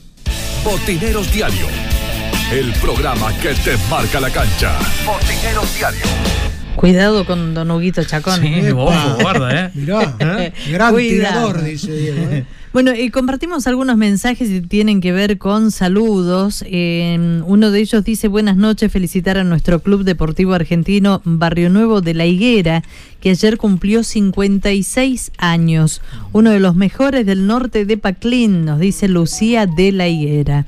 Botineros 0.63 1.31
Diario. 1.33 1.67
El 2.51 2.71
programa 2.73 3.33
que 3.39 3.53
te 3.55 3.75
marca 3.89 4.19
la 4.19 4.29
cancha. 4.29 4.77
Botineros 5.05 5.75
Diario. 5.75 6.54
Cuidado 6.75 7.25
con 7.25 7.53
Don 7.53 7.71
Huguito 7.71 8.03
Chacón. 8.03 8.41
Sí, 8.41 8.47
¿eh? 8.47 8.71
ojo, 8.71 9.17
guarda, 9.21 9.65
¿eh? 9.65 9.71
Mirá, 9.73 10.15
gran 10.17 10.93
Cuidado. 10.93 10.97
tirador, 10.97 11.63
dice 11.63 11.95
Diego. 11.95 12.21
¿eh? 12.31 12.45
Bueno, 12.75 12.93
y 12.93 13.09
compartimos 13.09 13.67
algunos 13.67 13.95
mensajes 13.95 14.49
que 14.49 14.59
tienen 14.59 14.99
que 14.99 15.13
ver 15.13 15.37
con 15.37 15.71
saludos. 15.71 16.61
Eh, 16.67 17.41
uno 17.45 17.71
de 17.71 17.79
ellos 17.79 18.03
dice, 18.03 18.27
buenas 18.27 18.57
noches, 18.57 18.91
felicitar 18.91 19.37
a 19.37 19.45
nuestro 19.45 19.79
Club 19.79 20.03
Deportivo 20.03 20.53
Argentino 20.53 21.21
Barrio 21.23 21.69
Nuevo 21.69 22.01
de 22.01 22.13
La 22.13 22.25
Higuera, 22.25 22.83
que 23.21 23.29
ayer 23.29 23.57
cumplió 23.57 24.03
56 24.03 25.31
años. 25.37 26.01
Uno 26.33 26.51
de 26.51 26.59
los 26.59 26.75
mejores 26.75 27.25
del 27.25 27.47
norte 27.47 27.85
de 27.85 27.95
Paclín, 27.95 28.65
nos 28.65 28.77
dice 28.77 29.07
Lucía 29.07 29.67
de 29.67 29.93
La 29.93 30.09
Higuera. 30.09 30.65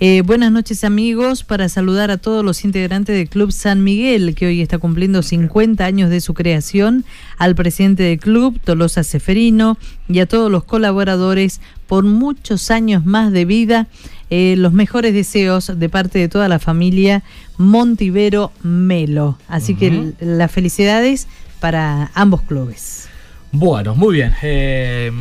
Eh, 0.00 0.22
buenas 0.22 0.50
noches 0.50 0.82
amigos, 0.82 1.44
para 1.44 1.68
saludar 1.68 2.10
a 2.10 2.18
todos 2.18 2.44
los 2.44 2.64
integrantes 2.64 3.16
del 3.16 3.28
Club 3.28 3.52
San 3.52 3.84
Miguel, 3.84 4.34
que 4.34 4.46
hoy 4.46 4.60
está 4.60 4.78
cumpliendo 4.78 5.22
50 5.22 5.84
años 5.84 6.10
de 6.10 6.20
su 6.20 6.34
creación, 6.34 7.04
al 7.38 7.54
presidente 7.54 8.02
del 8.02 8.18
club, 8.18 8.58
Tolosa 8.64 9.04
Seferino, 9.04 9.78
y 10.08 10.18
a 10.18 10.26
todos 10.26 10.50
los 10.50 10.64
colaboradores 10.64 11.60
por 11.86 12.04
muchos 12.04 12.72
años 12.72 13.06
más 13.06 13.30
de 13.30 13.44
vida. 13.44 13.86
Eh, 14.30 14.56
los 14.58 14.72
mejores 14.72 15.14
deseos 15.14 15.70
de 15.78 15.88
parte 15.88 16.18
de 16.18 16.28
toda 16.28 16.48
la 16.48 16.58
familia 16.58 17.22
Montivero 17.56 18.50
Melo. 18.62 19.38
Así 19.46 19.76
que 19.76 20.12
las 20.18 20.50
felicidades 20.50 21.28
para 21.60 22.10
ambos 22.14 22.42
clubes. 22.42 23.08
Bueno, 23.52 23.94
muy 23.94 24.16
bien. 24.16 24.32
Eh, 24.42 25.12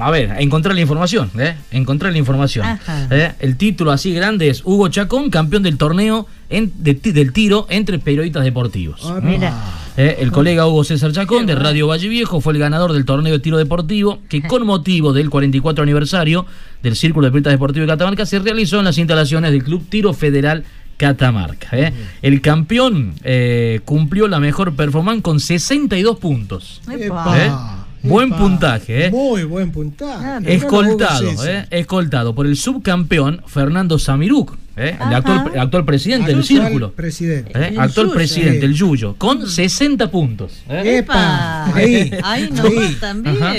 a 0.00 0.10
ver, 0.10 0.34
encontrar 0.38 0.74
la 0.74 0.80
información, 0.80 1.30
¿eh? 1.38 1.54
Encontrar 1.70 2.12
la 2.12 2.18
información. 2.18 2.66
¿eh? 3.10 3.32
El 3.40 3.56
título 3.56 3.90
así 3.92 4.12
grande 4.12 4.48
es 4.48 4.62
Hugo 4.64 4.88
Chacón, 4.88 5.30
campeón 5.30 5.62
del 5.62 5.78
torneo 5.78 6.26
en- 6.50 6.72
de 6.78 6.94
ti- 6.94 7.12
del 7.12 7.32
tiro 7.32 7.66
entre 7.70 7.98
periodistas 7.98 8.44
deportivos. 8.44 9.00
Ah, 9.04 9.20
Mira. 9.22 9.52
Eh, 9.98 10.18
el 10.20 10.30
colega 10.30 10.66
Hugo 10.66 10.84
César 10.84 11.10
Chacón 11.12 11.46
de 11.46 11.54
Radio 11.54 11.86
Valle 11.86 12.08
Viejo 12.08 12.40
fue 12.42 12.52
el 12.52 12.58
ganador 12.58 12.92
del 12.92 13.04
torneo 13.06 13.32
de 13.32 13.38
tiro 13.38 13.56
deportivo 13.56 14.18
que 14.28 14.42
con 14.42 14.66
motivo 14.66 15.12
del 15.14 15.30
44 15.30 15.82
aniversario 15.82 16.44
del 16.82 16.96
Círculo 16.96 17.26
de 17.26 17.30
Periodistas 17.30 17.54
Deportivos 17.54 17.86
de 17.86 17.92
Catamarca 17.94 18.26
se 18.26 18.38
realizó 18.38 18.78
en 18.78 18.84
las 18.84 18.98
instalaciones 18.98 19.52
del 19.52 19.64
Club 19.64 19.86
Tiro 19.88 20.12
Federal 20.12 20.64
Catamarca. 20.98 21.68
eh. 21.72 21.92
El 22.22 22.40
campeón 22.42 23.14
eh, 23.22 23.80
cumplió 23.84 24.28
la 24.28 24.38
mejor 24.40 24.74
performance 24.76 25.22
con 25.22 25.40
62 25.40 26.18
puntos. 26.18 26.80
¿eh? 26.90 27.50
Buen 28.08 28.28
epa. 28.28 28.38
puntaje, 28.38 29.06
¿eh? 29.06 29.10
Muy 29.10 29.44
buen 29.44 29.70
puntaje. 29.72 30.54
Escoltado, 30.54 31.28
Hugo 31.30 31.42
César. 31.42 31.66
eh, 31.70 31.78
escoltado 31.80 32.34
por 32.34 32.46
el 32.46 32.56
subcampeón 32.56 33.42
Fernando 33.46 33.98
Samiruk, 33.98 34.56
eh, 34.76 34.96
el 35.00 35.14
actual, 35.14 35.50
el 35.54 35.60
actual 35.60 35.84
presidente 35.84 36.26
del 36.30 36.40
Actual 36.40 36.62
círculo. 36.62 36.92
Presidente. 36.92 37.52
eh, 37.54 37.74
actual 37.78 38.10
presidente, 38.10 38.66
el 38.66 38.74
Yuyo, 38.74 39.14
con 39.16 39.46
60 39.48 40.10
puntos. 40.10 40.52
eh. 40.68 40.98
Epa, 40.98 41.66
ahí. 41.74 42.10
Ahí 42.22 42.50
no 42.52 42.64
también. 43.00 43.42
Ajá. 43.42 43.54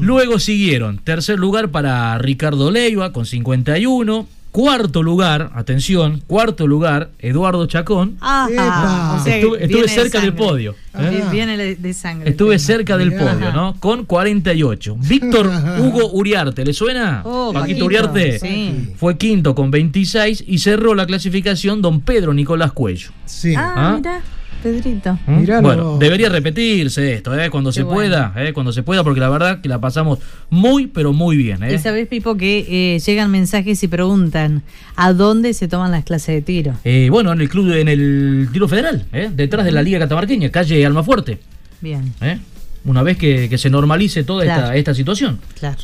Luego 0.00 0.38
siguieron, 0.38 0.98
tercer 0.98 1.38
lugar 1.38 1.68
para 1.70 2.16
Ricardo 2.18 2.70
Leiva 2.70 3.12
con 3.12 3.26
51. 3.26 4.26
Cuarto 4.54 5.02
lugar, 5.02 5.50
atención, 5.56 6.22
cuarto 6.28 6.68
lugar, 6.68 7.10
Eduardo 7.18 7.66
Chacón. 7.66 8.16
Ajá, 8.20 9.16
o 9.20 9.24
sea 9.24 9.34
estuve 9.38 9.56
estuve 9.64 9.66
viene 9.66 9.82
de 9.82 9.88
cerca 9.88 10.20
del 10.20 10.32
podio. 10.32 10.76
¿eh? 10.96 11.10
Vi- 11.24 11.30
Viene 11.32 11.56
de, 11.74 11.92
sangre. 11.92 12.30
Estuve 12.30 12.60
cerca 12.60 12.96
del 12.96 13.10
Mirá. 13.10 13.32
podio, 13.32 13.52
¿no? 13.52 13.74
Con 13.80 14.04
48. 14.04 14.96
Víctor 15.00 15.50
Hugo 15.80 16.08
Uriarte, 16.12 16.64
¿le 16.64 16.72
suena? 16.72 17.22
Oh, 17.24 17.50
Paquito 17.52 17.62
Paquito, 17.62 17.84
Uriarte. 17.86 18.38
sí. 18.38 18.92
Fue 18.96 19.18
quinto 19.18 19.56
con 19.56 19.72
26 19.72 20.44
y 20.46 20.58
cerró 20.58 20.94
la 20.94 21.04
clasificación 21.06 21.82
don 21.82 22.00
Pedro 22.02 22.32
Nicolás 22.32 22.70
Cuello. 22.70 23.10
Sí. 23.24 23.56
Ah, 23.56 23.98
¿Ah? 24.06 24.20
Pedrito. 24.64 25.18
¿Mm? 25.26 25.44
Bueno, 25.62 25.98
debería 25.98 26.30
repetirse 26.30 27.12
esto, 27.12 27.38
¿eh? 27.38 27.50
Cuando 27.50 27.68
Qué 27.70 27.74
se 27.74 27.82
bueno. 27.82 27.94
pueda, 27.96 28.32
¿eh? 28.38 28.54
Cuando 28.54 28.72
se 28.72 28.82
pueda, 28.82 29.04
porque 29.04 29.20
la 29.20 29.28
verdad 29.28 29.60
que 29.60 29.68
la 29.68 29.78
pasamos 29.78 30.20
muy, 30.48 30.86
pero 30.86 31.12
muy 31.12 31.36
bien, 31.36 31.62
¿eh? 31.62 31.74
Y 31.74 31.78
sabés, 31.78 32.08
Pipo, 32.08 32.36
que 32.38 32.94
eh, 32.96 32.98
llegan 32.98 33.30
mensajes 33.30 33.82
y 33.82 33.88
preguntan 33.88 34.62
a 34.96 35.12
dónde 35.12 35.52
se 35.52 35.68
toman 35.68 35.90
las 35.90 36.04
clases 36.04 36.34
de 36.36 36.40
tiro. 36.40 36.72
Eh, 36.82 37.08
bueno, 37.10 37.30
en 37.34 37.42
el 37.42 37.50
club, 37.50 37.72
en 37.74 37.88
el 37.88 38.48
tiro 38.52 38.66
federal, 38.66 39.04
¿eh? 39.12 39.30
detrás 39.34 39.66
de 39.66 39.72
la 39.72 39.82
Liga 39.82 39.98
Catamarqueña, 39.98 40.48
calle 40.50 40.84
Almafuerte. 40.86 41.38
Bien, 41.82 42.14
¿eh? 42.22 42.38
Una 42.86 43.02
vez 43.02 43.18
que, 43.18 43.48
que 43.50 43.58
se 43.58 43.68
normalice 43.68 44.24
toda 44.24 44.44
esta, 44.44 44.56
Claro. 44.56 44.72
esta 44.78 44.94
situación. 44.94 45.38
claro. 45.60 45.76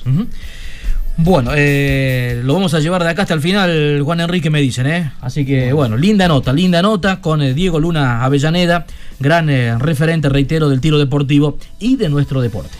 Bueno, 1.17 1.51
eh, 1.55 2.41
lo 2.45 2.55
vamos 2.55 2.73
a 2.73 2.81
llevar 2.81 3.03
de 3.03 3.11
acá 3.11 3.23
hasta 3.23 3.35
el 3.35 3.41
final, 3.41 4.01
Juan 4.03 4.21
Enrique, 4.21 4.49
me 4.49 4.61
dicen, 4.61 4.87
¿eh? 4.87 5.13
Así 5.21 5.45
que, 5.45 5.73
bueno, 5.73 5.97
linda 5.97 6.29
nota, 6.29 6.53
linda 6.53 6.81
nota 6.81 7.21
con 7.21 7.43
eh, 7.43 7.53
Diego 7.53 7.79
Luna 7.79 8.25
Avellaneda, 8.25 8.87
gran 9.19 9.51
eh, 9.51 9.77
referente, 9.79 10.29
reitero, 10.29 10.71
del 10.71 10.81
tiro 10.81 10.99
deportivo 10.99 11.59
y 11.79 11.97
de 11.97 12.09
nuestro 12.09 12.41
deporte. 12.41 12.77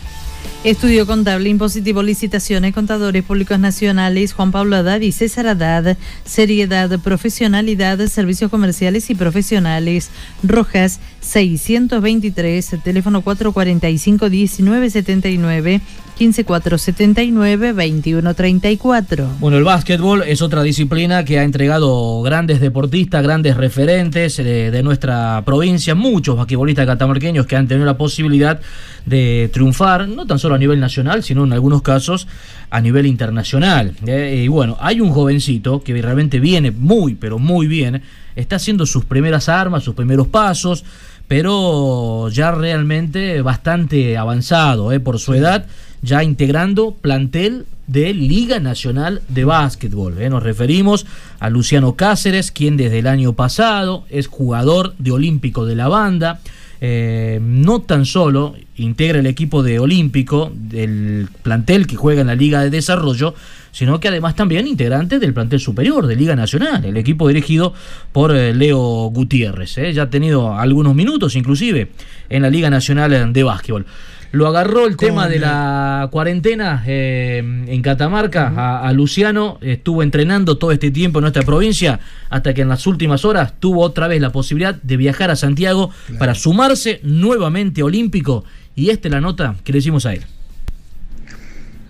Estudio 0.63 1.07
contable, 1.07 1.49
impositivo, 1.49 2.03
licitaciones, 2.03 2.75
contadores 2.75 3.23
públicos 3.23 3.57
nacionales, 3.57 4.33
Juan 4.33 4.51
Pablo 4.51 4.75
Haddad 4.75 5.01
y 5.01 5.11
César 5.11 5.47
Haddad, 5.47 5.97
seriedad, 6.23 6.99
profesionalidad, 6.99 7.97
servicios 8.07 8.51
comerciales 8.51 9.09
y 9.09 9.15
profesionales. 9.15 10.11
Rojas 10.43 10.99
623, 11.21 12.75
teléfono 12.83 13.23
445-1979, 13.23 15.81
15 16.21 16.45
479 16.45 17.73
2134. 17.73 19.37
Bueno, 19.39 19.57
el 19.57 19.63
básquetbol 19.63 20.21
es 20.21 20.43
otra 20.43 20.61
disciplina 20.61 21.25
que 21.25 21.39
ha 21.39 21.43
entregado 21.43 22.21
grandes 22.21 22.59
deportistas, 22.59 23.23
grandes 23.23 23.57
referentes 23.57 24.37
de, 24.37 24.69
de 24.69 24.83
nuestra 24.83 25.41
provincia, 25.43 25.95
muchos 25.95 26.37
basquetbolistas 26.37 26.85
catamarqueños 26.85 27.47
que 27.47 27.55
han 27.55 27.67
tenido 27.67 27.87
la 27.87 27.97
posibilidad 27.97 28.61
de 29.07 29.49
triunfar, 29.51 30.07
no 30.09 30.27
tan 30.27 30.37
solo 30.37 30.53
a 30.53 30.59
nivel 30.59 30.79
nacional, 30.79 31.23
sino 31.23 31.43
en 31.43 31.53
algunos 31.53 31.81
casos 31.81 32.27
a 32.69 32.79
nivel 32.81 33.07
internacional. 33.07 33.95
Eh, 34.05 34.43
y 34.45 34.47
bueno, 34.47 34.77
hay 34.79 35.01
un 35.01 35.09
jovencito 35.09 35.81
que 35.81 35.99
realmente 35.99 36.39
viene 36.39 36.69
muy, 36.69 37.15
pero 37.15 37.39
muy 37.39 37.65
bien, 37.65 38.03
está 38.35 38.57
haciendo 38.57 38.85
sus 38.85 39.05
primeras 39.05 39.49
armas, 39.49 39.81
sus 39.83 39.95
primeros 39.95 40.27
pasos, 40.27 40.85
pero 41.27 42.29
ya 42.29 42.51
realmente 42.51 43.41
bastante 43.41 44.17
avanzado 44.17 44.91
eh, 44.91 44.99
por 44.99 45.17
su 45.17 45.33
edad, 45.33 45.65
ya 46.01 46.23
integrando 46.23 46.95
plantel 46.99 47.65
de 47.87 48.13
Liga 48.13 48.59
Nacional 48.59 49.21
de 49.27 49.45
Básquetbol. 49.45 50.21
eh. 50.21 50.29
Nos 50.29 50.43
referimos 50.43 51.05
a 51.39 51.49
Luciano 51.49 51.95
Cáceres, 51.95 52.51
quien 52.51 52.77
desde 52.77 52.99
el 52.99 53.07
año 53.07 53.33
pasado 53.33 54.05
es 54.09 54.27
jugador 54.27 54.93
de 54.97 55.11
Olímpico 55.11 55.65
de 55.65 55.75
la 55.75 55.87
banda. 55.87 56.39
Eh, 56.83 57.39
no 57.39 57.81
tan 57.81 58.05
solo 58.05 58.55
integra 58.77 59.19
el 59.19 59.27
equipo 59.27 59.61
de 59.61 59.77
Olímpico 59.77 60.51
del 60.55 61.27
plantel 61.43 61.85
que 61.85 61.95
juega 61.95 62.21
en 62.21 62.27
la 62.27 62.35
Liga 62.35 62.63
de 62.63 62.71
Desarrollo, 62.71 63.35
sino 63.71 63.99
que 63.99 64.07
además 64.07 64.35
también 64.35 64.65
integrante 64.65 65.19
del 65.19 65.31
plantel 65.31 65.59
superior 65.59 66.07
de 66.07 66.15
Liga 66.15 66.35
Nacional, 66.35 66.83
el 66.83 66.97
equipo 66.97 67.27
dirigido 67.27 67.75
por 68.11 68.35
eh, 68.35 68.55
Leo 68.55 69.11
Gutiérrez. 69.13 69.75
Ya 69.93 70.03
ha 70.03 70.09
tenido 70.09 70.57
algunos 70.57 70.95
minutos 70.95 71.35
inclusive 71.35 71.91
en 72.29 72.41
la 72.41 72.49
Liga 72.49 72.71
Nacional 72.71 73.31
de 73.31 73.43
Básquetbol. 73.43 73.85
Lo 74.31 74.47
agarró 74.47 74.87
el 74.87 74.95
tema 74.95 75.27
de 75.27 75.39
la 75.39 76.07
cuarentena 76.09 76.83
eh, 76.87 77.39
en 77.39 77.81
Catamarca 77.81 78.47
a, 78.55 78.87
a 78.87 78.93
Luciano, 78.93 79.57
estuvo 79.61 80.03
entrenando 80.03 80.57
todo 80.57 80.71
este 80.71 80.89
tiempo 80.89 81.19
en 81.19 81.23
nuestra 81.23 81.43
provincia 81.43 81.99
hasta 82.29 82.53
que 82.53 82.61
en 82.61 82.69
las 82.69 82.87
últimas 82.87 83.25
horas 83.25 83.59
tuvo 83.59 83.81
otra 83.81 84.07
vez 84.07 84.21
la 84.21 84.31
posibilidad 84.31 84.75
de 84.75 84.95
viajar 84.95 85.31
a 85.31 85.35
Santiago 85.35 85.91
para 86.17 86.33
sumarse 86.33 87.01
nuevamente 87.03 87.81
a 87.81 87.85
Olímpico. 87.85 88.45
Y 88.73 88.89
esta 88.89 89.09
es 89.09 89.11
la 89.11 89.19
nota 89.19 89.55
que 89.65 89.73
le 89.73 89.79
hicimos 89.79 90.05
a 90.05 90.13
él. 90.13 90.21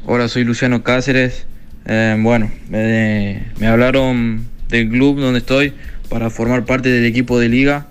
Hola, 0.08 0.28
soy 0.28 0.44
Luciano 0.44 0.82
Cáceres. 0.82 1.46
Eh, 1.86 2.18
bueno, 2.20 2.52
me 2.70 3.68
hablaron 3.68 4.48
del 4.68 4.90
club 4.90 5.20
donde 5.20 5.40
estoy 5.40 5.74
para 6.10 6.32
formar 6.32 6.66
parte 6.66 6.90
del 6.90 7.06
equipo 7.06 7.40
de 7.40 7.50
liga 7.50 7.88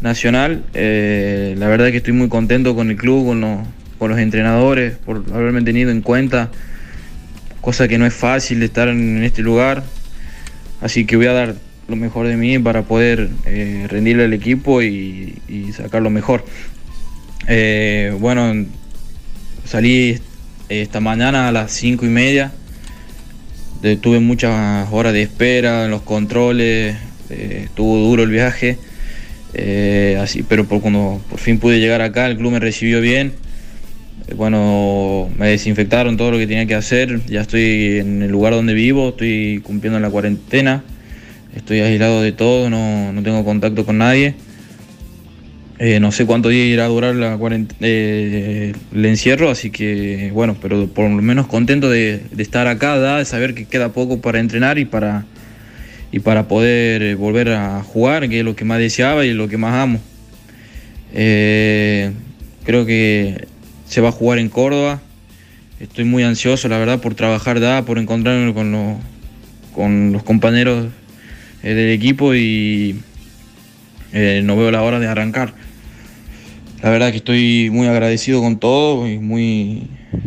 nacional. 0.00 0.64
Eh, 0.74 1.54
la 1.58 1.68
verdad 1.68 1.90
que 1.90 1.98
estoy 1.98 2.12
muy 2.12 2.28
contento 2.28 2.74
con 2.74 2.90
el 2.90 2.96
club, 2.96 3.26
con 3.26 3.40
los, 3.40 3.60
con 3.98 4.10
los 4.10 4.18
entrenadores, 4.18 4.96
por 4.96 5.24
haberme 5.32 5.62
tenido 5.62 5.90
en 5.90 6.00
cuenta, 6.00 6.50
cosa 7.60 7.88
que 7.88 7.98
no 7.98 8.06
es 8.06 8.14
fácil 8.14 8.60
de 8.60 8.66
estar 8.66 8.88
en 8.88 9.22
este 9.22 9.42
lugar. 9.42 9.82
Así 10.80 11.04
que 11.04 11.16
voy 11.16 11.26
a 11.26 11.32
dar 11.32 11.54
lo 11.88 11.96
mejor 11.96 12.26
de 12.26 12.36
mí 12.36 12.58
para 12.58 12.82
poder 12.82 13.30
eh, 13.44 13.86
rendirle 13.88 14.24
al 14.24 14.32
equipo 14.32 14.82
y, 14.82 15.36
sacar 15.76 16.02
lo 16.02 16.10
mejor. 16.10 16.44
Eh, 17.46 18.14
bueno, 18.18 18.66
salí 19.64 20.18
esta 20.68 21.00
mañana 21.00 21.48
a 21.48 21.52
las 21.52 21.72
cinco 21.72 22.06
y 22.06 22.08
media. 22.08 22.52
Tuve 24.02 24.20
muchas 24.20 24.88
horas 24.92 25.14
de 25.14 25.22
espera 25.22 25.86
en 25.86 25.90
los 25.90 26.02
controles, 26.02 26.96
estuvo 27.30 27.98
duro 27.98 28.24
el 28.24 28.30
viaje. 28.30 28.78
Eh, 29.54 30.18
así, 30.20 30.42
pero 30.42 30.66
por 30.66 30.80
cuando 30.80 31.20
por 31.28 31.38
fin 31.38 31.58
pude 31.58 31.80
llegar 31.80 32.02
acá, 32.02 32.26
el 32.26 32.36
club 32.36 32.52
me 32.52 32.60
recibió 32.60 33.00
bien. 33.00 33.32
Eh, 34.28 34.34
Bueno, 34.34 35.28
me 35.36 35.48
desinfectaron 35.48 36.16
todo 36.16 36.30
lo 36.30 36.38
que 36.38 36.46
tenía 36.46 36.66
que 36.66 36.74
hacer. 36.74 37.20
Ya 37.26 37.40
estoy 37.40 37.98
en 37.98 38.22
el 38.22 38.30
lugar 38.30 38.52
donde 38.52 38.74
vivo, 38.74 39.10
estoy 39.10 39.60
cumpliendo 39.64 39.98
la 40.00 40.10
cuarentena. 40.10 40.84
Estoy 41.54 41.80
aislado 41.80 42.22
de 42.22 42.32
todo, 42.32 42.70
no, 42.70 43.12
no 43.12 43.22
tengo 43.22 43.44
contacto 43.44 43.84
con 43.84 43.98
nadie. 43.98 44.34
Eh, 45.82 45.98
no 45.98 46.12
sé 46.12 46.26
cuánto 46.26 46.50
día 46.50 46.66
irá 46.66 46.84
a 46.84 46.88
durar 46.88 47.14
la 47.14 47.38
el 47.80 48.74
encierro, 48.92 49.48
así 49.48 49.70
que 49.70 50.30
bueno, 50.30 50.54
pero 50.60 50.86
por 50.88 51.08
lo 51.08 51.22
menos 51.22 51.46
contento 51.46 51.88
de, 51.88 52.20
estar 52.36 52.66
acá, 52.66 53.16
de 53.16 53.24
saber 53.24 53.54
que 53.54 53.64
queda 53.64 53.88
poco 53.90 54.20
para 54.20 54.40
entrenar 54.40 54.78
y 54.78 54.84
para, 54.84 55.24
y 56.12 56.20
para 56.20 56.48
poder 56.48 57.02
eh, 57.02 57.14
volver 57.14 57.50
a 57.50 57.82
jugar, 57.82 58.28
que 58.28 58.40
es 58.40 58.44
lo 58.44 58.56
que 58.56 58.64
más 58.64 58.78
deseaba 58.78 59.24
y 59.24 59.32
lo 59.32 59.48
que 59.48 59.56
más 59.56 59.74
amo. 59.74 60.00
Eh, 61.12 62.12
creo 62.64 62.86
que 62.86 63.46
se 63.86 64.00
va 64.00 64.08
a 64.08 64.12
jugar 64.12 64.38
en 64.38 64.48
Córdoba. 64.48 65.00
Estoy 65.78 66.04
muy 66.04 66.22
ansioso, 66.22 66.68
la 66.68 66.78
verdad, 66.78 67.00
por 67.00 67.14
trabajar, 67.14 67.60
¿da? 67.60 67.84
por 67.84 67.98
encontrarme 67.98 68.52
con, 68.52 68.72
los- 70.12 70.22
compañeros 70.24 70.88
eh, 71.62 71.74
del 71.74 71.90
equipo 71.90 72.34
y 72.34 72.96
no 74.12 74.56
veo 74.56 74.70
la 74.70 74.82
hora 74.82 74.98
de 74.98 75.06
arrancar. 75.06 75.54
La 76.82 76.90
verdad 76.90 77.10
que 77.10 77.18
estoy 77.18 77.70
muy 77.70 77.86
agradecido 77.86 78.40
con 78.40 78.58
todo 78.58 79.08
y 79.08 79.18
muy, 79.18 79.84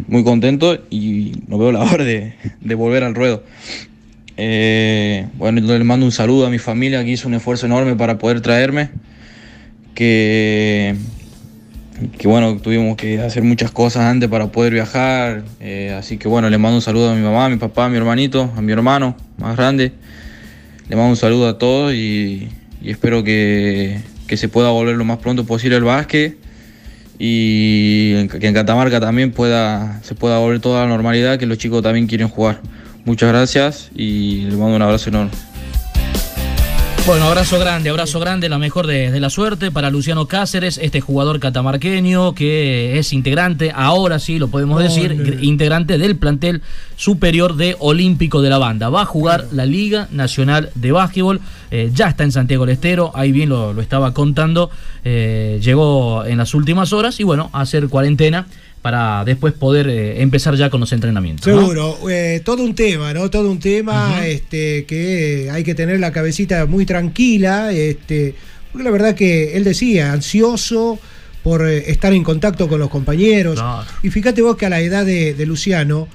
muy 0.07 0.23
contento 0.23 0.81
y 0.89 1.34
no 1.47 1.57
veo 1.57 1.72
la 1.72 1.81
hora 1.81 2.03
de 2.03 2.34
volver 2.76 3.03
al 3.03 3.15
ruedo. 3.15 3.43
Eh, 4.35 5.27
bueno, 5.35 5.60
entonces 5.60 5.80
le 5.80 5.85
mando 5.85 6.05
un 6.05 6.11
saludo 6.11 6.47
a 6.47 6.49
mi 6.49 6.57
familia 6.57 7.03
que 7.03 7.11
hizo 7.11 7.27
un 7.27 7.35
esfuerzo 7.35 7.65
enorme 7.65 7.95
para 7.95 8.18
poder 8.18 8.41
traerme. 8.41 8.89
Que, 9.93 10.95
bueno, 12.23 12.57
tuvimos 12.57 12.97
que 12.97 13.22
hacer 13.22 13.43
muchas 13.43 13.72
cosas 13.72 14.03
antes 14.03 14.30
para 14.30 14.47
poder 14.51 14.73
viajar. 14.73 15.43
eh, 15.60 15.95
así 15.97 16.18
que 16.18 16.27
bueno, 16.27 16.49
le 16.49 16.57
mando 16.57 16.77
un 16.77 16.81
saludo 16.81 17.11
a 17.11 17.15
mi 17.15 17.22
mamá, 17.22 17.45
a 17.45 17.49
mi 17.49 17.57
papá, 17.57 17.85
a 17.85 17.89
mi 17.89 17.97
hermanito, 17.97 18.51
a 18.55 18.61
mi 18.61 18.72
hermano 18.72 19.15
más 19.38 19.55
grande. 19.55 19.91
Le 20.89 20.95
mando 20.95 21.11
un 21.11 21.18
saludo 21.18 21.47
a 21.47 21.57
todos 21.57 21.93
y, 21.93 22.49
espero 22.84 23.23
que, 23.23 23.99
se 24.34 24.49
pueda 24.49 24.72
volver 24.72 24.95
lo 24.95 25.05
más 25.05 25.19
pronto 25.19 25.45
posible 25.45 25.76
el 25.76 25.84
básquet 25.84 26.35
y 27.19 28.27
que 28.30 28.47
en 28.47 28.53
Catamarca 28.55 28.99
también 28.99 29.31
se 29.31 30.15
pueda 30.15 30.39
volver 30.39 30.60
toda 30.60 30.81
la 30.81 30.89
normalidad, 30.89 31.38
que 31.38 31.45
los 31.45 31.60
chicos 31.60 31.84
también 31.84 32.07
quieren 32.07 32.30
jugar. 32.30 32.60
Muchas 33.05 33.30
gracias 33.30 33.89
y 33.95 34.41
les 34.45 34.55
mando 34.55 34.75
un 34.75 34.81
abrazo 34.81 35.09
enorme. 35.09 35.31
Bueno, 37.05 37.25
abrazo 37.25 37.59
grande, 37.59 37.89
abrazo 37.89 38.17
grande, 38.21 38.47
la 38.47 38.57
mejor 38.57 38.88
de, 38.88 39.11
de 39.11 39.19
la 39.19 39.30
suerte 39.30 39.71
para 39.71 39.89
Luciano 39.89 40.25
Cáceres, 40.25 40.80
este 40.81 41.01
jugador 41.01 41.41
catamarqueño 41.41 42.34
que 42.34 42.97
es 42.97 43.11
integrante, 43.11 43.73
ahora 43.75 44.19
sí 44.19 44.39
lo 44.39 44.47
podemos 44.47 44.81
decir, 44.81 45.13
gr- 45.17 45.43
integrante 45.43 45.97
del 45.97 46.15
plantel 46.15 46.61
superior 46.95 47.57
de 47.57 47.75
Olímpico 47.80 48.41
de 48.41 48.49
la 48.49 48.57
Banda. 48.57 48.88
Va 48.88 49.01
a 49.01 49.05
jugar 49.05 49.47
la 49.51 49.65
Liga 49.65 50.07
Nacional 50.11 50.69
de 50.75 50.93
Básquetbol, 50.93 51.41
eh, 51.71 51.91
ya 51.93 52.07
está 52.07 52.23
en 52.23 52.31
Santiago 52.31 52.65
del 52.65 52.75
Estero, 52.75 53.11
ahí 53.15 53.34
bien 53.34 53.49
lo, 53.49 53.73
lo 53.73 53.81
estaba 53.81 54.13
contando, 54.13 54.71
eh, 55.03 55.59
llegó 55.61 56.23
en 56.23 56.38
las 56.38 56.53
últimas 56.53 56.93
horas 56.93 57.19
y 57.19 57.23
bueno, 57.23 57.49
a 57.51 57.59
hacer 57.59 57.89
cuarentena 57.89 58.47
para 58.84 59.23
después 59.23 59.53
poder 59.53 59.88
eh, 59.88 60.22
empezar 60.22 60.55
ya 60.55 60.69
con 60.69 60.81
los 60.81 60.91
entrenamientos. 60.91 61.47
¿no? 61.47 61.61
Seguro, 61.61 62.10
eh, 62.10 62.41
todo 62.43 62.64
un 62.64 62.76
tema, 62.76 63.14
¿no? 63.14 63.30
Todo 63.30 63.49
un 63.49 63.57
tema 63.60 64.27
este, 64.27 64.84
que 64.84 65.49
hay 65.49 65.64
que 65.64 65.73
tener 65.73 66.01
la 66.01 66.11
cabecita 66.11 66.65
muy 66.65 66.85
tranquila, 66.85 67.72
este, 67.72 68.35
porque 68.72 68.84
la 68.84 68.91
verdad 68.91 69.15
que 69.15 69.55
él 69.55 69.64
decía, 69.64 70.11
ansioso 70.11 70.99
por 71.43 71.65
eh, 71.65 71.91
estar 71.91 72.11
en 72.11 72.26
contacto 72.26 72.68
con 72.68 72.77
los 72.77 72.89
compañeros. 72.89 73.64
Y 74.03 74.10
fíjate 74.10 74.41
vos 74.41 74.57
que 74.57 74.65
a 74.65 74.69
la 74.69 74.81
edad 74.81 75.05
de, 75.05 75.34
de 75.34 75.45
Luciano 75.45 76.10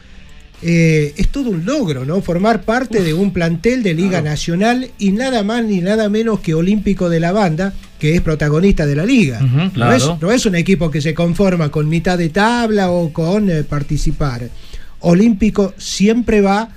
eh, 0.61 1.15
es 1.17 1.29
todo 1.29 1.51
un 1.51 1.65
logro, 1.65 2.05
¿no? 2.05 2.21
Formar 2.21 2.63
parte 2.63 3.03
de 3.03 3.15
un 3.15 3.33
plantel 3.33 3.83
de 3.83 3.95
Liga 3.95 4.21
Nacional 4.21 4.91
y 4.99 5.13
nada 5.13 5.45
más 5.45 5.65
ni 5.65 5.81
nada 5.81 6.09
menos 6.09 6.41
que 6.41 6.55
Olímpico 6.55 7.09
de 7.09 7.21
la 7.21 7.31
Banda, 7.31 7.73
que 7.99 8.17
es 8.17 8.21
protagonista 8.23 8.85
de 8.85 8.97
la 8.97 9.07
liga. 9.07 9.41
No, 9.41 9.67
es, 9.67 9.73
claro. 9.73 10.19
no 10.21 10.33
es 10.33 10.47
un 10.47 10.57
equipo 10.57 10.91
que 10.91 11.01
se 11.01 11.15
conforma 11.15 11.71
con 11.71 11.89
mitad 11.89 12.19
de 12.19 12.31
tabla 12.31 12.91
o 12.91 13.13
con 13.13 13.49
eh, 13.51 13.63
participar. 13.63 14.49
Olímpico 15.01 15.75
siempre 15.79 16.41
va 16.41 16.71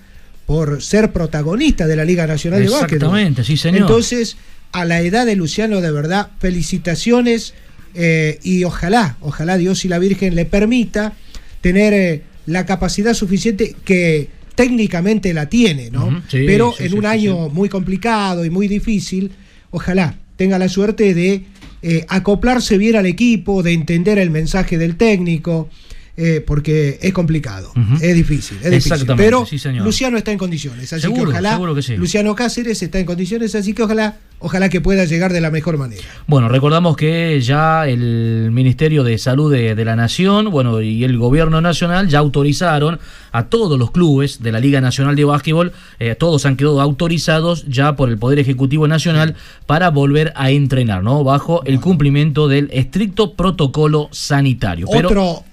por 0.46 0.84
ser 0.84 1.12
protagonista 1.12 1.88
de 1.88 1.96
la 1.96 2.06
Liga 2.06 2.28
Nacional 2.28 2.62
de 2.62 2.70
Básquet. 2.70 2.94
Exactamente, 2.94 3.44
sí, 3.44 3.58
señor. 3.58 3.82
Entonces, 3.82 4.38
a 4.74 4.86
la 4.86 5.02
edad 5.02 5.26
de 5.26 5.36
Luciano, 5.36 5.82
de 5.82 5.92
verdad, 5.92 6.30
felicitaciones 6.40 7.56
eh, 7.96 8.40
y 8.44 8.64
ojalá, 8.64 9.18
ojalá 9.22 9.58
Dios 9.58 9.86
y 9.86 9.88
la 9.88 9.98
Virgen 9.98 10.36
le 10.36 10.46
permita 10.46 11.14
tener 11.62 12.24
la 12.46 12.66
capacidad 12.66 13.14
suficiente 13.14 13.76
que 13.86 14.30
técnicamente 14.56 15.34
la 15.34 15.48
tiene, 15.48 15.90
¿no? 15.92 16.22
Sí, 16.28 16.44
Pero 16.46 16.74
sí, 16.78 16.84
en 16.84 16.92
sí, 16.92 16.98
un 16.98 17.06
año 17.06 17.50
muy 17.50 17.70
complicado 17.70 18.46
y 18.46 18.50
muy 18.50 18.68
difícil, 18.68 19.32
ojalá 19.72 20.16
tenga 20.36 20.60
la 20.60 20.70
suerte 20.70 21.14
de 21.14 21.44
eh, 21.84 22.06
acoplarse 22.10 22.78
bien 22.78 22.96
al 22.96 23.06
equipo, 23.06 23.64
de 23.64 23.74
entender 23.74 24.20
el 24.20 24.30
mensaje 24.30 24.78
del 24.78 24.98
técnico, 24.98 25.70
eh, 26.18 26.44
porque 26.46 27.00
es 27.02 27.14
complicado, 27.14 27.72
es 28.02 28.16
difícil, 28.16 28.58
es 28.62 28.72
difícil. 28.72 29.08
Pero 29.16 29.46
sí, 29.46 29.58
señor. 29.58 29.86
Luciano 29.86 30.18
está 30.18 30.32
en 30.32 30.38
condiciones, 30.38 30.92
así 30.92 31.02
Seguro, 31.02 31.32
que 31.32 31.38
ojalá 31.38 31.60
que 31.74 31.82
sí. 31.82 31.96
Luciano 31.96 32.36
Cáceres 32.36 32.82
está 32.84 33.00
en 33.00 33.06
condiciones, 33.06 33.56
así 33.56 33.74
que 33.74 33.84
ojalá, 33.84 34.18
ojalá 34.40 34.70
que 34.70 34.82
pueda 34.82 35.06
llegar 35.06 35.32
de 35.32 35.40
la 35.40 35.52
mejor 35.52 35.78
manera. 35.78 36.04
Bueno, 36.28 36.50
recordamos 36.50 36.98
que 36.98 37.40
ya 37.42 37.88
el 37.88 38.50
Ministerio 38.52 39.04
de 39.04 39.18
Salud 39.18 39.52
de, 39.52 39.74
de 39.74 39.86
la 39.86 39.96
Nación, 39.96 40.52
bueno, 40.52 40.82
y 40.82 41.04
el 41.04 41.18
Gobierno 41.18 41.62
Nacional 41.62 42.10
ya 42.10 42.20
autorizaron 42.20 43.00
a 43.32 43.46
todos 43.46 43.80
los 43.80 43.92
clubes 43.92 44.44
de 44.44 44.52
la 44.52 44.60
Liga 44.60 44.82
Nacional 44.82 45.16
de 45.16 45.24
Básquetbol, 45.24 45.72
eh, 46.00 46.16
todos 46.16 46.46
han 46.46 46.58
quedado 46.58 46.82
autorizados 46.82 47.66
ya 47.68 47.96
por 47.96 48.10
el 48.10 48.18
Poder 48.18 48.40
Ejecutivo 48.40 48.88
Nacional 48.88 49.36
para 49.66 49.90
volver 49.90 50.34
a 50.36 50.52
entrenar, 50.52 51.04
¿no? 51.04 51.24
Bajo 51.24 51.64
el 51.64 51.80
cumplimiento 51.80 52.48
del 52.48 52.70
estricto 52.74 53.34
protocolo 53.34 54.10
sanitario. 54.12 54.88
Pero, 54.92 55.08
Otro, 55.08 55.44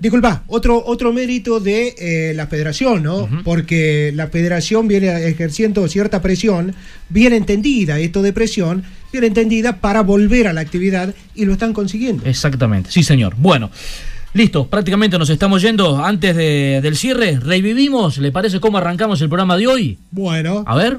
disculpa, 0.00 0.42
otro, 0.48 0.82
otro 0.84 1.12
mérito 1.12 1.60
de 1.60 1.94
eh, 1.98 2.32
la 2.34 2.46
federación, 2.48 3.02
¿no? 3.02 3.28
Porque 3.44 4.10
la 4.14 4.26
federación 4.28 4.88
viene 4.88 5.28
ejerciendo 5.28 5.86
cierta 5.88 6.20
presión, 6.22 6.74
bien 7.08 7.32
entendida, 7.32 7.98
esto 8.00 8.22
de 8.22 8.32
presión, 8.32 8.82
bien 9.12 9.24
entendida 9.24 9.76
para 9.80 10.02
volver 10.02 10.48
a 10.48 10.52
la 10.52 10.60
actividad 10.62 11.14
y 11.34 11.44
lo 11.44 11.52
están 11.52 11.72
consiguiendo. 11.72 12.24
Exactamente, 12.26 12.90
sí 12.90 13.02
señor. 13.02 13.34
Bueno, 13.36 13.70
listo, 14.34 14.66
prácticamente 14.68 15.18
nos 15.18 15.30
estamos 15.30 15.62
yendo. 15.62 16.02
Antes 16.04 16.34
de- 16.36 16.80
del 16.82 16.96
cierre, 16.96 17.38
revivimos, 17.40 18.18
¿le 18.18 18.32
parece 18.32 18.58
cómo 18.60 18.78
arrancamos 18.78 19.20
el 19.20 19.28
programa 19.28 19.56
de 19.56 19.66
hoy? 19.66 19.98
Bueno. 20.10 20.64
A 20.66 20.74
ver. 20.76 20.98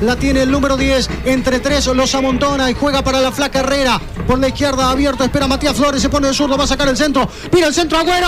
La 0.00 0.16
tiene 0.16 0.42
el 0.42 0.50
número 0.50 0.76
10. 0.76 1.08
Entre 1.24 1.60
tres 1.60 1.86
los 1.86 2.14
amontona 2.14 2.70
y 2.70 2.74
juega 2.74 3.02
para 3.02 3.20
la 3.20 3.30
flaca 3.30 3.60
Herrera. 3.60 4.00
Por 4.26 4.38
la 4.38 4.48
izquierda 4.48 4.90
abierto. 4.90 5.24
Espera 5.24 5.46
Matías 5.46 5.76
Flores. 5.76 6.02
Se 6.02 6.08
pone 6.08 6.28
el 6.28 6.34
zurdo. 6.34 6.56
Va 6.56 6.64
a 6.64 6.66
sacar 6.66 6.88
el 6.88 6.96
centro. 6.96 7.28
Mira 7.52 7.68
el 7.68 7.74
centro. 7.74 7.98
Agüero. 7.98 8.26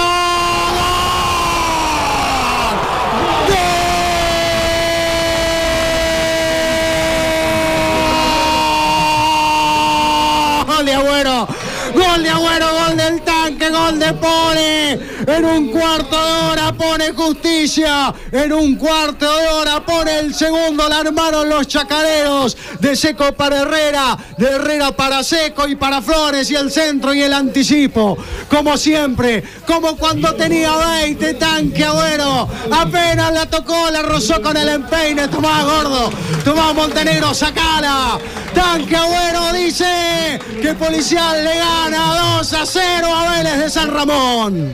Agüero. 10.94 11.63
Gol 11.94 12.22
de 12.24 12.28
Agüero, 12.28 12.66
gol 12.72 12.96
del 12.96 13.22
tanque, 13.22 13.70
gol 13.70 13.98
de 14.00 14.12
Pone. 14.14 14.92
En 15.26 15.44
un 15.44 15.70
cuarto 15.70 16.16
de 16.16 16.32
hora 16.50 16.72
pone 16.72 17.12
justicia. 17.12 18.12
En 18.32 18.52
un 18.52 18.74
cuarto 18.74 19.24
de 19.36 19.46
hora 19.46 19.84
pone 19.84 20.18
el 20.18 20.34
segundo. 20.34 20.88
La 20.88 20.98
armaron 20.98 21.48
los 21.48 21.68
chacareros. 21.68 22.56
De 22.80 22.96
Seco 22.96 23.32
para 23.32 23.60
Herrera. 23.60 24.16
De 24.36 24.46
Herrera 24.46 24.90
para 24.92 25.22
Seco 25.22 25.68
y 25.68 25.76
para 25.76 26.02
Flores. 26.02 26.50
Y 26.50 26.56
el 26.56 26.70
centro 26.70 27.14
y 27.14 27.22
el 27.22 27.32
anticipo. 27.32 28.18
Como 28.50 28.76
siempre. 28.76 29.44
Como 29.66 29.96
cuando 29.96 30.34
tenía 30.34 30.76
20 30.76 31.34
tanque 31.34 31.84
Agüero. 31.84 32.48
Apenas 32.72 33.32
la 33.32 33.46
tocó, 33.46 33.90
la 33.90 34.02
rozó 34.02 34.42
con 34.42 34.56
el 34.56 34.68
empeine. 34.68 35.28
Tomá, 35.28 35.62
gordo. 35.62 36.10
Tomá, 36.44 36.72
Montenegro, 36.72 37.32
sacala. 37.32 38.18
Tanque 38.52 38.96
Agüero 38.96 39.52
dice 39.52 40.40
que 40.60 40.74
Policial 40.74 41.42
le 41.44 41.60
gana 41.84 42.38
2 42.38 42.52
a 42.54 42.64
0 42.64 43.06
a 43.14 43.36
Vélez 43.36 43.58
de 43.58 43.68
San 43.68 43.90
Ramón. 43.90 44.72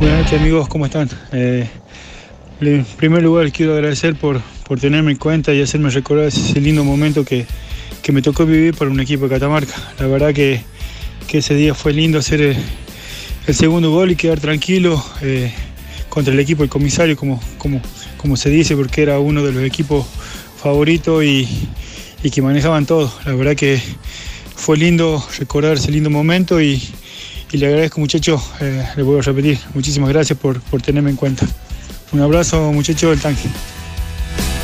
Buenas 0.00 0.24
noches 0.24 0.40
amigos, 0.40 0.68
¿cómo 0.68 0.86
están? 0.86 1.08
Eh, 1.30 1.68
en 2.60 2.84
primer 2.96 3.22
lugar 3.22 3.52
quiero 3.52 3.74
agradecer 3.74 4.16
por, 4.16 4.40
por 4.66 4.80
tenerme 4.80 5.12
en 5.12 5.16
cuenta 5.16 5.54
y 5.54 5.62
hacerme 5.62 5.90
recordar 5.90 6.26
ese 6.26 6.60
lindo 6.60 6.82
momento 6.82 7.24
que, 7.24 7.46
que 8.02 8.10
me 8.10 8.20
tocó 8.20 8.46
vivir 8.46 8.74
por 8.74 8.88
un 8.88 8.98
equipo 8.98 9.24
de 9.24 9.30
Catamarca. 9.30 9.74
La 10.00 10.08
verdad 10.08 10.34
que, 10.34 10.60
que 11.28 11.38
ese 11.38 11.54
día 11.54 11.72
fue 11.72 11.92
lindo 11.92 12.18
hacer 12.18 12.40
el, 13.46 13.54
segundo 13.54 13.92
gol 13.92 14.10
y 14.10 14.16
quedar 14.16 14.40
tranquilo 14.40 15.04
eh, 15.22 15.52
contra 16.08 16.34
el 16.34 16.40
equipo 16.40 16.64
del 16.64 16.70
comisario, 16.70 17.16
como, 17.16 17.40
como, 17.58 17.80
como 18.16 18.36
se 18.36 18.50
dice, 18.50 18.74
porque 18.74 19.02
era 19.02 19.20
uno 19.20 19.44
de 19.44 19.52
los 19.52 19.62
equipos 19.62 20.04
favoritos 20.60 21.22
y, 21.22 21.48
y 22.24 22.30
que 22.30 22.42
manejaban 22.42 22.86
todo. 22.86 23.12
La 23.24 23.34
verdad 23.36 23.54
que 23.54 23.80
fue 24.54 24.76
lindo 24.76 25.24
recordar 25.38 25.76
ese 25.76 25.90
lindo 25.90 26.10
momento 26.10 26.60
y, 26.60 26.82
le 27.52 27.66
agradezco 27.66 28.00
muchachos, 28.00 28.42
eh, 28.60 28.84
le 28.96 29.02
vuelvo 29.04 29.20
a 29.20 29.22
repetir, 29.22 29.60
muchísimas 29.74 30.08
gracias 30.08 30.36
por, 30.36 30.60
por 30.60 30.82
tenerme 30.82 31.10
en 31.10 31.16
cuenta. 31.16 31.46
Un 32.10 32.20
abrazo 32.20 32.72
muchachos 32.72 33.10
del 33.10 33.20
tanque. 33.20 33.48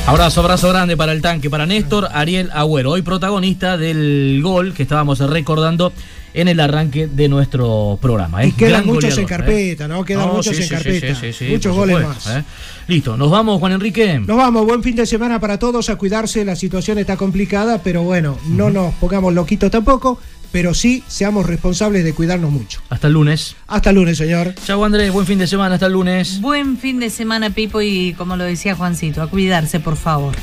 Abrazo, 0.07 0.41
abrazo 0.41 0.71
grande 0.71 0.97
para 0.97 1.13
el 1.13 1.23
tanque, 1.23 1.49
para 1.49 1.67
Néstor 1.67 2.09
Ariel 2.13 2.51
Agüero, 2.53 2.91
hoy 2.91 3.03
protagonista 3.03 3.77
del 3.77 4.41
gol 4.43 4.75
que 4.75 4.83
estábamos 4.83 5.21
recordando 5.21 5.93
en 6.35 6.49
el 6.49 6.61
arranque 6.61 7.07
de 7.07 7.29
nuestro 7.29 7.99
programa. 8.01 8.45
¿eh? 8.45 8.49
Y 8.49 8.53
quedan 8.53 8.83
Gran 8.83 8.87
muchos 8.87 9.17
en 9.19 9.25
¿eh? 9.25 9.27
carpeta, 9.27 9.89
¿no? 9.89 10.05
Quedan 10.05 10.27
No, 10.29 10.35
muchos 10.35 10.57
sí, 10.57 10.63
en 10.63 10.69
sí, 10.69 10.75
carpeta. 10.75 11.15
sí, 11.15 11.33
sí, 11.33 11.33
sí, 11.33 11.51
muchos 11.51 11.75
goles 11.75 11.97
supuesto, 11.99 12.29
más. 12.31 12.39
¿eh? 12.39 12.45
Listo, 12.89 13.17
nos 13.17 13.31
vamos, 13.31 13.59
Juan 13.61 13.73
Enrique. 13.73 14.19
Nos 14.21 14.37
vamos, 14.37 14.65
buen 14.67 14.83
fin 14.83 14.97
de 14.97 15.07
semana 15.07 15.41
para 15.41 15.59
todos, 15.59 15.91
a 15.91 15.97
cuidarse, 15.97 16.45
la 16.45 16.57
situación 16.57 16.99
está 16.99 17.17
complicada, 17.17 17.79
pero 17.83 18.03
bueno, 18.03 18.39
no 18.49 18.71
nos 18.71 18.95
pongamos 18.95 19.33
loquitos 19.35 19.71
tampoco, 19.71 20.19
pero 20.53 20.75
sí 20.75 21.05
seamos 21.07 21.47
responsables 21.47 22.03
de 22.05 22.13
cuidarnos 22.13 22.51
mucho. 22.51 22.81
Hasta 22.91 23.07
el 23.07 23.13
lunes. 23.13 23.55
Hasta 23.69 23.91
el 23.91 23.97
lunes, 23.97 24.19
señor. 24.19 24.55
Chau, 24.67 24.85
Andrés, 24.85 25.13
buen 25.13 25.27
fin 25.27 25.39
de 25.39 25.47
semana, 25.47 25.75
hasta 25.75 25.87
el 25.87 25.93
lunes. 25.93 26.41
Buen 26.41 26.77
fin 26.79 26.99
de 26.99 27.11
semana, 27.11 27.51
Pipo, 27.51 27.81
y 27.83 28.15
como 28.15 28.37
lo 28.37 28.45
decía 28.45 28.75
Juancito, 28.75 29.23
a 29.23 29.29
cuidarse, 29.29 29.79
por 29.79 29.97
favor. 29.97 30.35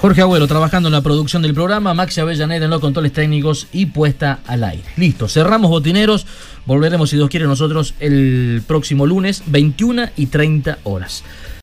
Jorge 0.00 0.22
Agüero 0.22 0.46
trabajando 0.46 0.88
en 0.88 0.94
la 0.94 1.02
producción 1.02 1.42
del 1.42 1.52
programa, 1.52 1.92
Maxi 1.92 2.22
Avellaneda 2.22 2.64
en 2.64 2.70
los 2.70 2.80
controles 2.80 3.12
técnicos 3.12 3.66
y 3.70 3.84
puesta 3.84 4.38
al 4.46 4.64
aire. 4.64 4.84
Listo, 4.96 5.28
cerramos 5.28 5.70
botineros, 5.70 6.26
volveremos 6.64 7.10
si 7.10 7.16
Dios 7.16 7.28
quiere 7.28 7.44
nosotros 7.44 7.92
el 8.00 8.62
próximo 8.66 9.04
lunes, 9.04 9.42
21 9.44 10.08
y 10.16 10.26
30 10.28 10.78
horas. 10.84 11.22